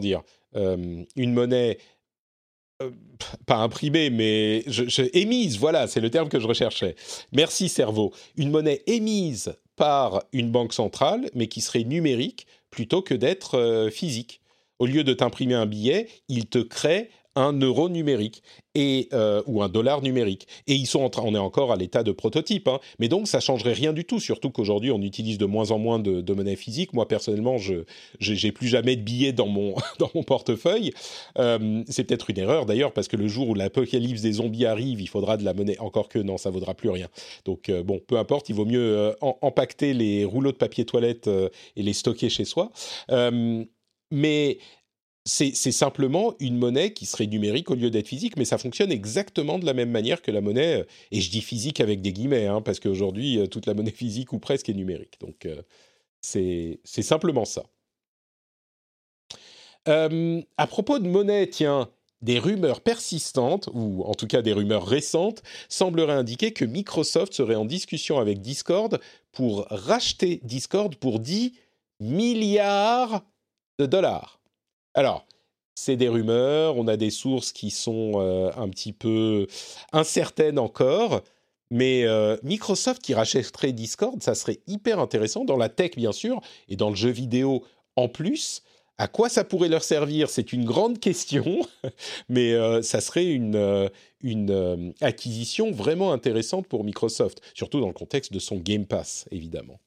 dire, 0.01 0.22
une 0.54 1.34
monnaie 1.34 1.78
pas 3.45 3.58
imprimée, 3.58 4.10
mais 4.10 4.64
je, 4.68 5.08
émise, 5.14 5.58
voilà, 5.58 5.88
c'est 5.88 5.99
le 5.99 6.10
terme 6.10 6.30
que 6.30 6.39
je 6.39 6.47
recherchais. 6.47 6.95
Merci 7.32 7.70
cerveau. 7.70 8.14
Une 8.36 8.51
monnaie 8.51 8.82
émise 8.88 9.56
par 9.76 10.24
une 10.34 10.51
banque 10.51 10.74
centrale, 10.74 11.30
mais 11.34 11.47
qui 11.47 11.62
serait 11.62 11.84
numérique 11.84 12.47
plutôt 12.70 13.01
que 13.01 13.14
d'être 13.14 13.58
euh, 13.58 13.89
physique. 13.89 14.41
Au 14.80 14.86
lieu 14.86 15.03
de 15.03 15.13
t'imprimer 15.13 15.53
un 15.53 15.65
billet, 15.65 16.07
il 16.28 16.47
te 16.47 16.59
crée 16.59 17.09
un 17.36 17.53
euro 17.59 17.89
numérique 17.89 18.43
et 18.76 19.09
euh, 19.13 19.41
ou 19.45 19.63
un 19.63 19.69
dollar 19.69 20.01
numérique. 20.01 20.47
Et 20.67 20.76
ils 20.76 20.86
sont 20.86 21.01
en 21.01 21.09
train, 21.09 21.24
on 21.26 21.36
est 21.36 21.39
encore 21.39 21.71
à 21.71 21.76
l'état 21.76 22.03
de 22.03 22.11
prototype, 22.11 22.67
hein. 22.67 22.80
mais 22.99 23.07
donc 23.07 23.28
ça 23.28 23.39
changerait 23.39 23.74
rien 23.74 23.93
du 23.93 24.05
tout. 24.05 24.19
Surtout 24.19 24.49
qu'aujourd'hui 24.49 24.91
on 24.91 25.01
utilise 25.01 25.38
de 25.38 25.45
moins 25.45 25.71
en 25.71 25.80
moins 25.80 25.99
de, 25.99 26.34
monnaie 26.34 26.55
physique. 26.55 26.93
Moi 26.93 27.07
personnellement, 27.07 27.57
je 27.57 27.86
j'ai 28.19 28.51
plus 28.51 28.67
jamais 28.67 28.95
de 28.95 29.01
billets 29.01 29.34
dans 29.34 29.47
mon 29.47 29.76
dans 29.99 30.09
mon 30.13 30.24
portefeuille. 30.24 30.91
Euh, 31.38 31.84
c'est 31.88 32.03
peut-être 32.03 32.30
une 32.30 32.39
erreur 32.39 32.65
d'ailleurs 32.65 32.93
parce 32.93 33.07
que 33.07 33.17
le 33.17 33.28
jour 33.28 33.49
où 33.49 33.55
l'apocalypse 33.55 34.21
des 34.21 34.34
zombies 34.34 34.65
arrive, 34.65 35.01
il 35.01 35.09
faudra 35.09 35.38
de 35.38 35.43
la 35.43 35.53
monnaie. 35.53 35.78
Encore 35.80 36.09
que 36.09 36.19
non, 36.19 36.38
ça 36.38 36.49
vaudra 36.49 36.74
plus 36.74 36.89
rien. 36.89 37.07
Donc 37.45 37.71
bon, 37.71 37.99
peu 38.05 38.17
importe, 38.17 38.49
il 38.49 38.55
vaut 38.55 38.65
mieux 38.65 39.15
empacter 39.21 39.93
les 39.93 40.26
rouleaux 40.26 40.51
de 40.51 40.57
papier 40.57 40.86
toilette 40.86 41.28
et 41.76 41.84
les 41.84 41.93
stocker 41.93 42.30
chez 42.30 42.45
soi. 42.45 42.71
Mais 44.12 44.60
c'est 45.26 45.54
simplement 45.54 46.36
une 46.39 46.58
monnaie 46.58 46.91
qui 46.91 47.06
serait 47.06 47.28
numérique 47.28 47.72
au 47.72 47.76
lieu 47.76 47.89
d'être 47.89 48.08
physique, 48.08 48.36
mais 48.36 48.45
ça 48.45 48.58
fonctionne 48.58 48.91
exactement 48.91 49.58
de 49.58 49.66
la 49.66 49.74
même 49.74 49.89
manière 49.89 50.22
que 50.22 50.32
la 50.32 50.41
monnaie, 50.41 50.82
euh, 50.82 50.86
et 51.12 51.22
je 51.22 51.32
dis 51.32 51.41
physique 51.41 51.80
avec 51.80 52.01
des 52.01 52.12
guillemets, 52.12 52.47
hein, 52.47 52.62
parce 52.62 52.80
qu'aujourd'hui, 52.80 53.39
euh, 53.39 53.47
toute 53.47 53.66
la 53.66 53.74
monnaie 53.74 53.91
physique 53.95 54.34
ou 54.34 54.39
presque 54.39 54.70
est 54.70 54.74
numérique. 54.74 55.20
Donc, 55.22 55.45
euh, 55.45 55.62
c'est 56.22 56.80
simplement 56.86 57.45
ça. 57.45 57.64
à 59.86 60.68
propos 60.68 60.99
de 60.99 61.08
monnaie, 61.08 61.47
tiens, 61.47 61.89
des 62.22 62.39
rumeurs 62.39 62.82
persistantes, 62.82 63.70
ou 63.74 64.04
en 64.04 64.14
tout 64.14 64.28
cas 64.28 64.41
des 64.41 64.54
rumeurs 64.54 64.88
récentes, 64.88 65.43
sembleraient 65.70 66.14
indiquer 66.14 66.54
que 66.54 66.66
Microsoft 66.66 67.34
serait 67.34 67.56
en 67.56 67.66
discussion 67.66 68.20
avec 68.20 68.41
Discord 68.41 68.99
pour 69.34 69.68
racheter 69.70 70.39
Discord 70.43 70.95
pour 70.95 71.20
10 71.20 71.54
milliards 71.99 73.24
de 73.80 73.86
dollars. 73.86 74.39
Alors, 74.93 75.26
c'est 75.76 75.95
des 75.95 76.07
rumeurs, 76.07 76.78
on 76.78 76.88
a 76.88 76.97
des 76.97 77.09
sources 77.09 77.51
qui 77.51 77.71
sont 77.71 78.13
euh, 78.15 78.51
un 78.55 78.69
petit 78.69 78.93
peu 78.93 79.47
incertaines 79.91 80.59
encore, 80.59 81.21
mais 81.71 82.03
euh, 82.05 82.38
Microsoft 82.43 83.01
qui 83.01 83.13
rachèterait 83.13 83.71
Discord, 83.71 84.21
ça 84.21 84.36
serait 84.36 84.59
hyper 84.67 84.99
intéressant 84.99 85.45
dans 85.45 85.57
la 85.57 85.69
tech 85.69 85.95
bien 85.95 86.11
sûr, 86.11 86.41
et 86.69 86.76
dans 86.76 86.89
le 86.89 86.95
jeu 86.95 87.09
vidéo 87.09 87.63
en 87.95 88.07
plus. 88.07 88.61
À 88.99 89.07
quoi 89.07 89.28
ça 89.28 89.43
pourrait 89.43 89.69
leur 89.69 89.84
servir? 89.84 90.30
C'est 90.30 90.53
une 90.53 90.65
grande 90.65 90.99
question, 90.99 91.61
mais 92.30 92.53
euh, 92.53 92.84
ça 92.84 93.01
serait 93.01 93.26
une, 93.26 93.89
une 94.21 94.93
acquisition 95.01 95.71
vraiment 95.71 96.13
intéressante 96.13 96.67
pour 96.67 96.84
Microsoft, 96.84 97.41
surtout 97.55 97.80
dans 97.80 97.88
le 97.88 97.93
contexte 97.93 98.32
de 98.32 98.38
son 98.38 98.57
Game 98.57 98.86
Pass, 98.86 99.26
évidemment. 99.32 99.80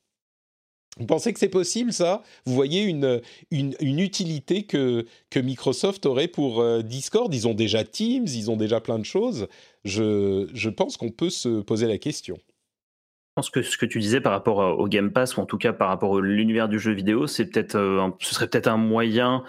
Vous 0.99 1.07
pensez 1.07 1.33
que 1.33 1.39
c'est 1.39 1.49
possible, 1.49 1.93
ça? 1.93 2.23
Vous 2.47 2.55
voyez 2.55 2.83
une, 2.83 3.21
une, 3.51 3.99
utilité 3.99 4.63
que, 4.63 5.05
que 5.31 5.39
Microsoft 5.39 6.07
aurait 6.07 6.29
pour 6.29 6.61
euh, 6.61 6.81
Discord? 6.81 7.33
Ils 7.35 7.47
ont 7.47 7.53
déjà 7.53 7.85
Teams, 7.85 8.27
ils 8.27 8.51
ont 8.51 8.57
déjà 8.57 8.81
plein 8.81 8.99
de 8.99 9.05
choses. 9.05 9.47
Je, 9.85 10.49
je 10.55 10.71
pense 10.71 10.97
qu'on 10.97 11.11
peut 11.11 11.29
se 11.29 11.61
poser 11.61 11.87
la 11.87 11.99
question. 11.99 12.37
Je 12.39 13.33
pense 13.43 13.51
que 13.51 13.61
ce 13.61 13.77
que 13.77 13.85
tu 13.85 13.99
disais 13.99 14.23
par 14.23 14.33
rapport 14.33 14.79
au 14.79 14.89
Game 14.89 15.13
Pass, 15.13 15.37
ou 15.37 15.41
en 15.43 15.47
tout 15.47 15.59
cas 15.59 15.75
par 15.75 15.89
rapport 15.89 16.17
à 16.17 16.21
l'univers 16.23 16.71
du 16.71 16.79
jeu 16.79 16.93
vidéo, 16.93 17.27
c'est 17.27 17.45
peut-être, 17.45 17.75
euh, 17.75 18.09
ce 18.19 18.35
serait 18.35 18.49
peut-être 18.49 18.69
un 18.69 18.79
moyen 18.79 19.45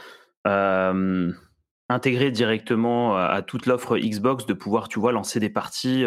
euh, 0.46 1.32
intégrer 1.90 2.32
directement 2.32 3.16
à 3.16 3.42
toute 3.42 3.66
l'offre 3.66 3.98
Xbox 3.98 4.46
de 4.46 4.54
pouvoir 4.54 4.90
tu 4.90 5.00
vois 5.00 5.12
lancer 5.12 5.40
des 5.40 5.50
parties 5.50 6.04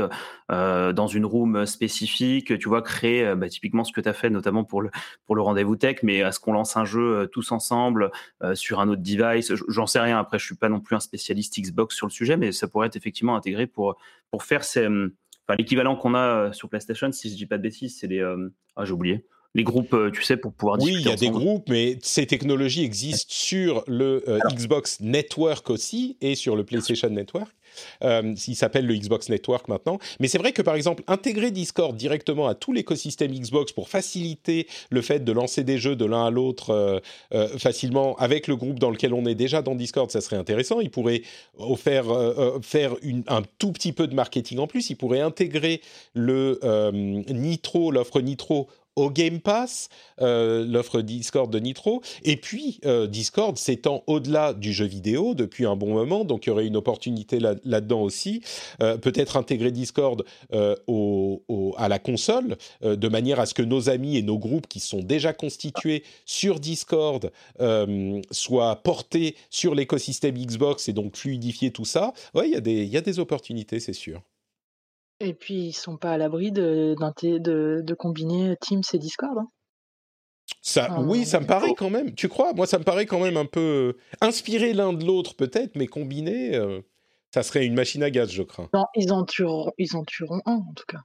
euh, 0.50 0.92
dans 0.92 1.06
une 1.06 1.24
room 1.24 1.64
spécifique 1.64 2.58
tu 2.58 2.68
vois 2.68 2.82
créer 2.82 3.34
bah, 3.34 3.48
typiquement 3.48 3.84
ce 3.84 3.92
que 3.92 4.00
tu 4.00 4.08
as 4.08 4.12
fait 4.12 4.28
notamment 4.28 4.64
pour 4.64 4.82
le 4.82 4.90
pour 5.24 5.36
le 5.36 5.42
rendez-vous 5.42 5.76
tech 5.76 5.98
mais 6.02 6.22
à 6.22 6.32
ce 6.32 6.40
qu'on 6.40 6.52
lance 6.52 6.76
un 6.76 6.84
jeu 6.84 7.28
tous 7.32 7.50
ensemble 7.52 8.10
sur 8.54 8.80
un 8.80 8.88
autre 8.88 9.02
device. 9.02 9.52
J'en 9.68 9.86
sais 9.86 10.00
rien. 10.00 10.18
Après 10.18 10.38
je 10.38 10.44
suis 10.44 10.56
pas 10.56 10.68
non 10.68 10.80
plus 10.80 10.96
un 10.96 11.00
spécialiste 11.00 11.58
Xbox 11.58 11.96
sur 11.96 12.06
le 12.06 12.12
sujet 12.12 12.36
mais 12.36 12.52
ça 12.52 12.68
pourrait 12.68 12.88
être 12.88 12.96
effectivement 12.96 13.36
intégré 13.36 13.66
pour 13.66 13.96
pour 14.30 14.44
faire 14.44 14.64
ces 14.64 14.86
enfin 14.86 15.56
l'équivalent 15.58 15.96
qu'on 15.96 16.14
a 16.14 16.52
sur 16.52 16.68
PlayStation 16.68 17.10
si 17.12 17.30
je 17.30 17.36
dis 17.36 17.46
pas 17.46 17.56
de 17.56 17.62
bêtises 17.62 17.98
c'est 17.98 18.06
les 18.06 18.22
ah 18.76 18.84
j'ai 18.84 18.92
oublié 18.92 19.24
les 19.54 19.64
groupes, 19.64 19.94
euh, 19.94 20.10
tu 20.10 20.22
sais, 20.22 20.36
pour 20.36 20.52
pouvoir 20.52 20.78
discuter. 20.78 20.98
Oui, 20.98 21.02
il 21.04 21.08
y 21.08 21.12
a 21.12 21.16
des 21.16 21.30
groupes, 21.30 21.68
mais 21.68 21.98
ces 22.02 22.26
technologies 22.26 22.84
existent 22.84 23.26
sur 23.28 23.82
le 23.88 24.22
euh, 24.28 24.38
Xbox 24.52 25.00
Network 25.00 25.70
aussi 25.70 26.16
et 26.20 26.36
sur 26.36 26.54
le 26.54 26.64
PlayStation 26.64 27.10
Network. 27.10 27.50
Euh, 28.02 28.34
il 28.48 28.56
s'appelle 28.56 28.86
le 28.86 28.94
Xbox 28.94 29.28
Network 29.28 29.68
maintenant. 29.68 29.98
Mais 30.18 30.28
c'est 30.28 30.38
vrai 30.38 30.52
que 30.52 30.62
par 30.62 30.74
exemple, 30.74 31.04
intégrer 31.06 31.50
Discord 31.50 31.96
directement 31.96 32.48
à 32.48 32.54
tout 32.54 32.72
l'écosystème 32.72 33.32
Xbox 33.32 33.72
pour 33.72 33.88
faciliter 33.88 34.66
le 34.90 35.02
fait 35.02 35.20
de 35.20 35.32
lancer 35.32 35.62
des 35.62 35.78
jeux 35.78 35.94
de 35.94 36.04
l'un 36.04 36.26
à 36.26 36.30
l'autre 36.30 37.00
facilement 37.58 38.16
avec 38.16 38.48
le 38.48 38.56
groupe 38.56 38.80
dans 38.80 38.90
lequel 38.90 39.14
on 39.14 39.24
est 39.24 39.36
déjà 39.36 39.62
dans 39.62 39.76
Discord, 39.76 40.10
ça 40.10 40.20
serait 40.20 40.34
intéressant. 40.34 40.80
Il 40.80 40.90
pourrait 40.90 41.22
faire, 41.76 42.06
faire 42.60 42.96
une, 43.02 43.22
un 43.28 43.42
tout 43.58 43.70
petit 43.70 43.92
peu 43.92 44.08
de 44.08 44.16
marketing 44.16 44.58
en 44.58 44.66
plus. 44.66 44.90
Il 44.90 44.96
pourrait 44.96 45.20
intégrer 45.20 45.80
le 46.12 46.58
Nitro, 47.32 47.92
l'offre 47.92 48.20
Nitro 48.20 48.68
au 49.00 49.10
Game 49.10 49.40
Pass, 49.40 49.88
euh, 50.20 50.64
l'offre 50.66 51.00
Discord 51.00 51.50
de 51.50 51.58
Nitro. 51.58 52.02
Et 52.22 52.36
puis, 52.36 52.80
euh, 52.84 53.06
Discord 53.06 53.56
s'étend 53.56 54.02
au-delà 54.06 54.52
du 54.52 54.72
jeu 54.72 54.84
vidéo 54.84 55.34
depuis 55.34 55.64
un 55.66 55.76
bon 55.76 55.94
moment, 55.94 56.24
donc 56.24 56.46
il 56.46 56.50
y 56.50 56.52
aurait 56.52 56.66
une 56.66 56.76
opportunité 56.76 57.40
là, 57.40 57.54
dedans 57.54 58.02
aussi. 58.02 58.42
Euh, 58.82 58.98
peut-être 58.98 59.36
intégrer 59.36 59.70
Discord 59.70 60.24
à 60.52 61.88
la 61.88 61.98
console, 61.98 62.56
de 62.82 63.08
manière 63.08 63.40
à 63.40 63.46
ce 63.46 63.54
que 63.54 63.62
nos 63.62 63.88
amis 63.88 64.16
et 64.16 64.22
nos 64.22 64.38
groupes 64.38 64.66
qui 64.66 64.80
sont 64.80 65.00
déjà 65.00 65.32
constitués 65.32 66.02
sur 66.24 66.60
Discord 66.60 67.30
soient 68.30 68.76
portés 68.76 69.36
sur 69.48 69.74
l'écosystème 69.74 70.36
Xbox 70.36 70.88
et 70.88 70.92
donc 70.92 71.16
fluidifier 71.16 71.70
tout 71.70 71.84
ça. 71.84 72.12
Oui, 72.34 72.54
il 72.54 72.88
y 72.88 72.96
a 72.96 73.00
des 73.00 73.18
opportunités, 73.18 73.80
c'est 73.80 73.92
sûr. 73.92 74.20
Et 75.20 75.34
puis 75.34 75.66
ils 75.66 75.72
sont 75.72 75.96
pas 75.96 76.12
à 76.12 76.18
l'abri 76.18 76.50
de, 76.50 76.94
de, 77.22 77.82
de 77.82 77.94
combiner 77.94 78.56
Teams 78.60 78.82
et 78.92 78.98
Discord. 78.98 79.38
Hein. 79.38 79.48
Ça, 80.62 81.00
oui, 81.00 81.24
ça 81.24 81.40
me 81.40 81.46
paraît 81.46 81.74
quand 81.74 81.90
même. 81.90 82.14
Tu 82.14 82.28
crois? 82.28 82.52
Moi, 82.54 82.66
ça 82.66 82.78
me 82.78 82.84
paraît 82.84 83.06
quand 83.06 83.20
même 83.20 83.36
un 83.36 83.46
peu 83.46 83.96
inspiré 84.20 84.72
l'un 84.72 84.92
de 84.92 85.04
l'autre, 85.04 85.36
peut-être, 85.36 85.76
mais 85.76 85.86
combiné, 85.86 86.54
euh, 86.56 86.80
ça 87.32 87.42
serait 87.42 87.64
une 87.64 87.74
machine 87.74 88.02
à 88.02 88.10
gaz, 88.10 88.30
je 88.30 88.42
crains. 88.42 88.68
Non, 88.74 88.84
ils 88.94 89.12
en 89.12 89.24
tueront, 89.24 89.72
ils 89.78 89.96
en 89.96 90.04
tueront 90.04 90.40
un, 90.46 90.56
en 90.56 90.72
tout 90.74 90.84
cas. 90.88 91.00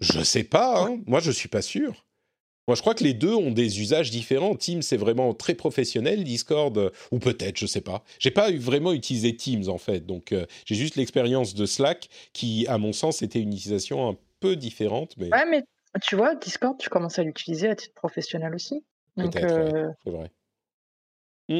Je 0.00 0.22
sais 0.22 0.44
pas. 0.44 0.84
Hein. 0.84 1.00
Moi, 1.06 1.20
je 1.20 1.30
suis 1.30 1.48
pas 1.48 1.62
sûr. 1.62 2.04
Moi, 2.68 2.76
je 2.76 2.80
crois 2.80 2.94
que 2.94 3.02
les 3.02 3.14
deux 3.14 3.34
ont 3.34 3.50
des 3.50 3.80
usages 3.80 4.10
différents. 4.10 4.54
Teams, 4.54 4.82
c'est 4.82 4.96
vraiment 4.96 5.34
très 5.34 5.54
professionnel. 5.54 6.22
Discord, 6.22 6.76
euh, 6.78 6.90
ou 7.10 7.18
peut-être, 7.18 7.58
je 7.58 7.66
sais 7.66 7.80
pas. 7.80 8.04
J'ai 8.20 8.30
pas 8.30 8.52
vraiment 8.52 8.92
utilisé 8.92 9.34
Teams 9.34 9.68
en 9.68 9.78
fait, 9.78 10.06
donc 10.06 10.32
euh, 10.32 10.46
j'ai 10.64 10.76
juste 10.76 10.96
l'expérience 10.96 11.54
de 11.54 11.66
Slack, 11.66 12.08
qui, 12.32 12.66
à 12.68 12.78
mon 12.78 12.92
sens, 12.92 13.22
était 13.22 13.40
une 13.40 13.52
utilisation 13.52 14.08
un 14.08 14.16
peu 14.38 14.54
différente. 14.54 15.16
Mais... 15.16 15.28
Ouais, 15.32 15.44
mais 15.46 15.64
tu 16.02 16.14
vois, 16.14 16.34
Discord, 16.36 16.78
tu 16.78 16.88
commences 16.88 17.18
à 17.18 17.24
l'utiliser 17.24 17.68
à 17.68 17.74
titre 17.74 17.94
professionnel 17.94 18.54
aussi. 18.54 18.84
Peut-être, 19.16 19.44
euh, 19.44 19.88
c'est 20.04 20.10
vrai. 20.10 20.30
Hmm. 21.48 21.58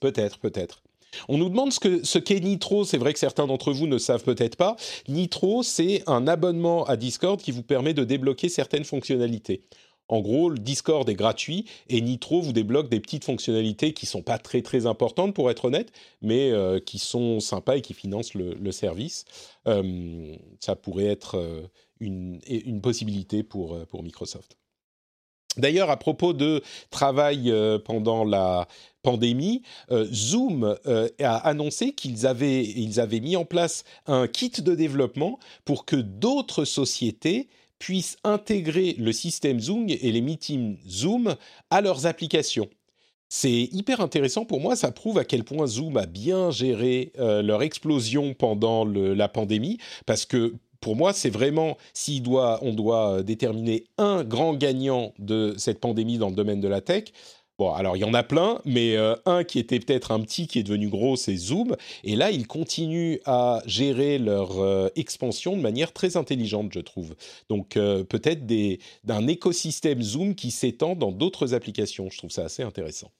Peut-être, 0.00 0.38
peut-être. 0.38 0.82
On 1.28 1.38
nous 1.38 1.48
demande 1.48 1.72
ce 1.72 2.18
qu'est 2.18 2.40
Nitro. 2.40 2.84
C'est 2.84 2.98
vrai 2.98 3.12
que 3.12 3.18
certains 3.18 3.46
d'entre 3.46 3.72
vous 3.72 3.86
ne 3.86 3.98
savent 3.98 4.24
peut-être 4.24 4.56
pas. 4.56 4.76
Nitro, 5.08 5.62
c'est 5.62 6.02
un 6.06 6.26
abonnement 6.26 6.84
à 6.84 6.96
Discord 6.96 7.40
qui 7.40 7.50
vous 7.50 7.62
permet 7.62 7.94
de 7.94 8.04
débloquer 8.04 8.48
certaines 8.48 8.84
fonctionnalités. 8.84 9.62
En 10.08 10.20
gros, 10.20 10.50
le 10.50 10.58
Discord 10.58 11.08
est 11.08 11.14
gratuit 11.14 11.64
et 11.88 12.00
Nitro 12.00 12.42
vous 12.42 12.52
débloque 12.52 12.90
des 12.90 13.00
petites 13.00 13.24
fonctionnalités 13.24 13.94
qui 13.94 14.04
sont 14.04 14.22
pas 14.22 14.38
très 14.38 14.60
très 14.60 14.86
importantes 14.86 15.34
pour 15.34 15.50
être 15.50 15.64
honnête, 15.64 15.92
mais 16.20 16.50
euh, 16.50 16.78
qui 16.78 16.98
sont 16.98 17.40
sympas 17.40 17.76
et 17.76 17.80
qui 17.80 17.94
financent 17.94 18.34
le, 18.34 18.72
service. 18.72 19.24
Euh, 19.66 20.36
ça 20.60 20.76
pourrait 20.76 21.06
être 21.06 21.38
euh, 21.38 21.62
une, 22.00 22.80
possibilité 22.82 23.42
pour 23.42 24.02
Microsoft. 24.02 24.58
D'ailleurs, 25.56 25.88
à 25.88 25.96
propos 25.96 26.32
de 26.32 26.62
travail 26.90 27.52
pendant 27.84 28.24
la 28.24 28.66
pandémie, 29.04 29.62
Zoom 30.12 30.76
a 31.20 31.36
annoncé 31.36 31.92
qu'ils 31.92 32.26
avaient, 32.26 32.64
ils 32.64 32.98
avaient 32.98 33.20
mis 33.20 33.36
en 33.36 33.44
place 33.44 33.84
un 34.06 34.26
kit 34.26 34.50
de 34.50 34.74
développement 34.74 35.38
pour 35.64 35.84
que 35.84 35.96
d'autres 35.96 36.64
sociétés 36.64 37.48
puissent 37.78 38.16
intégrer 38.24 38.94
le 38.98 39.12
système 39.12 39.60
Zoom 39.60 39.88
et 39.88 40.10
les 40.10 40.20
meetings 40.20 40.78
Zoom 40.88 41.36
à 41.70 41.80
leurs 41.80 42.06
applications. 42.06 42.68
C'est 43.28 43.68
hyper 43.72 44.00
intéressant 44.00 44.44
pour 44.44 44.60
moi, 44.60 44.76
ça 44.76 44.92
prouve 44.92 45.18
à 45.18 45.24
quel 45.24 45.44
point 45.44 45.66
Zoom 45.66 45.96
a 45.96 46.06
bien 46.06 46.50
géré 46.50 47.12
euh, 47.18 47.42
leur 47.42 47.62
explosion 47.62 48.32
pendant 48.32 48.84
la 48.84 49.28
pandémie, 49.28 49.78
parce 50.06 50.24
que 50.24 50.54
pour 50.80 50.96
moi, 50.96 51.12
c'est 51.12 51.30
vraiment, 51.30 51.76
si 51.94 52.22
on 52.26 52.72
doit 52.74 53.22
déterminer 53.22 53.84
un 53.96 54.22
grand 54.22 54.54
gagnant 54.54 55.14
de 55.18 55.54
cette 55.56 55.80
pandémie 55.80 56.18
dans 56.18 56.28
le 56.28 56.34
domaine 56.34 56.60
de 56.60 56.68
la 56.68 56.80
tech, 56.82 57.04
Bon, 57.56 57.72
alors 57.72 57.96
il 57.96 58.00
y 58.00 58.04
en 58.04 58.14
a 58.14 58.24
plein, 58.24 58.60
mais 58.64 58.96
euh, 58.96 59.14
un 59.26 59.44
qui 59.44 59.60
était 59.60 59.78
peut-être 59.78 60.10
un 60.10 60.20
petit 60.20 60.48
qui 60.48 60.58
est 60.58 60.64
devenu 60.64 60.88
gros, 60.88 61.14
c'est 61.14 61.36
Zoom. 61.36 61.76
Et 62.02 62.16
là, 62.16 62.32
ils 62.32 62.48
continuent 62.48 63.18
à 63.26 63.62
gérer 63.64 64.18
leur 64.18 64.58
euh, 64.58 64.88
expansion 64.96 65.56
de 65.56 65.62
manière 65.62 65.92
très 65.92 66.16
intelligente, 66.16 66.72
je 66.72 66.80
trouve. 66.80 67.14
Donc 67.48 67.76
euh, 67.76 68.02
peut-être 68.02 68.44
d'un 69.04 69.26
écosystème 69.28 70.02
Zoom 70.02 70.34
qui 70.34 70.50
s'étend 70.50 70.96
dans 70.96 71.12
d'autres 71.12 71.54
applications. 71.54 72.10
Je 72.10 72.18
trouve 72.18 72.30
ça 72.30 72.44
assez 72.44 72.64
intéressant. 72.64 73.12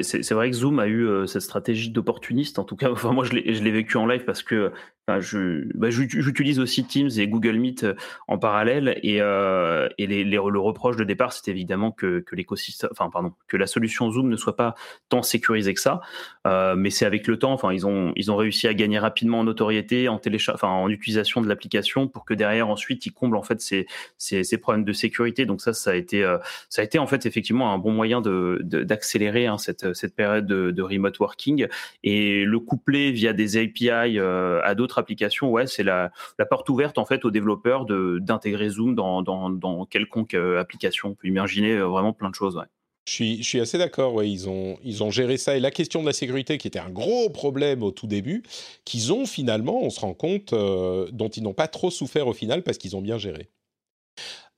C'est 0.00 0.30
vrai 0.32 0.48
que 0.48 0.56
Zoom 0.56 0.78
a 0.78 0.86
eu 0.86 1.26
cette 1.26 1.42
stratégie 1.42 1.90
d'opportuniste, 1.90 2.58
en 2.58 2.64
tout 2.64 2.76
cas, 2.76 2.90
enfin, 2.92 3.12
moi 3.12 3.24
je 3.24 3.32
l'ai 3.34 3.70
vécu 3.70 3.96
en 3.96 4.06
live 4.06 4.24
parce 4.24 4.42
que 4.42 4.72
je, 5.08 5.64
bah, 5.74 5.90
j'utilise 5.90 6.60
aussi 6.60 6.84
Teams 6.84 7.10
et 7.18 7.26
Google 7.26 7.58
Meet 7.58 7.82
euh, 7.82 7.94
en 8.28 8.38
parallèle 8.38 9.00
et, 9.02 9.20
euh, 9.20 9.88
et 9.98 10.06
les, 10.06 10.22
le 10.22 10.58
reproche 10.60 10.96
de 10.96 11.02
départ, 11.02 11.32
c'est 11.32 11.50
évidemment 11.50 11.90
que, 11.90 12.20
que 12.20 12.36
l'écosystème, 12.36 12.90
enfin 12.92 13.10
pardon, 13.10 13.32
que 13.48 13.56
la 13.56 13.66
solution 13.66 14.10
Zoom 14.12 14.28
ne 14.28 14.36
soit 14.36 14.54
pas 14.54 14.76
tant 15.08 15.22
sécurisée 15.22 15.74
que 15.74 15.80
ça. 15.80 16.02
Euh, 16.46 16.76
mais 16.76 16.90
c'est 16.90 17.04
avec 17.04 17.26
le 17.26 17.36
temps, 17.36 17.52
enfin 17.52 17.72
ils 17.72 17.84
ont 17.84 18.12
ils 18.14 18.30
ont 18.30 18.36
réussi 18.36 18.68
à 18.68 18.74
gagner 18.74 19.00
rapidement 19.00 19.40
en 19.40 19.44
notoriété, 19.44 20.08
en 20.08 20.20
en 20.62 20.88
utilisation 20.88 21.40
de 21.40 21.48
l'application 21.48 22.06
pour 22.06 22.24
que 22.24 22.34
derrière 22.34 22.68
ensuite 22.68 23.04
ils 23.04 23.12
comblent 23.12 23.36
en 23.36 23.42
fait 23.42 23.60
ces, 23.60 23.86
ces, 24.18 24.58
problèmes 24.58 24.84
de 24.84 24.92
sécurité. 24.92 25.46
Donc 25.46 25.60
ça, 25.60 25.72
ça 25.72 25.90
a 25.90 25.94
été 25.94 26.22
ça 26.68 26.82
a 26.82 26.84
été 26.84 27.00
en 27.00 27.08
fait 27.08 27.26
effectivement 27.26 27.72
un 27.72 27.78
bon 27.78 27.90
moyen 27.90 28.20
de 28.20 28.60
d'accélérer 28.62 29.46
hein, 29.46 29.58
cette 29.58 29.94
cette 29.94 30.14
période 30.14 30.46
de, 30.46 30.82
remote 30.82 31.18
working 31.18 31.66
et 32.04 32.44
le 32.44 32.60
coupler 32.60 33.10
via 33.10 33.32
des 33.32 33.56
API 33.56 33.90
à 33.90 34.74
d'autres 34.74 34.91
application, 34.98 35.50
ouais, 35.50 35.66
c'est 35.66 35.82
la, 35.82 36.10
porte 36.50 36.68
ouverte 36.68 36.98
en 36.98 37.04
fait 37.04 37.24
aux 37.24 37.30
développeurs 37.30 37.86
d'intégrer 37.86 38.68
Zoom 38.68 38.94
dans, 38.94 39.86
quelconque 39.86 40.34
euh, 40.34 40.60
application. 40.60 41.10
On 41.10 41.14
peut 41.14 41.28
imaginer 41.28 41.72
euh, 41.72 41.86
vraiment 41.86 42.12
plein 42.12 42.30
de 42.30 42.34
choses. 42.34 42.60
Je 43.06 43.12
suis, 43.12 43.42
je 43.42 43.48
suis, 43.48 43.60
assez 43.60 43.78
d'accord, 43.78 44.14
ouais, 44.14 44.30
ils, 44.30 44.48
ont, 44.48 44.78
ils 44.84 45.02
ont 45.02 45.10
géré 45.10 45.36
ça. 45.36 45.56
Et 45.56 45.60
la 45.60 45.72
question 45.72 46.02
de 46.02 46.06
la 46.06 46.12
sécurité, 46.12 46.56
qui 46.56 46.68
était 46.68 46.78
un 46.78 46.90
gros 46.90 47.30
problème 47.30 47.82
au 47.82 47.90
tout 47.90 48.06
début, 48.06 48.44
qu'ils 48.84 49.12
ont 49.12 49.26
finalement, 49.26 49.82
on 49.82 49.90
se 49.90 49.98
rend 50.00 50.14
compte, 50.14 50.52
euh, 50.52 51.08
dont 51.10 51.28
ils 51.28 51.42
n'ont 51.42 51.54
pas 51.54 51.66
trop 51.66 51.90
souffert 51.90 52.28
au 52.28 52.32
final 52.32 52.62
parce 52.62 52.78
qu'ils 52.78 52.94
ont 52.94 53.02
bien 53.02 53.18
géré. 53.18 53.50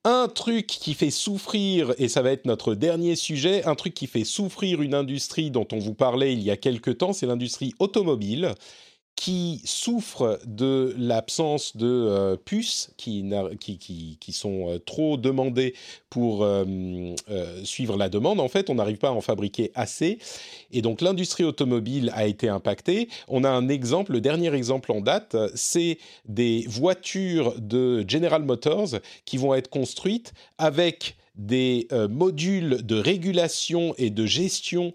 Un 0.06 0.28
truc 0.28 0.66
qui 0.66 0.92
fait 0.92 1.10
souffrir, 1.10 1.94
et 1.96 2.08
ça 2.08 2.20
va 2.20 2.32
être 2.32 2.44
notre 2.44 2.74
dernier 2.74 3.16
sujet, 3.16 3.64
un 3.64 3.74
truc 3.74 3.94
qui 3.94 4.06
fait 4.06 4.24
souffrir 4.24 4.82
une 4.82 4.92
industrie 4.92 5.50
dont 5.50 5.66
on 5.72 5.78
vous 5.78 5.94
parlait 5.94 6.34
il 6.34 6.42
y 6.42 6.50
a 6.50 6.58
quelque 6.58 6.90
temps, 6.90 7.14
c'est 7.14 7.24
l'industrie 7.24 7.72
automobile 7.78 8.54
qui 9.16 9.62
souffrent 9.64 10.40
de 10.44 10.94
l'absence 10.98 11.76
de 11.76 11.86
euh, 11.86 12.36
puces 12.36 12.90
qui, 12.96 13.24
qui, 13.60 14.18
qui, 14.20 14.32
sont 14.32 14.70
euh, 14.70 14.78
trop 14.78 15.16
demandées 15.16 15.74
pour 16.10 16.42
euh, 16.42 17.14
suivre 17.62 17.96
la 17.96 18.08
demande. 18.08 18.40
En 18.40 18.48
fait, 18.48 18.70
on 18.70 18.74
n'arrive 18.74 18.98
pas 18.98 19.08
à 19.08 19.12
en 19.12 19.20
fabriquer 19.20 19.70
assez. 19.74 20.18
Et 20.72 20.82
donc, 20.82 21.00
l'industrie 21.00 21.44
automobile 21.44 22.10
a 22.14 22.26
été 22.26 22.48
impactée. 22.48 23.08
On 23.28 23.44
a 23.44 23.50
un 23.50 23.68
exemple, 23.68 24.12
le 24.12 24.20
dernier 24.20 24.52
exemple 24.52 24.90
en 24.90 25.00
date, 25.00 25.36
c'est 25.54 25.98
des 26.26 26.64
voitures 26.68 27.54
de 27.60 28.04
General 28.08 28.42
Motors 28.42 28.96
qui 29.24 29.38
vont 29.38 29.54
être 29.54 29.70
construites 29.70 30.32
avec 30.58 31.16
des 31.36 31.88
modules 32.10 32.86
de 32.86 32.94
régulation 32.94 33.94
et 33.98 34.10
de 34.10 34.24
gestion 34.24 34.92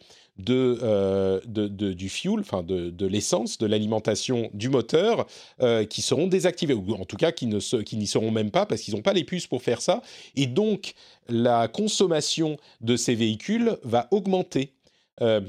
euh, 0.47 1.39
de, 1.45 1.67
du 1.67 2.09
fuel, 2.09 2.39
enfin 2.39 2.63
de, 2.63 3.05
l'essence, 3.05 3.57
de 3.57 3.65
l'alimentation 3.65 4.49
du 4.53 4.69
moteur, 4.69 5.27
euh, 5.61 5.85
qui 5.85 6.01
seront 6.01 6.27
désactivés, 6.27 6.73
ou 6.73 6.93
en 6.93 7.05
tout 7.05 7.17
cas 7.17 7.31
qui, 7.31 7.47
ne 7.47 7.59
qui 7.81 7.97
n'y 7.97 8.07
seront 8.07 8.31
même 8.31 8.51
pas 8.51 8.65
parce 8.65 8.81
qu'ils 8.81 8.95
n'ont 8.95 9.01
pas 9.01 9.13
les 9.13 9.23
puces 9.23 9.47
pour 9.47 9.61
faire 9.61 9.81
ça. 9.81 10.01
Et 10.35 10.47
donc, 10.47 10.93
la 11.27 11.67
consommation 11.67 12.57
de 12.81 12.95
ces 12.95 13.15
véhicules 13.15 13.77
va 13.83 14.07
augmenter. 14.11 14.73
Euh, 15.21 15.41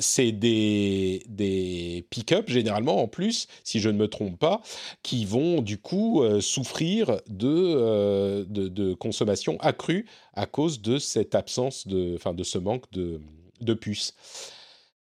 c'est 0.00 0.32
des, 0.32 1.22
des 1.28 2.04
pick-up 2.10 2.50
généralement 2.50 3.00
en 3.00 3.06
plus, 3.06 3.46
si 3.62 3.78
je 3.78 3.88
ne 3.88 3.96
me 3.96 4.08
trompe 4.08 4.36
pas, 4.40 4.60
qui 5.04 5.24
vont 5.24 5.62
du 5.62 5.78
coup 5.78 6.24
souffrir 6.40 7.20
de, 7.28 8.44
de, 8.48 8.66
de, 8.66 8.94
consommation 8.94 9.56
accrue 9.60 10.06
à 10.32 10.46
cause 10.46 10.82
de 10.82 10.98
cette 10.98 11.36
absence 11.36 11.86
de, 11.86 12.14
enfin 12.16 12.34
de 12.34 12.42
ce 12.42 12.58
manque 12.58 12.90
de, 12.90 13.20
de 13.64 13.74
puces. 13.74 14.14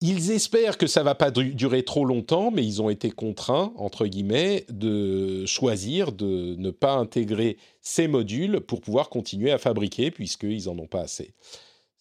Ils 0.02 0.32
espèrent 0.32 0.78
que 0.78 0.86
ça 0.86 1.02
va 1.02 1.16
pas 1.16 1.32
durer 1.32 1.84
trop 1.84 2.04
longtemps, 2.04 2.52
mais 2.52 2.66
ils 2.66 2.82
ont 2.82 2.90
été 2.90 3.10
contraints, 3.10 3.72
entre 3.78 4.06
guillemets, 4.06 4.66
de 4.70 5.46
choisir 5.46 6.12
de 6.12 6.56
ne 6.58 6.72
pas 6.72 6.96
intégrer 6.96 7.58
ces 7.80 8.10
modules 8.10 8.60
pour 8.60 8.82
pouvoir 8.82 9.10
continuer 9.10 9.52
à 9.52 9.58
fabriquer, 9.58 10.12
puisqu'ils 10.12 10.66
n'en 10.66 10.78
ont 10.78 10.88
pas 10.88 11.02
assez. 11.02 11.34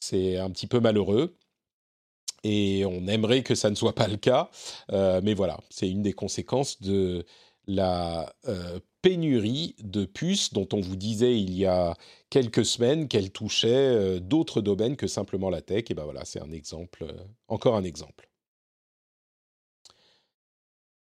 C'est 0.00 0.36
un 0.36 0.50
petit 0.50 0.66
peu 0.66 0.80
malheureux, 0.80 1.36
et 2.44 2.84
on 2.86 3.07
aimerait 3.07 3.42
que 3.42 3.55
ça 3.55 3.70
ne 3.70 3.76
soit 3.76 3.94
pas 3.94 4.09
le 4.09 4.16
cas, 4.16 4.50
euh, 4.90 5.20
mais 5.22 5.34
voilà, 5.34 5.61
c'est 5.70 5.88
une 5.88 6.03
des 6.03 6.12
conséquences 6.12 6.82
de 6.82 7.24
la 7.68 8.34
euh, 8.48 8.80
pénurie 9.03 9.74
de 9.82 10.05
puces 10.05 10.53
dont 10.53 10.68
on 10.72 10.80
vous 10.80 10.96
disait 10.96 11.38
il 11.38 11.55
y 11.55 11.66
a 11.66 11.96
quelques 12.30 12.64
semaines 12.64 13.09
qu'elle 13.09 13.30
touchait 13.30 13.68
euh, 13.68 14.20
d'autres 14.20 14.62
domaines 14.62 14.96
que 14.96 15.07
simplement 15.07 15.50
la 15.50 15.61
tech. 15.61 15.84
Et 15.90 15.94
ben 15.94 16.05
voilà, 16.05 16.24
c'est 16.24 16.40
un 16.40 16.53
exemple, 16.53 17.05
euh, 17.05 17.12
encore 17.48 17.76
un 17.76 17.84
exemple. 17.84 18.28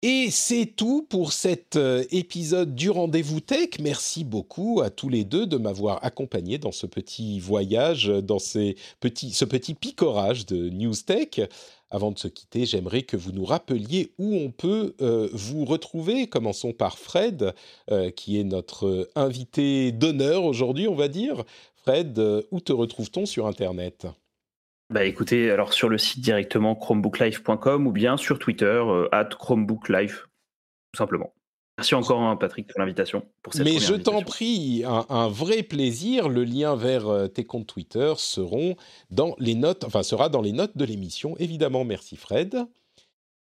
Et 0.02 0.30
c'est 0.30 0.66
tout 0.66 1.06
pour 1.08 1.32
cet 1.32 1.74
euh, 1.74 2.04
épisode 2.10 2.74
du 2.74 2.90
Rendez-vous 2.90 3.40
Tech. 3.40 3.70
Merci 3.80 4.24
beaucoup 4.24 4.82
à 4.82 4.90
tous 4.90 5.08
les 5.08 5.24
deux 5.24 5.46
de 5.46 5.56
m'avoir 5.56 6.04
accompagné 6.04 6.58
dans 6.58 6.70
ce 6.70 6.86
petit 6.86 7.40
voyage, 7.40 8.06
dans 8.06 8.38
ce 8.38 8.74
petit 9.00 9.74
picorage 9.74 10.46
de 10.46 10.68
News 10.68 10.94
Tech. 10.94 11.40
Avant 11.90 12.10
de 12.10 12.18
se 12.18 12.28
quitter, 12.28 12.66
j'aimerais 12.66 13.02
que 13.02 13.16
vous 13.16 13.32
nous 13.32 13.44
rappeliez 13.44 14.12
où 14.18 14.34
on 14.34 14.50
peut 14.50 14.94
euh, 15.00 15.28
vous 15.32 15.64
retrouver. 15.64 16.28
Commençons 16.28 16.72
par 16.72 16.98
Fred, 16.98 17.54
euh, 17.90 18.10
qui 18.10 18.40
est 18.40 18.44
notre 18.44 19.08
invité 19.14 19.92
d'honneur 19.92 20.44
aujourd'hui, 20.44 20.88
on 20.88 20.96
va 20.96 21.08
dire. 21.08 21.44
Fred, 21.76 22.18
où 22.50 22.60
te 22.60 22.72
retrouve-t-on 22.72 23.26
sur 23.26 23.46
Internet? 23.46 24.06
Bah 24.88 25.04
écoutez, 25.04 25.50
alors 25.50 25.72
sur 25.72 25.88
le 25.88 25.98
site 25.98 26.20
directement 26.20 26.76
chromebooklive.com 26.76 27.88
ou 27.88 27.92
bien 27.92 28.16
sur 28.16 28.38
Twitter, 28.38 28.64
euh, 28.64 29.08
at 29.10 29.30
chromebooklive, 29.36 30.26
tout 30.92 30.98
simplement. 30.98 31.35
Merci 31.78 31.94
encore 31.94 32.22
hein, 32.22 32.36
Patrick 32.36 32.66
pour 32.68 32.80
l'invitation. 32.80 33.22
Mais 33.58 33.78
je 33.78 33.94
t'en 33.94 34.22
prie, 34.22 34.82
un, 34.86 35.28
vrai 35.28 35.62
plaisir. 35.62 36.28
Le 36.28 36.44
lien 36.44 36.74
vers 36.74 37.06
euh, 37.08 37.28
tes 37.28 37.44
comptes 37.44 37.66
Twitter 37.66 38.14
seront 38.16 38.76
dans 39.10 39.34
les 39.38 39.54
notes, 39.54 39.84
enfin 39.84 40.02
sera 40.02 40.30
dans 40.30 40.40
les 40.40 40.52
notes 40.52 40.76
de 40.76 40.84
l'émission, 40.86 41.36
évidemment. 41.38 41.84
Merci 41.84 42.16
Fred. 42.16 42.66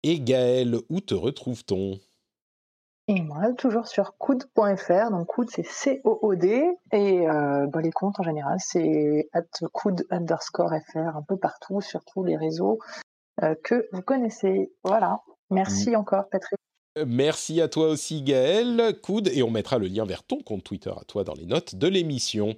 Et 0.04 0.20
Gaël, 0.20 0.76
où 0.90 1.00
te 1.00 1.14
retrouve-t-on? 1.14 1.98
Et 3.08 3.22
moi, 3.22 3.54
toujours 3.54 3.88
sur 3.88 4.18
coude.fr. 4.18 5.12
Donc, 5.12 5.28
coude, 5.28 5.50
c'est 5.50 5.66
C-O-O-D. 5.66 6.68
Et 6.92 7.30
euh, 7.30 7.68
bah, 7.68 7.82
les 7.82 7.92
comptes, 7.92 8.20
en 8.20 8.24
général, 8.24 8.58
c'est 8.60 9.30
at 9.32 9.44
coude 9.72 10.06
underscore 10.10 10.72
fr, 10.92 10.98
un 10.98 11.24
peu 11.28 11.38
partout, 11.38 11.82
sur 11.82 12.04
tous 12.04 12.24
les 12.24 12.36
réseaux 12.36 12.80
euh, 13.44 13.56
que 13.64 13.88
vous 13.92 14.02
connaissez. 14.02 14.72
Voilà. 14.84 15.22
Merci 15.52 15.92
mm. 15.92 15.96
encore, 15.98 16.30
Patrick. 16.30 16.60
Merci 17.06 17.60
à 17.60 17.68
toi 17.68 17.90
aussi, 17.90 18.22
Gaël. 18.22 18.98
Coude, 19.02 19.30
et 19.34 19.44
on 19.44 19.52
mettra 19.52 19.80
le 19.80 19.88
lien 19.88 20.06
vers 20.06 20.24
ton 20.24 20.40
compte 20.40 20.64
Twitter 20.64 20.92
à 20.92 21.04
toi 21.04 21.26
dans 21.26 21.34
les 21.34 21.46
notes 21.46 21.76
de 21.76 21.88
l'émission. 21.88 22.56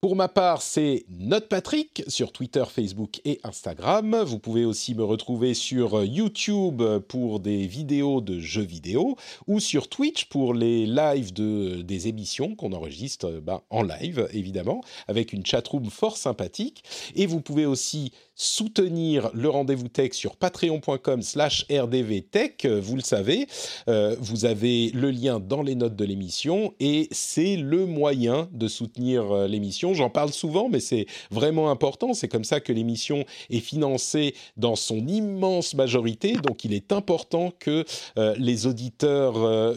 Pour 0.00 0.16
ma 0.16 0.28
part, 0.28 0.62
c'est 0.62 1.04
NotePatrick 1.10 2.04
sur 2.08 2.32
Twitter, 2.32 2.64
Facebook 2.66 3.20
et 3.26 3.38
Instagram. 3.44 4.22
Vous 4.24 4.38
pouvez 4.38 4.64
aussi 4.64 4.94
me 4.94 5.04
retrouver 5.04 5.52
sur 5.52 6.02
YouTube 6.02 6.82
pour 7.06 7.38
des 7.38 7.66
vidéos 7.66 8.22
de 8.22 8.40
jeux 8.40 8.62
vidéo 8.62 9.16
ou 9.46 9.60
sur 9.60 9.90
Twitch 9.90 10.24
pour 10.24 10.54
les 10.54 10.86
lives 10.86 11.34
de, 11.34 11.82
des 11.82 12.08
émissions 12.08 12.54
qu'on 12.54 12.72
enregistre 12.72 13.42
ben, 13.42 13.60
en 13.68 13.82
live, 13.82 14.26
évidemment, 14.32 14.80
avec 15.06 15.34
une 15.34 15.44
chatroom 15.44 15.90
fort 15.90 16.16
sympathique. 16.16 16.82
Et 17.14 17.26
vous 17.26 17.42
pouvez 17.42 17.66
aussi 17.66 18.12
soutenir 18.40 19.30
le 19.34 19.50
rendez-vous 19.50 19.88
tech 19.88 20.14
sur 20.14 20.36
patreon.com 20.36 21.20
slash 21.20 21.66
rdvtech, 21.70 22.64
vous 22.64 22.96
le 22.96 23.02
savez. 23.02 23.46
Euh, 23.86 24.16
vous 24.18 24.46
avez 24.46 24.90
le 24.94 25.10
lien 25.10 25.40
dans 25.40 25.62
les 25.62 25.74
notes 25.74 25.94
de 25.94 26.04
l'émission 26.06 26.72
et 26.80 27.08
c'est 27.10 27.56
le 27.56 27.84
moyen 27.84 28.48
de 28.52 28.66
soutenir 28.66 29.30
euh, 29.30 29.46
l'émission. 29.46 29.92
J'en 29.92 30.08
parle 30.08 30.32
souvent, 30.32 30.70
mais 30.70 30.80
c'est 30.80 31.04
vraiment 31.30 31.70
important. 31.70 32.14
C'est 32.14 32.28
comme 32.28 32.44
ça 32.44 32.60
que 32.60 32.72
l'émission 32.72 33.26
est 33.50 33.60
financée 33.60 34.34
dans 34.56 34.74
son 34.74 35.06
immense 35.06 35.74
majorité. 35.74 36.32
Donc 36.32 36.64
il 36.64 36.72
est 36.72 36.92
important 36.92 37.52
que 37.58 37.84
euh, 38.16 38.34
les 38.38 38.66
auditeurs 38.66 39.74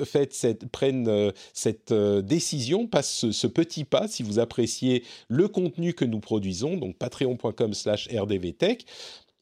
prennent 0.72 1.32
cette 1.54 1.94
décision, 1.94 2.88
passent 2.88 3.14
ce, 3.14 3.32
ce, 3.34 3.48
petit 3.48 3.84
pas 3.84 4.08
si 4.08 4.24
vous 4.24 4.40
appréciez 4.40 5.04
le 5.28 5.50
contenu 5.50 5.94
que 5.94 6.06
nous 6.06 6.22
produisons. 6.22 6.78
Donc 6.78 6.96
patreon.com 6.98 7.74
slash 7.74 8.08
rdvtech 8.08 8.53
Tech. 8.54 8.86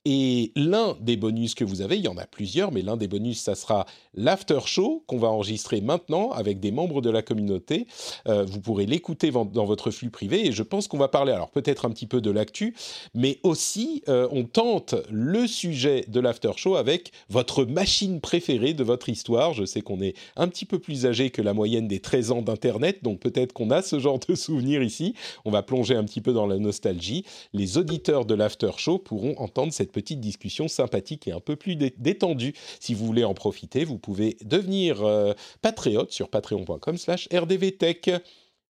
Et 0.03 0.51
l'un 0.55 0.97
des 0.99 1.15
bonus 1.15 1.53
que 1.53 1.63
vous 1.63 1.81
avez, 1.81 1.97
il 1.97 2.03
y 2.03 2.07
en 2.07 2.17
a 2.17 2.25
plusieurs, 2.25 2.71
mais 2.71 2.81
l'un 2.81 2.97
des 2.97 3.07
bonus, 3.07 3.39
ça 3.39 3.53
sera 3.53 3.85
l'after 4.15 4.59
show 4.65 5.03
qu'on 5.05 5.19
va 5.19 5.27
enregistrer 5.27 5.79
maintenant 5.79 6.31
avec 6.31 6.59
des 6.59 6.71
membres 6.71 7.01
de 7.01 7.11
la 7.11 7.21
communauté. 7.21 7.85
Euh, 8.27 8.43
vous 8.43 8.61
pourrez 8.61 8.87
l'écouter 8.87 9.29
dans 9.29 9.65
votre 9.65 9.91
flux 9.91 10.09
privé 10.09 10.47
et 10.47 10.51
je 10.51 10.63
pense 10.63 10.87
qu'on 10.87 10.97
va 10.97 11.07
parler, 11.07 11.33
alors 11.33 11.51
peut-être 11.51 11.85
un 11.85 11.91
petit 11.91 12.07
peu 12.07 12.19
de 12.19 12.31
l'actu, 12.31 12.75
mais 13.13 13.39
aussi 13.43 14.01
euh, 14.09 14.27
on 14.31 14.43
tente 14.43 14.95
le 15.11 15.45
sujet 15.45 16.03
de 16.07 16.19
l'after 16.19 16.51
show 16.55 16.77
avec 16.77 17.11
votre 17.29 17.63
machine 17.65 18.21
préférée 18.21 18.73
de 18.73 18.83
votre 18.83 19.07
histoire. 19.07 19.53
Je 19.53 19.65
sais 19.65 19.81
qu'on 19.81 20.01
est 20.01 20.15
un 20.35 20.47
petit 20.47 20.65
peu 20.65 20.79
plus 20.79 21.05
âgé 21.05 21.29
que 21.29 21.43
la 21.43 21.53
moyenne 21.53 21.87
des 21.87 21.99
13 21.99 22.31
ans 22.31 22.41
d'Internet, 22.41 23.03
donc 23.03 23.19
peut-être 23.19 23.53
qu'on 23.53 23.69
a 23.69 23.83
ce 23.83 23.99
genre 23.99 24.17
de 24.17 24.33
souvenirs 24.33 24.81
ici. 24.81 25.13
On 25.45 25.51
va 25.51 25.61
plonger 25.61 25.95
un 25.95 26.05
petit 26.05 26.21
peu 26.21 26.33
dans 26.33 26.47
la 26.47 26.57
nostalgie. 26.57 27.23
Les 27.53 27.77
auditeurs 27.77 28.25
de 28.25 28.33
l'after 28.33 28.71
show 28.77 28.97
pourront 28.97 29.35
entendre 29.37 29.71
cette 29.91 30.03
petite 30.03 30.21
discussion 30.21 30.67
sympathique 30.67 31.27
et 31.27 31.31
un 31.31 31.39
peu 31.39 31.55
plus 31.55 31.75
détendue. 31.75 32.53
Si 32.79 32.93
vous 32.93 33.05
voulez 33.05 33.23
en 33.23 33.33
profiter, 33.33 33.83
vous 33.83 33.97
pouvez 33.97 34.37
devenir 34.43 35.03
euh, 35.03 35.33
patriote 35.61 36.11
sur 36.11 36.29
patreon.com 36.29 36.97
slash 36.97 37.27
rdvtech. 37.33 38.09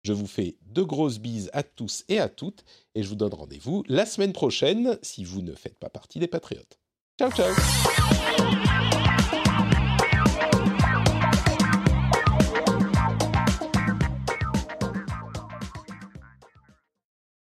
Je 0.03 0.13
vous 0.13 0.27
fais 0.27 0.55
de 0.67 0.81
grosses 0.81 1.19
bises 1.19 1.49
à 1.51 1.63
tous 1.63 2.05
et 2.07 2.19
à 2.19 2.29
toutes 2.29 2.63
et 2.95 3.03
je 3.03 3.09
vous 3.09 3.15
donne 3.15 3.33
rendez-vous 3.33 3.83
la 3.87 4.05
semaine 4.05 4.31
prochaine 4.31 4.97
si 5.01 5.25
vous 5.25 5.41
ne 5.41 5.53
faites 5.53 5.77
pas 5.77 5.89
partie 5.89 6.19
des 6.19 6.27
patriotes. 6.27 6.79
Ciao 7.19 7.31
ciao 7.31 7.53